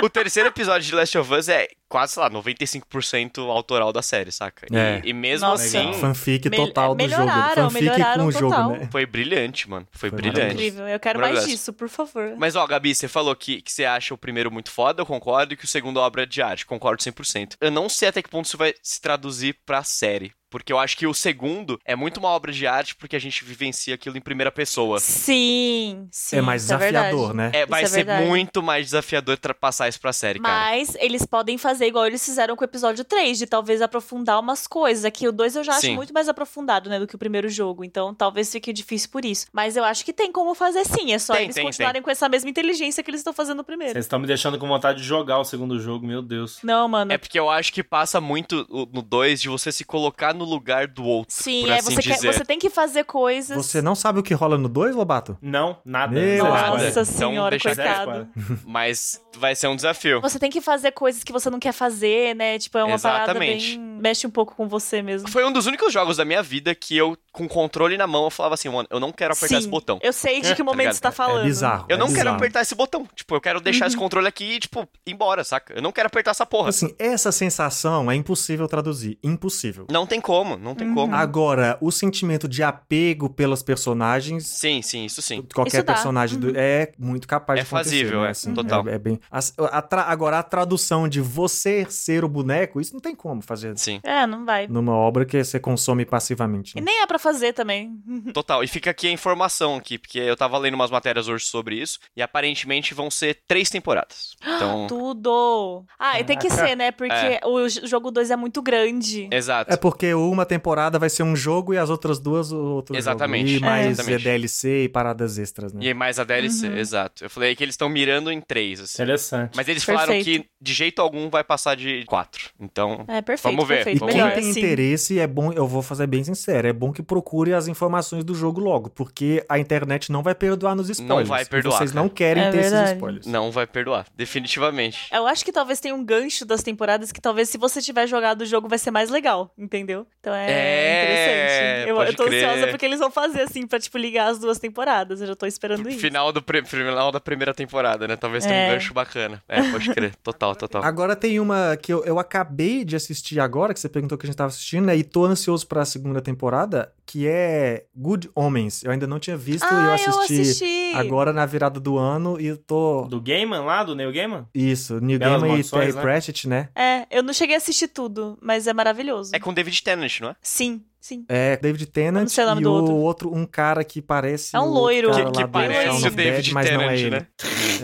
o 0.00 0.08
terceiro 0.08 0.48
episódio 0.48 0.86
de 0.86 0.94
Last 0.94 1.18
of 1.18 1.34
Us 1.34 1.48
é 1.48 1.68
quase, 1.88 2.14
sei 2.14 2.22
lá, 2.22 2.30
95% 2.30 3.48
autoral 3.50 3.92
da 3.92 4.02
série, 4.02 4.30
saca? 4.30 4.66
E- 4.70 4.76
É. 4.76 5.00
E, 5.04 5.12
mesmo 5.12 5.46
Nossa. 5.48 5.64
assim, 5.64 5.78
Legal. 5.78 5.94
Fanfic 5.94 6.48
Mel- 6.50 6.66
total 6.66 6.94
do 6.94 7.02
jogo. 7.08 7.22
melhoraram, 7.22 7.70
Fanfic 7.70 7.88
com 8.14 8.24
o 8.26 8.32
jogo, 8.32 8.50
total. 8.50 8.70
né? 8.72 8.88
foi 8.90 9.06
brilhante, 9.06 9.68
mano. 9.68 9.86
Foi, 9.92 10.10
Foi 10.10 10.18
brilhante. 10.18 10.54
Incrível. 10.54 10.86
Eu 10.88 11.00
quero 11.00 11.20
mais 11.20 11.46
disso, 11.46 11.72
por 11.72 11.88
favor. 11.88 12.34
Mas, 12.36 12.56
ó, 12.56 12.66
Gabi, 12.66 12.94
você 12.94 13.08
falou 13.08 13.34
que, 13.34 13.60
que 13.62 13.72
você 13.72 13.84
acha 13.84 14.12
o 14.14 14.18
primeiro 14.18 14.50
muito 14.50 14.70
foda, 14.70 15.02
eu 15.02 15.06
concordo, 15.06 15.54
e 15.54 15.56
que 15.56 15.64
o 15.64 15.68
segundo 15.68 15.98
é 15.98 16.02
obra 16.02 16.26
de 16.26 16.40
arte, 16.42 16.66
concordo 16.66 17.02
100%. 17.02 17.56
Eu 17.60 17.70
não 17.70 17.88
sei 17.88 18.08
até 18.08 18.22
que 18.22 18.28
ponto 18.28 18.46
isso 18.46 18.58
vai 18.58 18.74
se 18.82 19.00
traduzir 19.00 19.56
pra 19.64 19.82
série. 19.82 20.32
Porque 20.50 20.72
eu 20.72 20.78
acho 20.78 20.96
que 20.96 21.06
o 21.06 21.12
segundo 21.14 21.78
é 21.84 21.94
muito 21.94 22.18
uma 22.18 22.28
obra 22.28 22.50
de 22.52 22.66
arte 22.66 22.94
porque 22.96 23.14
a 23.16 23.18
gente 23.18 23.44
vivencia 23.44 23.94
aquilo 23.94 24.16
em 24.16 24.20
primeira 24.20 24.50
pessoa. 24.50 24.98
Sim, 24.98 26.08
sim. 26.10 26.36
É 26.36 26.40
mais 26.40 26.62
isso 26.62 26.72
desafiador, 26.74 27.26
verdade. 27.34 27.52
né? 27.54 27.60
É, 27.60 27.66
vai 27.66 27.82
Isso 27.82 27.94
é 27.94 27.98
ser 27.98 28.04
verdade. 28.04 28.26
muito 28.26 28.62
mais 28.62 28.86
desafiador 28.86 29.38
passar 29.60 29.88
isso 29.88 30.00
pra 30.00 30.12
série, 30.12 30.38
cara. 30.38 30.54
Mas 30.70 30.94
eles 31.00 31.26
podem 31.26 31.58
fazer 31.58 31.86
igual 31.86 32.06
eles 32.06 32.24
fizeram 32.24 32.54
com 32.56 32.62
o 32.62 32.64
episódio 32.64 33.04
3, 33.04 33.38
de 33.38 33.46
talvez 33.46 33.82
aprofundar 33.82 34.38
umas 34.40 34.66
coisas. 34.66 35.04
Aqui 35.04 35.26
o 35.26 35.32
2 35.32 35.56
eu 35.56 35.64
já 35.64 35.72
acho 35.72 35.80
Sim. 35.82 35.96
muito 35.96 36.14
mais 36.14 36.28
aprofundado, 36.28 36.88
né, 36.88 36.98
do 36.98 37.06
que 37.06 37.14
o 37.14 37.18
primeiro 37.18 37.48
jogo. 37.48 37.84
Então 37.84 38.14
talvez 38.14 38.50
fique 38.50 38.72
difícil 38.72 39.10
por 39.10 39.24
isso. 39.24 39.46
Mas 39.52 39.76
eu 39.76 39.84
acho 39.84 40.04
que 40.04 40.12
tem 40.12 40.30
como 40.32 40.54
fazer 40.54 40.84
sim. 40.84 41.12
É 41.12 41.18
só 41.18 41.34
Tem, 41.34 41.44
eles 41.44 41.54
tem, 41.54 41.64
continuarem 41.64 42.00
com 42.02 42.10
essa 42.10 42.28
mesma 42.28 42.48
inteligência 42.48 43.02
que 43.02 43.10
eles 43.10 43.20
estão 43.20 43.32
fazendo 43.32 43.58
no 43.58 43.64
primeiro. 43.64 43.92
Vocês 43.92 44.04
estão 44.04 44.18
me 44.18 44.26
deixando 44.26 44.58
com 44.58 44.66
vontade 44.68 44.98
de 44.98 45.04
jogar 45.04 45.38
o 45.38 45.44
segundo 45.44 45.78
jogo, 45.80 46.06
meu 46.06 46.22
Deus. 46.22 46.58
Não, 46.62 46.88
mano. 46.88 47.12
É 47.12 47.18
porque 47.18 47.38
eu 47.38 47.50
acho 47.50 47.72
que 47.72 47.82
passa 47.82 48.20
muito 48.20 48.66
no 48.92 49.02
2 49.02 49.40
de 49.40 49.48
você 49.48 49.70
se 49.72 49.84
colocar 49.84 50.34
no 50.38 50.44
lugar 50.44 50.86
do 50.86 51.04
outro. 51.04 51.34
Sim, 51.34 51.62
por 51.62 51.70
é, 51.70 51.78
assim 51.78 51.94
você, 51.94 52.02
quer- 52.02 52.32
você 52.32 52.44
tem 52.44 52.58
que 52.58 52.70
fazer 52.70 53.04
coisas. 53.04 53.56
Você 53.56 53.82
não 53.82 53.94
sabe 53.94 54.18
o 54.20 54.22
que 54.22 54.32
rola 54.32 54.56
no 54.56 54.68
2, 54.68 54.94
Lobato? 54.94 55.36
Não, 55.42 55.78
nada. 55.84 56.12
Meu. 56.18 56.44
Nossa 56.44 56.88
Então, 56.88 57.04
senhora, 57.04 57.58
Zero 57.58 57.74
coitado. 57.76 58.28
Mas 58.64 59.20
vai 59.36 59.54
ser 59.54 59.66
um 59.68 59.76
desafio. 59.76 60.20
Você 60.20 60.38
tem 60.38 60.50
que 60.50 60.60
fazer 60.60 60.92
coisas 60.92 61.22
que 61.24 61.32
você 61.32 61.50
não 61.50 61.58
quer 61.58 61.72
fazer, 61.72 62.34
né? 62.34 62.58
Tipo, 62.58 62.78
é 62.78 62.84
uma 62.84 62.94
Exatamente. 62.94 63.26
parada 63.26 63.38
bem... 63.38 63.98
Mexe 63.98 64.26
um 64.26 64.30
pouco 64.30 64.54
com 64.54 64.68
você 64.68 65.02
mesmo. 65.02 65.28
Foi 65.28 65.44
um 65.44 65.50
dos 65.52 65.66
únicos 65.66 65.92
jogos 65.92 66.16
da 66.16 66.24
minha 66.24 66.40
vida 66.42 66.72
que 66.74 66.96
eu, 66.96 67.16
com 67.32 67.46
o 67.46 67.48
controle 67.48 67.96
na 67.96 68.06
mão, 68.06 68.24
eu 68.24 68.30
falava 68.30 68.54
assim, 68.54 68.68
mano, 68.68 68.86
eu 68.92 69.00
não 69.00 69.10
quero 69.10 69.32
apertar 69.32 69.48
Sim, 69.56 69.58
esse 69.58 69.66
botão. 69.68 69.98
Eu 70.02 70.12
sei 70.12 70.40
de 70.40 70.54
que 70.54 70.62
momento 70.62 70.78
ligado? 70.78 70.94
você 70.94 71.00
tá 71.00 71.10
falando. 71.10 71.40
É 71.42 71.46
bizarro. 71.46 71.86
Eu 71.88 71.96
é 71.96 71.98
não 71.98 72.06
quero 72.06 72.18
bizarro. 72.20 72.36
apertar 72.36 72.60
esse 72.62 72.74
botão. 72.76 73.06
Tipo, 73.14 73.34
eu 73.34 73.40
quero 73.40 73.60
deixar 73.60 73.88
esse 73.88 73.96
controle 73.96 74.28
aqui 74.28 74.44
e, 74.54 74.60
tipo, 74.60 74.88
embora, 75.04 75.42
saca? 75.42 75.74
Eu 75.74 75.82
não 75.82 75.90
quero 75.90 76.06
apertar 76.06 76.30
essa 76.30 76.46
porra. 76.46 76.68
Assim, 76.68 76.94
essa 76.96 77.32
sensação 77.32 78.08
é 78.08 78.14
impossível 78.14 78.68
traduzir. 78.68 79.18
Impossível. 79.22 79.86
Não 79.90 80.06
tem 80.06 80.20
como, 80.28 80.56
não 80.58 80.74
tem 80.74 80.88
Uhum. 80.88 80.94
como. 80.94 81.14
Agora, 81.14 81.78
o 81.80 81.90
sentimento 81.90 82.46
de 82.46 82.62
apego 82.62 83.30
pelas 83.30 83.62
personagens. 83.62 84.46
Sim, 84.46 84.82
sim, 84.82 85.06
isso 85.06 85.22
sim. 85.22 85.42
Qualquer 85.54 85.78
Isso 85.78 85.86
personagem 85.86 86.38
do- 86.38 86.52
é 86.54 86.92
muito 86.98 87.26
capaz 87.26 87.60
É 87.60 87.62
de 87.62 87.66
acontecer, 87.68 87.90
fazível, 87.90 88.20
né? 88.20 88.26
é, 88.28 88.30
Assim, 88.30 88.52
total. 88.54 88.86
É, 88.88 88.94
é 88.94 88.98
bem. 88.98 89.18
a- 89.30 89.38
a 89.78 89.82
tra- 89.82 90.02
agora, 90.02 90.38
a 90.38 90.42
tradução 90.42 91.08
de 91.08 91.20
você 91.20 91.86
ser 91.88 92.24
o 92.24 92.28
boneco, 92.28 92.78
isso 92.80 92.92
não 92.92 93.00
tem 93.00 93.14
como 93.14 93.40
fazer 93.40 93.76
Sim, 93.78 94.00
É, 94.04 94.26
não 94.26 94.44
vai. 94.44 94.66
numa 94.68 94.92
obra 94.94 95.24
que 95.24 95.42
você 95.42 95.58
consome 95.58 96.04
passivamente. 96.04 96.72
E 96.76 96.80
né? 96.80 96.84
nem 96.90 97.00
é 97.02 97.06
pra 97.06 97.18
fazer 97.18 97.52
também. 97.54 97.96
total. 98.34 98.62
E 98.62 98.66
fica 98.68 98.90
aqui 98.90 99.08
a 99.08 99.12
informação 99.12 99.76
aqui, 99.76 99.96
porque 99.98 100.18
eu 100.18 100.36
tava 100.36 100.58
lendo 100.58 100.74
umas 100.74 100.90
matérias 100.90 101.26
hoje 101.28 101.46
sobre 101.46 101.76
isso, 101.80 101.98
e 102.14 102.20
aparentemente 102.20 102.92
vão 102.92 103.10
ser 103.10 103.38
três 103.48 103.70
temporadas. 103.70 104.36
Então, 104.42 104.86
Tudo. 104.86 105.84
Ah, 105.98 106.20
e 106.20 106.24
tem 106.24 106.36
que 106.36 106.50
ser, 106.50 106.76
né? 106.76 106.90
Porque 106.90 107.12
É. 107.12 107.40
o 107.44 107.68
jogo 107.68 108.10
2 108.10 108.30
é 108.30 108.36
muito 108.36 108.60
grande. 108.60 109.28
exato. 109.32 109.72
É 109.72 109.76
porque 109.76 110.12
uma 110.30 110.44
temporada 110.46 110.98
vai 110.98 111.08
ser 111.10 111.22
um 111.22 111.36
jogo 111.36 111.72
e 111.74 111.78
as 111.78 111.90
outras 111.90 112.18
duas 112.18 112.52
outro 112.52 112.96
Exatamente, 112.96 113.52
jogo. 113.54 113.64
E 113.64 113.68
mais 113.68 113.86
exatamente. 113.90 114.20
é 114.20 114.24
DLC 114.30 114.84
e 114.84 114.88
paradas 114.88 115.38
extras, 115.38 115.72
né? 115.72 115.80
E 115.84 115.94
mais 115.94 116.18
a 116.18 116.24
DLC, 116.24 116.66
Uhum. 116.68 116.76
exato. 116.76 117.24
Eu 117.24 117.30
falei 117.30 117.54
que 117.54 117.62
eles 117.62 117.74
estão 117.74 117.88
mirando 117.88 118.30
em 118.32 118.40
três, 118.40 118.80
assim. 118.80 119.02
Interessante. 119.02 119.52
Mas 119.56 119.68
eles 119.68 119.84
falaram 119.84 120.12
Perfeito. 120.14 120.42
que 120.44 120.50
de 120.60 120.72
jeito 120.74 121.00
algum 121.00 121.28
vai 121.30 121.44
passar 121.44 121.76
de 121.76 122.04
quatro. 122.06 122.50
Então, 122.58 123.04
É, 123.08 123.20
perfeito, 123.22 123.54
Vamos 123.54 123.68
ver, 123.68 123.76
perfeito. 123.76 123.96
E 123.96 124.00
vamos 124.00 124.14
quem 124.14 124.22
Melhor, 124.24 124.34
tem 124.34 124.52
sim. 124.52 124.60
interesse, 124.60 125.18
é 125.18 125.26
bom, 125.26 125.52
eu 125.52 125.66
vou 125.66 125.82
fazer 125.82 126.06
bem 126.06 126.24
sincero, 126.24 126.66
é 126.68 126.72
bom 126.72 126.92
que 126.92 127.02
procure 127.02 127.52
as 127.54 127.68
informações 127.68 128.24
do 128.24 128.34
jogo 128.34 128.60
logo, 128.60 128.90
porque 128.90 129.44
a 129.48 129.58
internet 129.58 130.10
não 130.10 130.22
vai 130.22 130.34
perdoar 130.34 130.74
nos 130.74 130.88
spoilers. 130.90 131.28
vai 131.28 131.42
e 131.42 131.46
perdoar, 131.46 131.78
Vocês 131.78 131.92
cara. 131.92 132.02
não 132.02 132.08
querem 132.08 132.42
É 132.44 132.50
ter 132.50 132.58
esses 132.58 132.72
verdade. 132.72 132.92
spoilers. 132.94 133.26
não 133.26 133.50
vai 133.50 133.66
perdoar. 133.66 134.06
Definitivamente. 134.16 134.98
Eu 135.12 135.26
acho 135.26 135.44
que 135.44 135.52
talvez 135.52 135.80
tenha 135.80 135.94
um 135.94 136.04
gancho 136.04 136.44
das 136.46 136.62
temporadas 136.62 137.12
que 137.12 137.20
talvez 137.20 137.48
se 137.48 137.58
você 137.58 137.80
tiver 137.82 138.06
jogado 138.06 138.42
o 138.42 138.46
jogo 138.46 138.68
vai 138.68 138.78
ser 138.78 138.90
mais 138.90 139.10
legal, 139.10 139.52
entendeu? 139.58 140.06
Então 140.20 140.34
é, 140.34 140.50
É, 140.50 141.82
interessante. 141.82 141.88
Eu, 141.90 142.02
eu 142.02 142.16
tô 142.16 142.24
crer. 142.24 142.44
ansiosa 142.44 142.68
porque 142.68 142.84
eles 142.84 142.98
vão 142.98 143.10
fazer 143.10 143.42
assim 143.42 143.66
pra, 143.66 143.78
tipo, 143.78 143.96
ligar 143.98 144.28
as 144.30 144.38
duas 144.38 144.58
temporadas. 144.58 145.20
Eu 145.20 145.26
já 145.28 145.34
tô 145.36 145.46
esperando 145.46 145.88
isso. 145.88 145.98
Final, 146.00 146.32
do 146.32 146.42
final 146.64 147.12
da 147.12 147.20
primeira 147.20 147.54
temporada, 147.54 148.06
né? 148.08 148.16
Talvez 148.16 148.44
tenha 148.44 148.56
um 148.56 148.70
É. 148.70 148.72
gancho 148.74 148.92
bacana. 148.94 149.42
É, 149.48 149.62
pode 149.70 149.92
crer. 149.94 150.14
Total, 150.22 150.54
total. 150.56 150.82
Agora 150.84 151.14
tem 151.16 151.38
uma 151.40 151.76
que 151.80 151.92
eu, 151.92 152.04
eu 152.04 152.18
acabei 152.18 152.84
de 152.84 152.96
assistir 152.96 153.38
agora, 153.40 153.72
que 153.72 153.80
você 153.80 153.88
perguntou 153.88 154.18
que 154.18 154.26
a 154.26 154.28
gente 154.28 154.36
tava 154.36 154.48
assistindo, 154.48 154.86
né? 154.86 154.96
E 154.96 155.02
tô 155.04 155.24
ansioso 155.24 155.66
pra 155.66 155.84
segunda 155.84 156.20
temporada, 156.20 156.92
que 157.08 157.26
é 157.26 157.86
Good 157.96 158.30
Homens. 158.34 158.84
Eu 158.84 158.90
ainda 158.90 159.06
não 159.06 159.18
tinha 159.18 159.36
visto 159.36 159.64
e 159.64 159.72
eu 159.72 159.76
ah, 159.78 159.94
assisti, 159.94 160.10
eu 160.10 160.20
assisti. 160.20 160.92
agora 160.94 161.32
na 161.32 161.46
virada 161.46 161.80
do 161.80 161.96
ano 161.96 162.38
e 162.38 162.46
eu 162.46 162.58
tô. 162.58 163.06
Do 163.08 163.18
Gaiman 163.18 163.64
lá, 163.64 163.82
do 163.82 163.94
Neil 163.94 164.12
Gaiman? 164.12 164.46
Isso, 164.54 165.00
Neil 165.00 165.18
Belas 165.18 165.40
Gaiman 165.40 165.58
e 165.58 165.64
Terry 165.64 165.92
né? 165.94 166.02
Pratchett, 166.02 166.46
né? 166.46 166.68
É, 166.76 167.06
eu 167.10 167.22
não 167.22 167.32
cheguei 167.32 167.54
a 167.54 167.58
assistir 167.58 167.88
tudo, 167.88 168.38
mas 168.42 168.66
é 168.66 168.74
maravilhoso. 168.74 169.34
É 169.34 169.40
com 169.40 169.54
David 169.54 169.82
Tennant, 169.82 170.20
não 170.20 170.28
é? 170.28 170.36
Sim, 170.42 170.84
sim. 171.00 171.24
É, 171.28 171.56
David 171.56 171.86
Tennant 171.86 172.28
não 172.36 172.56
o 172.56 172.60
e 172.60 172.66
o 172.66 172.70
outro. 172.70 172.94
outro, 172.96 173.34
um 173.34 173.44
cara 173.46 173.82
que 173.84 174.00
parece. 174.02 174.54
É 174.56 174.60
um 174.60 174.64
o 174.64 174.68
loiro. 174.72 175.10
cara 175.10 175.18
Que, 175.20 175.24
lá 175.26 175.32
que 175.32 175.42
do 175.44 175.48
parece 175.48 175.84
Shaun 175.86 175.94
o 175.94 176.06
of 176.06 176.10
David 176.16 176.42
Dead, 176.42 176.52
mas 176.52 176.70
não 176.70 176.80
é 176.82 176.98
ele. 176.98 177.10
né? 177.10 177.26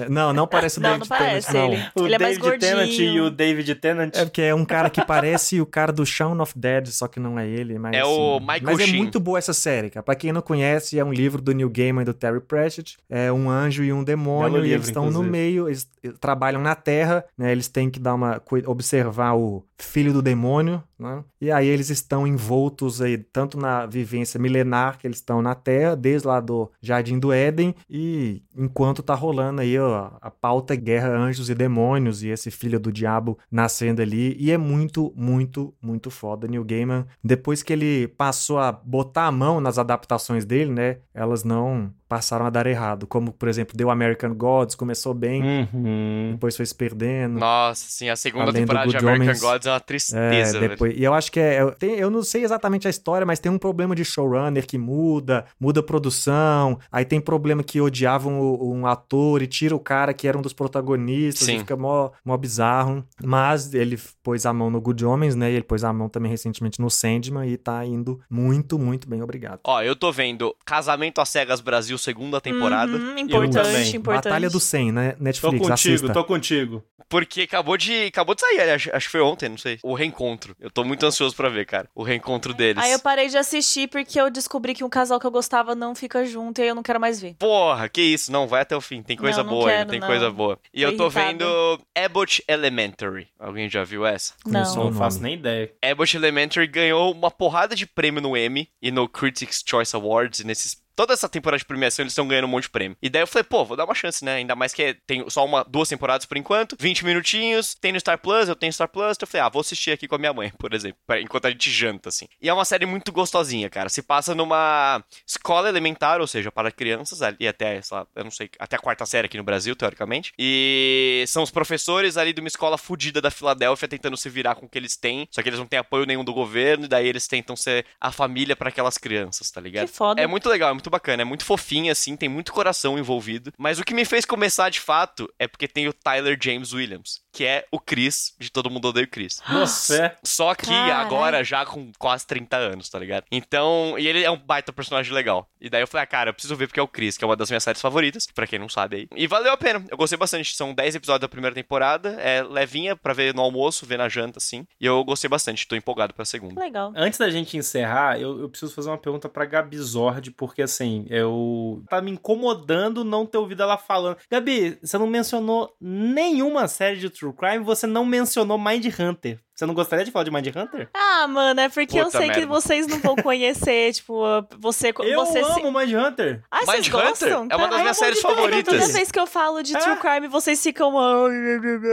É, 0.00 0.08
Não, 0.08 0.32
não 0.32 0.46
parece 0.46 0.78
o 0.78 0.82
Não, 0.82 0.90
David 0.90 1.08
não 1.10 1.16
parece 1.18 1.52
Tennant, 1.52 1.64
não. 1.68 1.72
ele. 1.74 1.82
O 1.94 2.04
Ele 2.06 2.14
é 2.14 2.18
mais 2.18 2.38
David 2.38 2.58
Tennant 2.60 2.90
e 2.98 3.20
o 3.20 3.30
David 3.30 3.74
Tennant. 3.76 4.16
É 4.16 4.24
porque 4.24 4.42
é 4.42 4.54
um 4.54 4.64
cara 4.64 4.90
que 4.90 5.04
parece 5.04 5.60
o 5.60 5.66
cara 5.66 5.92
do 5.92 6.04
Shaun 6.04 6.40
of 6.40 6.52
Dead, 6.56 6.86
só 6.88 7.06
que 7.06 7.20
não 7.20 7.38
é 7.38 7.46
ele. 7.48 7.78
Mas, 7.78 7.94
É 7.94 8.00
assim, 8.00 8.10
o 8.10 8.40
Michael 8.40 8.60
Mas 8.62 8.78
é 8.80 8.86
Sheen. 8.86 8.96
muito 8.96 9.20
boa 9.20 9.38
essa 9.38 9.52
série, 9.52 9.90
cara. 9.90 10.02
Pra 10.02 10.14
quem 10.14 10.32
não 10.32 10.42
conhece, 10.42 10.98
é 10.98 11.04
um 11.04 11.12
livro 11.12 11.40
do 11.40 11.52
Neil 11.52 11.70
Gaiman 11.70 12.02
e 12.02 12.04
do 12.06 12.14
Terry 12.14 12.40
Pratchett. 12.40 12.96
É 13.08 13.30
um 13.32 13.48
anjo 13.48 13.84
e 13.84 13.92
um 13.92 14.02
demônio, 14.02 14.52
Belo 14.54 14.64
e 14.64 14.68
livro, 14.68 14.76
eles 14.78 14.86
estão 14.88 15.10
no 15.10 15.22
meio, 15.22 15.68
eles 15.68 15.88
trabalham 16.20 16.60
na 16.60 16.74
Terra, 16.74 17.24
né? 17.38 17.52
Eles 17.52 17.68
têm 17.68 17.88
que 17.88 18.00
dar 18.00 18.14
uma 18.14 18.42
observar 18.66 19.34
o 19.36 19.64
filho 19.78 20.12
do 20.12 20.22
demônio, 20.22 20.82
né? 20.99 21.22
E 21.40 21.51
aí 21.51 21.66
eles 21.66 21.90
estão 21.90 22.26
envoltos 22.26 23.01
aí, 23.03 23.18
tanto 23.18 23.59
na 23.59 23.86
vivência 23.86 24.38
milenar 24.40 24.99
que 24.99 25.07
eles 25.07 25.18
estão 25.18 25.42
na 25.42 25.55
Terra, 25.55 25.95
desde 25.95 26.26
lá 26.28 26.40
do 26.40 26.70
Jardim 26.80 27.18
do 27.18 27.32
Éden, 27.32 27.74
e 27.88 28.42
enquanto 28.57 29.03
tá 29.03 29.14
rolando 29.14 29.61
aí 29.61 29.78
ó, 29.78 30.11
a 30.20 30.30
pauta 30.30 30.74
guerra 30.74 31.09
anjos 31.09 31.51
e 31.51 31.55
demônios 31.55 32.22
e 32.22 32.28
esse 32.28 32.51
filho 32.51 32.78
do 32.80 32.92
diabo 32.92 33.38
nascendo 33.51 34.01
ali, 34.03 34.36
e 34.38 34.51
é 34.51 34.59
muito, 34.59 35.12
muito, 35.16 35.74
muito 35.82 36.11
foda. 36.11 36.47
Neil 36.49 36.64
Gaiman, 36.64 37.07
depois 37.22 37.62
que 37.62 37.72
ele 37.72 38.09
passou 38.09 38.59
a 38.59 38.72
botar 38.72 39.26
a 39.26 39.32
mão 39.32 39.61
nas 39.61 39.78
adaptações 39.78 40.45
dele, 40.45 40.70
né, 40.72 40.99
elas 41.12 41.45
não 41.45 41.92
passaram 42.09 42.47
a 42.47 42.51
dar 42.51 42.66
errado, 42.66 43.07
como 43.09 43.32
por 43.32 43.49
exemplo, 43.49 43.76
deu 43.76 43.90
American 43.90 44.32
Gods, 44.34 44.74
começou 44.76 45.12
bem, 45.14 45.42
Uhum. 45.42 46.30
depois 46.32 46.57
foi 46.57 46.64
se 46.66 46.74
perdendo. 46.74 47.38
Nossa, 47.38 47.86
sim, 47.88 48.09
a 48.09 48.14
segunda 48.16 48.45
Além 48.45 48.62
temporada 48.62 48.88
de 48.88 48.97
American 48.97 49.22
Homens. 49.24 49.40
Gods 49.40 49.66
é 49.66 49.70
uma 49.70 49.76
É, 49.76 49.80
tristeza, 49.80 50.59
velho. 50.61 50.70
depois, 50.70 50.93
e 50.97 51.05
eu 51.05 51.12
acho 51.14 51.30
que 51.32 51.40
é. 51.40 51.61
Eu, 51.61 51.72
tem- 51.72 51.95
eu 51.97 52.11
não 52.11 52.22
sei 52.22 52.45
exatamente 52.45 52.86
a 52.86 52.90
história, 52.90 53.26
mas 53.26 53.38
tem 53.38 53.51
um 53.51 53.59
problema 53.59 53.95
de 53.95 54.05
showrunner 54.05 54.66
que 54.66 54.78
muda, 54.78 55.45
muda 55.61 55.80
a 55.80 55.82
produção. 55.82 56.78
Aí 56.90 57.05
tem 57.05 57.20
problema 57.20 57.62
que 57.62 57.80
odiavam 57.80 58.40
o- 58.40 58.72
um 58.74 58.86
ator 58.86 59.42
e 59.42 59.47
tira 59.47 59.74
o 59.74 59.80
cara 59.80 60.12
que 60.14 60.26
era 60.28 60.36
um 60.38 60.42
dos 60.42 60.53
protagonistas 60.53 61.47
Sim. 61.47 61.57
e 61.57 61.59
fica 61.61 61.76
mó, 61.76 62.11
mó 62.24 62.36
bizarro. 62.36 63.05
Mas 63.22 63.72
ele 63.74 63.99
pôs 64.22 64.47
a 64.47 64.53
mão 64.53 64.70
no 64.70 64.80
Good 64.80 65.05
Homens, 65.05 65.34
né? 65.34 65.51
E 65.51 65.55
ele 65.55 65.64
pôs 65.64 65.84
a 65.84 65.92
mão 65.92 66.09
também 66.09 66.30
recentemente 66.30 66.80
no 66.80 66.90
Sandman 66.90 67.49
e 67.49 67.57
tá 67.57 67.84
indo 67.84 68.20
muito, 68.30 68.78
muito 68.78 69.09
bem, 69.09 69.22
obrigado. 69.22 69.61
Ó, 69.64 69.82
eu 69.82 69.97
tô 69.97 70.11
vendo 70.12 70.55
Casamento 70.64 71.20
às 71.20 71.28
Cegas 71.28 71.61
Brasil, 71.61 71.97
segunda 71.99 72.40
temporada. 72.40 72.92
Uhum, 72.92 73.18
importante, 73.18 73.97
importante. 73.97 74.24
Batalha 74.24 74.51
do 74.51 74.61
100, 74.61 74.92
né? 74.92 75.12
Tô 75.12 75.24
Netflix, 75.24 75.59
contigo, 75.59 75.72
assista. 75.72 76.12
tô 76.12 76.24
contigo. 76.24 76.82
Porque 77.09 77.42
acabou 77.42 77.76
de, 77.76 78.07
acabou 78.07 78.34
de 78.34 78.40
sair, 78.40 78.61
acho, 78.70 78.90
acho 78.95 79.07
que 79.07 79.12
foi 79.12 79.20
ontem, 79.20 79.49
não 79.49 79.59
sei. 79.59 79.78
O 79.82 79.95
reencontro. 79.95 80.57
Eu 80.59 80.70
tô 80.74 80.84
muito 80.84 81.06
ansioso 81.06 81.34
pra 81.34 81.48
ver, 81.48 81.64
cara. 81.64 81.88
O 81.94 82.02
reencontro 82.02 82.52
deles. 82.52 82.82
Aí 82.82 82.92
eu 82.92 82.98
parei 82.98 83.28
de 83.28 83.38
assistir 83.38 83.88
porque 83.88 84.20
eu 84.20 84.28
descobri 84.30 84.74
que 84.74 84.84
um 84.84 84.88
casal 84.90 85.18
que 85.20 85.26
eu 85.26 85.30
gostava 85.30 85.74
não 85.74 85.94
fica 85.94 86.24
junto 86.26 86.58
e 86.58 86.62
aí 86.62 86.68
eu 86.68 86.74
não 86.74 86.82
quero 86.82 87.00
mais 87.00 87.20
ver. 87.20 87.34
Porra, 87.38 87.88
que 87.88 88.02
isso? 88.02 88.30
Não, 88.32 88.46
vai 88.46 88.62
até 88.62 88.76
o 88.76 88.80
fim. 88.80 89.02
Tem 89.02 89.16
coisa 89.16 89.38
Não, 89.38 89.44
não 89.44 89.52
boa 89.52 89.70
ainda, 89.70 89.78
quero, 89.78 89.90
tem 89.90 90.00
não. 90.00 90.06
coisa 90.08 90.30
boa. 90.30 90.58
E 90.72 90.82
Tô 90.82 90.86
eu 90.88 90.96
tô 90.96 91.04
irritada. 91.04 91.26
vendo 91.28 91.80
Abbott 91.96 92.44
Elementary. 92.48 93.28
Alguém 93.38 93.68
já 93.68 93.84
viu 93.84 94.04
essa? 94.04 94.34
Não. 94.44 94.62
o 94.62 94.84
Não 94.84 94.92
faço 94.92 95.22
nem 95.22 95.34
ideia. 95.34 95.72
Abbott 95.82 96.16
Elementary 96.16 96.66
ganhou 96.66 97.12
uma 97.12 97.30
porrada 97.30 97.76
de 97.76 97.86
prêmio 97.86 98.20
no 98.20 98.36
Emmy 98.36 98.68
e 98.82 98.90
no 98.90 99.08
Critics' 99.08 99.62
Choice 99.64 99.94
Awards 99.94 100.40
e 100.40 100.46
nesses 100.46 100.84
Toda 100.97 101.12
essa 101.12 101.28
temporada 101.28 101.59
de 101.59 101.64
premiação 101.64 102.03
eles 102.03 102.12
estão 102.12 102.26
ganhando 102.26 102.45
um 102.45 102.49
monte 102.49 102.64
de 102.64 102.70
prêmio. 102.70 102.97
E 103.03 103.09
daí 103.09 103.22
eu 103.22 103.26
falei, 103.26 103.45
pô, 103.45 103.64
vou 103.64 103.76
dar 103.76 103.84
uma 103.84 103.95
chance, 103.95 104.24
né? 104.24 104.34
Ainda 104.36 104.55
mais 104.55 104.72
que 104.72 104.82
é- 104.82 104.97
tem 105.07 105.28
só 105.28 105.45
uma, 105.45 105.64
duas 105.64 105.88
temporadas 105.88 106.26
por 106.26 106.36
enquanto, 106.36 106.76
20 106.78 107.05
minutinhos, 107.05 107.74
tem 107.74 107.92
no 107.92 107.99
Star 108.01 108.18
Plus, 108.18 108.49
eu 108.49 108.55
tenho 108.57 108.72
Star 108.72 108.88
Plus, 108.88 109.16
então 109.16 109.26
eu 109.26 109.30
falei, 109.30 109.47
ah, 109.47 109.49
vou 109.49 109.61
assistir 109.61 109.90
aqui 109.90 110.07
com 110.07 110.14
a 110.14 110.18
minha 110.18 110.32
mãe, 110.32 110.51
por 110.59 110.72
exemplo, 110.74 110.99
pra- 111.07 111.20
enquanto 111.20 111.47
a 111.47 111.51
gente 111.51 111.70
janta, 111.70 112.09
assim. 112.09 112.26
E 112.40 112.49
é 112.49 112.53
uma 112.53 112.64
série 112.64 112.86
muito 112.86 113.11
gostosinha, 113.12 113.68
cara. 113.68 113.88
Se 113.88 114.03
passa 114.03 114.34
numa 114.34 115.03
escola 115.26 115.68
elementar, 115.68 116.20
ou 116.20 116.26
seja, 116.26 116.51
para 116.53 116.70
crianças, 116.70 117.22
ali 117.22 117.47
até, 117.49 117.80
sei 117.82 117.97
lá, 117.97 118.07
eu 118.14 118.24
não 118.24 118.30
sei, 118.30 118.49
até 118.59 118.76
a 118.76 118.78
quarta 118.78 119.05
série 119.07 119.26
aqui 119.26 119.36
no 119.36 119.45
Brasil, 119.45 119.74
teoricamente. 119.74 120.32
E 120.38 121.24
são 121.26 121.42
os 121.42 121.51
professores 121.51 122.16
ali 122.16 122.32
de 122.32 122.40
uma 122.40 122.49
escola 122.49 122.78
fodida 122.78 123.20
da 123.20 123.30
Filadélfia 123.30 123.88
tentando 123.88 124.16
se 124.16 124.28
virar 124.28 124.55
com 124.55 124.66
o 124.66 124.68
que 124.68 124.78
eles 124.78 124.97
têm, 124.97 125.26
só 125.30 125.42
que 125.42 125.49
eles 125.49 125.59
não 125.59 125.66
têm 125.66 125.78
apoio 125.78 126.07
nenhum 126.07 126.24
do 126.24 126.32
governo, 126.32 126.84
e 126.84 126.88
daí 126.88 127.07
eles 127.09 127.26
tentam 127.26 127.57
ser 127.57 127.84
a 128.01 128.12
família 128.12 128.55
para 128.55 128.68
aquelas 128.68 128.97
crianças, 128.99 129.51
tá 129.51 129.61
ligado? 129.61 129.88
Que 129.88 129.92
foda. 129.95 130.20
É 130.20 130.26
muito 130.26 130.49
legal, 130.49 130.70
é 130.70 130.72
muito 130.72 130.84
bacana, 130.91 131.22
é 131.22 131.24
muito 131.24 131.45
fofinha, 131.45 131.93
assim, 131.93 132.16
tem 132.16 132.28
muito 132.28 132.53
coração 132.53 132.99
envolvido. 132.99 133.53
Mas 133.59 133.78
o 133.78 133.85
que 133.85 133.95
me 133.95 134.05
fez 134.05 134.24
começar 134.24 134.68
de 134.70 134.80
fato 134.80 135.32
é 135.39 135.47
porque 135.47 135.68
tem 135.68 135.89
o 135.89 135.93
Tyler 135.93 136.39
James 136.41 136.72
Williams, 136.72 137.20
que 137.35 137.45
é 137.45 137.66
o 137.72 137.80
Chris 137.80 138.32
de 138.39 138.51
Todo 138.51 138.70
Mundo 138.70 138.89
Odeia 138.89 139.05
o 139.05 139.09
Chris. 139.09 139.43
Você. 139.51 140.12
Só 140.22 140.55
que 140.55 140.66
Caralho. 140.66 140.95
agora 140.95 141.43
já 141.43 141.66
com 141.66 141.91
quase 141.99 142.24
30 142.26 142.57
anos, 142.57 142.89
tá 142.89 142.99
ligado? 142.99 143.24
Então, 143.30 143.97
e 143.99 144.07
ele 144.07 144.22
é 144.22 144.30
um 144.30 144.39
baita 144.39 144.72
personagem 144.72 145.12
legal. 145.12 145.49
E 145.61 145.68
daí 145.68 145.82
eu 145.82 145.87
falei, 145.89 146.05
ah, 146.05 146.07
cara, 146.07 146.30
eu 146.30 146.35
preciso 146.35 146.55
ver 146.55 146.68
porque 146.68 146.78
é 146.78 146.82
o 146.82 146.89
Chris, 146.89 147.16
que 147.16 147.24
é 147.24 147.26
uma 147.26 147.37
das 147.37 147.51
minhas 147.51 147.64
séries 147.64 147.82
favoritas, 147.82 148.28
pra 148.32 148.47
quem 148.47 148.59
não 148.59 148.68
sabe 148.68 148.97
aí. 148.97 149.09
E 149.16 149.26
valeu 149.26 149.53
a 149.53 149.57
pena, 149.57 149.85
eu 149.91 149.97
gostei 149.97 150.16
bastante. 150.16 150.55
São 150.57 150.72
10 150.72 150.95
episódios 150.95 151.22
da 151.22 151.28
primeira 151.28 151.55
temporada, 151.55 152.11
é 152.20 152.43
levinha 152.43 152.95
pra 152.95 153.12
ver 153.12 153.35
no 153.35 153.43
almoço, 153.43 153.85
ver 153.85 153.99
na 153.99 154.09
janta, 154.09 154.39
assim. 154.39 154.66
E 154.80 154.87
eu 154.87 155.03
gostei 155.03 155.28
bastante, 155.28 155.66
tô 155.66 155.74
empolgado 155.74 156.14
pra 156.14 156.24
segunda. 156.24 156.61
Legal. 156.61 156.93
Antes 156.95 157.18
da 157.18 157.28
gente 157.30 157.57
encerrar, 157.57 158.20
eu, 158.20 158.41
eu 158.43 158.49
preciso 158.49 158.72
fazer 158.72 158.91
uma 158.91 158.99
pergunta 158.99 159.28
pra 159.28 159.45
Gabi 159.45 159.78
Zord, 159.78 160.30
porque 160.32 160.62
assim, 160.62 161.07
eu. 161.11 161.82
Tá 161.89 162.01
me 162.01 162.12
incomodando 162.12 163.03
não 163.03 163.26
ter 163.26 163.39
ouvido 163.39 163.62
ela 163.62 163.76
falando. 163.76 164.18
Gabi, 164.30 164.78
você 164.80 164.97
não 164.99 165.07
mencionou 165.07 165.74
nenhuma 165.80 166.68
série 166.68 166.99
de 166.99 167.09
True 167.24 167.32
Crime, 167.32 167.64
você 167.64 167.86
não 167.86 168.04
mencionou 168.04 168.58
Mind 168.58 168.84
Hunter. 168.98 169.40
Você 169.55 169.66
não 169.66 169.74
gostaria 169.74 170.05
de 170.05 170.11
falar 170.11 170.24
de 170.24 170.30
Mindhunter? 170.32 170.88
Ah, 170.92 171.28
mano, 171.28 171.61
é 171.61 171.68
porque 171.68 171.98
eu 171.98 172.07
Puta 172.07 172.18
sei 172.18 172.28
que 172.30 172.38
merda. 172.40 172.46
vocês 172.52 172.86
não 172.88 172.98
vão 172.98 173.14
conhecer, 173.14 173.92
tipo, 173.94 174.20
você... 174.59 174.92
Eu 174.98 175.24
você 175.24 175.44
se- 175.44 175.61
amo 175.61 175.70
Mindhunter. 175.70 176.42
Ah, 176.50 176.64
vocês 176.64 176.88
Mindhunter 176.88 177.09
gostam? 177.09 177.46
é 177.50 177.57
uma 177.57 177.68
das 177.68 177.76
Ai, 177.76 177.82
minhas 177.82 177.96
eu 177.96 178.05
séries 178.05 178.20
favoritas. 178.20 178.74
Toda 178.80 178.92
vez 178.92 179.12
que 179.12 179.18
eu 179.20 179.26
falo 179.26 179.62
de 179.62 179.76
É? 179.76 179.78
True 179.80 179.96
Crime, 179.96 180.26
vocês 180.28 180.61
ficam... 180.62 180.92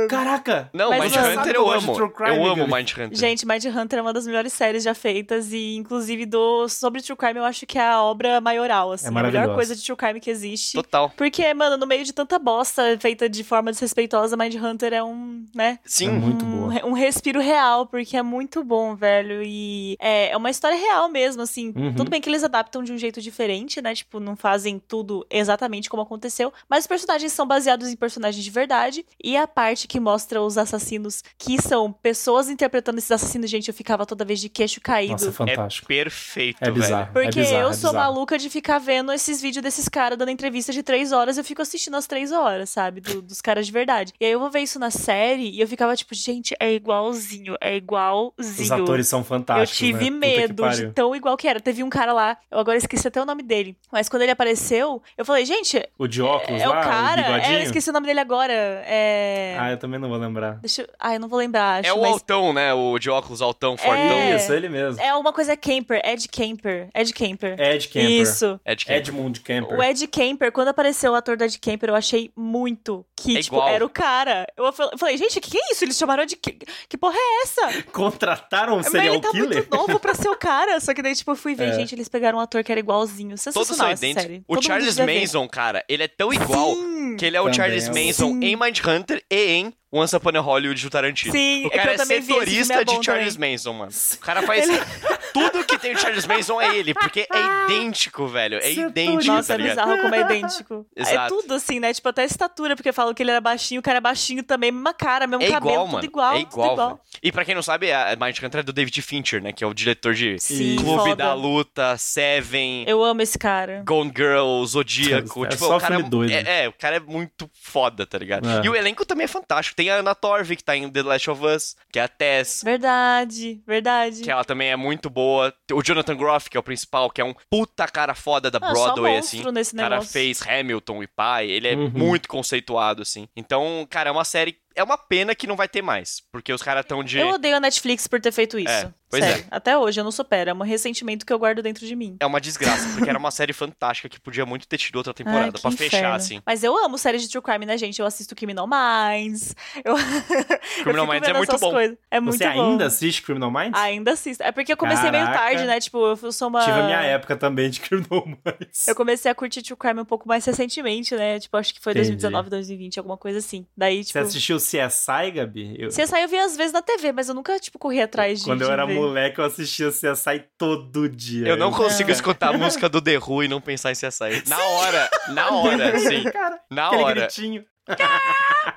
Caraca! 0.09 0.69
Não, 0.73 0.89
Mas, 0.89 0.99
mano, 1.11 1.35
sabe 1.35 1.51
que 1.51 1.57
eu 1.57 1.61
eu 1.61 1.71
amo. 1.71 1.93
true 1.93 2.09
crime, 2.11 2.35
eu 2.37 2.45
amo 2.45 2.67
Gabi? 2.67 2.73
Mindhunter. 2.73 3.17
Gente, 3.17 3.45
Mindhunter 3.47 3.99
é 3.99 4.01
uma 4.01 4.13
das 4.13 4.25
melhores 4.25 4.53
séries 4.53 4.83
já 4.83 4.93
feitas 4.93 5.51
e, 5.51 5.75
inclusive, 5.75 6.25
do 6.25 6.67
sobre 6.67 7.01
True 7.01 7.15
Crime, 7.17 7.37
eu 7.39 7.45
acho 7.45 7.65
que 7.65 7.77
é 7.77 7.87
a 7.87 8.01
obra 8.01 8.41
maioral, 8.41 8.91
assim. 8.91 9.05
É 9.05 9.09
a 9.09 9.11
melhor 9.11 9.53
coisa 9.55 9.75
de 9.75 9.83
True 9.83 9.95
Crime 9.95 10.19
que 10.19 10.29
existe. 10.29 10.73
Total. 10.73 11.11
Porque, 11.15 11.53
mano, 11.53 11.77
no 11.77 11.85
meio 11.85 12.03
de 12.03 12.13
tanta 12.13 12.39
bosta 12.39 12.97
feita 12.99 13.29
de 13.29 13.43
forma 13.43 13.71
desrespeitosa, 13.71 14.35
Mindhunter 14.35 14.93
é 14.93 15.03
um, 15.03 15.45
né? 15.53 15.79
Sim. 15.85 16.07
É 16.07 16.11
muito 16.11 16.43
um, 16.45 16.51
boa. 16.69 16.85
um 16.85 16.93
respiro 16.93 17.39
real, 17.39 17.50
porque 17.87 18.17
é 18.17 18.21
muito 18.21 18.63
bom, 18.63 18.95
velho. 18.95 19.41
E 19.43 19.95
é, 19.99 20.29
é 20.31 20.37
uma 20.37 20.49
história 20.49 20.77
real 20.77 21.09
mesmo, 21.09 21.41
assim. 21.41 21.73
Uhum. 21.75 21.93
Tudo 21.95 22.09
bem 22.09 22.21
que 22.21 22.29
eles 22.29 22.43
adaptam 22.43 22.83
de 22.83 22.91
um 22.91 22.97
jeito 22.97 23.21
diferente, 23.21 23.81
né? 23.81 23.93
Tipo, 23.93 24.19
não 24.19 24.35
fazem 24.35 24.79
tudo 24.79 25.25
exatamente 25.29 25.89
como 25.89 26.03
aconteceu. 26.03 26.51
Mas 26.69 26.83
os 26.83 26.87
personagens 26.87 27.31
são 27.33 27.45
baseados 27.47 27.89
em 27.89 27.95
personagens 27.95 28.43
de 28.43 28.49
verdade. 28.51 29.05
E 29.23 29.35
a 29.37 29.47
parte 29.47 29.87
que 29.87 29.99
mostra 29.99 30.41
os 30.41 30.57
assassinos, 30.57 31.23
que 31.37 31.61
são 31.61 31.91
pessoas 31.91 32.49
interpretando 32.49 32.97
esses 32.97 33.11
assassinos, 33.11 33.49
gente, 33.49 33.67
eu 33.67 33.73
ficava 33.73 34.05
toda 34.05 34.23
vez 34.25 34.39
de 34.39 34.49
queixo 34.49 34.79
caído. 34.81 35.13
Nossa, 35.13 35.25
é 35.25 35.29
É 35.29 35.31
fantástico. 35.31 35.87
perfeito, 35.87 36.57
É 36.61 36.71
bizarro. 36.71 37.11
velho. 37.11 37.13
Porque 37.13 37.39
é 37.39 37.43
bizarro, 37.43 37.61
eu 37.63 37.69
é 37.69 37.73
sou 37.73 37.93
maluca 37.93 38.37
de 38.37 38.49
ficar 38.49 38.79
vendo 38.79 39.11
esses 39.11 39.41
vídeos 39.41 39.63
desses 39.63 39.87
caras 39.89 40.17
dando 40.17 40.29
entrevista 40.31 40.71
de 40.71 40.83
três 40.83 41.11
horas, 41.11 41.37
eu 41.37 41.43
fico 41.43 41.61
assistindo 41.61 41.95
as 41.95 42.07
três 42.07 42.31
horas, 42.31 42.69
sabe? 42.69 43.01
Do- 43.01 43.21
dos 43.21 43.41
caras 43.41 43.65
de 43.65 43.71
verdade. 43.71 44.13
E 44.19 44.25
aí 44.25 44.31
eu 44.31 44.39
vou 44.39 44.49
ver 44.49 44.61
isso 44.61 44.77
na 44.79 44.91
série 44.91 45.49
e 45.49 45.59
eu 45.59 45.67
ficava 45.67 45.95
tipo, 45.95 46.13
gente, 46.13 46.55
é 46.59 46.71
igualzinho, 46.73 47.40
é 47.61 47.75
igualzinho. 47.75 48.61
Os 48.61 48.71
atores 48.71 49.07
são 49.07 49.19
Eu 49.19 49.25
fantásticos. 49.25 49.77
tive 49.77 50.09
né? 50.09 50.17
Medo 50.17 50.69
de 50.69 50.87
tão 50.91 51.15
igual 51.15 51.35
que 51.37 51.47
era. 51.47 51.59
Teve 51.59 51.83
um 51.83 51.89
cara 51.89 52.13
lá, 52.13 52.37
eu 52.49 52.59
agora 52.59 52.77
esqueci 52.77 53.07
até 53.07 53.21
o 53.21 53.25
nome 53.25 53.43
dele. 53.43 53.75
Mas 53.91 54.07
quando 54.09 54.21
ele 54.23 54.31
apareceu, 54.31 55.01
eu 55.17 55.25
falei, 55.25 55.45
gente, 55.45 55.81
O 55.97 56.07
de 56.07 56.21
óculos 56.21 56.61
é 56.61 56.67
lá, 56.67 56.79
o 56.79 56.83
cara. 56.83 57.21
bigodinho? 57.23 57.53
é, 57.53 57.59
eu 57.59 57.63
esqueci 57.63 57.89
o 57.89 57.93
nome 57.93 58.07
dele 58.07 58.19
agora. 58.19 58.53
É. 58.53 59.55
Ah, 59.59 59.71
eu 59.71 59.77
também 59.77 59.99
não 59.99 60.09
vou 60.09 60.17
lembrar. 60.17 60.55
Deixa 60.61 60.81
eu. 60.83 60.87
Ah, 60.99 61.13
eu 61.13 61.19
não 61.19 61.27
vou 61.27 61.39
lembrar. 61.39 61.79
Acho, 61.79 61.89
É 61.89 61.93
o 61.93 62.01
mas... 62.01 62.11
altão, 62.11 62.53
né? 62.53 62.73
O 62.73 62.97
de 62.99 63.09
óculos 63.09 63.41
altão, 63.41 63.77
fortão. 63.77 63.95
É. 63.95 64.35
Isso, 64.35 64.51
ele 64.53 64.69
mesmo. 64.69 65.01
É 65.01 65.13
uma 65.15 65.31
coisa 65.33 65.55
Camper, 65.55 66.01
Ed 66.03 66.27
Camper. 66.27 66.89
Ed 66.93 67.13
Camper. 67.13 67.59
Ed 67.59 67.87
Camper. 67.87 68.09
Isso. 68.09 68.59
É 68.65 68.75
de 68.75 68.85
quem? 68.85 68.95
Edmund 68.95 69.39
Camper. 69.41 69.77
O 69.77 69.83
Ed 69.83 70.07
Kemper, 70.07 70.51
quando 70.51 70.69
apareceu 70.69 71.11
o 71.11 71.15
ator 71.15 71.37
do 71.37 71.43
Ed 71.43 71.57
Kemper, 71.59 71.89
eu 71.89 71.95
achei 71.95 72.31
muito 72.35 73.05
que, 73.15 73.37
É 73.37 73.41
tipo, 73.41 73.55
igual. 73.55 73.69
era 73.69 73.85
o 73.85 73.89
cara. 73.89 74.47
Eu 74.57 74.71
fal- 74.73 74.89
eu 74.91 74.97
falei, 74.97 75.17
gente, 75.17 75.39
que 75.39 75.51
que 75.51 75.57
é 75.57 75.71
isso? 75.71 75.83
Eles 75.83 75.97
chamaram 75.97 76.25
de. 76.25 76.35
Que, 76.35 76.57
que 76.87 76.97
porra 76.97 77.15
é 77.15 77.30
essa? 77.43 77.83
Contrataram 77.91 78.73
um 78.73 78.77
Mas 78.77 78.87
serial 78.87 79.13
ele 79.15 79.21
tá 79.21 79.31
killer? 79.31 79.47
muito 79.57 79.75
novo 79.77 79.99
pra 79.99 80.13
ser 80.13 80.29
o 80.29 80.35
cara. 80.37 80.79
Só 80.79 80.93
que 80.93 81.01
daí, 81.01 81.15
tipo, 81.15 81.31
eu 81.31 81.35
fui 81.35 81.55
ver, 81.55 81.69
É. 81.69 81.73
gente, 81.73 81.95
eles 81.95 82.07
pegaram 82.09 82.37
um 82.37 82.41
ator 82.41 82.63
que 82.63 82.71
era 82.71 82.79
igualzinho. 82.79 83.35
Todos 83.53 83.67
são 83.75 83.91
idênticos. 83.91 84.39
O 84.47 84.55
Todo 84.55 84.63
Charles 84.65 84.95
ver. 84.95 85.05
Manson, 85.21 85.47
cara, 85.47 85.83
ele 85.87 86.03
é 86.03 86.07
tão 86.07 86.33
igual 86.33 86.75
Sim. 86.75 87.15
que 87.17 87.25
ele 87.25 87.37
é 87.37 87.41
o 87.41 87.45
Também 87.45 87.55
Charles 87.55 87.87
é 87.87 87.89
Manson 88.07 88.27
Sim. 88.33 88.39
em 88.43 88.55
Mindhunter 88.55 89.23
e 89.31 89.45
em 89.51 89.73
Once 89.91 90.15
Upon 90.15 90.31
a 90.37 90.39
Hollywood 90.39 90.81
do 90.81 90.89
Tarantino. 90.89 91.31
Sim, 91.33 91.63
O 91.65 91.67
é 91.67 91.69
que 91.71 91.77
cara 91.77 91.91
eu 91.91 91.95
é 91.95 91.97
também 91.97 92.21
vi, 92.21 92.27
setorista 92.27 92.73
é 92.75 92.83
de 92.85 93.03
Charles 93.03 93.33
também. 93.35 93.51
Manson, 93.51 93.73
mano. 93.73 93.91
O 94.13 94.17
cara 94.19 94.41
faz 94.43 94.65
tudo 95.33 95.63
que 95.65 95.77
tem 95.77 95.93
o 95.93 95.97
Charles 95.97 96.25
Manson 96.25 96.61
é 96.61 96.77
ele, 96.77 96.93
porque 96.93 97.27
é 97.31 97.65
idêntico, 97.65 98.27
velho. 98.27 98.55
É 98.57 98.61
Setorista. 98.61 98.89
idêntico, 98.89 99.31
Nossa, 99.33 99.47
tá 99.49 99.53
é 99.53 99.57
ligado? 99.57 99.75
bizarro 99.85 100.01
como 100.01 100.15
é 100.15 100.21
idêntico. 100.21 100.85
É 100.95 101.01
Exato. 101.01 101.35
tudo 101.41 101.53
assim, 101.55 101.79
né? 101.79 101.93
Tipo, 101.93 102.09
até 102.09 102.21
a 102.21 102.25
estatura, 102.25 102.75
porque 102.75 102.91
falam 102.91 103.13
que 103.13 103.21
ele 103.23 103.31
era 103.31 103.41
baixinho, 103.41 103.79
o 103.79 103.83
cara 103.83 103.97
é 103.97 104.01
baixinho 104.01 104.43
também, 104.43 104.71
mesma 104.71 104.93
cara, 104.93 105.25
mesmo 105.27 105.43
É 105.43 105.49
cabelo, 105.51 105.73
igual, 105.73 105.85
tudo 105.85 105.93
mano. 105.93 106.05
igual. 106.05 106.35
é 106.35 106.39
tudo 106.39 106.51
igual, 106.53 106.73
igual. 106.73 107.01
E 107.23 107.31
pra 107.31 107.43
quem 107.45 107.55
não 107.55 107.61
sabe, 107.63 107.91
a 107.91 108.15
Mindhunter 108.19 108.59
é 108.59 108.63
do 108.63 108.71
David 108.73 109.01
Fincher, 109.01 109.41
né? 109.41 109.51
Que 109.51 109.63
é 109.63 109.67
o 109.67 109.73
diretor 109.73 110.13
de 110.13 110.37
Sim, 110.39 110.75
Clube 110.77 110.99
foda. 110.99 111.15
da 111.15 111.33
Luta, 111.33 111.97
Seven, 111.97 112.85
Eu 112.87 113.03
amo 113.03 113.21
esse 113.21 113.37
cara. 113.37 113.83
Gone 113.85 114.11
Girl, 114.15 114.63
Zodíaco. 114.65 115.45
É 115.45 115.49
tipo, 115.49 115.65
só 115.65 115.77
o 115.77 115.79
cara 115.79 115.95
filme 115.95 116.09
doido. 116.09 116.31
É, 116.31 116.63
é, 116.65 116.69
o 116.69 116.73
cara 116.73 116.97
é 116.97 116.99
muito 116.99 117.49
foda, 117.61 118.05
tá 118.05 118.17
ligado? 118.17 118.47
É. 118.47 118.61
E 118.65 118.69
o 118.69 118.75
elenco 118.75 119.05
também 119.05 119.25
é 119.25 119.27
fantástico. 119.27 119.75
Tem 119.81 119.89
a 119.89 119.97
Anna 119.97 120.13
Torv, 120.13 120.55
que 120.55 120.63
tá 120.63 120.77
em 120.77 120.87
The 120.87 121.01
Last 121.01 121.27
of 121.31 121.43
Us, 121.43 121.75
que 121.91 121.97
é 121.97 122.03
a 122.03 122.07
Tess. 122.07 122.61
Verdade, 122.63 123.59
verdade. 123.65 124.21
Que 124.21 124.29
ela 124.29 124.43
também 124.43 124.69
é 124.69 124.75
muito 124.75 125.09
boa. 125.09 125.51
O 125.73 125.81
Jonathan 125.81 126.15
Groff, 126.15 126.51
que 126.51 126.55
é 126.55 126.59
o 126.59 126.63
principal, 126.63 127.09
que 127.09 127.19
é 127.19 127.25
um 127.25 127.33
puta 127.49 127.87
cara 127.87 128.13
foda 128.13 128.51
da 128.51 128.59
Ah, 128.61 128.71
Broadway, 128.71 129.17
assim. 129.17 129.43
nesse 129.51 129.73
O 129.73 129.77
cara 129.77 129.89
negócio. 129.95 130.11
fez 130.13 130.39
Hamilton 130.47 131.01
e 131.01 131.07
pai. 131.07 131.49
Ele 131.49 131.67
é 131.67 131.73
Uhum. 131.75 131.89
muito 131.89 132.29
conceituado, 132.29 133.01
assim. 133.01 133.27
Então, 133.35 133.87
cara, 133.89 134.09
é 134.09 134.13
uma 134.13 134.23
série. 134.23 134.55
É 134.75 134.83
uma 134.83 134.97
pena 134.97 135.35
que 135.35 135.47
não 135.47 135.55
vai 135.55 135.67
ter 135.67 135.81
mais. 135.81 136.21
Porque 136.31 136.51
os 136.53 136.61
caras 136.63 136.85
tão 136.85 137.03
de. 137.03 137.17
Eu 137.19 137.29
odeio 137.29 137.57
a 137.57 137.59
Netflix 137.59 138.07
por 138.07 138.19
ter 138.21 138.31
feito 138.31 138.57
isso. 138.57 138.69
É, 138.71 138.93
pois 139.09 139.23
Sério. 139.23 139.45
Até 139.51 139.77
hoje 139.77 139.99
eu 139.99 140.03
não 140.03 140.11
supero. 140.11 140.49
É 140.49 140.53
um 140.53 140.61
ressentimento 140.61 141.25
que 141.25 141.33
eu 141.33 141.39
guardo 141.39 141.61
dentro 141.61 141.85
de 141.85 141.95
mim. 141.95 142.15
É 142.19 142.25
uma 142.25 142.39
desgraça, 142.39 142.87
porque 142.93 143.09
era 143.09 143.19
uma 143.19 143.31
série 143.31 143.53
fantástica 143.53 144.07
que 144.09 144.19
podia 144.19 144.45
muito 144.45 144.67
ter 144.67 144.77
tido 144.77 144.95
outra 144.95 145.13
temporada 145.13 145.51
pra 145.59 145.71
fechar, 145.71 145.97
inferno. 145.97 146.15
assim. 146.15 146.41
Mas 146.45 146.63
eu 146.63 146.77
amo 146.77 146.97
séries 146.97 147.21
de 147.21 147.29
true 147.29 147.41
crime, 147.41 147.65
né, 147.65 147.77
gente? 147.77 147.99
Eu 147.99 148.05
assisto 148.05 148.35
Criminal 148.35 148.67
Minds. 148.67 149.55
Eu... 149.83 149.95
Criminal 150.83 151.07
Minds 151.07 151.29
é 151.29 151.33
muito 151.33 151.57
bom. 151.57 151.71
coisas. 151.71 151.97
É 152.09 152.19
muito 152.19 152.37
Você 152.37 152.49
bom. 152.49 152.71
ainda 152.71 152.85
assiste 152.85 153.21
Criminal 153.21 153.51
Minds? 153.51 153.79
Ainda 153.79 154.11
assisto. 154.11 154.43
É 154.43 154.51
porque 154.51 154.73
eu 154.73 154.77
comecei 154.77 155.11
meio 155.11 155.25
Caraca. 155.25 155.43
tarde, 155.43 155.65
né? 155.65 155.79
Tipo, 155.79 156.15
eu 156.21 156.31
sou 156.31 156.47
uma. 156.47 156.63
Tive 156.63 156.79
a 156.79 156.85
minha 156.85 157.01
época 157.01 157.35
também 157.35 157.69
de 157.69 157.79
Criminal 157.81 158.25
Minds. 158.25 158.87
Eu 158.87 158.95
comecei 158.95 159.29
a 159.29 159.35
curtir 159.35 159.61
True 159.61 159.77
Crime 159.77 159.99
um 160.01 160.05
pouco 160.05 160.27
mais 160.27 160.45
recentemente, 160.45 161.15
né? 161.15 161.39
Tipo, 161.39 161.57
acho 161.57 161.73
que 161.73 161.81
foi 161.81 161.91
Entendi. 161.93 162.09
2019, 162.11 162.49
2020, 162.49 162.97
alguma 162.99 163.17
coisa 163.17 163.39
assim. 163.39 163.65
Daí, 163.75 164.03
Você 164.03 164.07
tipo. 164.13 164.19
assistiu 164.19 164.59
CSI, 164.61 165.31
Gabi? 165.33 165.75
Eu- 165.77 165.89
CSI 165.89 166.21
eu 166.21 166.27
vi 166.29 166.37
às 166.37 166.55
vezes 166.55 166.71
na 166.71 166.81
TV, 166.81 167.11
mas 167.11 167.27
eu 167.27 167.35
nunca, 167.35 167.59
tipo, 167.59 167.77
corri 167.79 168.01
atrás 168.01 168.39
de. 168.39 168.45
Quando 168.45 168.61
eu 168.61 168.71
era 168.71 168.85
ver. 168.85 168.93
moleque, 168.93 169.39
eu 169.39 169.45
assistia 169.45 169.89
CSI 169.91 170.45
todo 170.57 171.09
dia. 171.09 171.47
Eu 171.47 171.57
não 171.57 171.71
Eu- 171.71 171.75
consigo 171.75 172.09
Não. 172.09 172.15
escutar 172.15 172.53
a 172.53 172.53
música 172.57 172.87
do 172.87 173.01
The 173.01 173.17
Who 173.17 173.43
e 173.43 173.47
não 173.47 173.59
pensar 173.59 173.91
em 173.91 173.95
CSI. 173.95 174.43
Na 174.47 174.57
hora, 174.63 175.09
na 175.29 175.49
hora, 175.51 175.99
sim. 175.99 176.23
Cara, 176.31 176.59
Na 176.69 176.91
hora. 176.91 177.21
gritinho. 177.21 177.65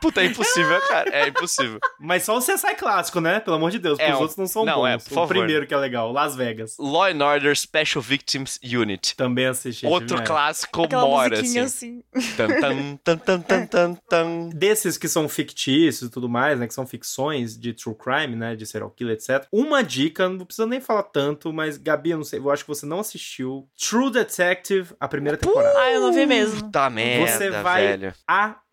Puta, 0.01 0.23
é 0.23 0.27
impossível, 0.27 0.81
cara. 0.89 1.11
É 1.11 1.29
impossível. 1.29 1.79
Mas 2.01 2.23
só 2.25 2.37
o 2.37 2.41
CSI 2.41 2.75
clássico, 2.77 3.21
né? 3.21 3.39
Pelo 3.41 3.57
amor 3.57 3.71
de 3.71 3.79
Deus, 3.79 3.99
porque 3.99 4.11
É, 4.11 4.15
os 4.15 4.21
outros 4.21 4.37
não 4.39 4.47
são 4.47 4.65
não, 4.65 4.77
bons. 4.81 4.87
é, 4.89 4.99
por 4.99 5.07
o 5.13 5.15
favor. 5.15 5.29
primeiro 5.29 5.67
que 5.67 5.75
é 5.75 5.77
legal, 5.77 6.11
Las 6.13 6.35
Vegas. 6.35 6.77
Law 6.79 7.05
and 7.05 7.23
Order 7.25 7.57
Special 7.57 8.01
Victims 8.03 8.59
Unit. 8.63 9.15
Também 9.17 9.47
assisti. 9.47 9.87
Outro 9.87 10.23
clássico 10.25 10.85
Aquela 10.85 11.03
mora, 11.03 11.41
assim. 11.41 11.59
assim. 11.59 12.03
Tan, 12.37 12.49
tan, 12.49 12.97
tan, 12.97 13.17
tan, 13.19 13.41
tan, 13.41 13.67
tan, 13.67 13.95
tan. 14.09 14.49
desses 14.55 14.97
que 14.97 15.09
são 15.09 15.29
fictícios 15.29 16.09
e 16.09 16.11
tudo 16.11 16.29
mais, 16.29 16.59
né? 16.59 16.67
Que 16.67 16.75
são 16.75 16.87
ficções 16.87 17.59
de 17.59 17.73
true 17.75 17.95
crime, 17.95 18.35
né? 18.37 18.57
De 18.57 18.67
serial 18.67 18.91
killer, 18.91 19.15
etc. 19.15 19.47
Uma 19.53 19.83
dica, 19.83 20.29
não 20.29 20.45
precisa 20.47 20.67
nem 20.67 20.81
falar 20.81 21.05
tanto, 21.05 21.53
mas 21.53 21.77
Gabi, 21.77 22.11
eu 22.11 22.17
não 22.19 22.25
sei, 22.25 22.39
eu 22.39 22.51
acho 22.51 22.65
que 22.65 22.69
você 22.69 22.87
não 22.87 23.01
assistiu 23.01 23.69
True 23.79 24.11
Detective, 24.11 24.95
a 24.99 25.07
primeira 25.09 25.37
temporada. 25.37 25.79
Ah, 25.79 25.91
eu 25.91 26.01
não 26.01 26.13
vi 26.13 26.25
mesmo. 26.27 26.63
Puta 26.63 26.89
merda, 26.91 27.31
Você 27.33 27.51
vai- 27.51 27.83
velho. 27.87 28.15
Amar. 28.27 28.65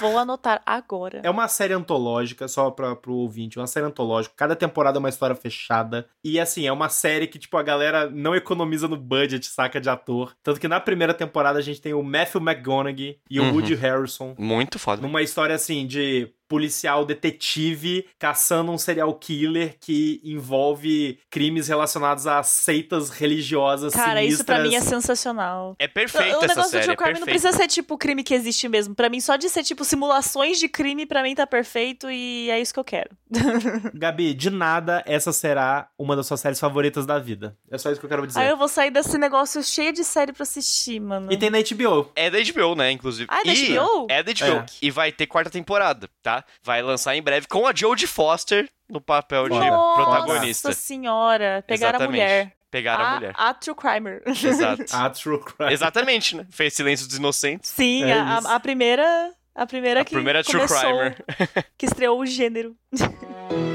Vou 0.00 0.18
anotar 0.18 0.62
agora. 0.66 1.20
É 1.22 1.30
uma 1.30 1.48
série 1.48 1.72
antológica, 1.74 2.46
só 2.48 2.70
pra, 2.70 2.94
pro 2.94 3.14
ouvinte, 3.14 3.58
é 3.58 3.60
uma 3.60 3.66
série 3.66 3.86
antológica. 3.86 4.34
Cada 4.36 4.54
temporada 4.56 4.98
é 4.98 5.00
uma 5.00 5.08
história 5.08 5.34
fechada. 5.36 6.06
E 6.22 6.38
assim, 6.40 6.66
é 6.66 6.72
uma 6.72 6.88
série 6.88 7.26
que, 7.26 7.38
tipo, 7.38 7.56
a 7.56 7.62
galera 7.62 8.08
não 8.10 8.34
economiza 8.34 8.86
no 8.88 8.96
budget, 8.96 9.46
saca, 9.46 9.80
de 9.80 9.88
ator. 9.88 10.34
Tanto 10.42 10.60
que 10.60 10.68
na 10.68 10.80
primeira 10.80 11.14
temporada 11.14 11.58
a 11.58 11.62
gente 11.62 11.80
tem 11.80 11.94
o 11.94 12.02
Matthew 12.02 12.40
McConaughey 12.40 13.18
e 13.30 13.40
o 13.40 13.44
Uhum. 13.44 13.52
Woody 13.54 13.74
Harrison. 13.74 14.34
Muito 14.38 14.78
foda. 14.78 15.02
Numa 15.02 15.22
história 15.22 15.54
assim 15.54 15.86
de 15.86 16.28
policial 16.54 17.04
detetive 17.04 18.06
caçando 18.16 18.70
um 18.70 18.78
serial 18.78 19.12
killer 19.14 19.76
que 19.80 20.20
envolve 20.22 21.18
crimes 21.28 21.66
relacionados 21.66 22.28
a 22.28 22.42
seitas 22.44 23.10
religiosas 23.10 23.92
Cara, 23.92 24.20
sinistras. 24.20 24.34
isso 24.34 24.44
pra 24.44 24.60
mim 24.62 24.74
é 24.76 24.80
sensacional. 24.80 25.74
É 25.80 25.86
O 25.86 25.88
perfeita 25.90 26.28
essa 26.36 26.46
negócio 26.46 26.62
do 26.62 26.70
série, 26.70 26.92
é 26.92 26.96
Crime 26.96 27.12
não 27.18 27.26
perfeita. 27.26 27.26
precisa 27.26 27.52
ser 27.52 27.66
tipo 27.66 27.94
o 27.94 27.98
crime 27.98 28.22
que 28.22 28.32
existe 28.34 28.68
mesmo. 28.68 28.94
Pra 28.94 29.08
mim, 29.08 29.20
só 29.20 29.34
de 29.36 29.48
ser 29.48 29.64
tipo 29.64 29.84
simulações 29.84 30.58
de 30.60 30.68
crime, 30.68 31.04
pra 31.06 31.22
mim 31.24 31.34
tá 31.34 31.44
perfeito 31.46 32.08
e 32.10 32.48
é 32.50 32.60
isso 32.60 32.72
que 32.72 32.78
eu 32.78 32.84
quero. 32.84 33.10
Gabi, 33.94 34.32
de 34.32 34.50
nada 34.50 35.02
essa 35.06 35.32
será 35.32 35.88
uma 35.98 36.14
das 36.14 36.26
suas 36.26 36.40
séries 36.40 36.60
favoritas 36.60 37.04
da 37.06 37.18
vida. 37.18 37.56
É 37.70 37.76
só 37.78 37.90
isso 37.90 37.98
que 37.98 38.06
eu 38.06 38.10
quero 38.10 38.26
dizer. 38.26 38.38
Aí 38.38 38.48
eu 38.48 38.56
vou 38.56 38.68
sair 38.68 38.90
desse 38.92 39.18
negócio 39.18 39.62
cheio 39.62 39.92
de 39.92 40.04
série 40.04 40.32
pra 40.32 40.44
assistir, 40.44 41.00
mano. 41.00 41.32
E 41.32 41.36
tem 41.36 41.50
na 41.50 41.58
HBO. 41.58 42.10
É 42.14 42.30
da 42.30 42.38
HBO, 42.38 42.74
né, 42.76 42.90
inclusive. 42.92 43.26
Ah, 43.30 43.40
é 43.40 43.44
da 43.44 43.52
E- 43.52 43.72
HBO? 43.74 44.06
É 44.08 44.22
da 44.22 44.32
HBO. 44.32 44.44
É. 44.60 44.66
E 44.80 44.90
vai 44.90 45.10
ter 45.10 45.26
quarta 45.26 45.50
temporada, 45.50 46.08
tá? 46.22 46.43
Vai 46.62 46.82
lançar 46.82 47.14
em 47.16 47.22
breve 47.22 47.46
com 47.46 47.66
a 47.66 47.72
Jodie 47.74 48.06
Foster 48.06 48.68
no 48.88 49.00
papel 49.00 49.48
de 49.48 49.58
Nossa 49.58 50.02
protagonista. 50.02 50.72
senhora, 50.72 51.64
pegaram 51.66 52.00
a 52.00 52.06
mulher. 52.06 52.52
Pegaram 52.70 53.04
a, 53.04 53.14
mulher. 53.14 53.34
A 53.36 53.54
True 53.54 53.76
Crimer. 53.76 54.22
Exato. 54.26 54.84
A 54.92 55.08
True 55.10 55.38
Crime. 55.40 55.72
Exatamente, 55.72 56.36
né? 56.36 56.44
Fez 56.50 56.74
Silêncio 56.74 57.06
dos 57.06 57.16
Inocentes. 57.16 57.70
Sim, 57.70 58.02
É 58.04 58.12
a, 58.12 58.38
a- 58.38 58.54
a 58.56 58.60
primeira. 58.60 59.32
A 59.54 59.64
primeira 59.64 60.00
A 60.00 60.04
que 60.04 60.12
primeira 60.12 60.42
True 60.42 60.66
começou, 60.66 60.80
Crimer. 60.80 61.24
que 61.78 61.86
estreou 61.86 62.18
o 62.18 62.26
gênero. 62.26 62.74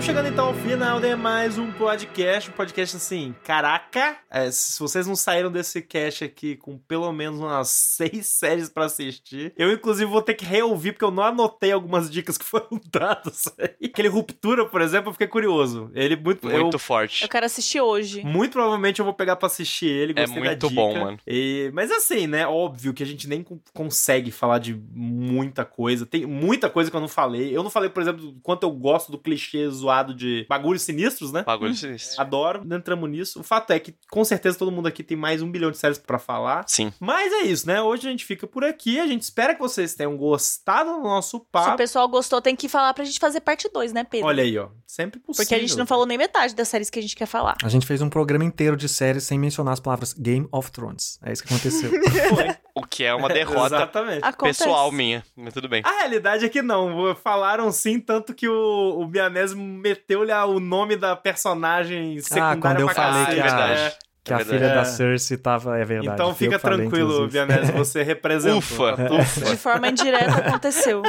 Vamos 0.00 0.06
chegando 0.06 0.28
então 0.32 0.46
ao 0.46 0.54
final 0.54 0.98
de 0.98 1.14
mais 1.14 1.58
um 1.58 1.70
podcast. 1.72 2.48
Um 2.48 2.54
podcast 2.54 2.96
assim, 2.96 3.34
caraca. 3.44 4.16
É, 4.30 4.50
se 4.50 4.80
vocês 4.80 5.06
não 5.06 5.14
saíram 5.14 5.52
desse 5.52 5.82
cast 5.82 6.24
aqui 6.24 6.56
com 6.56 6.78
pelo 6.78 7.12
menos 7.12 7.38
umas 7.38 7.68
seis 8.00 8.26
séries 8.28 8.70
pra 8.70 8.86
assistir, 8.86 9.52
eu 9.58 9.70
inclusive 9.70 10.10
vou 10.10 10.22
ter 10.22 10.32
que 10.32 10.44
reouvir 10.46 10.92
porque 10.92 11.04
eu 11.04 11.10
não 11.10 11.22
anotei 11.22 11.70
algumas 11.70 12.10
dicas 12.10 12.38
que 12.38 12.46
foram 12.46 12.80
dadas 12.90 13.52
aí. 13.58 13.88
Aquele 13.90 14.08
Ruptura, 14.08 14.64
por 14.64 14.80
exemplo, 14.80 15.10
eu 15.10 15.12
fiquei 15.12 15.26
curioso. 15.26 15.90
Ele 15.94 16.16
muito... 16.16 16.48
Muito 16.48 16.76
eu, 16.76 16.78
forte. 16.78 17.24
Eu 17.24 17.28
quero 17.28 17.44
assistir 17.44 17.82
hoje. 17.82 18.24
muito 18.24 18.52
provavelmente 18.52 19.00
eu 19.00 19.04
vou 19.04 19.12
pegar 19.12 19.36
pra 19.36 19.48
assistir 19.48 19.84
ele. 19.84 20.14
É 20.16 20.26
muito 20.26 20.68
dica. 20.70 20.80
bom, 20.80 20.98
mano. 20.98 21.18
E- 21.26 21.70
mas 21.74 21.90
assim, 21.90 22.26
né? 22.26 22.46
Óbvio 22.46 22.94
que 22.94 23.02
a 23.02 23.06
gente 23.06 23.28
nem 23.28 23.42
con- 23.42 23.60
consegue 23.74 24.30
falar 24.30 24.60
de 24.60 24.72
muita 24.94 25.62
coisa. 25.62 26.06
Tem 26.06 26.24
muita 26.24 26.70
coisa 26.70 26.90
que 26.90 26.96
eu 26.96 27.00
não 27.02 27.08
falei. 27.08 27.54
Eu 27.54 27.62
não 27.62 27.68
falei, 27.68 27.90
por 27.90 28.00
exemplo, 28.00 28.32
do 28.32 28.40
quanto 28.40 28.62
eu 28.62 28.70
gosto 28.70 29.12
do 29.12 29.18
clichê 29.18 29.68
zoado 29.68 29.89
de 30.14 30.46
bagulhos 30.48 30.82
sinistros, 30.82 31.32
né? 31.32 31.42
Bagulho 31.42 31.74
sinistro. 31.74 32.20
Adoro, 32.20 32.62
não 32.64 32.76
entramos 32.76 33.08
nisso. 33.10 33.40
O 33.40 33.42
fato 33.42 33.72
é 33.72 33.78
que, 33.78 33.94
com 34.10 34.24
certeza, 34.24 34.58
todo 34.58 34.70
mundo 34.72 34.86
aqui 34.86 35.02
tem 35.02 35.16
mais 35.16 35.42
um 35.42 35.50
bilhão 35.50 35.70
de 35.70 35.78
séries 35.78 35.98
pra 35.98 36.18
falar. 36.18 36.64
Sim. 36.66 36.92
Mas 37.00 37.32
é 37.32 37.42
isso, 37.42 37.66
né? 37.66 37.80
Hoje 37.82 38.06
a 38.06 38.10
gente 38.10 38.24
fica 38.24 38.46
por 38.46 38.64
aqui. 38.64 38.98
A 39.00 39.06
gente 39.06 39.22
espera 39.22 39.54
que 39.54 39.60
vocês 39.60 39.94
tenham 39.94 40.16
gostado 40.16 40.92
do 40.94 41.00
nosso 41.02 41.30
Se 41.30 41.36
o 41.36 41.40
papo. 41.40 41.76
pessoal 41.76 42.08
gostou, 42.08 42.40
tem 42.40 42.56
que 42.56 42.68
falar 42.68 42.94
pra 42.94 43.04
gente 43.04 43.18
fazer 43.18 43.40
parte 43.40 43.68
2, 43.72 43.92
né, 43.92 44.04
Pedro? 44.04 44.26
Olha 44.26 44.42
aí, 44.42 44.58
ó. 44.58 44.68
Sempre 44.86 45.20
possível. 45.20 45.44
Porque 45.44 45.54
a 45.54 45.58
gente 45.58 45.76
não 45.76 45.86
falou 45.86 46.06
nem 46.06 46.18
metade 46.18 46.54
das 46.54 46.68
séries 46.68 46.90
que 46.90 46.98
a 46.98 47.02
gente 47.02 47.14
quer 47.16 47.26
falar. 47.26 47.56
A 47.62 47.68
gente 47.68 47.86
fez 47.86 48.02
um 48.02 48.08
programa 48.08 48.44
inteiro 48.44 48.76
de 48.76 48.88
séries 48.88 49.24
sem 49.24 49.38
mencionar 49.38 49.74
as 49.74 49.80
palavras 49.80 50.12
Game 50.12 50.48
of 50.52 50.70
Thrones. 50.72 51.18
É 51.24 51.32
isso 51.32 51.42
que 51.42 51.52
aconteceu. 51.52 51.90
Foi. 52.34 52.56
O 52.72 52.86
que 52.86 53.04
é 53.04 53.12
uma 53.12 53.28
derrota 53.28 53.74
Exatamente. 53.76 54.24
Acontece. 54.24 54.60
pessoal 54.60 54.90
minha. 54.92 55.22
Mas 55.36 55.52
tudo 55.52 55.68
bem. 55.68 55.82
A 55.84 55.98
realidade 55.98 56.44
é 56.44 56.48
que 56.48 56.62
não. 56.62 57.14
Falaram 57.16 57.70
sim, 57.72 57.98
tanto 58.00 58.32
que 58.32 58.48
o, 58.48 59.00
o 59.00 59.06
Bianese 59.06 59.54
meteu-lhe 59.80 60.30
a- 60.32 60.44
o 60.46 60.60
nome 60.60 60.96
da 60.96 61.16
personagem 61.16 62.18
secundária 62.20 62.52
Ah, 62.52 62.60
quando 62.60 62.80
eu 62.80 62.86
pra 62.86 62.94
falei 62.94 63.34
que 63.34 63.40
a- 63.40 63.66
né? 63.68 63.92
que 64.22 64.32
a 64.34 64.36
verdade. 64.36 64.58
filha 64.58 64.74
da 64.74 64.80
É. 64.82 64.84
Cersei 64.84 65.36
tava. 65.38 65.78
É 65.78 65.84
verdade. 65.84 66.14
Então 66.14 66.34
fica 66.34 66.58
falei, 66.58 66.78
tranquilo, 66.80 67.24
inclusive. 67.24 67.32
Bianese, 67.46 67.72
você 67.72 68.02
representou. 68.04 68.58
Ufa. 68.58 68.96
Tá 68.96 69.04
tudo 69.06 69.50
De 69.50 69.56
forma 69.56 69.88
indireta 69.88 70.30
aconteceu. 70.36 71.02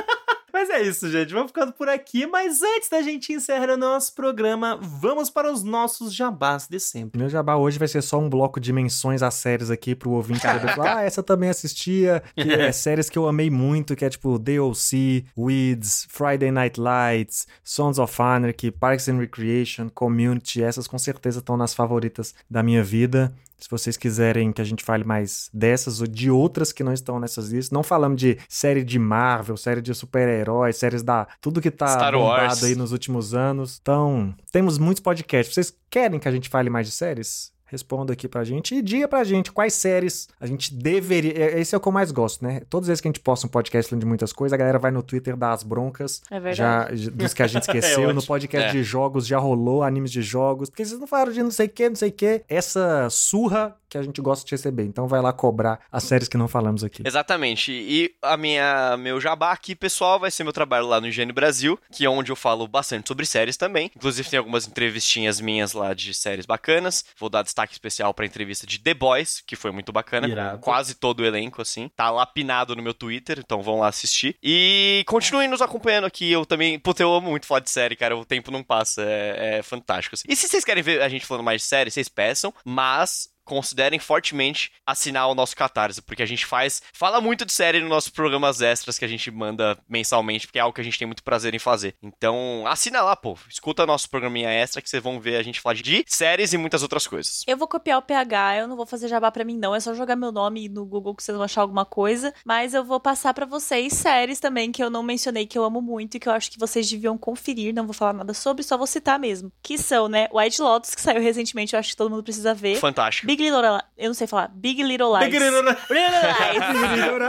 Mas 0.61 0.69
é 0.69 0.81
isso, 0.83 1.09
gente. 1.09 1.33
Vamos 1.33 1.47
ficando 1.47 1.73
por 1.73 1.89
aqui. 1.89 2.27
Mas 2.27 2.61
antes 2.61 2.87
da 2.87 3.01
gente 3.01 3.33
encerrar 3.33 3.73
o 3.73 3.77
nosso 3.77 4.13
programa, 4.13 4.77
vamos 4.79 5.27
para 5.27 5.51
os 5.51 5.63
nossos 5.63 6.13
jabás 6.13 6.67
de 6.67 6.79
sempre. 6.79 7.19
Meu 7.19 7.27
jabá 7.27 7.55
hoje 7.55 7.79
vai 7.79 7.87
ser 7.87 8.03
só 8.03 8.19
um 8.19 8.29
bloco 8.29 8.59
de 8.59 8.71
menções 8.71 9.23
às 9.23 9.33
séries 9.33 9.71
aqui 9.71 9.95
pro 9.95 10.11
ouvinte 10.11 10.45
ah, 10.45 11.01
essa 11.01 11.23
também 11.23 11.49
assistia, 11.49 12.21
que 12.35 12.53
é 12.53 12.69
séries 12.73 13.09
que 13.09 13.17
eu 13.17 13.27
amei 13.27 13.49
muito, 13.49 13.95
que 13.95 14.05
é 14.05 14.09
tipo 14.09 14.37
DLC, 14.37 15.25
Weeds, 15.35 16.05
Friday 16.07 16.51
Night 16.51 16.79
Lights, 16.79 17.47
Sons 17.63 17.97
of 17.97 18.21
Anarchy, 18.21 18.69
Parks 18.69 19.07
and 19.07 19.17
Recreation, 19.17 19.89
Community, 19.89 20.61
essas 20.61 20.87
com 20.87 20.99
certeza 20.99 21.39
estão 21.39 21.57
nas 21.57 21.73
favoritas 21.73 22.35
da 22.47 22.61
minha 22.61 22.83
vida. 22.83 23.33
Se 23.61 23.69
vocês 23.69 23.95
quiserem 23.95 24.51
que 24.51 24.59
a 24.59 24.65
gente 24.65 24.83
fale 24.83 25.03
mais 25.03 25.47
dessas 25.53 26.01
ou 26.01 26.07
de 26.07 26.31
outras 26.31 26.71
que 26.71 26.83
não 26.83 26.91
estão 26.91 27.19
nessas 27.19 27.49
listas, 27.49 27.69
não 27.69 27.83
falamos 27.83 28.19
de 28.19 28.37
série 28.49 28.83
de 28.83 28.97
Marvel, 28.97 29.55
série 29.55 29.81
de 29.81 29.93
super-heróis, 29.93 30.77
séries 30.77 31.03
da. 31.03 31.27
Tudo 31.39 31.61
que 31.61 31.69
tá 31.69 31.87
Star 31.87 32.15
Wars. 32.15 32.63
aí 32.63 32.73
nos 32.73 32.91
últimos 32.91 33.35
anos. 33.35 33.77
Então, 33.79 34.33
temos 34.51 34.79
muitos 34.79 35.01
podcasts. 35.01 35.53
Vocês 35.53 35.77
querem 35.91 36.19
que 36.19 36.27
a 36.27 36.31
gente 36.31 36.49
fale 36.49 36.71
mais 36.71 36.87
de 36.87 36.93
séries? 36.93 37.50
Responda 37.71 38.11
aqui 38.11 38.27
pra 38.27 38.43
gente 38.43 38.75
e 38.75 38.81
diga 38.81 39.07
pra 39.07 39.23
gente 39.23 39.49
quais 39.51 39.73
séries 39.73 40.27
a 40.39 40.45
gente 40.45 40.73
deveria. 40.73 41.31
é- 41.31 41.59
Esse 41.61 41.73
é 41.73 41.77
o 41.77 41.81
que 41.81 41.87
eu 41.87 41.91
mais 41.91 42.11
gosto, 42.11 42.43
né? 42.43 42.61
Todas 42.69 42.85
as 42.85 42.87
vezes 42.89 43.01
que 43.01 43.07
a 43.07 43.09
gente 43.11 43.21
posta 43.21 43.47
um 43.47 43.49
podcast 43.49 43.89
falando 43.89 44.01
de 44.01 44.07
muitas 44.07 44.33
coisas, 44.33 44.53
a 44.53 44.57
galera 44.57 44.77
vai 44.77 44.91
no 44.91 45.01
Twitter 45.01 45.37
dar 45.37 45.53
as 45.53 45.63
broncas. 45.63 46.21
É 46.29 46.39
verdade. 46.39 46.97
Já, 47.05 47.11
dos 47.11 47.33
que 47.33 47.41
a 47.41 47.47
gente 47.47 47.61
esqueceu. 47.69 48.01
no 48.01 48.07
ótimo. 48.09 48.23
podcast 48.27 48.69
É. 48.69 48.71
de 48.73 48.83
jogos 48.83 49.25
já 49.25 49.39
rolou, 49.39 49.83
animes 49.83 50.11
de 50.11 50.21
jogos. 50.21 50.69
Porque 50.69 50.83
vocês 50.83 50.99
não 50.99 51.07
falaram 51.07 51.31
de 51.31 51.41
não 51.41 51.51
sei 51.51 51.67
o 51.67 51.69
que, 51.69 51.87
não 51.89 51.95
sei 51.95 52.09
o 52.09 52.11
que. 52.11 52.43
Essa 52.49 53.07
surra 53.09 53.75
que 53.91 53.97
a 53.97 54.01
gente 54.01 54.21
gosta 54.21 54.45
de 54.45 54.51
receber. 54.51 54.83
Então 54.83 55.05
vai 55.05 55.21
lá 55.21 55.33
cobrar 55.33 55.81
as 55.91 56.05
séries 56.05 56.29
que 56.29 56.37
não 56.37 56.47
falamos 56.47 56.81
aqui. 56.81 57.03
Exatamente. 57.05 57.73
E 57.73 58.15
a 58.21 58.37
minha 58.37 58.95
meu 58.97 59.19
jabá 59.19 59.51
aqui, 59.51 59.75
pessoal, 59.75 60.17
vai 60.17 60.31
ser 60.31 60.45
meu 60.45 60.53
trabalho 60.53 60.87
lá 60.87 61.01
no 61.01 61.07
Higiene 61.07 61.33
Brasil, 61.33 61.77
que 61.91 62.05
é 62.05 62.09
onde 62.09 62.31
eu 62.31 62.35
falo 62.35 62.65
bastante 62.67 63.09
sobre 63.09 63.25
séries 63.25 63.57
também. 63.57 63.91
Inclusive 63.93 64.29
tem 64.29 64.39
algumas 64.39 64.65
entrevistinhas 64.65 65.41
minhas 65.41 65.73
lá 65.73 65.93
de 65.93 66.13
séries 66.13 66.45
bacanas. 66.45 67.03
Vou 67.19 67.29
dar 67.29 67.43
destaque 67.43 67.73
especial 67.73 68.13
pra 68.13 68.25
entrevista 68.25 68.65
de 68.65 68.79
The 68.79 68.93
Boys, 68.93 69.43
que 69.45 69.57
foi 69.57 69.71
muito 69.71 69.91
bacana. 69.91 70.27
Irado. 70.27 70.59
Quase 70.59 70.95
todo 70.95 71.19
o 71.19 71.25
elenco, 71.25 71.61
assim. 71.61 71.89
Tá 71.93 72.09
lapinado 72.09 72.75
no 72.75 72.81
meu 72.81 72.93
Twitter, 72.93 73.39
então 73.39 73.61
vão 73.61 73.79
lá 73.79 73.89
assistir. 73.89 74.37
E 74.41 75.03
continuem 75.05 75.49
nos 75.49 75.61
acompanhando 75.61 76.05
aqui. 76.05 76.31
Eu 76.31 76.45
também. 76.45 76.79
Puta, 76.79 77.03
eu 77.03 77.13
amo 77.13 77.29
muito 77.29 77.45
falar 77.45 77.59
de 77.59 77.69
série, 77.69 77.97
cara. 77.97 78.15
O 78.15 78.23
tempo 78.23 78.51
não 78.51 78.63
passa. 78.63 79.01
É, 79.01 79.57
é 79.57 79.63
fantástico. 79.63 80.15
assim. 80.15 80.25
E 80.29 80.35
se 80.35 80.47
vocês 80.47 80.63
querem 80.63 80.81
ver 80.81 81.01
a 81.01 81.09
gente 81.09 81.25
falando 81.25 81.43
mais 81.43 81.61
de 81.61 81.67
série, 81.67 81.91
vocês 81.91 82.07
peçam, 82.07 82.53
mas 82.63 83.30
considerem 83.43 83.99
fortemente 83.99 84.71
assinar 84.85 85.29
o 85.29 85.35
nosso 85.35 85.55
Catarse, 85.55 86.01
porque 86.01 86.23
a 86.23 86.25
gente 86.25 86.45
faz, 86.45 86.81
fala 86.93 87.21
muito 87.21 87.45
de 87.45 87.51
série 87.53 87.79
nos 87.79 87.89
nossos 87.89 88.09
programas 88.09 88.61
extras 88.61 88.97
que 88.97 89.05
a 89.05 89.07
gente 89.07 89.29
manda 89.31 89.77
mensalmente, 89.89 90.47
porque 90.47 90.59
é 90.59 90.61
algo 90.61 90.73
que 90.73 90.81
a 90.81 90.83
gente 90.83 90.97
tem 90.97 91.07
muito 91.07 91.23
prazer 91.23 91.53
em 91.53 91.59
fazer. 91.59 91.95
Então, 92.01 92.63
assina 92.67 93.01
lá, 93.01 93.15
pô. 93.15 93.37
Escuta 93.49 93.85
nosso 93.85 94.09
programinha 94.09 94.49
extra 94.49 94.81
que 94.81 94.89
vocês 94.89 95.01
vão 95.01 95.19
ver 95.19 95.37
a 95.37 95.43
gente 95.43 95.59
falar 95.59 95.75
de 95.75 96.03
séries 96.07 96.53
e 96.53 96.57
muitas 96.57 96.83
outras 96.83 97.07
coisas. 97.07 97.43
Eu 97.47 97.57
vou 97.57 97.67
copiar 97.67 97.99
o 97.99 98.01
PH, 98.01 98.57
eu 98.57 98.67
não 98.67 98.75
vou 98.75 98.85
fazer 98.85 99.07
jabá 99.07 99.31
pra 99.31 99.43
mim, 99.43 99.57
não. 99.57 99.75
É 99.75 99.79
só 99.79 99.93
jogar 99.93 100.15
meu 100.15 100.31
nome 100.31 100.69
no 100.69 100.85
Google 100.85 101.15
que 101.15 101.23
vocês 101.23 101.35
vão 101.35 101.45
achar 101.45 101.61
alguma 101.61 101.85
coisa. 101.85 102.33
Mas 102.45 102.73
eu 102.73 102.83
vou 102.83 102.99
passar 102.99 103.33
pra 103.33 103.45
vocês 103.45 103.93
séries 103.93 104.39
também 104.39 104.71
que 104.71 104.83
eu 104.83 104.89
não 104.89 105.03
mencionei, 105.03 105.45
que 105.45 105.57
eu 105.57 105.63
amo 105.63 105.81
muito 105.81 106.15
e 106.15 106.19
que 106.19 106.27
eu 106.27 106.33
acho 106.33 106.51
que 106.51 106.59
vocês 106.59 106.89
deviam 106.89 107.17
conferir. 107.17 107.73
Não 107.73 107.85
vou 107.85 107.93
falar 107.93 108.13
nada 108.13 108.33
sobre, 108.33 108.63
só 108.63 108.77
vou 108.77 108.87
citar 108.87 109.19
mesmo. 109.19 109.51
Que 109.61 109.77
são, 109.77 110.07
né? 110.07 110.27
White 110.33 110.61
Lotus, 110.61 110.95
que 110.95 111.01
saiu 111.01 111.21
recentemente, 111.21 111.73
eu 111.73 111.79
acho 111.79 111.89
que 111.91 111.95
todo 111.95 112.09
mundo 112.09 112.23
precisa 112.23 112.53
ver. 112.53 112.77
Fantástico. 112.77 113.27
Big 113.31 113.43
Little 113.43 113.61
Lies. 113.61 113.81
Eu 113.97 114.07
não 114.07 114.13
sei 114.13 114.27
falar. 114.27 114.49
Big 114.53 114.83
Little 114.83 115.07
Lies. 115.13 115.29
Big 115.31 115.39
Little 115.39 115.61
Lies. 115.61 115.77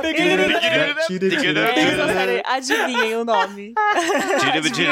Big 0.03 0.21
Little 0.21 0.49
Lies. 2.07 2.43
Adivinhem 2.45 3.17
o 3.17 3.25
nome. 3.25 3.75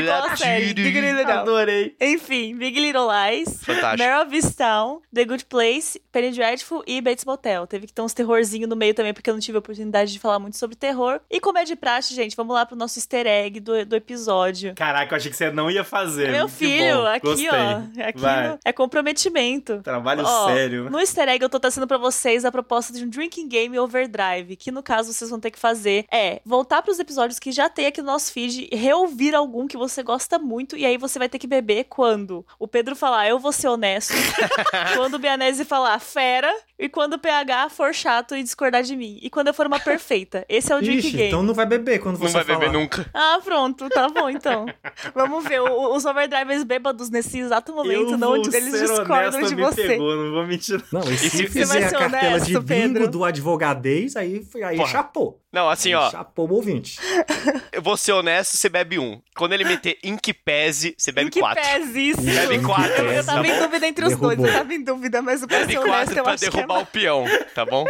Lies. 0.00 1.28
Adorei. 1.28 1.96
Enfim, 2.00 2.54
Big 2.56 2.78
Little 2.78 3.08
Lies. 3.08 3.62
Fantástico. 3.64 4.08
Mare 4.08 4.24
of 4.24 4.34
Easttown, 4.36 5.00
The 5.12 5.24
Good 5.24 5.46
Place, 5.46 6.00
Penny 6.12 6.30
Dreadful 6.30 6.84
e 6.86 7.00
Bates 7.00 7.24
Motel. 7.24 7.66
Teve 7.66 7.88
que 7.88 7.92
ter 7.92 8.02
uns 8.02 8.14
terrorzinho 8.14 8.68
no 8.68 8.76
meio 8.76 8.94
também, 8.94 9.12
porque 9.12 9.28
eu 9.28 9.34
não 9.34 9.40
tive 9.40 9.56
a 9.56 9.58
oportunidade 9.58 10.12
de 10.12 10.18
falar 10.20 10.38
muito 10.38 10.56
sobre 10.56 10.76
terror. 10.76 11.20
E 11.28 11.40
como 11.40 11.58
é 11.58 11.64
de 11.64 11.74
praxe, 11.74 12.14
gente, 12.14 12.36
vamos 12.36 12.54
lá 12.54 12.64
pro 12.64 12.76
nosso 12.76 12.98
easter 13.00 13.26
egg 13.26 13.58
do, 13.58 13.84
do 13.84 13.96
episódio. 13.96 14.74
Caraca, 14.76 15.14
eu 15.14 15.16
achei 15.16 15.30
que 15.30 15.36
você 15.36 15.50
não 15.50 15.68
ia 15.70 15.82
fazer. 15.82 16.30
Meu 16.30 16.48
filho, 16.48 16.98
bom. 16.98 17.06
aqui, 17.06 17.26
Gostei. 17.26 17.48
ó. 17.48 18.08
Aqui 18.08 18.20
Vai. 18.20 18.58
é 18.64 18.72
comprometimento. 18.72 19.80
Trabalho 19.82 20.22
Ó, 20.24 20.46
sério. 20.48 20.88
No 20.90 20.99
easter 21.00 21.28
egg 21.28 21.42
eu 21.42 21.48
tô 21.48 21.58
trazendo 21.58 21.86
pra 21.86 21.98
vocês 21.98 22.44
a 22.44 22.52
proposta 22.52 22.92
de 22.92 23.04
um 23.04 23.08
drinking 23.08 23.48
game 23.48 23.78
overdrive, 23.78 24.56
que 24.56 24.70
no 24.70 24.82
caso 24.82 25.12
vocês 25.12 25.30
vão 25.30 25.40
ter 25.40 25.50
que 25.50 25.58
fazer 25.58 26.06
é 26.10 26.40
voltar 26.44 26.82
pros 26.82 26.98
episódios 26.98 27.38
que 27.38 27.52
já 27.52 27.68
tem 27.68 27.86
aqui 27.86 28.00
no 28.00 28.06
nosso 28.06 28.32
feed, 28.32 28.68
reouvir 28.72 29.34
algum 29.34 29.66
que 29.66 29.76
você 29.76 30.02
gosta 30.02 30.38
muito 30.38 30.76
e 30.76 30.84
aí 30.84 30.96
você 30.96 31.18
vai 31.18 31.28
ter 31.28 31.38
que 31.38 31.46
beber 31.46 31.84
quando 31.84 32.44
o 32.58 32.68
Pedro 32.68 32.94
falar 32.94 33.28
eu 33.28 33.38
vou 33.38 33.52
ser 33.52 33.68
honesto, 33.68 34.14
quando 34.96 35.14
o 35.14 35.18
Bianese 35.18 35.64
falar 35.64 35.98
fera 35.98 36.52
e 36.80 36.88
quando 36.88 37.14
o 37.14 37.18
PH 37.18 37.68
for 37.68 37.94
chato 37.94 38.34
e 38.34 38.42
discordar 38.42 38.82
de 38.82 38.96
mim. 38.96 39.18
E 39.22 39.28
quando 39.30 39.48
eu 39.48 39.54
for 39.54 39.66
uma 39.66 39.78
perfeita. 39.78 40.44
Esse 40.48 40.72
é 40.72 40.76
o 40.76 40.80
drinking 40.80 40.98
Ixi, 41.08 41.10
game. 41.16 41.28
então 41.28 41.42
não 41.42 41.54
vai 41.54 41.66
beber 41.66 42.00
quando 42.00 42.16
você 42.16 42.36
Não 42.38 42.44
vai 42.44 42.56
beber 42.56 42.72
nunca. 42.72 43.08
Ah, 43.14 43.38
pronto, 43.44 43.88
tá 43.90 44.08
bom 44.08 44.28
então. 44.30 44.66
Vamos 45.14 45.44
ver 45.44 45.60
o- 45.60 45.94
os 45.94 46.04
overdrivers 46.04 46.64
bêbados 46.64 47.10
nesse 47.10 47.38
exato 47.38 47.72
momento, 47.74 48.12
eu 48.12 48.18
não, 48.18 48.28
vou 48.28 48.36
eles 48.36 48.80
discordam 48.80 49.28
honesto, 49.28 49.48
de 49.48 49.56
me 49.56 49.62
você. 49.62 49.86
pegou, 49.86 50.16
não 50.16 50.32
vou 50.32 50.46
mentir. 50.46 50.82
Não, 50.92 51.00
e 51.02 51.16
se, 51.16 51.30
se- 51.30 51.46
Você 51.48 51.64
vai 51.64 51.76
fizer 51.76 51.84
a 51.84 51.88
ser 51.90 51.98
cartela 51.98 52.20
de 52.40 52.56
honesto, 52.56 52.60
bingo 52.62 52.66
Pedro? 52.94 53.08
do 53.08 53.24
advogadez, 53.24 54.16
aí, 54.16 54.42
foi- 54.44 54.62
aí 54.62 54.76
Porra. 54.76 54.88
chapou. 54.90 55.40
Não, 55.52 55.68
assim, 55.68 55.88
Aí 55.88 55.96
ó, 55.96 56.10
Chapou 56.10 56.48
o 56.48 56.54
ouvinte. 56.54 56.96
eu 57.72 57.82
vou 57.82 57.96
ser 57.96 58.12
honesto, 58.12 58.56
você 58.56 58.68
bebe 58.68 59.00
um. 59.00 59.20
Quando 59.36 59.52
ele 59.52 59.64
meter 59.64 59.98
em 60.04 60.16
que 60.16 60.32
pese, 60.32 60.94
você 60.96 61.10
bebe 61.10 61.26
Em 61.26 61.30
que 61.30 61.40
quatro. 61.40 61.60
pese 61.60 62.10
isso? 62.10 62.22
Bebe 62.22 62.60
quatro, 62.60 63.04
Eu, 63.04 63.12
eu 63.14 63.24
tá 63.24 63.34
tava 63.34 63.46
em 63.48 63.58
dúvida 63.58 63.86
entre 63.88 64.04
os 64.04 64.10
Derrubou. 64.10 64.36
dois, 64.36 64.48
eu 64.48 64.58
tava 64.58 64.72
em 64.74 64.84
dúvida, 64.84 65.20
mas 65.22 65.42
o 65.42 65.48
pra 65.48 65.66
ser 65.66 65.78
honesto 65.78 66.16
eu 66.16 66.22
pra 66.22 66.32
acho 66.34 66.44
que 66.44 66.50
derrubar 66.50 66.69
é 66.76 66.82
o 66.82 66.86
peão, 66.86 67.24
tá 67.54 67.64
bom? 67.64 67.84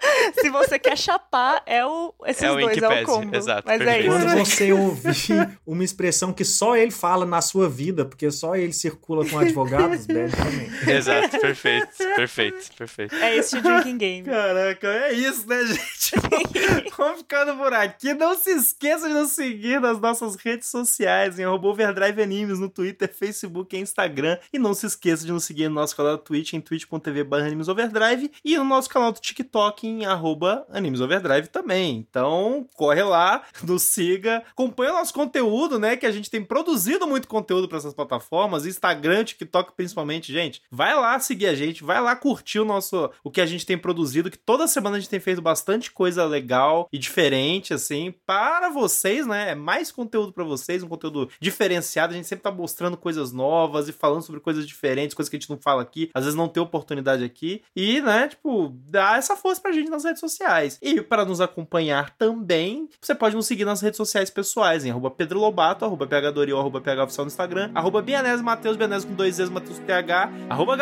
Se 0.40 0.48
você 0.50 0.78
quer 0.78 0.96
chapar, 0.96 1.62
é 1.66 1.84
o, 1.84 2.14
esses 2.26 2.42
É 2.42 2.50
o 2.50 2.60
dois, 2.60 2.78
é 2.78 2.88
o 3.02 3.04
combo. 3.04 3.34
exato, 3.36 3.64
Mas 3.66 3.80
é 3.80 4.00
isso. 4.00 4.08
Quando 4.08 4.38
você 4.38 4.72
ouvir 4.72 5.58
uma 5.66 5.84
expressão 5.84 6.32
que 6.32 6.44
só 6.44 6.76
ele 6.76 6.90
fala 6.90 7.26
na 7.26 7.40
sua 7.40 7.68
vida, 7.68 8.04
porque 8.04 8.30
só 8.30 8.54
ele 8.54 8.72
circula 8.72 9.28
com 9.28 9.38
advogados, 9.38 10.06
bebe 10.06 10.32
também. 10.36 10.96
Exato, 10.96 11.38
perfeito, 11.40 11.88
perfeito, 12.16 12.70
perfeito. 12.76 13.14
É 13.16 13.36
esse 13.36 13.56
o 13.56 13.62
drinking 13.62 13.98
game. 13.98 14.22
Caraca, 14.24 14.86
é 14.86 15.12
isso, 15.12 15.46
né, 15.48 15.64
gente? 15.66 16.14
Vamos 16.96 17.18
ficando 17.18 17.56
por 17.56 17.72
aqui. 17.72 18.14
Não 18.14 18.36
se 18.36 18.50
esqueça 18.50 19.08
de 19.08 19.14
nos 19.14 19.32
seguir 19.32 19.80
nas 19.80 20.00
nossas 20.00 20.36
redes 20.36 20.68
sociais, 20.68 21.38
em 21.38 21.44
arroba 21.44 21.68
Overdrive 21.68 22.22
Animes, 22.22 22.58
no 22.58 22.68
Twitter, 22.68 23.12
Facebook 23.12 23.74
e 23.76 23.80
Instagram. 23.80 24.38
E 24.52 24.58
não 24.58 24.74
se 24.74 24.86
esqueça 24.86 25.24
de 25.24 25.32
nos 25.32 25.44
seguir 25.44 25.68
no 25.68 25.74
nosso 25.74 25.96
canal 25.96 26.16
da 26.16 26.22
Twitch, 26.22 26.52
em 26.52 26.60
twitch.tv 26.60 27.24
barra 27.24 27.46
Animes 27.46 27.68
Overdrive, 27.68 28.30
e 28.44 28.56
no 28.56 28.64
nosso 28.64 28.88
canal 28.88 29.12
do 29.12 29.20
TikTok, 29.20 29.87
em 29.88 30.06
arroba 30.06 30.66
Animes 30.70 31.00
Overdrive 31.00 31.48
também. 31.48 32.06
Então, 32.08 32.66
corre 32.74 33.02
lá, 33.02 33.42
nos 33.62 33.82
siga, 33.82 34.42
acompanha 34.50 34.92
o 34.92 34.98
nosso 34.98 35.14
conteúdo, 35.14 35.78
né? 35.78 35.96
Que 35.96 36.06
a 36.06 36.10
gente 36.10 36.30
tem 36.30 36.44
produzido 36.44 37.06
muito 37.06 37.28
conteúdo 37.28 37.68
para 37.68 37.78
essas 37.78 37.94
plataformas, 37.94 38.66
Instagram, 38.66 39.24
TikTok 39.24 39.72
principalmente, 39.76 40.32
gente. 40.32 40.62
Vai 40.70 40.94
lá 40.94 41.18
seguir 41.18 41.46
a 41.46 41.54
gente, 41.54 41.84
vai 41.84 42.00
lá 42.00 42.14
curtir 42.14 42.60
o 42.60 42.64
nosso 42.64 43.10
o 43.22 43.30
que 43.30 43.40
a 43.40 43.46
gente 43.46 43.66
tem 43.66 43.78
produzido, 43.78 44.30
que 44.30 44.38
toda 44.38 44.66
semana 44.66 44.96
a 44.96 45.00
gente 45.00 45.10
tem 45.10 45.20
feito 45.20 45.40
bastante 45.40 45.90
coisa 45.90 46.24
legal 46.24 46.88
e 46.92 46.98
diferente 46.98 47.72
assim 47.74 48.14
para 48.26 48.68
vocês, 48.70 49.26
né? 49.26 49.50
É 49.50 49.54
mais 49.54 49.90
conteúdo 49.90 50.32
para 50.32 50.44
vocês, 50.44 50.82
um 50.82 50.88
conteúdo 50.88 51.28
diferenciado. 51.40 52.12
A 52.12 52.16
gente 52.16 52.28
sempre 52.28 52.42
tá 52.42 52.50
mostrando 52.50 52.96
coisas 52.96 53.32
novas 53.32 53.88
e 53.88 53.92
falando 53.92 54.22
sobre 54.22 54.40
coisas 54.40 54.66
diferentes, 54.66 55.14
coisas 55.14 55.28
que 55.30 55.36
a 55.36 55.38
gente 55.38 55.50
não 55.50 55.58
fala 55.58 55.82
aqui, 55.82 56.10
às 56.14 56.24
vezes 56.24 56.36
não 56.36 56.48
tem 56.48 56.62
oportunidade 56.62 57.24
aqui 57.24 57.62
e, 57.74 58.00
né, 58.00 58.28
tipo, 58.28 58.74
dá 58.88 59.16
essa 59.16 59.36
força 59.36 59.60
pra 59.60 59.72
gente 59.72 59.77
nas 59.84 60.04
redes 60.04 60.20
sociais. 60.20 60.78
E 60.82 61.00
para 61.00 61.24
nos 61.24 61.40
acompanhar 61.40 62.10
também, 62.10 62.88
você 63.00 63.14
pode 63.14 63.36
nos 63.36 63.46
seguir 63.46 63.64
nas 63.64 63.80
redes 63.80 63.96
sociais 63.96 64.30
pessoais, 64.30 64.84
em 64.84 64.90
arroba 64.90 65.10
Pedro 65.10 65.38
Lobato, 65.38 65.84
arroba 65.84 66.06
PHDori 66.06 66.52
arroba 66.52 66.80
PH 66.80 67.04
Oficial 67.04 67.24
no 67.24 67.28
Instagram, 67.28 67.70
arroba 67.74 68.02
Bianese 68.02 68.42
Matheus, 68.42 68.76
Bianese 68.76 69.06
com 69.06 69.14
dois 69.14 69.38
E's, 69.38 69.50
Matheus 69.50 69.78
TH, 69.78 70.30
arroba 70.48 70.76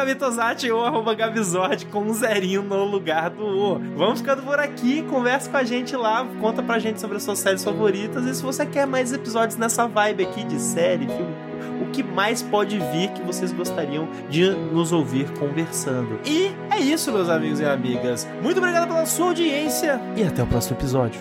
ou 0.72 0.84
arroba 0.84 1.14
Gavizord 1.14 1.86
com 1.86 2.00
um 2.00 2.12
zerinho 2.12 2.62
no 2.62 2.84
lugar 2.84 3.30
do 3.30 3.44
O. 3.44 3.78
Vamos 3.96 4.20
ficando 4.20 4.42
por 4.42 4.58
aqui, 4.58 5.02
conversa 5.04 5.50
com 5.50 5.56
a 5.56 5.64
gente 5.64 5.96
lá, 5.96 6.26
conta 6.40 6.62
pra 6.62 6.78
gente 6.78 7.00
sobre 7.00 7.16
as 7.16 7.22
suas 7.22 7.38
séries 7.38 7.64
favoritas 7.64 8.24
e 8.24 8.34
se 8.34 8.42
você 8.42 8.64
quer 8.66 8.86
mais 8.86 9.12
episódios 9.12 9.58
nessa 9.58 9.86
vibe 9.86 10.24
aqui 10.24 10.44
de 10.44 10.60
série, 10.60 11.06
filme, 11.06 11.34
o 11.80 11.90
que 11.90 12.02
mais 12.02 12.42
pode 12.42 12.78
vir 12.78 13.10
que 13.10 13.22
vocês 13.22 13.52
gostariam 13.52 14.08
de 14.28 14.50
nos 14.50 14.92
ouvir 14.92 15.30
conversando. 15.38 16.18
E 16.24 16.52
é 16.70 16.78
isso, 16.78 17.12
meus 17.12 17.28
amigos 17.28 17.60
e 17.60 17.64
amigas. 17.64 18.26
Muito 18.42 18.58
obrigado 18.58 18.88
pela 18.88 19.06
sua 19.06 19.26
audiência 19.28 20.00
e 20.16 20.22
até 20.22 20.42
o 20.42 20.46
próximo 20.46 20.76
episódio. 20.76 21.20